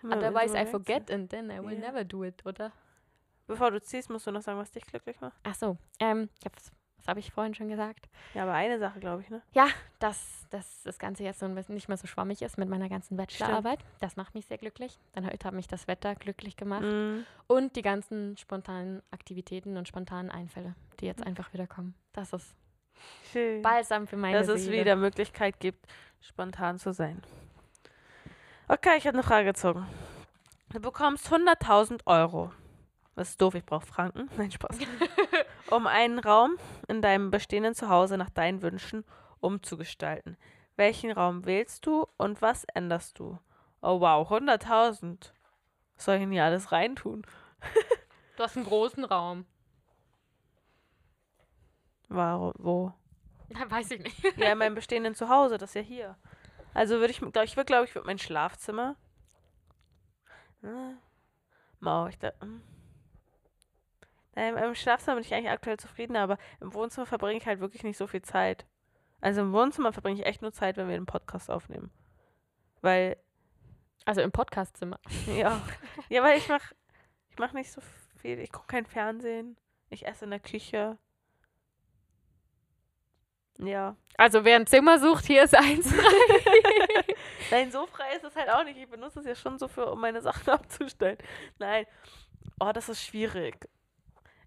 otherwise 0.04 0.56
I 0.56 0.64
forget 0.66 1.10
and 1.10 1.28
then 1.30 1.50
I 1.50 1.58
will 1.60 1.72
Ja. 1.74 1.90
never 1.90 2.04
do 2.04 2.24
it, 2.24 2.44
oder? 2.46 2.72
Bevor 3.48 3.70
du 3.70 3.80
ziehst, 3.80 4.10
musst 4.10 4.26
du 4.26 4.32
noch 4.32 4.42
sagen, 4.42 4.58
was 4.58 4.70
dich 4.72 4.84
glücklich 4.86 5.20
macht. 5.20 5.38
Ach 5.44 5.54
so, 5.54 5.76
ähm, 6.00 6.28
ich 6.40 6.44
hab's, 6.46 6.72
was 6.98 7.08
habe 7.08 7.20
ich 7.20 7.30
vorhin 7.30 7.54
schon 7.54 7.68
gesagt? 7.68 8.08
Ja, 8.34 8.42
aber 8.42 8.54
eine 8.54 8.78
Sache, 8.78 8.98
glaube 9.00 9.22
ich, 9.22 9.30
ne? 9.30 9.42
Ja, 9.52 9.68
dass, 9.98 10.46
dass 10.50 10.82
das 10.82 10.98
Ganze 10.98 11.22
jetzt 11.24 11.38
so 11.38 11.46
ein 11.46 11.54
bisschen 11.54 11.74
nicht 11.74 11.88
mehr 11.88 11.96
so 11.96 12.06
schwammig 12.06 12.42
ist 12.42 12.58
mit 12.58 12.68
meiner 12.68 12.88
ganzen 12.88 13.16
Bachelorarbeit. 13.16 13.80
Das 14.00 14.16
macht 14.16 14.34
mich 14.34 14.46
sehr 14.46 14.58
glücklich. 14.58 14.98
Dann 15.12 15.26
heute 15.26 15.46
hat 15.46 15.54
mich 15.54 15.68
das 15.68 15.86
Wetter 15.88 16.14
glücklich 16.14 16.56
gemacht. 16.56 16.82
Mhm. 16.82 17.24
Und 17.46 17.76
die 17.76 17.82
ganzen 17.82 18.36
spontanen 18.36 19.02
Aktivitäten 19.10 19.76
und 19.76 19.86
spontanen 19.86 20.30
Einfälle, 20.30 20.74
die 21.00 21.06
jetzt 21.06 21.24
einfach 21.24 21.52
wieder 21.52 21.66
kommen. 21.66 21.94
Das 22.12 22.32
ist 22.32 22.54
Schön. 23.32 23.62
balsam 23.62 24.06
für 24.06 24.16
meine 24.16 24.38
Dass 24.38 24.48
es 24.48 24.64
Seele. 24.64 24.80
wieder 24.80 24.96
Möglichkeit 24.96 25.60
gibt, 25.60 25.86
spontan 26.20 26.78
zu 26.78 26.92
sein. 26.92 27.22
Okay, 28.68 28.96
ich 28.98 29.06
habe 29.06 29.16
eine 29.16 29.22
Frage 29.22 29.46
gezogen. 29.46 29.86
Du 30.72 30.80
bekommst 30.80 31.32
100.000 31.32 32.00
Euro. 32.06 32.52
Das 33.14 33.30
ist 33.30 33.40
doof, 33.40 33.54
ich 33.54 33.64
brauche 33.64 33.86
Franken. 33.86 34.28
Nein, 34.36 34.50
Spaß. 34.50 34.76
um 35.70 35.86
einen 35.86 36.18
Raum 36.18 36.56
in 36.88 37.02
deinem 37.02 37.30
bestehenden 37.30 37.74
Zuhause 37.74 38.16
nach 38.16 38.30
deinen 38.30 38.62
Wünschen 38.62 39.04
umzugestalten. 39.40 40.36
Welchen 40.76 41.10
Raum 41.10 41.46
wählst 41.46 41.86
du 41.86 42.06
und 42.16 42.42
was 42.42 42.64
änderst 42.74 43.18
du? 43.18 43.38
Oh 43.82 44.00
wow, 44.00 44.30
100.000. 44.30 45.32
Was 45.96 46.04
soll 46.04 46.16
ich 46.16 46.22
denn 46.22 46.32
hier 46.32 46.44
alles 46.44 46.72
reintun? 46.72 47.26
Du 48.36 48.42
hast 48.42 48.56
einen 48.56 48.66
großen 48.66 49.04
Raum. 49.04 49.46
Warum, 52.08 52.52
wo? 52.58 52.92
Ja, 53.48 53.70
weiß 53.70 53.92
ich 53.92 54.02
nicht. 54.02 54.38
Ja, 54.38 54.52
in 54.52 54.58
meinem 54.58 54.74
bestehenden 54.76 55.14
Zuhause, 55.14 55.56
das 55.58 55.70
ist 55.70 55.74
ja 55.74 55.80
hier. 55.82 56.16
Also 56.74 56.96
würde 56.98 57.10
ich, 57.10 57.20
glaube 57.20 57.44
ich, 57.44 57.56
würde, 57.56 57.66
glaube 57.66 57.84
ich, 57.86 57.94
würde 57.94 58.06
mein 58.06 58.18
Schlafzimmer. 58.18 58.96
Äh, 60.62 60.94
Mau, 61.80 62.06
ich 62.06 62.18
da. 62.18 62.32
hm. 62.40 62.62
Nein, 64.36 64.54
im 64.58 64.74
Schlafzimmer 64.74 65.16
bin 65.16 65.24
ich 65.24 65.32
eigentlich 65.32 65.50
aktuell 65.50 65.78
zufrieden, 65.78 66.14
aber 66.14 66.36
im 66.60 66.74
Wohnzimmer 66.74 67.06
verbringe 67.06 67.38
ich 67.38 67.46
halt 67.46 67.60
wirklich 67.60 67.82
nicht 67.82 67.96
so 67.96 68.06
viel 68.06 68.20
Zeit. 68.20 68.66
Also 69.22 69.40
im 69.40 69.52
Wohnzimmer 69.52 69.94
verbringe 69.94 70.20
ich 70.20 70.26
echt 70.26 70.42
nur 70.42 70.52
Zeit, 70.52 70.76
wenn 70.76 70.88
wir 70.88 70.94
einen 70.94 71.06
Podcast 71.06 71.50
aufnehmen. 71.50 71.90
Weil, 72.82 73.16
Also 74.04 74.20
im 74.20 74.32
Podcastzimmer. 74.32 75.00
ja. 75.26 75.62
ja, 76.10 76.22
weil 76.22 76.36
ich 76.36 76.48
mach, 76.48 76.72
ich 77.30 77.38
mach 77.38 77.54
nicht 77.54 77.72
so 77.72 77.80
viel. 78.18 78.38
Ich 78.38 78.52
gucke 78.52 78.66
kein 78.66 78.84
Fernsehen. 78.84 79.56
Ich 79.88 80.06
esse 80.06 80.26
in 80.26 80.30
der 80.30 80.40
Küche. 80.40 80.98
Ja. 83.58 83.96
Also 84.18 84.44
wer 84.44 84.56
ein 84.56 84.66
Zimmer 84.66 84.98
sucht, 84.98 85.24
hier 85.24 85.44
ist 85.44 85.54
eins 85.54 85.90
frei. 85.90 87.14
Nein, 87.50 87.72
so 87.72 87.86
frei 87.86 88.14
ist 88.16 88.24
es 88.24 88.36
halt 88.36 88.50
auch 88.50 88.64
nicht. 88.64 88.76
Ich 88.78 88.88
benutze 88.88 89.20
es 89.20 89.26
ja 89.26 89.34
schon 89.34 89.58
so 89.58 89.66
für, 89.66 89.90
um 89.90 90.00
meine 90.00 90.20
Sachen 90.20 90.50
abzustellen. 90.52 91.16
Nein. 91.58 91.86
Oh, 92.60 92.72
das 92.72 92.90
ist 92.90 93.02
schwierig. 93.02 93.66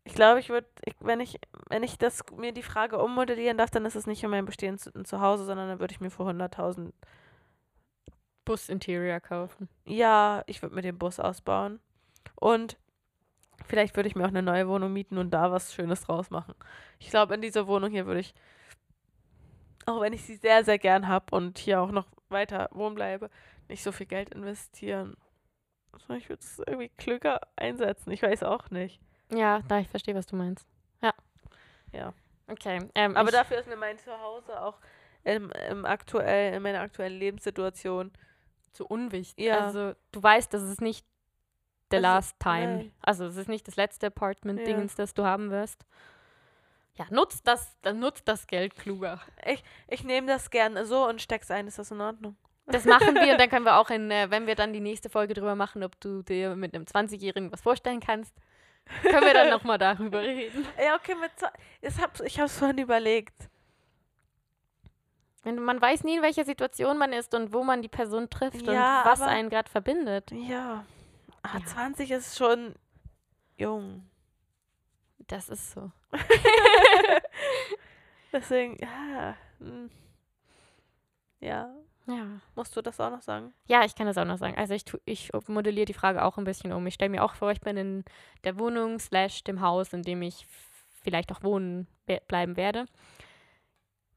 Ich 0.09 0.15
glaube, 0.15 0.39
ich 0.39 0.49
würde, 0.49 0.67
wenn 1.01 1.19
ich, 1.19 1.39
wenn 1.69 1.83
ich 1.83 1.99
das 1.99 2.23
mir 2.35 2.51
die 2.51 2.63
Frage 2.63 2.97
ummodellieren 2.97 3.59
darf, 3.59 3.69
dann 3.69 3.85
ist 3.85 3.93
es 3.93 4.07
nicht 4.07 4.25
um 4.25 4.31
mein 4.31 4.45
Bestehen 4.45 4.79
zu, 4.79 4.91
zu 5.03 5.21
Hause, 5.21 5.45
sondern 5.45 5.69
dann 5.69 5.79
würde 5.79 5.93
ich 5.93 5.99
mir 5.99 6.09
für 6.09 6.23
100.000 6.23 6.91
Bus-Interior 8.43 9.19
kaufen. 9.19 9.69
Ja, 9.85 10.41
ich 10.47 10.63
würde 10.63 10.73
mir 10.73 10.81
den 10.81 10.97
Bus 10.97 11.19
ausbauen. 11.19 11.79
Und 12.33 12.79
vielleicht 13.67 13.95
würde 13.95 14.09
ich 14.09 14.15
mir 14.15 14.23
auch 14.23 14.29
eine 14.29 14.41
neue 14.41 14.67
Wohnung 14.67 14.91
mieten 14.91 15.19
und 15.19 15.29
da 15.29 15.51
was 15.51 15.75
Schönes 15.75 16.01
draus 16.01 16.31
machen. 16.31 16.55
Ich 16.97 17.11
glaube, 17.11 17.35
in 17.35 17.41
dieser 17.41 17.67
Wohnung 17.67 17.91
hier 17.91 18.07
würde 18.07 18.21
ich, 18.21 18.33
auch 19.85 20.01
wenn 20.01 20.13
ich 20.13 20.23
sie 20.23 20.37
sehr, 20.37 20.65
sehr 20.65 20.79
gern 20.79 21.07
habe 21.07 21.35
und 21.35 21.59
hier 21.59 21.81
auch 21.81 21.91
noch 21.91 22.07
weiter 22.29 22.67
wohnen 22.71 22.95
bleibe, 22.95 23.29
nicht 23.67 23.83
so 23.83 23.91
viel 23.91 24.07
Geld 24.07 24.33
investieren. 24.33 25.17
Ich 26.17 26.29
würde 26.29 26.41
es 26.41 26.57
irgendwie 26.65 26.89
klüger 26.97 27.41
einsetzen. 27.55 28.09
Ich 28.09 28.23
weiß 28.23 28.41
auch 28.41 28.71
nicht. 28.71 28.99
Ja, 29.31 29.61
da 29.67 29.79
ich 29.79 29.87
verstehe, 29.87 30.15
was 30.15 30.25
du 30.27 30.35
meinst. 30.35 30.67
Ja. 31.01 31.13
Ja. 31.91 32.13
Okay. 32.47 32.79
Ähm, 32.95 33.15
Aber 33.15 33.29
ich, 33.29 33.35
dafür 33.35 33.59
ist 33.59 33.67
mir 33.67 33.75
mein 33.75 33.97
Zuhause 33.99 34.59
auch 34.61 34.79
im, 35.23 35.51
im 35.69 35.85
aktuell, 35.85 36.55
in 36.55 36.63
meiner 36.63 36.81
aktuellen 36.81 37.17
Lebenssituation. 37.19 38.11
zu 38.73 38.85
unwichtig. 38.85 39.45
Ja. 39.45 39.59
Also 39.65 39.93
du 40.11 40.23
weißt, 40.23 40.53
das 40.53 40.63
ist 40.63 40.81
nicht 40.81 41.05
the 41.91 41.97
Also, 41.97 42.07
last 42.07 42.39
time. 42.39 42.75
nein. 42.77 42.91
Also 43.01 43.25
es 43.25 43.35
ist 43.35 43.49
nicht 43.49 43.67
das 43.67 43.75
letzte 43.75 44.07
Ja. 44.07 44.11
Apartment-Dingens, 44.11 44.95
das 44.95 45.13
du 45.13 45.25
haben 45.25 45.49
wirst. 45.51 45.85
Ja, 46.95 47.05
nutzt 47.11 47.47
das, 47.47 47.77
dann 47.81 47.99
nutzt 47.99 48.27
das 48.27 48.45
Geld 48.47 48.75
kluger. 48.75 49.21
Ich 49.87 50.03
nehme 50.03 50.27
das 50.27 50.49
gerne 50.49 50.85
so 50.85 51.07
und 51.07 51.21
steck's 51.21 51.49
ein. 51.49 51.67
Ist 51.67 51.79
das 51.79 51.91
in 51.91 52.01
Ordnung? 52.01 52.35
Das 52.65 52.85
machen 52.85 53.15
wir 53.15 53.31
und 53.31 53.37
dann 53.39 53.49
können 53.49 53.65
wir 53.65 53.77
auch 53.77 53.89
in, 53.89 54.11
äh, 54.11 54.29
wenn 54.29 54.47
wir 54.47 54.55
dann 54.55 54.73
die 54.73 54.79
nächste 54.81 55.09
Folge 55.09 55.33
drüber 55.33 55.55
machen, 55.55 55.83
ob 55.83 55.99
du 56.01 56.21
dir 56.23 56.55
mit 56.55 56.75
einem 56.75 56.83
20-Jährigen 56.85 57.51
was 57.51 57.61
vorstellen 57.61 57.99
kannst, 58.01 58.35
können 59.03 59.25
wir 59.25 59.33
dann 59.33 59.49
nochmal 59.49 59.77
darüber 59.77 60.21
reden. 60.21 60.65
Ja, 60.83 60.95
okay, 60.95 61.15
mit 61.15 61.31
so, 61.39 61.45
ich 61.81 62.01
hab's, 62.01 62.19
ich 62.21 62.39
hab's 62.39 62.57
vorhin 62.57 62.77
überlegt. 62.79 63.49
Man 65.45 65.81
weiß 65.81 66.03
nie, 66.03 66.17
in 66.17 66.21
welcher 66.21 66.43
Situation 66.43 66.97
man 66.97 67.13
ist 67.13 67.33
und 67.33 67.53
wo 67.53 67.63
man 67.63 67.81
die 67.81 67.87
Person 67.87 68.29
trifft 68.29 68.61
Ja, 68.67 69.01
und 69.01 69.05
was 69.09 69.21
aber- 69.21 69.31
einen 69.31 69.49
gerade 69.49 69.69
verbindet. 69.69 70.31
Ja. 70.31 70.85
Ah, 71.41 71.57
Ja. 71.59 71.65
20 71.65 72.11
ist 72.11 72.37
schon 72.37 72.75
jung. 73.57 74.05
Das 75.27 75.47
ist 75.49 75.71
so. 75.71 75.91
Deswegen, 78.33 78.77
ja. 78.81 79.35
hm. 79.59 79.89
Ja. 81.39 81.73
Ja. 82.07 82.25
Musst 82.55 82.75
du 82.75 82.81
das 82.81 82.99
auch 82.99 83.11
noch 83.11 83.21
sagen? 83.21 83.53
Ja, 83.67 83.83
ich 83.85 83.93
kann 83.95 84.07
das 84.07 84.17
auch 84.17 84.25
noch 84.25 84.37
sagen. 84.37 84.57
Also 84.57 84.73
ich, 84.73 84.83
tu, 84.85 84.97
ich 85.05 85.29
modelliere 85.47 85.85
die 85.85 85.93
Frage 85.93 86.23
auch 86.23 86.37
ein 86.37 86.43
bisschen 86.43 86.71
um. 86.73 86.85
Ich 86.87 86.95
stelle 86.95 87.09
mir 87.09 87.23
auch 87.23 87.35
vor, 87.35 87.51
ich 87.51 87.61
bin 87.61 87.77
in 87.77 88.05
der 88.43 88.57
Wohnung 88.57 88.99
slash 88.99 89.43
dem 89.43 89.61
Haus, 89.61 89.93
in 89.93 90.01
dem 90.01 90.21
ich 90.23 90.47
vielleicht 91.03 91.31
auch 91.31 91.43
wohnen 91.43 91.87
be- 92.07 92.21
bleiben 92.27 92.57
werde. 92.57 92.85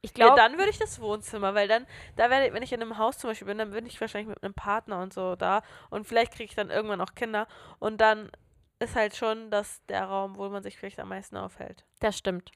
Ich 0.00 0.10
Ja, 0.16 0.26
glaube, 0.26 0.36
dann 0.36 0.58
würde 0.58 0.70
ich 0.70 0.78
das 0.78 1.00
Wohnzimmer, 1.00 1.54
weil 1.54 1.68
dann, 1.68 1.86
da 2.16 2.28
werde 2.28 2.48
ich, 2.48 2.52
wenn 2.52 2.62
ich 2.62 2.72
in 2.72 2.82
einem 2.82 2.98
Haus 2.98 3.18
zum 3.18 3.30
Beispiel 3.30 3.46
bin, 3.46 3.58
dann 3.58 3.70
bin 3.70 3.86
ich 3.86 4.00
wahrscheinlich 4.00 4.28
mit 4.28 4.42
einem 4.42 4.54
Partner 4.54 5.00
und 5.00 5.12
so 5.12 5.36
da. 5.36 5.62
Und 5.90 6.06
vielleicht 6.08 6.32
kriege 6.32 6.44
ich 6.50 6.56
dann 6.56 6.70
irgendwann 6.70 7.00
auch 7.00 7.14
Kinder. 7.14 7.46
Und 7.78 8.00
dann 8.00 8.30
ist 8.80 8.96
halt 8.96 9.14
schon 9.14 9.50
das 9.50 9.84
der 9.86 10.04
Raum, 10.06 10.36
wo 10.36 10.48
man 10.48 10.62
sich 10.64 10.76
vielleicht 10.76 10.98
am 10.98 11.08
meisten 11.10 11.36
aufhält. 11.36 11.84
das 12.00 12.18
stimmt. 12.18 12.50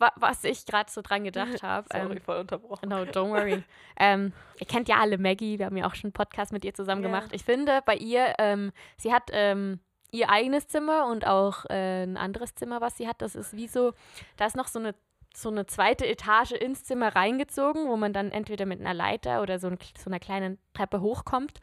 Wa 0.00 0.10
was 0.16 0.42
ich 0.44 0.66
gerade 0.66 0.90
so 0.90 1.02
dran 1.02 1.22
gedacht 1.22 1.62
habe. 1.62 1.86
Sorry, 1.92 2.16
ähm, 2.16 2.20
voll 2.20 2.38
unterbrochen. 2.38 2.88
No, 2.88 3.02
don't 3.02 3.30
worry. 3.30 3.62
ähm, 3.98 4.32
ihr 4.58 4.66
kennt 4.66 4.88
ja 4.88 4.96
alle 4.98 5.18
Maggie, 5.18 5.58
wir 5.58 5.66
haben 5.66 5.76
ja 5.76 5.86
auch 5.86 5.94
schon 5.94 6.08
einen 6.08 6.12
Podcast 6.14 6.52
mit 6.52 6.64
ihr 6.64 6.74
zusammen 6.74 7.02
Ja. 7.02 7.08
gemacht. 7.08 7.30
Ich 7.32 7.44
finde, 7.44 7.80
bei 7.86 7.94
ihr, 7.96 8.34
ähm, 8.38 8.72
sie 8.96 9.12
hat 9.12 9.30
ähm, 9.32 9.78
ihr 10.10 10.28
eigenes 10.30 10.66
Zimmer 10.66 11.06
und 11.06 11.26
auch 11.26 11.66
äh, 11.66 12.02
ein 12.02 12.16
anderes 12.16 12.54
Zimmer, 12.56 12.80
was 12.80 12.96
sie 12.96 13.06
hat. 13.06 13.22
Das 13.22 13.34
ist 13.36 13.54
wie 13.54 13.68
so, 13.68 13.92
da 14.38 14.46
ist 14.46 14.56
noch 14.56 14.66
so 14.68 14.78
eine, 14.80 14.94
so 15.36 15.50
eine 15.50 15.66
zweite 15.66 16.06
Etage 16.06 16.52
ins 16.52 16.82
Zimmer 16.82 17.14
reingezogen, 17.14 17.86
wo 17.86 17.96
man 17.96 18.12
dann 18.12 18.32
entweder 18.32 18.66
mit 18.66 18.80
einer 18.80 18.94
Leiter 18.94 19.42
oder 19.42 19.58
so, 19.60 19.68
ein, 19.68 19.78
so 19.96 20.10
einer 20.10 20.18
kleinen 20.18 20.58
Treppe 20.74 21.00
hochkommt. 21.00 21.60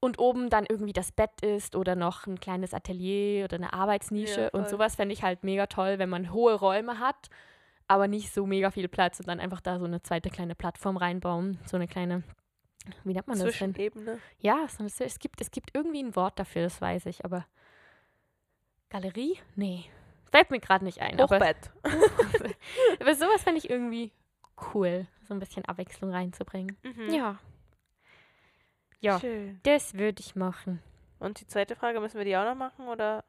Und 0.00 0.20
oben 0.20 0.48
dann 0.48 0.64
irgendwie 0.68 0.92
das 0.92 1.10
Bett 1.10 1.40
ist 1.42 1.74
oder 1.74 1.96
noch 1.96 2.26
ein 2.26 2.38
kleines 2.38 2.72
Atelier 2.72 3.44
oder 3.44 3.56
eine 3.56 3.72
Arbeitsnische. 3.72 4.42
Ja, 4.42 4.48
und 4.50 4.68
sowas 4.68 4.94
fände 4.94 5.12
ich 5.12 5.24
halt 5.24 5.42
mega 5.42 5.66
toll, 5.66 5.98
wenn 5.98 6.08
man 6.08 6.32
hohe 6.32 6.54
Räume 6.54 7.00
hat 7.00 7.30
aber 7.88 8.06
nicht 8.06 8.32
so 8.32 8.46
mega 8.46 8.70
viel 8.70 8.86
Platz 8.86 9.18
und 9.18 9.26
dann 9.26 9.40
einfach 9.40 9.62
da 9.62 9.78
so 9.78 9.86
eine 9.86 10.02
zweite 10.02 10.28
kleine 10.30 10.54
Plattform 10.54 10.98
reinbauen. 10.98 11.58
So 11.66 11.76
eine 11.76 11.88
kleine, 11.88 12.22
wie 13.02 13.14
nennt 13.14 13.26
man 13.26 13.38
das 13.38 13.58
denn? 13.58 13.74
Zwischenebene. 13.74 14.18
Ja, 14.40 14.66
es, 14.66 15.18
gibt, 15.18 15.40
es 15.40 15.50
gibt 15.50 15.70
irgendwie 15.74 16.02
ein 16.02 16.14
Wort 16.14 16.38
dafür, 16.38 16.62
das 16.62 16.80
weiß 16.80 17.06
ich, 17.06 17.24
aber 17.24 17.46
Galerie? 18.90 19.38
Nee. 19.56 19.86
Fällt 20.30 20.50
mir 20.50 20.60
gerade 20.60 20.84
nicht 20.84 21.00
ein. 21.00 21.18
Aber, 21.18 21.36
Hochbett. 21.36 21.70
aber 23.00 23.14
sowas 23.14 23.42
fände 23.42 23.58
ich 23.58 23.70
irgendwie 23.70 24.12
cool, 24.74 25.06
so 25.26 25.32
ein 25.32 25.40
bisschen 25.40 25.64
Abwechslung 25.64 26.10
reinzubringen. 26.10 26.76
Mhm. 26.82 27.10
Ja. 27.10 27.38
Ja, 29.00 29.20
Schön. 29.20 29.60
das 29.62 29.94
würde 29.94 30.20
ich 30.20 30.34
machen. 30.34 30.82
Und 31.18 31.40
die 31.40 31.46
zweite 31.46 31.76
Frage, 31.76 32.00
müssen 32.00 32.18
wir 32.18 32.24
die 32.24 32.36
auch 32.36 32.44
noch 32.44 32.54
machen 32.54 32.86
oder? 32.88 33.24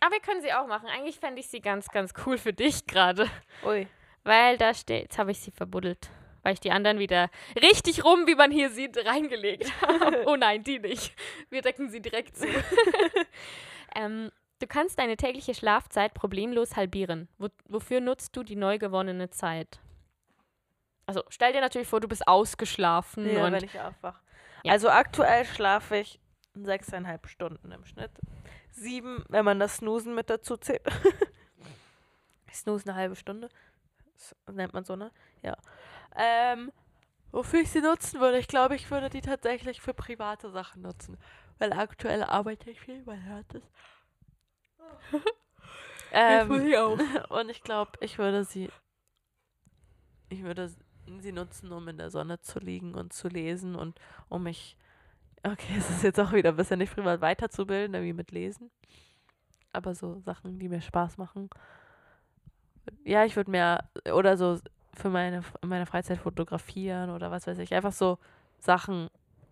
Aber 0.00 0.12
wir 0.12 0.20
können 0.20 0.40
sie 0.42 0.52
auch 0.52 0.66
machen. 0.66 0.88
Eigentlich 0.88 1.18
fände 1.18 1.40
ich 1.40 1.48
sie 1.48 1.60
ganz, 1.60 1.88
ganz 1.88 2.12
cool 2.26 2.38
für 2.38 2.52
dich 2.52 2.86
gerade. 2.86 3.28
Ui. 3.64 3.86
Weil 4.24 4.56
da 4.58 4.74
steht, 4.74 5.02
jetzt 5.02 5.18
habe 5.18 5.30
ich 5.30 5.40
sie 5.40 5.50
verbuddelt. 5.50 6.10
Weil 6.42 6.54
ich 6.54 6.60
die 6.60 6.70
anderen 6.70 6.98
wieder 6.98 7.28
richtig 7.60 8.02
rum, 8.04 8.26
wie 8.26 8.34
man 8.34 8.50
hier 8.50 8.70
sieht, 8.70 8.96
reingelegt 9.06 9.70
habe. 9.82 10.22
oh 10.26 10.36
nein, 10.36 10.62
die 10.64 10.78
nicht. 10.78 11.14
Wir 11.50 11.60
decken 11.60 11.90
sie 11.90 12.00
direkt 12.00 12.36
zu. 12.36 12.46
ähm, 13.94 14.30
du 14.60 14.66
kannst 14.66 14.98
deine 14.98 15.16
tägliche 15.18 15.54
Schlafzeit 15.54 16.14
problemlos 16.14 16.76
halbieren. 16.76 17.28
Wo, 17.38 17.48
wofür 17.68 18.00
nutzt 18.00 18.36
du 18.36 18.42
die 18.42 18.56
neu 18.56 18.78
gewonnene 18.78 19.28
Zeit? 19.30 19.80
Also 21.04 21.24
stell 21.28 21.52
dir 21.52 21.60
natürlich 21.60 21.88
vor, 21.88 22.00
du 22.00 22.08
bist 22.08 22.26
ausgeschlafen 22.28 23.34
Ja, 23.34 23.44
und 23.46 23.52
wenn 23.52 23.64
ich 23.64 23.78
aufwache. 23.78 24.18
Ja. 24.64 24.72
Also 24.72 24.88
aktuell 24.88 25.44
schlafe 25.44 25.98
ich 25.98 26.20
sechseinhalb 26.54 27.28
Stunden 27.28 27.72
im 27.72 27.84
Schnitt. 27.84 28.10
Sieben, 28.70 29.24
wenn 29.28 29.44
man 29.44 29.58
das 29.58 29.76
Snoosen 29.76 30.14
mit 30.14 30.30
dazu 30.30 30.56
zählt. 30.56 30.82
ich 32.48 32.56
snooze 32.56 32.86
eine 32.88 32.96
halbe 32.96 33.16
Stunde. 33.16 33.48
Das 34.14 34.36
nennt 34.54 34.72
man 34.72 34.84
so, 34.84 34.96
ne? 34.96 35.10
Ja. 35.42 35.56
Ähm, 36.16 36.72
wofür 37.32 37.60
ich 37.60 37.70
sie 37.70 37.80
nutzen 37.80 38.20
würde, 38.20 38.38
ich 38.38 38.48
glaube, 38.48 38.74
ich 38.74 38.90
würde 38.90 39.10
die 39.10 39.20
tatsächlich 39.20 39.80
für 39.80 39.94
private 39.94 40.50
Sachen 40.50 40.82
nutzen. 40.82 41.16
Weil 41.58 41.72
aktuell 41.72 42.22
arbeite 42.22 42.70
ich 42.70 42.80
viel, 42.80 43.02
man 43.04 43.22
hört 43.24 43.54
es. 43.54 43.62
ähm, 46.12 46.66
ich 46.66 46.76
auch. 46.76 46.98
und 47.30 47.48
ich 47.50 47.62
glaube, 47.62 47.92
ich 48.00 48.18
würde 48.18 48.44
sie. 48.44 48.70
Ich 50.28 50.42
würde 50.42 50.70
sie 51.18 51.32
nutzen, 51.32 51.72
um 51.72 51.88
in 51.88 51.98
der 51.98 52.10
Sonne 52.10 52.40
zu 52.40 52.60
liegen 52.60 52.94
und 52.94 53.12
zu 53.12 53.26
lesen 53.26 53.74
und 53.74 53.98
um 54.28 54.44
mich. 54.44 54.76
Okay, 55.42 55.74
es 55.78 55.90
ist 55.90 56.04
jetzt 56.04 56.20
auch 56.20 56.32
wieder 56.32 56.50
ein 56.50 56.56
bisschen 56.56 56.78
nicht 56.78 56.94
privat 56.94 57.20
weiterzubilden, 57.20 57.94
irgendwie 57.94 58.12
mit 58.12 58.30
Lesen. 58.30 58.70
Aber 59.72 59.94
so 59.94 60.20
Sachen, 60.20 60.58
die 60.58 60.68
mir 60.68 60.80
Spaß 60.80 61.16
machen. 61.16 61.50
Ja, 63.04 63.24
ich 63.24 63.34
würde 63.34 63.50
mehr. 63.50 63.88
Oder 64.12 64.36
so 64.36 64.58
für 64.94 65.10
meine, 65.10 65.42
in 65.62 65.86
Freizeit 65.86 66.18
fotografieren 66.18 67.10
oder 67.10 67.30
was 67.30 67.46
weiß 67.46 67.58
ich. 67.58 67.74
Einfach 67.74 67.92
so 67.92 68.18
Sachen, 68.58 69.08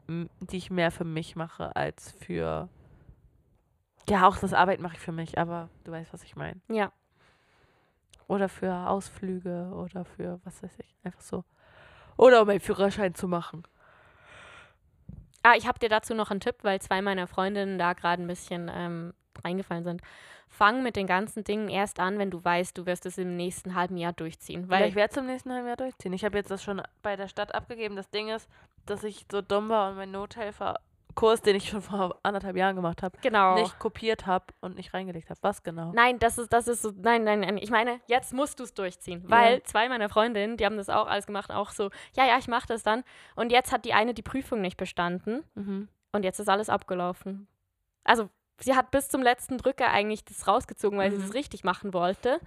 die 0.09 0.57
ich 0.57 0.71
mehr 0.71 0.91
für 0.91 1.05
mich 1.05 1.37
mache 1.37 1.75
als 1.77 2.13
für. 2.13 2.69
Ja, 4.09 4.27
auch 4.27 4.39
das 4.39 4.55
Arbeit 4.55 4.81
mache 4.81 4.95
ich 4.95 5.01
für 5.01 5.13
mich, 5.13 5.39
aber 5.39 5.69
du 5.85 5.93
weißt, 5.93 6.13
was 6.13 6.23
ich 6.23 6.35
meine. 6.35 6.61
Ja. 6.69 6.93
Oder 8.29 8.49
für 8.49 8.73
Ausflüge 8.73 9.73
oder 9.75 10.05
für 10.05 10.41
was 10.45 10.63
weiß 10.63 10.79
ich. 10.79 10.97
Einfach 11.03 11.21
so. 11.21 11.45
Oder 12.17 12.43
um 12.43 12.49
einen 12.49 12.61
Führerschein 12.61 13.15
zu 13.15 13.27
machen. 13.27 13.65
Ah, 15.43 15.55
ich 15.57 15.67
habe 15.67 15.79
dir 15.79 15.89
dazu 15.89 16.15
noch 16.15 16.31
einen 16.31 16.41
Tipp, 16.41 16.57
weil 16.63 16.81
zwei 16.81 17.01
meiner 17.01 17.27
Freundinnen 17.27 17.79
da 17.79 17.95
gerade 17.95 18.23
ein 18.23 18.27
bisschen 18.27 18.71
ähm, 18.73 19.15
reingefallen 19.45 19.85
sind. 19.85 20.03
Fang 20.49 20.83
mit 20.83 20.97
den 20.97 21.07
ganzen 21.07 21.45
Dingen 21.45 21.69
erst 21.69 22.01
an, 22.01 22.19
wenn 22.19 22.31
du 22.31 22.43
weißt, 22.43 22.77
du 22.77 22.87
wirst 22.87 23.07
es 23.07 23.19
im 23.19 23.37
nächsten 23.37 23.75
halben 23.75 23.97
Jahr 23.97 24.13
durchziehen. 24.13 24.69
Weil 24.69 24.83
Weil 24.83 24.89
ich 24.89 24.95
werde 24.95 25.15
zum 25.15 25.27
nächsten 25.27 25.53
halben 25.53 25.67
Jahr 25.67 25.77
durchziehen. 25.77 26.13
Ich 26.13 26.25
habe 26.25 26.37
jetzt 26.37 26.51
das 26.51 26.63
schon 26.63 26.83
bei 27.03 27.17
der 27.17 27.29
Stadt 27.29 27.55
abgegeben. 27.55 27.97
Das 27.97 28.11
Ding 28.11 28.29
ist, 28.29 28.49
dass 28.85 29.05
ich 29.05 29.27
so 29.31 29.41
dumm 29.43 29.69
war 29.69 29.91
und 29.91 29.97
meinen 29.97 30.13
Nothelferkurs, 31.21 31.43
den 31.43 31.57
ich 31.57 31.69
schon 31.69 31.83
vor 31.83 32.19
anderthalb 32.23 32.57
Jahren 32.57 32.77
gemacht 32.77 33.03
habe, 33.03 33.19
genau. 33.21 33.55
nicht 33.55 33.79
kopiert 33.79 34.27
habe 34.27 34.47
und 34.61 34.77
nicht 34.77 34.95
reingelegt 34.95 35.31
habe. 35.31 35.39
Was 35.43 35.63
genau? 35.63 35.93
Nein, 35.95 36.19
das 36.19 36.39
ist, 36.39 36.53
das 36.53 36.69
ist 36.69 36.83
so, 36.83 36.93
nein, 36.97 37.25
nein, 37.25 37.41
nein. 37.41 37.59
Ich 37.59 37.71
meine, 37.71 38.01
jetzt 38.07 38.33
musst 38.33 38.59
du 38.61 38.65
es 38.65 38.75
durchziehen. 38.75 39.25
Weil 39.27 39.63
zwei 39.65 39.89
meiner 39.89 40.09
Freundinnen, 40.09 40.57
die 40.57 40.65
haben 40.65 40.77
das 40.77 40.89
auch 40.89 41.07
alles 41.07 41.27
gemacht, 41.27 41.51
auch 41.51 41.71
so, 41.71 41.91
ja, 42.17 42.27
ja, 42.27 42.39
ich 42.39 42.49
mache 42.49 42.67
das 42.69 42.83
dann. 42.83 43.05
Und 43.37 43.53
jetzt 43.53 43.73
hat 43.73 43.85
die 43.85 43.93
eine 43.95 44.15
die 44.15 44.23
Prüfung 44.23 44.61
nicht 44.61 44.77
bestanden 44.77 45.45
Mhm. 45.55 45.89
und 46.13 46.25
jetzt 46.25 46.39
ist 46.41 46.49
alles 46.49 46.69
abgelaufen. 46.69 47.47
Also, 48.05 48.29
sie 48.61 48.75
hat 48.75 48.91
bis 48.91 49.09
zum 49.09 49.23
letzten 49.23 49.59
Drücker 49.59 49.89
eigentlich 49.91 50.25
das 50.25 50.49
rausgezogen, 50.49 50.99
weil 50.99 51.11
sie 51.11 51.19
Mhm. 51.19 51.23
das 51.23 51.35
richtig 51.35 51.65
machen 51.65 51.93
wollte. 51.93 52.41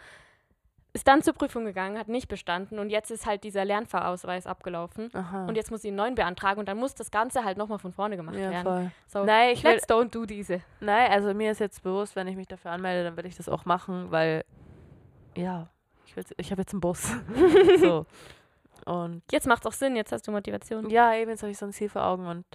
Ist 0.93 1.07
dann 1.07 1.21
zur 1.21 1.33
Prüfung 1.33 1.63
gegangen, 1.63 1.97
hat 1.97 2.09
nicht 2.09 2.27
bestanden 2.27 2.77
und 2.77 2.89
jetzt 2.89 3.11
ist 3.11 3.25
halt 3.25 3.43
dieser 3.43 3.63
Lernfahrausweis 3.63 4.45
abgelaufen. 4.45 5.09
Aha. 5.13 5.45
Und 5.45 5.55
jetzt 5.55 5.71
muss 5.71 5.81
sie 5.81 5.87
einen 5.87 5.97
neuen 5.97 6.15
beantragen 6.15 6.59
und 6.59 6.67
dann 6.67 6.77
muss 6.77 6.95
das 6.95 7.11
Ganze 7.11 7.45
halt 7.45 7.57
nochmal 7.57 7.79
von 7.79 7.93
vorne 7.93 8.17
gemacht 8.17 8.35
ja, 8.35 8.49
werden. 8.49 8.63
voll. 8.63 8.91
So, 9.07 9.25
Nein, 9.25 9.51
ich 9.53 9.63
will, 9.63 9.71
let's 9.71 9.87
don't 9.87 10.09
do 10.11 10.25
diese. 10.25 10.61
nein, 10.81 11.11
also 11.11 11.33
mir 11.33 11.51
ist 11.51 11.59
jetzt 11.59 11.81
bewusst, 11.81 12.15
wenn 12.15 12.27
ich 12.27 12.35
mich 12.35 12.47
dafür 12.47 12.71
anmelde, 12.71 13.05
dann 13.05 13.15
will 13.15 13.25
ich 13.25 13.37
das 13.37 13.47
auch 13.47 13.65
machen, 13.65 14.11
weil, 14.11 14.43
ja, 15.35 15.69
ich, 16.05 16.15
ich 16.37 16.51
habe 16.51 16.61
jetzt 16.61 16.73
einen 16.73 16.81
Bus. 16.81 17.13
so. 17.79 18.05
Und 18.85 19.21
Jetzt 19.31 19.47
macht 19.47 19.65
auch 19.65 19.73
Sinn, 19.73 19.95
jetzt 19.95 20.11
hast 20.11 20.27
du 20.27 20.31
Motivation. 20.31 20.89
ja, 20.89 21.13
eben 21.15 21.29
jetzt 21.31 21.43
habe 21.43 21.51
ich 21.51 21.57
so 21.57 21.65
ein 21.65 21.71
Ziel 21.71 21.87
vor 21.87 22.03
Augen 22.03 22.27
und 22.27 22.45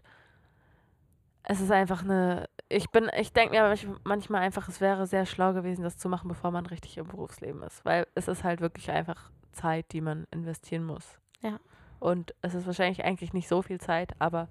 es 1.45 1.61
ist 1.61 1.71
einfach 1.71 2.03
eine, 2.03 2.49
ich 2.69 2.89
bin, 2.91 3.11
ich 3.19 3.33
denke 3.33 3.55
mir 3.55 3.63
manch- 3.63 3.87
manchmal 4.05 4.43
einfach, 4.43 4.69
es 4.69 4.81
wäre 4.81 5.07
sehr 5.07 5.27
schlau 5.27 5.53
gewesen, 5.53 5.83
das 5.83 5.99
zu 5.99 6.09
machen, 6.09 6.29
bevor 6.29 6.51
man 6.51 6.67
richtig 6.67 6.99
im 6.99 7.07
Berufsleben 7.07 7.63
ist, 7.63 7.85
weil 7.85 8.07
es 8.15 8.29
ist 8.29 8.45
halt 8.45 8.61
wirklich 8.61 8.91
einfach 8.91 9.31
Zeit, 9.53 9.93
die 9.93 10.01
man 10.01 10.27
investieren 10.31 10.85
muss. 10.85 11.19
Ja. 11.41 11.59
Und 12.01 12.35
es 12.43 12.55
ist 12.55 12.67
wahrscheinlich 12.67 13.05
eigentlich 13.05 13.33
nicht 13.33 13.49
so 13.49 13.63
viel 13.63 13.81
Zeit, 13.81 14.13
aber 14.19 14.49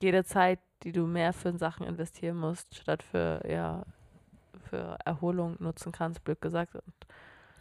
jede 0.00 0.24
Zeit, 0.24 0.60
die 0.84 0.92
du 0.92 1.06
mehr 1.06 1.32
für 1.32 1.56
Sachen 1.58 1.86
investieren 1.86 2.36
musst, 2.38 2.76
statt 2.76 3.02
für, 3.02 3.42
ja, 3.48 3.84
für 4.70 4.96
Erholung 5.04 5.56
nutzen 5.58 5.92
kannst, 5.92 6.22
blöd 6.24 6.40
gesagt. 6.40 6.74
Und 6.76 6.94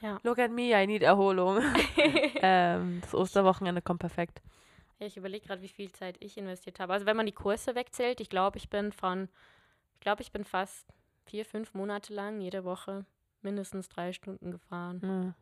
Ja. 0.01 0.19
Look 0.23 0.37
at 0.39 0.51
me, 0.51 0.71
I 0.81 0.85
need 0.85 1.01
Erholung. 1.01 1.59
ähm, 2.41 2.99
das 3.01 3.15
Osterwochenende 3.15 3.81
kommt 3.81 3.99
perfekt. 3.99 4.41
Ja, 4.99 5.07
ich 5.07 5.17
überlege 5.17 5.47
gerade, 5.47 5.61
wie 5.61 5.67
viel 5.67 5.91
Zeit 5.91 6.17
ich 6.19 6.37
investiert 6.37 6.79
habe. 6.79 6.93
Also 6.93 7.05
wenn 7.05 7.17
man 7.17 7.25
die 7.25 7.31
Kurse 7.31 7.75
wegzählt, 7.75 8.19
ich 8.21 8.29
glaube, 8.29 8.57
ich 8.57 8.69
bin 8.69 8.91
von, 8.91 9.29
ich 9.97 10.01
glaube, 10.01 10.21
ich 10.21 10.31
bin 10.31 10.43
fast 10.45 10.85
vier, 11.25 11.43
fünf 11.43 11.73
Monate 11.73 12.13
lang 12.13 12.39
jede 12.39 12.63
Woche 12.63 13.03
mindestens 13.41 13.89
drei 13.89 14.13
Stunden 14.13 14.51
gefahren. 14.51 14.99
Mhm. 15.01 15.33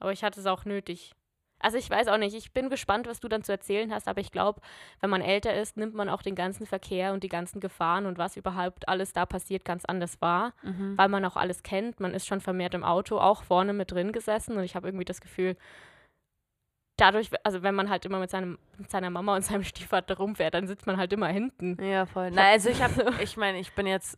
Aber 0.00 0.12
ich 0.12 0.24
hatte 0.24 0.40
es 0.40 0.46
auch 0.46 0.64
nötig. 0.64 1.12
Also 1.58 1.76
ich 1.76 1.88
weiß 1.90 2.08
auch 2.08 2.16
nicht, 2.18 2.34
ich 2.34 2.52
bin 2.52 2.70
gespannt, 2.70 3.06
was 3.06 3.20
du 3.20 3.28
dann 3.28 3.42
zu 3.42 3.52
erzählen 3.52 3.92
hast, 3.92 4.08
aber 4.08 4.20
ich 4.20 4.32
glaube, 4.32 4.60
wenn 5.00 5.10
man 5.10 5.20
älter 5.22 5.54
ist, 5.54 5.76
nimmt 5.76 5.94
man 5.94 6.08
auch 6.08 6.22
den 6.22 6.34
ganzen 6.34 6.66
Verkehr 6.66 7.12
und 7.12 7.22
die 7.22 7.28
ganzen 7.28 7.60
Gefahren 7.60 8.06
und 8.06 8.16
was 8.18 8.36
überhaupt 8.36 8.88
alles 8.88 9.12
da 9.12 9.24
passiert 9.26 9.64
ganz 9.64 9.84
anders 9.84 10.20
wahr, 10.22 10.52
Mhm. 10.62 10.96
weil 10.96 11.08
man 11.08 11.24
auch 11.24 11.36
alles 11.36 11.62
kennt. 11.62 12.00
Man 12.00 12.12
ist 12.14 12.26
schon 12.26 12.40
vermehrt 12.40 12.74
im 12.74 12.84
Auto, 12.84 13.18
auch 13.18 13.42
vorne 13.42 13.72
mit 13.74 13.90
drin 13.92 14.12
gesessen 14.12 14.56
und 14.56 14.64
ich 14.64 14.74
habe 14.74 14.88
irgendwie 14.88 15.04
das 15.06 15.20
Gefühl, 15.20 15.56
dadurch, 16.96 17.30
also 17.44 17.62
wenn 17.62 17.74
man 17.74 17.90
halt 17.90 18.04
immer 18.04 18.18
mit, 18.18 18.30
seinem, 18.30 18.58
mit 18.78 18.90
seiner 18.90 19.10
Mama 19.10 19.36
und 19.36 19.42
seinem 19.44 19.64
Stiefvater 19.64 20.16
rumfährt, 20.16 20.54
dann 20.54 20.66
sitzt 20.66 20.86
man 20.86 20.96
halt 20.96 21.12
immer 21.12 21.28
hinten. 21.28 21.76
Ja, 21.82 22.06
voll. 22.06 22.30
Hab- 22.30 22.38
also 22.38 22.70
ich 22.70 22.82
habe, 22.82 22.92
ich 23.20 23.36
meine, 23.36 23.58
ich 23.58 23.72
bin 23.74 23.86
jetzt, 23.86 24.16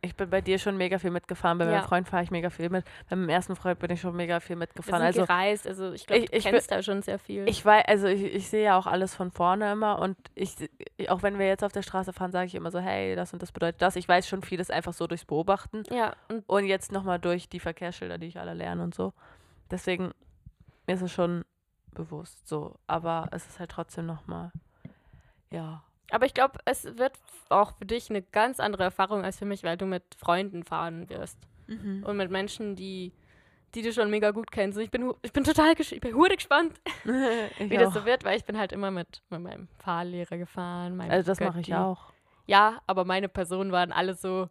ich 0.00 0.14
bin 0.16 0.28
bei 0.28 0.42
dir 0.42 0.58
schon 0.58 0.76
mega 0.76 0.98
viel 0.98 1.10
mitgefahren, 1.10 1.56
bei 1.56 1.64
Ja. 1.64 1.70
meinem 1.72 1.84
Freund 1.84 2.08
fahre 2.08 2.22
ich 2.22 2.30
mega 2.30 2.50
viel 2.50 2.68
mit, 2.68 2.84
bei 3.08 3.16
meinem 3.16 3.30
ersten 3.30 3.56
Freund 3.56 3.78
bin 3.78 3.90
ich 3.90 4.00
schon 4.02 4.14
mega 4.14 4.38
viel 4.40 4.56
Wir 4.56 4.60
mitgefahren. 4.60 5.00
sind 5.00 5.06
Also 5.06 5.20
gereist, 5.26 5.66
also 5.66 5.92
ich 5.92 6.06
glaube, 6.06 6.24
ich- 6.24 6.30
du 6.30 6.36
ich 6.36 6.44
kennst 6.44 6.70
da 6.70 6.82
schon 6.82 7.00
sehr 7.02 7.18
viel. 7.18 7.48
ich 7.48 7.64
weiß, 7.64 7.84
also 7.88 8.06
ich, 8.08 8.22
ich 8.22 8.48
sehe 8.48 8.64
ja 8.64 8.78
auch 8.78 8.86
alles 8.86 9.14
von 9.14 9.30
vorne 9.30 9.72
immer 9.72 9.98
und 9.98 10.16
ich, 10.34 10.54
auch 11.08 11.22
wenn 11.22 11.38
wir 11.38 11.46
jetzt 11.46 11.64
auf 11.64 11.72
der 11.72 11.80
Straße 11.82 12.12
fahren, 12.12 12.32
sage 12.32 12.46
ich 12.46 12.54
immer 12.54 12.70
so, 12.70 12.80
hey, 12.80 13.16
das 13.16 13.32
und 13.32 13.40
das 13.42 13.50
bedeutet 13.52 13.80
das. 13.80 13.96
Ich 13.96 14.06
weiß 14.06 14.28
schon 14.28 14.42
vieles 14.42 14.68
einfach 14.70 14.92
so 14.92 15.06
durchs 15.06 15.24
Beobachten 15.24 15.84
ja, 15.90 16.14
und 16.28 16.44
und 16.48 16.64
jetzt 16.66 16.92
nochmal 16.92 17.18
durch 17.18 17.48
die 17.48 17.60
Verkehrsschilder, 17.60 18.18
die 18.18 18.26
ich 18.26 18.38
alle 18.38 18.52
lerne 18.54 18.82
und 18.82 18.94
so. 18.94 19.12
Deswegen 19.70 20.10
ist 20.86 21.00
es 21.00 21.12
schon 21.12 21.44
bewusst 21.94 22.46
so, 22.48 22.78
aber 22.86 23.28
es 23.32 23.46
ist 23.46 23.58
halt 23.58 23.70
trotzdem 23.70 24.06
nochmal, 24.06 24.50
ja. 25.50 25.82
Aber 26.10 26.26
ich 26.26 26.34
glaube, 26.34 26.58
es 26.64 26.84
wird 26.98 27.18
auch 27.48 27.72
für 27.76 27.86
dich 27.86 28.10
eine 28.10 28.22
ganz 28.22 28.60
andere 28.60 28.82
Erfahrung 28.84 29.24
als 29.24 29.38
für 29.38 29.46
mich, 29.46 29.62
weil 29.64 29.76
du 29.76 29.86
mit 29.86 30.02
Freunden 30.16 30.62
fahren 30.62 31.08
wirst. 31.08 31.38
Und 31.66 32.16
mit 32.18 32.30
Menschen, 32.30 32.76
die, 32.76 33.12
die 33.74 33.82
du 33.82 33.90
schon 33.92 34.10
mega 34.10 34.30
gut 34.30 34.52
kennst. 34.52 34.76
Und 34.76 34.84
ich 34.84 34.90
bin, 34.90 35.12
ich 35.22 35.32
bin 35.32 35.44
total 35.44 35.74
ich 35.78 36.00
bin 36.00 36.14
hure 36.14 36.36
gespannt, 36.36 36.78
wie 37.04 37.76
das 37.76 37.88
auch. 37.88 37.94
so 37.94 38.04
wird, 38.04 38.24
weil 38.24 38.36
ich 38.36 38.44
bin 38.44 38.58
halt 38.58 38.72
immer 38.72 38.90
mit, 38.90 39.22
mit 39.30 39.40
meinem 39.40 39.68
Fahrlehrer 39.78 40.36
gefahren. 40.36 41.00
Also 41.00 41.26
das 41.26 41.40
mache 41.40 41.60
ich 41.60 41.74
auch. 41.74 42.12
Ja, 42.46 42.82
aber 42.86 43.06
meine 43.06 43.30
Personen 43.30 43.72
waren 43.72 43.92
alle 43.92 44.14
so, 44.14 44.50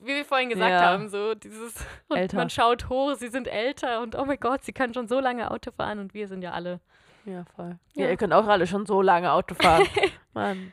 wie 0.00 0.06
wir 0.14 0.24
vorhin 0.24 0.48
gesagt 0.48 0.70
Ja. 0.70 0.80
haben, 0.82 1.08
so 1.08 1.34
dieses, 1.34 1.74
man 2.34 2.50
schaut 2.50 2.88
hoch, 2.88 3.14
sie 3.14 3.28
sind 3.28 3.46
älter 3.48 4.00
und 4.00 4.16
oh 4.16 4.24
mein 4.24 4.38
Gott, 4.40 4.64
sie 4.64 4.72
kann 4.72 4.94
schon 4.94 5.08
so 5.08 5.20
lange 5.20 5.50
Auto 5.50 5.70
fahren 5.70 5.98
und 5.98 6.14
wir 6.14 6.28
sind 6.28 6.42
ja 6.42 6.52
alle. 6.52 6.80
Ja, 7.24 7.44
voll. 7.54 7.78
Ja. 7.94 8.04
Ja. 8.04 8.10
ihr 8.10 8.16
könnt 8.16 8.32
auch 8.32 8.46
alle 8.46 8.66
schon 8.66 8.86
so 8.86 9.02
lange 9.02 9.30
Auto 9.32 9.54
fahren. 9.54 9.86
Mann. 10.32 10.72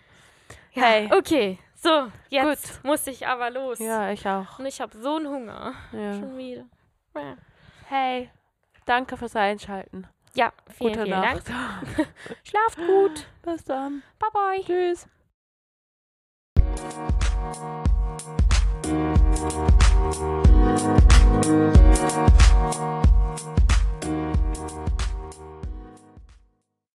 Hey. 0.72 1.10
Okay, 1.12 1.60
so, 1.76 2.08
jetzt 2.30 2.84
muss 2.84 3.06
ich 3.08 3.28
aber 3.28 3.50
los. 3.50 3.80
Ja, 3.80 4.12
ich 4.12 4.28
auch. 4.28 4.60
Und 4.60 4.66
ich 4.66 4.80
habe 4.80 4.96
so 4.98 5.16
einen 5.16 5.28
Hunger. 5.28 5.74
Ja. 5.92 6.14
Schon 6.14 6.38
wieder. 6.38 6.66
Hey, 7.88 8.30
danke 8.86 9.18
fürs 9.18 9.36
Einschalten. 9.36 10.08
Ja, 10.36 10.54
vielen, 10.78 10.94
Gute 10.94 11.06
vielen 11.06 11.20
Nacht. 11.20 11.50
Dank. 11.50 12.08
Schlaft 12.44 12.78
gut. 12.78 13.28
Bis 13.42 13.64
dann. 13.64 14.04
Bye 14.20 14.30
bye. 14.32 14.64
Tschüss. 14.64 15.08
Thank 19.40 19.68
you. 22.76 23.07